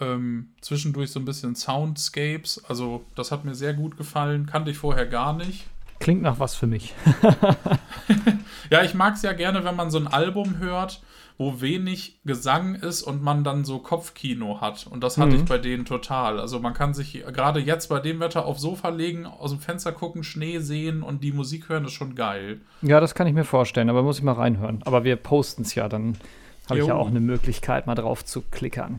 Ähm, 0.00 0.54
zwischendurch 0.62 1.10
so 1.10 1.20
ein 1.20 1.24
bisschen 1.24 1.54
Soundscapes. 1.54 2.64
Also 2.64 3.04
das 3.14 3.30
hat 3.30 3.44
mir 3.44 3.54
sehr 3.54 3.74
gut 3.74 3.96
gefallen. 3.96 4.46
Kannte 4.46 4.70
ich 4.70 4.78
vorher 4.78 5.06
gar 5.06 5.34
nicht. 5.34 5.66
Klingt 6.00 6.22
nach 6.22 6.40
was 6.40 6.54
für 6.54 6.66
mich. 6.66 6.94
ja, 8.70 8.82
ich 8.82 8.94
mag 8.94 9.14
es 9.14 9.22
ja 9.22 9.32
gerne, 9.32 9.64
wenn 9.64 9.76
man 9.76 9.90
so 9.90 9.98
ein 9.98 10.08
Album 10.08 10.58
hört 10.58 11.00
wo 11.40 11.62
wenig 11.62 12.20
Gesang 12.26 12.74
ist 12.74 13.00
und 13.00 13.22
man 13.22 13.44
dann 13.44 13.64
so 13.64 13.78
Kopfkino 13.78 14.60
hat. 14.60 14.86
Und 14.86 15.02
das 15.02 15.16
hatte 15.16 15.30
mhm. 15.30 15.36
ich 15.36 15.44
bei 15.46 15.56
denen 15.56 15.86
total. 15.86 16.38
Also 16.38 16.60
man 16.60 16.74
kann 16.74 16.92
sich 16.92 17.24
gerade 17.32 17.60
jetzt 17.60 17.88
bei 17.88 17.98
dem 17.98 18.20
Wetter 18.20 18.44
aufs 18.44 18.60
Sofa 18.60 18.90
legen, 18.90 19.24
aus 19.24 19.50
dem 19.50 19.58
Fenster 19.58 19.90
gucken, 19.92 20.22
Schnee 20.22 20.58
sehen 20.58 21.02
und 21.02 21.24
die 21.24 21.32
Musik 21.32 21.70
hören, 21.70 21.86
ist 21.86 21.92
schon 21.92 22.14
geil. 22.14 22.60
Ja, 22.82 23.00
das 23.00 23.14
kann 23.14 23.26
ich 23.26 23.32
mir 23.32 23.44
vorstellen, 23.44 23.88
aber 23.88 24.02
muss 24.02 24.18
ich 24.18 24.22
mal 24.22 24.34
reinhören. 24.34 24.82
Aber 24.84 25.02
wir 25.04 25.16
posten 25.16 25.62
es 25.62 25.74
ja, 25.74 25.88
dann 25.88 26.18
habe 26.68 26.80
ich 26.80 26.86
ja 26.86 26.94
auch 26.94 27.08
eine 27.08 27.20
Möglichkeit, 27.20 27.86
mal 27.86 27.94
drauf 27.94 28.22
zu 28.22 28.42
klickern. 28.42 28.98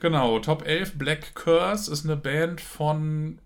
Genau, 0.00 0.38
Top 0.38 0.66
11 0.66 0.96
Black 0.96 1.34
Curse 1.34 1.92
ist 1.92 2.06
eine 2.06 2.16
Band 2.16 2.62
von 2.62 3.38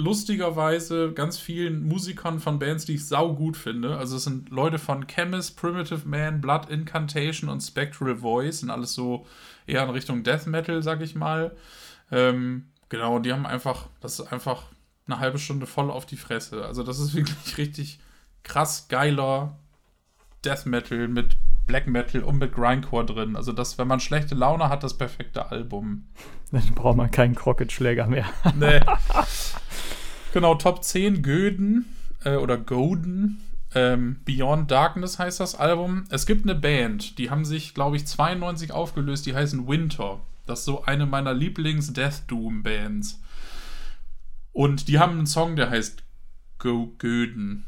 lustigerweise 0.00 1.12
ganz 1.12 1.38
vielen 1.38 1.86
Musikern 1.86 2.40
von 2.40 2.58
Bands, 2.58 2.86
die 2.86 2.94
ich 2.94 3.06
sau 3.06 3.34
gut 3.34 3.56
finde. 3.56 3.96
Also 3.96 4.16
es 4.16 4.24
sind 4.24 4.48
Leute 4.48 4.78
von 4.78 5.06
Chemist, 5.06 5.56
Primitive 5.56 6.08
Man, 6.08 6.40
Blood 6.40 6.70
Incantation 6.70 7.50
und 7.50 7.60
Spectral 7.60 8.16
Voice 8.16 8.62
und 8.62 8.70
alles 8.70 8.94
so 8.94 9.26
eher 9.66 9.84
in 9.84 9.90
Richtung 9.90 10.22
Death 10.22 10.46
Metal, 10.46 10.82
sag 10.82 11.02
ich 11.02 11.14
mal. 11.14 11.54
Ähm, 12.10 12.70
genau, 12.88 13.16
und 13.16 13.26
die 13.26 13.32
haben 13.32 13.46
einfach, 13.46 13.88
das 14.00 14.18
ist 14.18 14.32
einfach 14.32 14.64
eine 15.06 15.20
halbe 15.20 15.38
Stunde 15.38 15.66
voll 15.66 15.90
auf 15.90 16.06
die 16.06 16.16
Fresse. 16.16 16.64
Also 16.64 16.82
das 16.82 16.98
ist 16.98 17.14
wirklich 17.14 17.58
richtig 17.58 18.00
krass 18.42 18.88
geiler 18.88 19.58
Death 20.44 20.66
Metal 20.66 21.08
mit 21.08 21.36
Black 21.66 21.86
Metal 21.86 22.24
und 22.24 22.38
mit 22.38 22.52
Grindcore 22.52 23.04
drin. 23.04 23.36
Also 23.36 23.52
das, 23.52 23.78
wenn 23.78 23.86
man 23.86 24.00
schlechte 24.00 24.34
Laune 24.34 24.68
hat, 24.70 24.82
das 24.82 24.96
perfekte 24.96 25.50
Album. 25.50 26.08
Dann 26.50 26.74
braucht 26.74 26.96
man 26.96 27.10
keinen 27.10 27.34
Crockett-Schläger 27.34 28.06
mehr. 28.06 28.24
nee. 28.58 28.80
Genau, 30.32 30.54
Top 30.54 30.84
10 30.84 31.22
Göden 31.22 31.86
äh, 32.24 32.36
oder 32.36 32.56
Goden. 32.56 33.42
Ähm, 33.74 34.20
Beyond 34.24 34.70
Darkness 34.70 35.18
heißt 35.18 35.40
das 35.40 35.56
Album. 35.56 36.04
Es 36.08 36.24
gibt 36.24 36.44
eine 36.44 36.54
Band, 36.54 37.18
die 37.18 37.30
haben 37.30 37.44
sich, 37.44 37.74
glaube 37.74 37.96
ich, 37.96 38.06
92 38.06 38.72
aufgelöst, 38.72 39.26
die 39.26 39.34
heißen 39.34 39.66
Winter. 39.66 40.20
Das 40.46 40.60
ist 40.60 40.64
so 40.66 40.84
eine 40.84 41.06
meiner 41.06 41.34
Lieblings-Death 41.34 42.22
Doom-Bands. 42.28 43.20
Und 44.52 44.86
die 44.86 45.00
haben 45.00 45.18
einen 45.18 45.26
Song, 45.26 45.56
der 45.56 45.70
heißt 45.70 46.04
Go 46.58 46.94
Göden. 46.98 47.64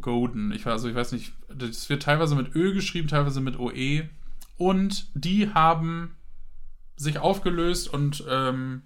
Goden. 0.00 0.52
Ich, 0.52 0.66
also 0.66 0.88
ich 0.88 0.94
weiß 0.94 1.12
nicht, 1.12 1.32
das 1.48 1.88
wird 1.88 2.02
teilweise 2.02 2.34
mit 2.36 2.54
Ö 2.54 2.74
geschrieben, 2.74 3.08
teilweise 3.08 3.40
mit 3.40 3.58
OE. 3.58 4.08
Und 4.56 5.08
die 5.14 5.52
haben 5.52 6.16
sich 6.96 7.18
aufgelöst 7.18 7.92
und 7.92 8.24
ähm, 8.30 8.82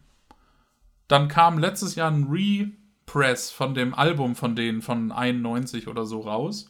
dann 1.08 1.28
kam 1.28 1.58
letztes 1.58 1.94
Jahr 1.94 2.10
ein 2.10 2.24
Re 2.24 2.70
Press 3.08 3.50
von 3.50 3.74
dem 3.74 3.94
Album 3.94 4.36
von 4.36 4.54
denen 4.54 4.82
von 4.82 5.10
91 5.10 5.88
oder 5.88 6.04
so 6.06 6.20
raus. 6.20 6.68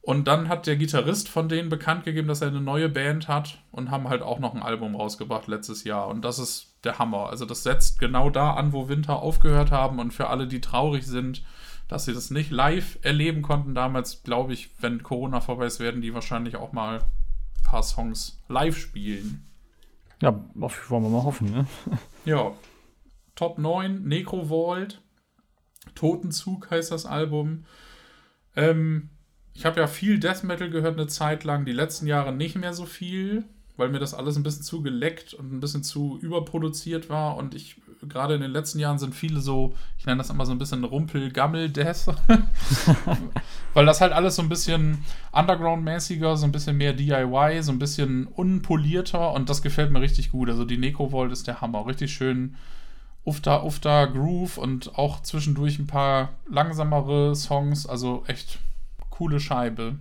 Und 0.00 0.26
dann 0.26 0.48
hat 0.48 0.66
der 0.66 0.76
Gitarrist 0.76 1.28
von 1.28 1.50
denen 1.50 1.68
bekannt 1.68 2.04
gegeben, 2.04 2.28
dass 2.28 2.40
er 2.40 2.48
eine 2.48 2.62
neue 2.62 2.88
Band 2.88 3.28
hat 3.28 3.58
und 3.70 3.90
haben 3.90 4.08
halt 4.08 4.22
auch 4.22 4.38
noch 4.38 4.54
ein 4.54 4.62
Album 4.62 4.96
rausgebracht 4.96 5.46
letztes 5.46 5.84
Jahr. 5.84 6.08
Und 6.08 6.24
das 6.24 6.38
ist 6.38 6.78
der 6.84 6.98
Hammer. 6.98 7.28
Also 7.28 7.44
das 7.44 7.62
setzt 7.62 7.98
genau 7.98 8.30
da 8.30 8.54
an, 8.54 8.72
wo 8.72 8.88
Winter 8.88 9.20
aufgehört 9.20 9.70
haben. 9.70 9.98
Und 9.98 10.12
für 10.14 10.28
alle, 10.28 10.46
die 10.46 10.62
traurig 10.62 11.06
sind, 11.06 11.44
dass 11.88 12.06
sie 12.06 12.14
das 12.14 12.30
nicht 12.30 12.50
live 12.50 12.98
erleben 13.02 13.42
konnten 13.42 13.74
damals, 13.74 14.22
glaube 14.22 14.54
ich, 14.54 14.70
wenn 14.80 15.02
Corona 15.02 15.40
vorbei 15.40 15.66
ist, 15.66 15.78
werden 15.78 16.00
die 16.00 16.14
wahrscheinlich 16.14 16.56
auch 16.56 16.72
mal 16.72 17.00
ein 17.00 17.62
paar 17.62 17.82
Songs 17.82 18.40
live 18.48 18.78
spielen. 18.78 19.46
Ja, 20.22 20.34
wollen 20.54 21.02
wir 21.02 21.10
mal 21.10 21.24
hoffen, 21.24 21.50
ne? 21.50 21.66
ja. 22.24 22.52
Top 23.34 23.58
9, 23.58 24.02
Necro 24.04 24.48
Vault. 24.48 25.02
Totenzug 25.98 26.70
heißt 26.70 26.92
das 26.92 27.06
Album. 27.06 27.64
Ähm, 28.54 29.10
ich 29.52 29.66
habe 29.66 29.80
ja 29.80 29.88
viel 29.88 30.20
Death 30.20 30.44
Metal 30.44 30.70
gehört 30.70 30.96
eine 30.96 31.08
Zeit 31.08 31.42
lang, 31.42 31.64
die 31.64 31.72
letzten 31.72 32.06
Jahre 32.06 32.32
nicht 32.32 32.54
mehr 32.54 32.72
so 32.72 32.86
viel, 32.86 33.44
weil 33.76 33.88
mir 33.88 33.98
das 33.98 34.14
alles 34.14 34.36
ein 34.36 34.44
bisschen 34.44 34.62
zu 34.62 34.82
geleckt 34.82 35.34
und 35.34 35.52
ein 35.52 35.58
bisschen 35.58 35.82
zu 35.82 36.18
überproduziert 36.22 37.08
war 37.08 37.36
und 37.36 37.54
ich 37.56 37.80
gerade 38.08 38.34
in 38.34 38.40
den 38.40 38.52
letzten 38.52 38.78
Jahren 38.78 38.98
sind 39.00 39.12
viele 39.12 39.40
so, 39.40 39.74
ich 39.98 40.06
nenne 40.06 40.18
das 40.18 40.30
immer 40.30 40.46
so 40.46 40.52
ein 40.52 40.58
bisschen 40.58 40.84
Rumpel-Gammel-Death, 40.84 42.06
weil 43.74 43.86
das 43.86 44.00
halt 44.00 44.12
alles 44.12 44.36
so 44.36 44.42
ein 44.42 44.48
bisschen 44.48 45.04
Underground-mäßiger, 45.32 46.36
so 46.36 46.44
ein 46.44 46.52
bisschen 46.52 46.76
mehr 46.76 46.92
DIY, 46.92 47.62
so 47.62 47.72
ein 47.72 47.80
bisschen 47.80 48.28
unpolierter 48.28 49.32
und 49.32 49.50
das 49.50 49.62
gefällt 49.62 49.90
mir 49.90 50.00
richtig 50.00 50.30
gut. 50.30 50.48
Also 50.48 50.64
die 50.64 50.78
Necrovolt 50.78 51.32
ist 51.32 51.48
der 51.48 51.60
Hammer, 51.60 51.88
richtig 51.88 52.12
schön 52.12 52.54
Ufta 53.24 53.62
Ufta 53.62 54.06
Groove 54.06 54.58
und 54.58 54.96
auch 54.96 55.22
zwischendurch 55.22 55.78
ein 55.78 55.86
paar 55.86 56.30
langsamere 56.48 57.34
Songs, 57.34 57.86
also 57.86 58.24
echt 58.26 58.58
coole 59.10 59.40
Scheibe. 59.40 59.96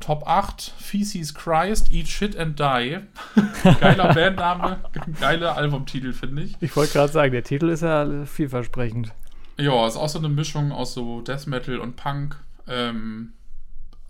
Top 0.00 0.26
8, 0.26 0.74
Feces 0.78 1.34
Christ, 1.34 1.92
Eat 1.92 2.08
Shit 2.08 2.36
and 2.36 2.58
Die. 2.58 2.98
Geiler 3.80 4.14
Bandname, 4.14 4.78
geiler 5.20 5.56
Albumtitel, 5.56 6.12
finde 6.12 6.42
ich. 6.42 6.56
Ich 6.60 6.74
wollte 6.76 6.92
gerade 6.92 7.12
sagen, 7.12 7.32
der 7.32 7.42
Titel 7.42 7.68
ist 7.68 7.82
ja 7.82 8.24
vielversprechend. 8.24 9.12
Ja, 9.58 9.86
ist 9.86 9.96
auch 9.96 10.08
so 10.08 10.18
eine 10.18 10.28
Mischung 10.28 10.70
aus 10.70 10.94
so 10.94 11.20
Death 11.20 11.48
Metal 11.48 11.78
und 11.78 11.96
Punk. 11.96 12.36
Ähm, 12.68 13.32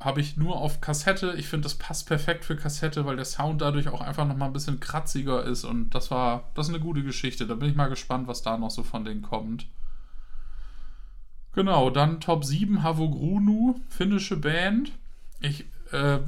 habe 0.01 0.21
ich 0.21 0.37
nur 0.37 0.57
auf 0.57 0.81
Kassette. 0.81 1.35
Ich 1.37 1.49
finde, 1.49 1.65
das 1.65 1.75
passt 1.75 2.07
perfekt 2.07 2.45
für 2.45 2.57
Kassette, 2.57 3.05
weil 3.05 3.17
der 3.17 3.25
Sound 3.25 3.61
dadurch 3.61 3.89
auch 3.89 4.01
einfach 4.01 4.27
nochmal 4.27 4.49
ein 4.49 4.53
bisschen 4.53 4.79
kratziger 4.81 5.43
ist. 5.45 5.65
Und 5.65 5.91
das 5.91 6.11
war, 6.11 6.51
das 6.55 6.69
ist 6.69 6.75
eine 6.75 6.83
gute 6.83 7.03
Geschichte. 7.03 7.47
Da 7.47 7.55
bin 7.55 7.69
ich 7.69 7.77
mal 7.77 7.89
gespannt, 7.89 8.29
was 8.29 8.43
da 8.43 8.57
noch 8.57 8.71
so 8.71 8.85
von 8.85 9.05
denen 9.05 9.23
kommt. 9.23 9.67
Genau, 11.53 11.91
dann 11.91 12.21
Top 12.21 12.45
7 12.45 12.85
Havogrunu, 12.85 13.81
finnische 13.89 14.37
Band. 14.37 14.93
Ich, 15.41 15.65
äh, 15.93 16.19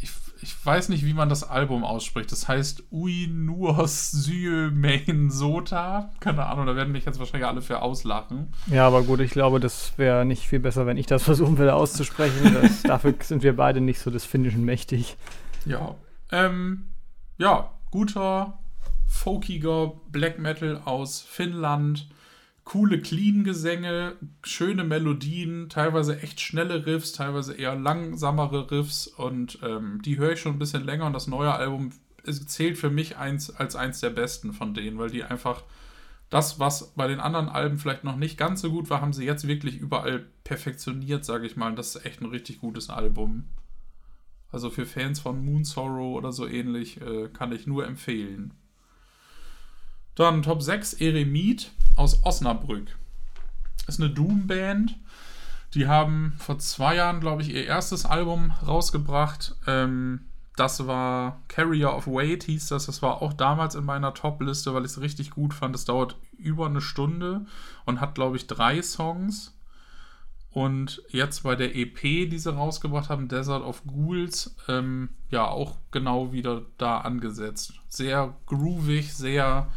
ich 0.00 0.10
ich 0.40 0.54
weiß 0.64 0.88
nicht, 0.88 1.04
wie 1.04 1.14
man 1.14 1.28
das 1.28 1.42
Album 1.42 1.84
ausspricht. 1.84 2.30
Das 2.30 2.48
heißt 2.48 2.84
Uinuos 2.90 4.10
Syömein 4.10 5.30
Sota. 5.30 6.10
Keine 6.20 6.46
Ahnung, 6.46 6.66
da 6.66 6.76
werden 6.76 6.92
mich 6.92 7.04
jetzt 7.04 7.18
wahrscheinlich 7.18 7.48
alle 7.48 7.62
für 7.62 7.82
auslachen. 7.82 8.52
Ja, 8.66 8.86
aber 8.86 9.02
gut, 9.02 9.20
ich 9.20 9.30
glaube, 9.30 9.60
das 9.60 9.92
wäre 9.96 10.24
nicht 10.24 10.46
viel 10.46 10.60
besser, 10.60 10.86
wenn 10.86 10.96
ich 10.96 11.06
das 11.06 11.22
versuchen 11.22 11.58
würde 11.58 11.74
auszusprechen. 11.74 12.54
Das, 12.54 12.82
dafür 12.84 13.14
sind 13.20 13.42
wir 13.42 13.56
beide 13.56 13.80
nicht 13.80 13.98
so 13.98 14.10
des 14.10 14.24
Finnischen 14.24 14.64
mächtig. 14.64 15.16
Ja. 15.64 15.96
Ähm, 16.30 16.88
ja, 17.38 17.70
guter, 17.90 18.58
folkiger 19.06 19.92
Black 20.10 20.38
Metal 20.38 20.80
aus 20.84 21.20
Finnland 21.20 22.08
coole 22.68 23.00
Clean-Gesänge, 23.00 24.16
schöne 24.42 24.84
Melodien, 24.84 25.70
teilweise 25.70 26.20
echt 26.20 26.38
schnelle 26.38 26.84
Riffs, 26.84 27.12
teilweise 27.12 27.54
eher 27.54 27.74
langsamere 27.74 28.70
Riffs 28.70 29.06
und 29.06 29.58
ähm, 29.62 30.02
die 30.04 30.18
höre 30.18 30.32
ich 30.32 30.40
schon 30.40 30.52
ein 30.56 30.58
bisschen 30.58 30.84
länger 30.84 31.06
und 31.06 31.14
das 31.14 31.28
neue 31.28 31.54
Album 31.54 31.92
zählt 32.24 32.76
für 32.76 32.90
mich 32.90 33.16
eins, 33.16 33.48
als 33.48 33.74
eins 33.74 34.00
der 34.00 34.10
besten 34.10 34.52
von 34.52 34.74
denen, 34.74 34.98
weil 34.98 35.08
die 35.08 35.24
einfach 35.24 35.64
das, 36.28 36.60
was 36.60 36.92
bei 36.94 37.08
den 37.08 37.20
anderen 37.20 37.48
Alben 37.48 37.78
vielleicht 37.78 38.04
noch 38.04 38.16
nicht 38.16 38.36
ganz 38.36 38.60
so 38.60 38.70
gut 38.70 38.90
war, 38.90 39.00
haben 39.00 39.14
sie 39.14 39.24
jetzt 39.24 39.48
wirklich 39.48 39.78
überall 39.78 40.26
perfektioniert, 40.44 41.24
sage 41.24 41.46
ich 41.46 41.56
mal. 41.56 41.70
Und 41.70 41.78
das 41.78 41.96
ist 41.96 42.04
echt 42.04 42.20
ein 42.20 42.28
richtig 42.28 42.60
gutes 42.60 42.90
Album. 42.90 43.44
Also 44.52 44.68
für 44.68 44.84
Fans 44.84 45.20
von 45.20 45.42
Moon 45.42 45.64
Sorrow 45.64 46.18
oder 46.18 46.32
so 46.32 46.46
ähnlich 46.46 47.00
äh, 47.00 47.28
kann 47.28 47.50
ich 47.52 47.66
nur 47.66 47.86
empfehlen. 47.86 48.52
Dann 50.18 50.42
Top 50.42 50.62
6 50.62 50.94
Eremit 50.94 51.70
aus 51.94 52.24
Osnabrück. 52.24 52.98
Ist 53.86 54.00
eine 54.00 54.10
Doom-Band. 54.10 54.96
Die 55.74 55.86
haben 55.86 56.34
vor 56.38 56.58
zwei 56.58 56.96
Jahren, 56.96 57.20
glaube 57.20 57.42
ich, 57.42 57.54
ihr 57.54 57.64
erstes 57.64 58.04
Album 58.04 58.50
rausgebracht. 58.66 59.54
Ähm, 59.68 60.22
das 60.56 60.88
war 60.88 61.40
Carrier 61.46 61.94
of 61.94 62.08
Weight, 62.08 62.42
hieß 62.42 62.66
das. 62.66 62.86
Das 62.86 63.00
war 63.00 63.22
auch 63.22 63.32
damals 63.32 63.76
in 63.76 63.84
meiner 63.84 64.12
Top-Liste, 64.12 64.74
weil 64.74 64.84
ich 64.84 64.90
es 64.90 65.00
richtig 65.00 65.30
gut 65.30 65.54
fand. 65.54 65.76
Es 65.76 65.84
dauert 65.84 66.16
über 66.36 66.66
eine 66.66 66.80
Stunde 66.80 67.46
und 67.84 68.00
hat, 68.00 68.16
glaube 68.16 68.38
ich, 68.38 68.48
drei 68.48 68.82
Songs. 68.82 69.56
Und 70.50 71.00
jetzt 71.10 71.44
bei 71.44 71.54
der 71.54 71.76
EP, 71.76 72.00
die 72.00 72.38
sie 72.40 72.52
rausgebracht 72.52 73.08
haben, 73.08 73.28
Desert 73.28 73.62
of 73.62 73.84
Ghouls, 73.86 74.56
ähm, 74.66 75.10
ja, 75.30 75.46
auch 75.46 75.76
genau 75.92 76.32
wieder 76.32 76.62
da 76.76 77.02
angesetzt. 77.02 77.74
Sehr 77.88 78.34
groovig, 78.46 79.14
sehr 79.14 79.70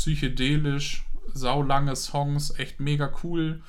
psychedelisch, 0.00 1.04
saulange 1.34 1.94
Songs, 1.94 2.58
echt 2.58 2.80
mega 2.80 3.12
cool. 3.22 3.60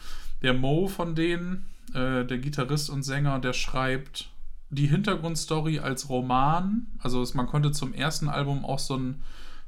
Der 0.42 0.54
Mo 0.54 0.88
von 0.88 1.14
denen, 1.14 1.66
äh, 1.94 2.24
der 2.24 2.38
Gitarrist 2.38 2.90
und 2.90 3.04
Sänger, 3.04 3.40
der 3.40 3.52
schreibt 3.52 4.30
die 4.70 4.88
Hintergrundstory 4.88 5.80
als 5.80 6.08
Roman. 6.08 6.88
Also 7.00 7.26
man 7.34 7.48
konnte 7.48 7.72
zum 7.72 7.94
ersten 7.94 8.30
Album 8.30 8.64
auch 8.64 8.80
so 8.80 8.96
ein 8.96 9.22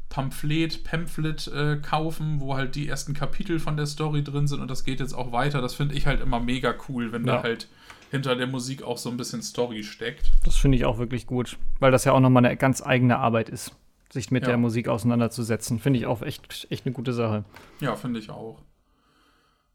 Pamphlet, 0.08 0.86
Pamphlet 0.86 1.48
äh, 1.50 1.80
kaufen, 1.82 2.40
wo 2.40 2.56
halt 2.56 2.76
die 2.76 2.88
ersten 2.88 3.14
Kapitel 3.14 3.60
von 3.60 3.76
der 3.76 3.86
Story 3.86 4.24
drin 4.24 4.48
sind 4.48 4.62
und 4.62 4.72
das 4.72 4.86
geht 4.86 5.02
jetzt 5.02 5.14
auch 5.14 5.34
weiter. 5.34 5.62
Das 5.62 5.74
finde 5.74 5.96
ich 5.96 6.08
halt 6.08 6.22
immer 6.22 6.40
mega 6.40 6.74
cool, 6.88 7.12
wenn 7.12 7.26
ja. 7.26 7.38
da 7.38 7.44
halt 7.44 7.68
hinter 8.10 8.38
der 8.38 8.48
Musik 8.48 8.84
auch 8.84 8.98
so 8.98 9.10
ein 9.10 9.18
bisschen 9.18 9.42
Story 9.42 9.84
steckt. 9.84 10.32
Das 10.46 10.56
finde 10.56 10.78
ich 10.78 10.86
auch 10.86 10.98
wirklich 10.98 11.28
gut, 11.28 11.58
weil 11.80 11.92
das 11.92 12.06
ja 12.06 12.14
auch 12.14 12.22
nochmal 12.22 12.46
eine 12.46 12.56
ganz 12.56 12.82
eigene 12.82 13.18
Arbeit 13.18 13.50
ist, 13.50 13.76
sich 14.14 14.32
mit 14.32 14.44
ja. 14.44 14.50
der 14.50 14.58
Musik 14.58 14.88
auseinanderzusetzen. 14.88 15.80
Finde 15.80 16.00
ich 16.00 16.06
auch 16.06 16.22
echt, 16.22 16.68
echt 16.70 16.86
eine 16.86 16.94
gute 16.94 17.14
Sache. 17.14 17.44
Ja, 17.80 17.96
finde 17.96 18.20
ich 18.20 18.30
auch. 18.30 18.62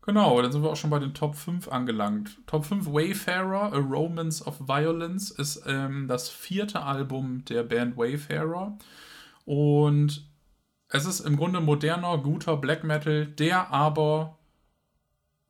Genau, 0.02 0.40
dann 0.40 0.50
sind 0.50 0.62
wir 0.62 0.70
auch 0.70 0.76
schon 0.76 0.90
bei 0.90 1.00
den 1.00 1.12
Top 1.12 1.34
5 1.34 1.68
angelangt. 1.68 2.38
Top 2.46 2.64
5 2.64 2.86
Wayfarer, 2.86 3.74
A 3.74 3.78
Romance 3.78 4.46
of 4.46 4.58
Violence 4.60 5.30
ist 5.30 5.64
ähm, 5.66 6.08
das 6.08 6.30
vierte 6.30 6.82
Album 6.82 7.44
der 7.44 7.62
Band 7.62 7.98
Wayfarer. 7.98 8.78
Und 9.44 10.26
es 10.88 11.04
ist 11.04 11.20
im 11.20 11.36
Grunde 11.36 11.60
moderner, 11.60 12.16
guter 12.18 12.56
Black 12.56 12.84
Metal, 12.84 13.26
der 13.26 13.70
aber 13.70 14.38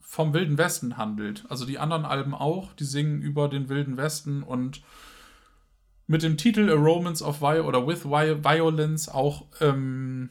vom 0.01 0.35
Wilden 0.35 0.59
Westen 0.59 0.97
handelt. 0.97 1.45
Also 1.49 1.67
die 1.67 1.79
anderen 1.79 2.05
Alben 2.05 2.35
auch, 2.35 2.73
die 2.73 2.85
singen 2.85 3.21
über 3.21 3.49
den 3.49 3.69
Wilden 3.69 3.97
Westen 3.97 4.43
und 4.43 4.83
mit 6.09 6.23
dem 6.23 6.37
Titel 6.37 6.69
A 6.71 6.75
Romance 6.75 7.23
of 7.23 7.41
Violence 7.41 7.69
oder 7.69 7.87
With 7.87 8.05
Violence 8.05 9.09
auch 9.09 9.45
ähm, 9.61 10.31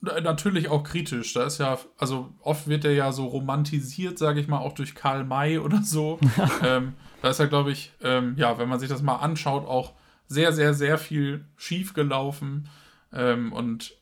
natürlich 0.00 0.68
auch 0.68 0.82
kritisch. 0.82 1.34
Da 1.34 1.44
ist 1.44 1.58
ja, 1.58 1.78
also 1.98 2.32
oft 2.40 2.66
wird 2.68 2.84
er 2.84 2.92
ja 2.92 3.12
so 3.12 3.26
romantisiert, 3.26 4.18
sage 4.18 4.40
ich 4.40 4.48
mal, 4.48 4.58
auch 4.58 4.72
durch 4.72 4.94
Karl 4.94 5.24
May 5.24 5.58
oder 5.58 5.82
so. 5.82 6.18
ähm, 6.62 6.94
da 7.22 7.28
ist 7.28 7.38
ja, 7.38 7.46
glaube 7.46 7.70
ich, 7.70 7.92
ähm, 8.02 8.34
ja, 8.36 8.58
wenn 8.58 8.68
man 8.68 8.80
sich 8.80 8.88
das 8.88 9.02
mal 9.02 9.16
anschaut, 9.16 9.66
auch 9.66 9.92
sehr, 10.26 10.52
sehr, 10.52 10.72
sehr 10.72 10.96
viel 10.96 11.44
schief 11.56 11.92
gelaufen. 11.92 12.68
Ähm, 13.12 13.52
und 13.52 13.94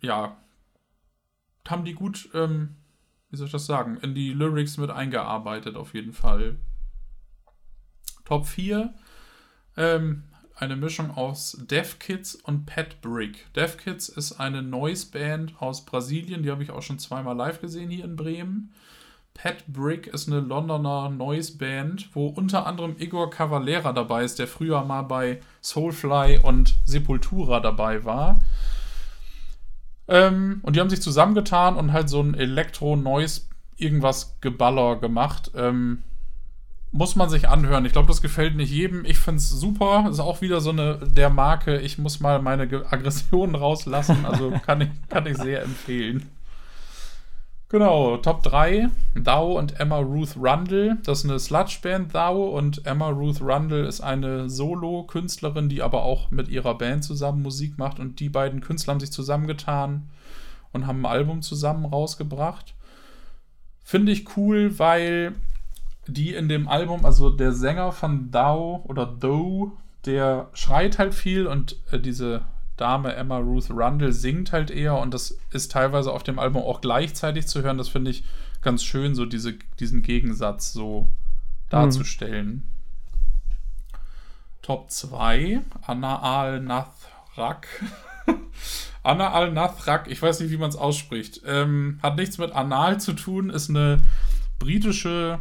ja, 0.00 0.36
haben 1.68 1.84
die 1.84 1.94
gut, 1.94 2.28
ähm, 2.34 2.76
wie 3.30 3.36
soll 3.36 3.46
ich 3.46 3.52
das 3.52 3.66
sagen, 3.66 3.98
in 3.98 4.16
die 4.16 4.32
Lyrics 4.32 4.78
mit 4.78 4.90
eingearbeitet, 4.90 5.76
auf 5.76 5.94
jeden 5.94 6.12
Fall. 6.12 6.56
Top 8.24 8.46
4 8.46 8.92
ähm, 9.76 10.24
eine 10.56 10.76
Mischung 10.76 11.10
aus 11.10 11.58
Dev 11.68 11.98
Kids 11.98 12.34
und 12.34 12.66
Pet 12.66 13.00
Brick. 13.00 13.52
Dev 13.54 13.76
Kids 13.76 14.08
ist 14.08 14.38
eine 14.40 14.62
Noise-Band 14.62 15.60
aus 15.60 15.84
Brasilien, 15.84 16.42
die 16.42 16.50
habe 16.50 16.62
ich 16.62 16.70
auch 16.70 16.82
schon 16.82 16.98
zweimal 16.98 17.36
live 17.36 17.60
gesehen 17.60 17.90
hier 17.90 18.04
in 18.04 18.16
Bremen. 18.16 18.72
Pet 19.34 19.66
Brick 19.66 20.06
ist 20.06 20.28
eine 20.28 20.40
Londoner 20.40 21.10
Noise-Band, 21.10 22.10
wo 22.14 22.28
unter 22.28 22.66
anderem 22.66 22.94
Igor 22.98 23.30
Cavalera 23.30 23.92
dabei 23.92 24.22
ist, 24.22 24.38
der 24.38 24.46
früher 24.46 24.84
mal 24.84 25.02
bei 25.02 25.40
Soulfly 25.60 26.38
und 26.42 26.76
Sepultura 26.84 27.58
dabei 27.58 28.04
war. 28.04 28.40
Ähm, 30.06 30.60
und 30.62 30.76
die 30.76 30.80
haben 30.80 30.90
sich 30.90 31.02
zusammengetan 31.02 31.76
und 31.76 31.92
halt 31.92 32.08
so 32.08 32.20
ein 32.20 32.34
Elektro-Noise 32.34 33.42
irgendwas 33.76 34.38
Geballer 34.40 34.96
gemacht. 34.96 35.50
Ähm, 35.56 36.04
muss 36.94 37.16
man 37.16 37.28
sich 37.28 37.48
anhören. 37.48 37.84
Ich 37.84 37.92
glaube, 37.92 38.06
das 38.06 38.22
gefällt 38.22 38.54
nicht 38.54 38.70
jedem. 38.70 39.04
Ich 39.04 39.18
finde 39.18 39.38
es 39.38 39.48
super. 39.48 40.06
Ist 40.08 40.20
auch 40.20 40.42
wieder 40.42 40.60
so 40.60 40.70
eine 40.70 40.98
der 40.98 41.28
Marke, 41.28 41.80
ich 41.80 41.98
muss 41.98 42.20
mal 42.20 42.40
meine 42.40 42.62
Aggressionen 42.62 43.54
rauslassen. 43.56 44.24
Also 44.24 44.52
kann 44.64 44.80
ich, 44.80 44.88
kann 45.08 45.26
ich 45.26 45.36
sehr 45.36 45.62
empfehlen. 45.62 46.30
Genau, 47.68 48.18
Top 48.18 48.44
3, 48.44 48.90
Thou 49.16 49.58
und 49.58 49.80
Emma 49.80 49.98
Ruth 49.98 50.36
Rundle. 50.36 50.98
Das 51.02 51.24
ist 51.24 51.28
eine 51.28 51.40
Sludge-Band, 51.40 52.12
Thou. 52.12 52.44
Und 52.56 52.86
Emma 52.86 53.08
Ruth 53.08 53.40
Rundle 53.40 53.88
ist 53.88 54.00
eine 54.00 54.48
Solo-Künstlerin, 54.48 55.68
die 55.68 55.82
aber 55.82 56.04
auch 56.04 56.30
mit 56.30 56.46
ihrer 56.46 56.78
Band 56.78 57.02
zusammen 57.02 57.42
Musik 57.42 57.76
macht. 57.76 57.98
Und 57.98 58.20
die 58.20 58.28
beiden 58.28 58.60
Künstler 58.60 58.92
haben 58.92 59.00
sich 59.00 59.10
zusammengetan 59.10 60.08
und 60.72 60.86
haben 60.86 61.04
ein 61.04 61.10
Album 61.10 61.42
zusammen 61.42 61.86
rausgebracht. 61.86 62.72
Finde 63.82 64.12
ich 64.12 64.36
cool, 64.36 64.78
weil 64.78 65.34
die 66.06 66.34
in 66.34 66.48
dem 66.48 66.68
Album, 66.68 67.04
also 67.04 67.30
der 67.30 67.52
Sänger 67.52 67.92
von 67.92 68.30
Thou 68.30 68.84
oder 68.88 69.18
Though, 69.18 69.72
der 70.04 70.48
schreit 70.52 70.98
halt 70.98 71.14
viel 71.14 71.46
und 71.46 71.76
äh, 71.90 71.98
diese 71.98 72.42
Dame 72.76 73.14
Emma 73.14 73.38
Ruth 73.38 73.70
Rundle 73.70 74.12
singt 74.12 74.52
halt 74.52 74.70
eher 74.70 74.98
und 74.98 75.14
das 75.14 75.38
ist 75.52 75.72
teilweise 75.72 76.12
auf 76.12 76.22
dem 76.22 76.38
Album 76.38 76.62
auch 76.62 76.80
gleichzeitig 76.80 77.46
zu 77.46 77.62
hören. 77.62 77.78
Das 77.78 77.88
finde 77.88 78.10
ich 78.10 78.24
ganz 78.62 78.82
schön, 78.82 79.14
so 79.14 79.24
diese, 79.26 79.54
diesen 79.78 80.02
Gegensatz 80.02 80.72
so 80.72 81.08
darzustellen. 81.68 82.48
Mhm. 82.48 82.62
Top 84.62 84.90
2, 84.90 85.60
Anna 85.82 86.20
Al-Nathrak. 86.20 87.68
Anna 89.02 89.32
Al-Nathrak, 89.32 90.10
ich 90.10 90.20
weiß 90.20 90.40
nicht, 90.40 90.50
wie 90.50 90.56
man 90.56 90.70
es 90.70 90.76
ausspricht. 90.76 91.42
Ähm, 91.46 91.98
hat 92.02 92.16
nichts 92.16 92.38
mit 92.38 92.52
Anal 92.52 92.98
zu 92.98 93.12
tun, 93.12 93.50
ist 93.50 93.68
eine 93.68 93.98
britische 94.58 95.40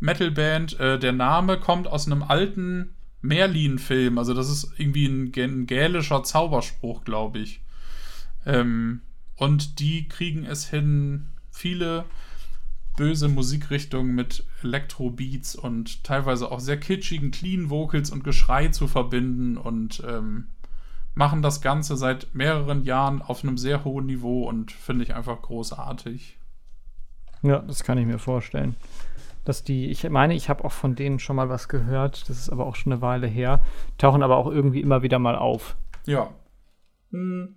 Metalband. 0.00 0.80
Äh, 0.80 0.98
der 0.98 1.12
Name 1.12 1.58
kommt 1.58 1.86
aus 1.86 2.06
einem 2.06 2.22
alten 2.22 2.94
Merlin-Film. 3.22 4.18
Also, 4.18 4.34
das 4.34 4.50
ist 4.50 4.72
irgendwie 4.78 5.06
ein, 5.06 5.32
ein 5.36 5.66
gälischer 5.66 6.24
Zauberspruch, 6.24 7.04
glaube 7.04 7.38
ich. 7.38 7.62
Ähm, 8.46 9.02
und 9.36 9.78
die 9.78 10.08
kriegen 10.08 10.44
es 10.44 10.68
hin, 10.68 11.26
viele 11.50 12.04
böse 12.96 13.28
Musikrichtungen 13.28 14.14
mit 14.14 14.44
Elektrobeats 14.62 15.54
und 15.54 16.04
teilweise 16.04 16.50
auch 16.50 16.60
sehr 16.60 16.78
kitschigen 16.78 17.30
Clean 17.30 17.70
Vocals 17.70 18.10
und 18.10 18.24
Geschrei 18.24 18.68
zu 18.68 18.88
verbinden 18.88 19.56
und 19.56 20.02
ähm, 20.06 20.48
machen 21.14 21.40
das 21.40 21.62
Ganze 21.62 21.96
seit 21.96 22.34
mehreren 22.34 22.84
Jahren 22.84 23.22
auf 23.22 23.42
einem 23.42 23.56
sehr 23.56 23.84
hohen 23.84 24.06
Niveau 24.06 24.48
und 24.48 24.72
finde 24.72 25.04
ich 25.04 25.14
einfach 25.14 25.40
großartig. 25.40 26.36
Ja, 27.42 27.60
das 27.60 27.84
kann 27.84 27.96
ich 27.96 28.06
mir 28.06 28.18
vorstellen 28.18 28.76
dass 29.44 29.64
die, 29.64 29.90
ich 29.90 30.08
meine, 30.08 30.34
ich 30.34 30.48
habe 30.48 30.64
auch 30.64 30.72
von 30.72 30.94
denen 30.94 31.18
schon 31.18 31.36
mal 31.36 31.48
was 31.48 31.68
gehört, 31.68 32.28
das 32.28 32.38
ist 32.38 32.50
aber 32.50 32.66
auch 32.66 32.76
schon 32.76 32.92
eine 32.92 33.02
Weile 33.02 33.26
her, 33.26 33.62
tauchen 33.98 34.22
aber 34.22 34.36
auch 34.36 34.46
irgendwie 34.46 34.80
immer 34.80 35.02
wieder 35.02 35.18
mal 35.18 35.36
auf. 35.36 35.76
Ja. 36.06 36.30
Hm. 37.10 37.56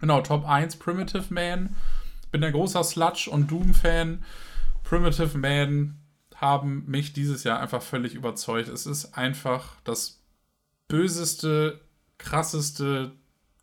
Genau, 0.00 0.20
Top 0.20 0.46
1 0.46 0.76
Primitive 0.76 1.32
Man. 1.32 1.76
Bin 2.30 2.42
ein 2.42 2.52
großer 2.52 2.82
Sludge- 2.82 3.30
und 3.30 3.50
Doom-Fan. 3.50 4.24
Primitive 4.82 5.38
Man 5.38 5.98
haben 6.34 6.84
mich 6.86 7.12
dieses 7.12 7.44
Jahr 7.44 7.60
einfach 7.60 7.80
völlig 7.80 8.14
überzeugt. 8.14 8.68
Es 8.68 8.86
ist 8.86 9.16
einfach 9.16 9.76
das 9.84 10.20
böseste, 10.88 11.80
krasseste, 12.18 13.12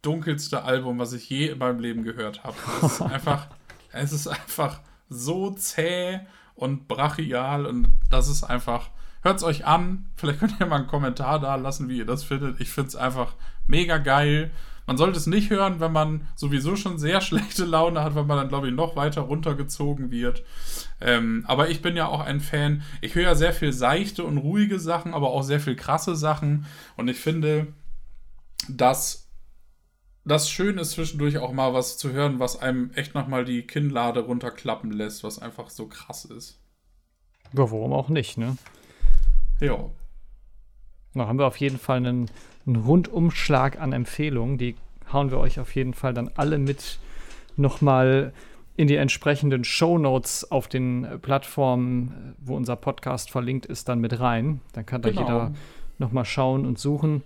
dunkelste 0.02 0.64
Album, 0.64 1.00
was 1.00 1.14
ich 1.14 1.30
je 1.30 1.50
in 1.50 1.58
meinem 1.60 1.80
Leben 1.80 2.04
gehört 2.04 2.43
habe. 2.43 2.56
Es 2.78 2.93
ist 2.93 3.02
einfach, 3.02 3.48
es 3.92 4.12
ist 4.14 4.28
einfach 4.28 4.80
so 5.10 5.52
zäh 5.52 6.22
und 6.62 6.88
brachial 6.88 7.66
und 7.66 7.88
das 8.12 8.29
ist 8.29 8.43
einfach. 8.43 8.92
Hört 9.24 9.38
es 9.38 9.43
euch 9.43 9.66
an. 9.66 10.08
Vielleicht 10.16 10.39
könnt 10.39 10.59
ihr 10.59 10.66
mal 10.66 10.78
einen 10.78 10.88
Kommentar 10.88 11.39
da 11.39 11.55
lassen, 11.55 11.89
wie 11.89 11.97
ihr 11.97 12.05
das 12.05 12.24
findet. 12.24 12.59
Ich 12.59 12.70
finde 12.70 12.89
es 12.89 12.96
einfach 12.96 13.33
mega 13.67 13.97
geil. 13.97 14.51
Man 14.88 14.97
sollte 14.97 15.17
es 15.17 15.28
nicht 15.28 15.51
hören, 15.51 15.79
wenn 15.79 15.92
man 15.92 16.28
sowieso 16.36 16.75
schon 16.75 16.97
sehr 16.97 17.21
schlechte 17.21 17.66
Laune 17.66 18.04
hat, 18.04 18.16
weil 18.16 18.25
man 18.25 18.38
dann, 18.38 18.47
glaube 18.47 18.67
ich, 18.67 18.74
noch 18.74 18.96
weiter 18.96 19.21
runtergezogen 19.21 20.12
wird. 20.12 20.43
Ähm, 21.00 21.43
aber 21.47 21.70
ich 21.70 21.82
bin 21.82 21.96
ja 21.96 22.08
auch 22.08 22.20
ein 22.20 22.39
Fan. 22.39 22.83
Ich 23.01 23.16
höre 23.16 23.24
ja 23.24 23.36
sehr 23.36 23.54
viel 23.54 23.74
seichte 23.74 24.24
und 24.24 24.38
ruhige 24.38 24.79
Sachen, 24.79 25.13
aber 25.13 25.29
auch 25.29 25.43
sehr 25.43 25.59
viel 25.59 25.75
krasse 25.75 26.16
Sachen. 26.16 26.66
Und 26.96 27.08
ich 27.08 27.17
finde, 27.17 27.74
dass 28.70 29.30
das 30.24 30.50
schön 30.50 30.78
ist, 30.78 30.92
zwischendurch 30.92 31.38
auch 31.38 31.52
mal 31.52 31.74
was 31.74 31.98
zu 31.98 32.12
hören, 32.12 32.39
was 32.39 32.60
einem 32.60 32.92
echt 32.93 33.16
nochmal 33.16 33.46
die 33.46 33.64
Kinnlade 33.64 34.22
runterklappen 34.22 34.92
lässt, 34.92 35.24
was 35.24 35.39
einfach 35.39 35.70
so 35.70 35.88
krass 35.88 36.26
ist. 36.26 36.60
Ja, 37.54 37.72
warum 37.72 37.93
auch 37.93 38.10
nicht, 38.10 38.38
ne? 38.38 38.58
Ja. 39.60 39.89
Da 41.14 41.28
haben 41.28 41.39
wir 41.39 41.48
auf 41.48 41.58
jeden 41.58 41.78
Fall 41.78 41.98
einen, 41.98 42.30
einen 42.66 42.78
Rundumschlag 42.78 43.80
an 43.80 43.93
Empfehlungen. 43.93 44.58
Die 44.58 44.76
hauen 45.12 45.32
wir 45.32 45.39
euch 45.39 45.60
auf 45.60 45.76
jeden 45.76 45.93
Fall 45.93 46.14
dann 46.14 46.32
alle 46.36 46.58
mit 46.58 47.00
nochmal 47.58 48.34
in 48.78 48.88
die 48.88 48.96
entsprechenden 48.96 49.64
Show 49.64 49.98
Notes 49.98 50.50
auf 50.50 50.68
den 50.68 51.20
Plattformen, 51.22 52.36
wo 52.39 52.56
unser 52.56 52.76
Podcast 52.76 53.30
verlinkt 53.30 53.66
ist, 53.66 53.89
dann 53.89 54.00
mit 54.00 54.20
rein. 54.20 54.62
Dann 54.74 54.86
kann 54.86 55.02
da 55.02 55.10
genau. 55.10 55.22
jeder 55.22 55.52
nochmal 56.00 56.26
schauen 56.26 56.66
und 56.66 56.80
suchen. 56.80 57.24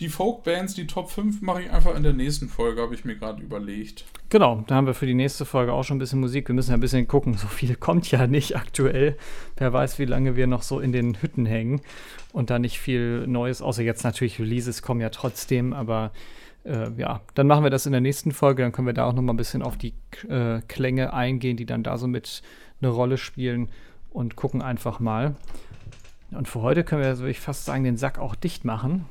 Die 0.00 0.08
Folk-Bands, 0.08 0.74
die 0.74 0.86
Top 0.86 1.10
5, 1.10 1.42
mache 1.42 1.62
ich 1.62 1.70
einfach 1.72 1.96
in 1.96 2.04
der 2.04 2.12
nächsten 2.12 2.48
Folge, 2.48 2.82
habe 2.82 2.94
ich 2.94 3.04
mir 3.04 3.16
gerade 3.16 3.42
überlegt. 3.42 4.04
Genau, 4.28 4.62
da 4.68 4.76
haben 4.76 4.86
wir 4.86 4.94
für 4.94 5.06
die 5.06 5.14
nächste 5.14 5.44
Folge 5.44 5.72
auch 5.72 5.82
schon 5.82 5.96
ein 5.96 5.98
bisschen 5.98 6.20
Musik. 6.20 6.46
Wir 6.46 6.54
müssen 6.54 6.70
ja 6.70 6.76
ein 6.76 6.80
bisschen 6.80 7.08
gucken. 7.08 7.34
So 7.34 7.48
viel 7.48 7.74
kommt 7.80 8.08
ja 8.12 8.28
nicht 8.28 8.54
aktuell. 8.56 9.16
Wer 9.56 9.72
weiß, 9.72 9.98
wie 9.98 10.04
lange 10.04 10.36
wir 10.36 10.46
noch 10.46 10.62
so 10.62 10.78
in 10.78 10.92
den 10.92 11.20
Hütten 11.20 11.46
hängen 11.46 11.80
und 12.32 12.50
da 12.50 12.60
nicht 12.60 12.78
viel 12.78 13.26
Neues, 13.26 13.60
außer 13.60 13.82
jetzt 13.82 14.04
natürlich 14.04 14.38
Releases 14.38 14.82
kommen 14.82 15.00
ja 15.00 15.10
trotzdem, 15.10 15.72
aber 15.72 16.12
äh, 16.64 16.90
ja, 16.96 17.20
dann 17.34 17.48
machen 17.48 17.64
wir 17.64 17.70
das 17.70 17.86
in 17.86 17.92
der 17.92 18.00
nächsten 18.00 18.30
Folge. 18.30 18.62
Dann 18.62 18.70
können 18.70 18.86
wir 18.86 18.94
da 18.94 19.04
auch 19.04 19.14
noch 19.14 19.22
mal 19.22 19.32
ein 19.32 19.36
bisschen 19.36 19.62
auf 19.62 19.76
die 19.76 19.94
äh, 20.28 20.60
Klänge 20.68 21.12
eingehen, 21.12 21.56
die 21.56 21.66
dann 21.66 21.82
da 21.82 21.98
so 21.98 22.06
mit 22.06 22.42
eine 22.80 22.90
Rolle 22.90 23.18
spielen 23.18 23.68
und 24.10 24.36
gucken 24.36 24.62
einfach 24.62 25.00
mal. 25.00 25.34
Und 26.30 26.46
für 26.46 26.60
heute 26.60 26.84
können 26.84 27.02
wir, 27.02 27.18
würde 27.18 27.30
ich 27.30 27.40
fast 27.40 27.64
sagen, 27.64 27.82
den 27.82 27.96
Sack 27.96 28.20
auch 28.20 28.36
dicht 28.36 28.64
machen. 28.64 29.06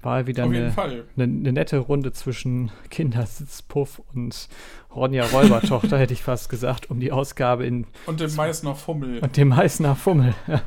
War 0.00 0.28
wieder 0.28 0.44
eine, 0.44 0.72
eine, 0.76 1.02
eine, 1.16 1.52
nette 1.52 1.78
Runde 1.78 2.12
zwischen 2.12 2.70
Kindersitzpuff 2.90 4.00
und 4.14 4.48
Ronja 4.94 5.24
Räubertochter, 5.24 5.98
hätte 5.98 6.12
ich 6.12 6.22
fast 6.22 6.48
gesagt, 6.48 6.90
um 6.90 7.00
die 7.00 7.10
Ausgabe 7.10 7.66
in. 7.66 7.86
Und 8.06 8.20
dem 8.20 8.34
Meißner 8.34 8.76
Fummel. 8.76 9.18
Und 9.18 9.36
dem 9.36 9.48
Meißner 9.48 9.96
Fummel. 9.96 10.34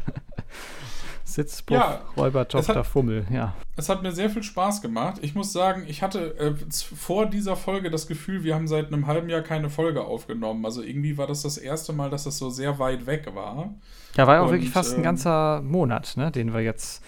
Sitzpuff, 1.24 1.78
ja, 1.78 2.02
Räubertochter, 2.18 2.76
hat, 2.76 2.88
Fummel, 2.88 3.26
ja. 3.32 3.56
Es 3.78 3.88
hat 3.88 4.04
mir 4.04 4.12
sehr 4.12 4.30
viel 4.30 4.44
Spaß 4.44 4.82
gemacht. 4.82 5.20
Ich 5.22 5.34
muss 5.34 5.54
sagen, 5.54 5.86
ich 5.88 6.02
hatte 6.02 6.38
äh, 6.38 6.54
vor 6.72 7.26
dieser 7.26 7.56
Folge 7.56 7.90
das 7.90 8.08
Gefühl, 8.08 8.44
wir 8.44 8.54
haben 8.54 8.68
seit 8.68 8.88
einem 8.88 9.08
halben 9.08 9.30
Jahr 9.30 9.42
keine 9.42 9.70
Folge 9.70 10.04
aufgenommen. 10.04 10.66
Also 10.66 10.82
irgendwie 10.82 11.18
war 11.18 11.28
das 11.28 11.42
das 11.42 11.58
erste 11.58 11.94
Mal, 11.94 12.10
dass 12.10 12.26
das 12.26 12.38
so 12.38 12.50
sehr 12.50 12.80
weit 12.80 13.06
weg 13.06 13.30
war. 13.34 13.74
Ja, 14.18 14.28
war 14.28 14.36
ja 14.36 14.42
auch 14.42 14.52
wirklich 14.52 14.72
fast 14.72 14.92
ähm, 14.92 15.00
ein 15.00 15.04
ganzer 15.04 15.62
Monat, 15.62 16.18
ne, 16.18 16.32
den 16.32 16.54
wir 16.54 16.60
jetzt 16.60 17.02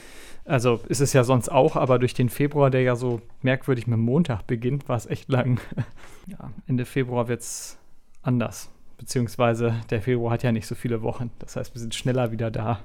also 0.46 0.82
ist 0.88 1.00
es 1.00 1.14
ja 1.14 1.24
sonst 1.24 1.50
auch, 1.50 1.76
aber 1.76 2.00
durch 2.00 2.14
den 2.14 2.30
Februar, 2.30 2.70
der 2.70 2.82
ja 2.82 2.96
so 2.96 3.22
merkwürdig 3.42 3.88
mit 3.88 4.00
Montag 4.00 4.46
beginnt, 4.46 4.90
war 4.90 4.98
es 4.98 5.06
echt 5.06 5.30
lang. 5.30 5.60
ja, 6.28 6.52
Ende 6.68 6.86
Februar 6.86 7.28
wird 7.28 7.42
es 7.42 7.78
anders. 8.22 8.70
Beziehungsweise 8.98 9.76
der 9.90 10.02
Februar 10.02 10.34
hat 10.34 10.44
ja 10.44 10.52
nicht 10.52 10.68
so 10.68 10.76
viele 10.76 11.02
Wochen. 11.02 11.32
Das 11.40 11.56
heißt, 11.56 11.74
wir 11.74 11.80
sind 11.80 11.96
schneller 11.96 12.32
wieder 12.32 12.52
da. 12.52 12.80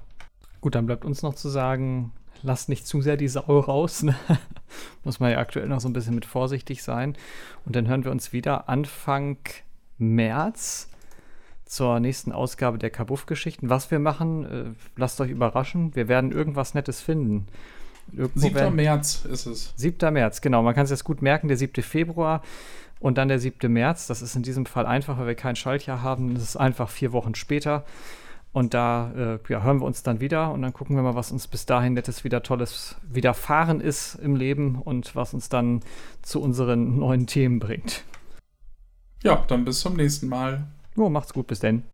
Gut, 0.61 0.75
dann 0.75 0.87
bleibt 0.87 1.05
uns 1.05 1.23
noch 1.23 1.35
zu 1.35 1.49
sagen, 1.49 2.13
lasst 2.43 2.69
nicht 2.69 2.87
zu 2.87 3.03
sehr 3.03 3.17
die 3.17 3.29
Sau 3.29 3.59
raus. 3.59 4.03
Ne? 4.03 4.15
Muss 5.05 5.21
man 5.21 5.31
ja 5.31 5.39
aktuell 5.39 5.69
noch 5.69 5.81
so 5.81 5.89
ein 5.89 5.93
bisschen 5.93 6.15
mit 6.15 6.25
vorsichtig 6.25 6.83
sein. 6.83 7.17
Und 7.65 7.77
dann 7.77 7.89
hören 7.89 8.05
wir 8.05 8.11
uns 8.11 8.33
wieder 8.33 8.69
Anfang 8.69 9.39
März 9.99 10.91
zur 11.69 12.01
nächsten 12.01 12.33
Ausgabe 12.33 12.79
der 12.79 12.91
Kabuff-Geschichten. 12.91 13.69
Was 13.69 13.91
wir 13.91 13.99
machen, 13.99 14.45
äh, 14.45 14.65
lasst 14.97 15.21
euch 15.21 15.31
überraschen. 15.31 15.95
Wir 15.95 16.09
werden 16.09 16.33
irgendwas 16.33 16.75
Nettes 16.75 17.01
finden. 17.01 17.47
Irgendwo 18.13 18.41
7. 18.41 18.55
Werden, 18.55 18.77
März 18.77 19.27
ist 19.27 19.47
es. 19.47 19.75
7. 19.77 20.13
März, 20.13 20.41
genau. 20.41 20.63
Man 20.63 20.75
kann 20.75 20.85
es 20.85 20.91
jetzt 20.91 21.05
gut 21.05 21.21
merken, 21.21 21.49
der 21.49 21.59
7. 21.59 21.83
Februar 21.83 22.43
und 23.01 23.19
dann 23.19 23.29
der 23.29 23.39
7. 23.39 23.71
März. 23.71 24.07
Das 24.07 24.23
ist 24.23 24.35
in 24.35 24.43
diesem 24.43 24.65
Fall 24.67 24.87
einfach, 24.87 25.19
weil 25.19 25.27
wir 25.27 25.35
kein 25.35 25.57
Schaltjahr 25.57 26.03
haben. 26.03 26.35
Das 26.35 26.43
ist 26.43 26.57
einfach 26.57 26.89
vier 26.89 27.13
Wochen 27.13 27.35
später. 27.35 27.85
Und 28.53 28.73
da 28.73 29.13
äh, 29.13 29.39
ja, 29.53 29.63
hören 29.63 29.81
wir 29.81 29.85
uns 29.85 30.03
dann 30.03 30.21
wieder 30.21 30.53
und 30.53 30.63
dann 30.63 30.73
gucken 30.73 30.97
wir 30.97 31.03
mal, 31.03 31.15
was 31.15 31.31
uns 31.31 31.47
bis 31.47 31.67
dahin 31.67 31.93
nettes, 31.93 32.25
wieder 32.25 32.43
Tolles 32.43 32.97
widerfahren 33.03 33.81
ist 33.81 34.15
im 34.15 34.37
Leben 34.37 34.81
und 34.83 35.15
was 35.15 35.35
uns 35.35 35.51
dann 35.51 35.81
zu 36.23 36.41
unseren 36.41 36.99
neuen 36.99 37.27
Themen 37.27 37.59
bringt. 37.59 38.05
Ja, 39.23 39.45
dann 39.49 39.67
bis 39.67 39.81
zum 39.81 39.97
nächsten 39.97 40.29
Mal. 40.29 40.67
Jo, 40.99 41.09
macht's 41.09 41.33
gut, 41.33 41.47
bis 41.47 41.61
denn. 41.61 41.85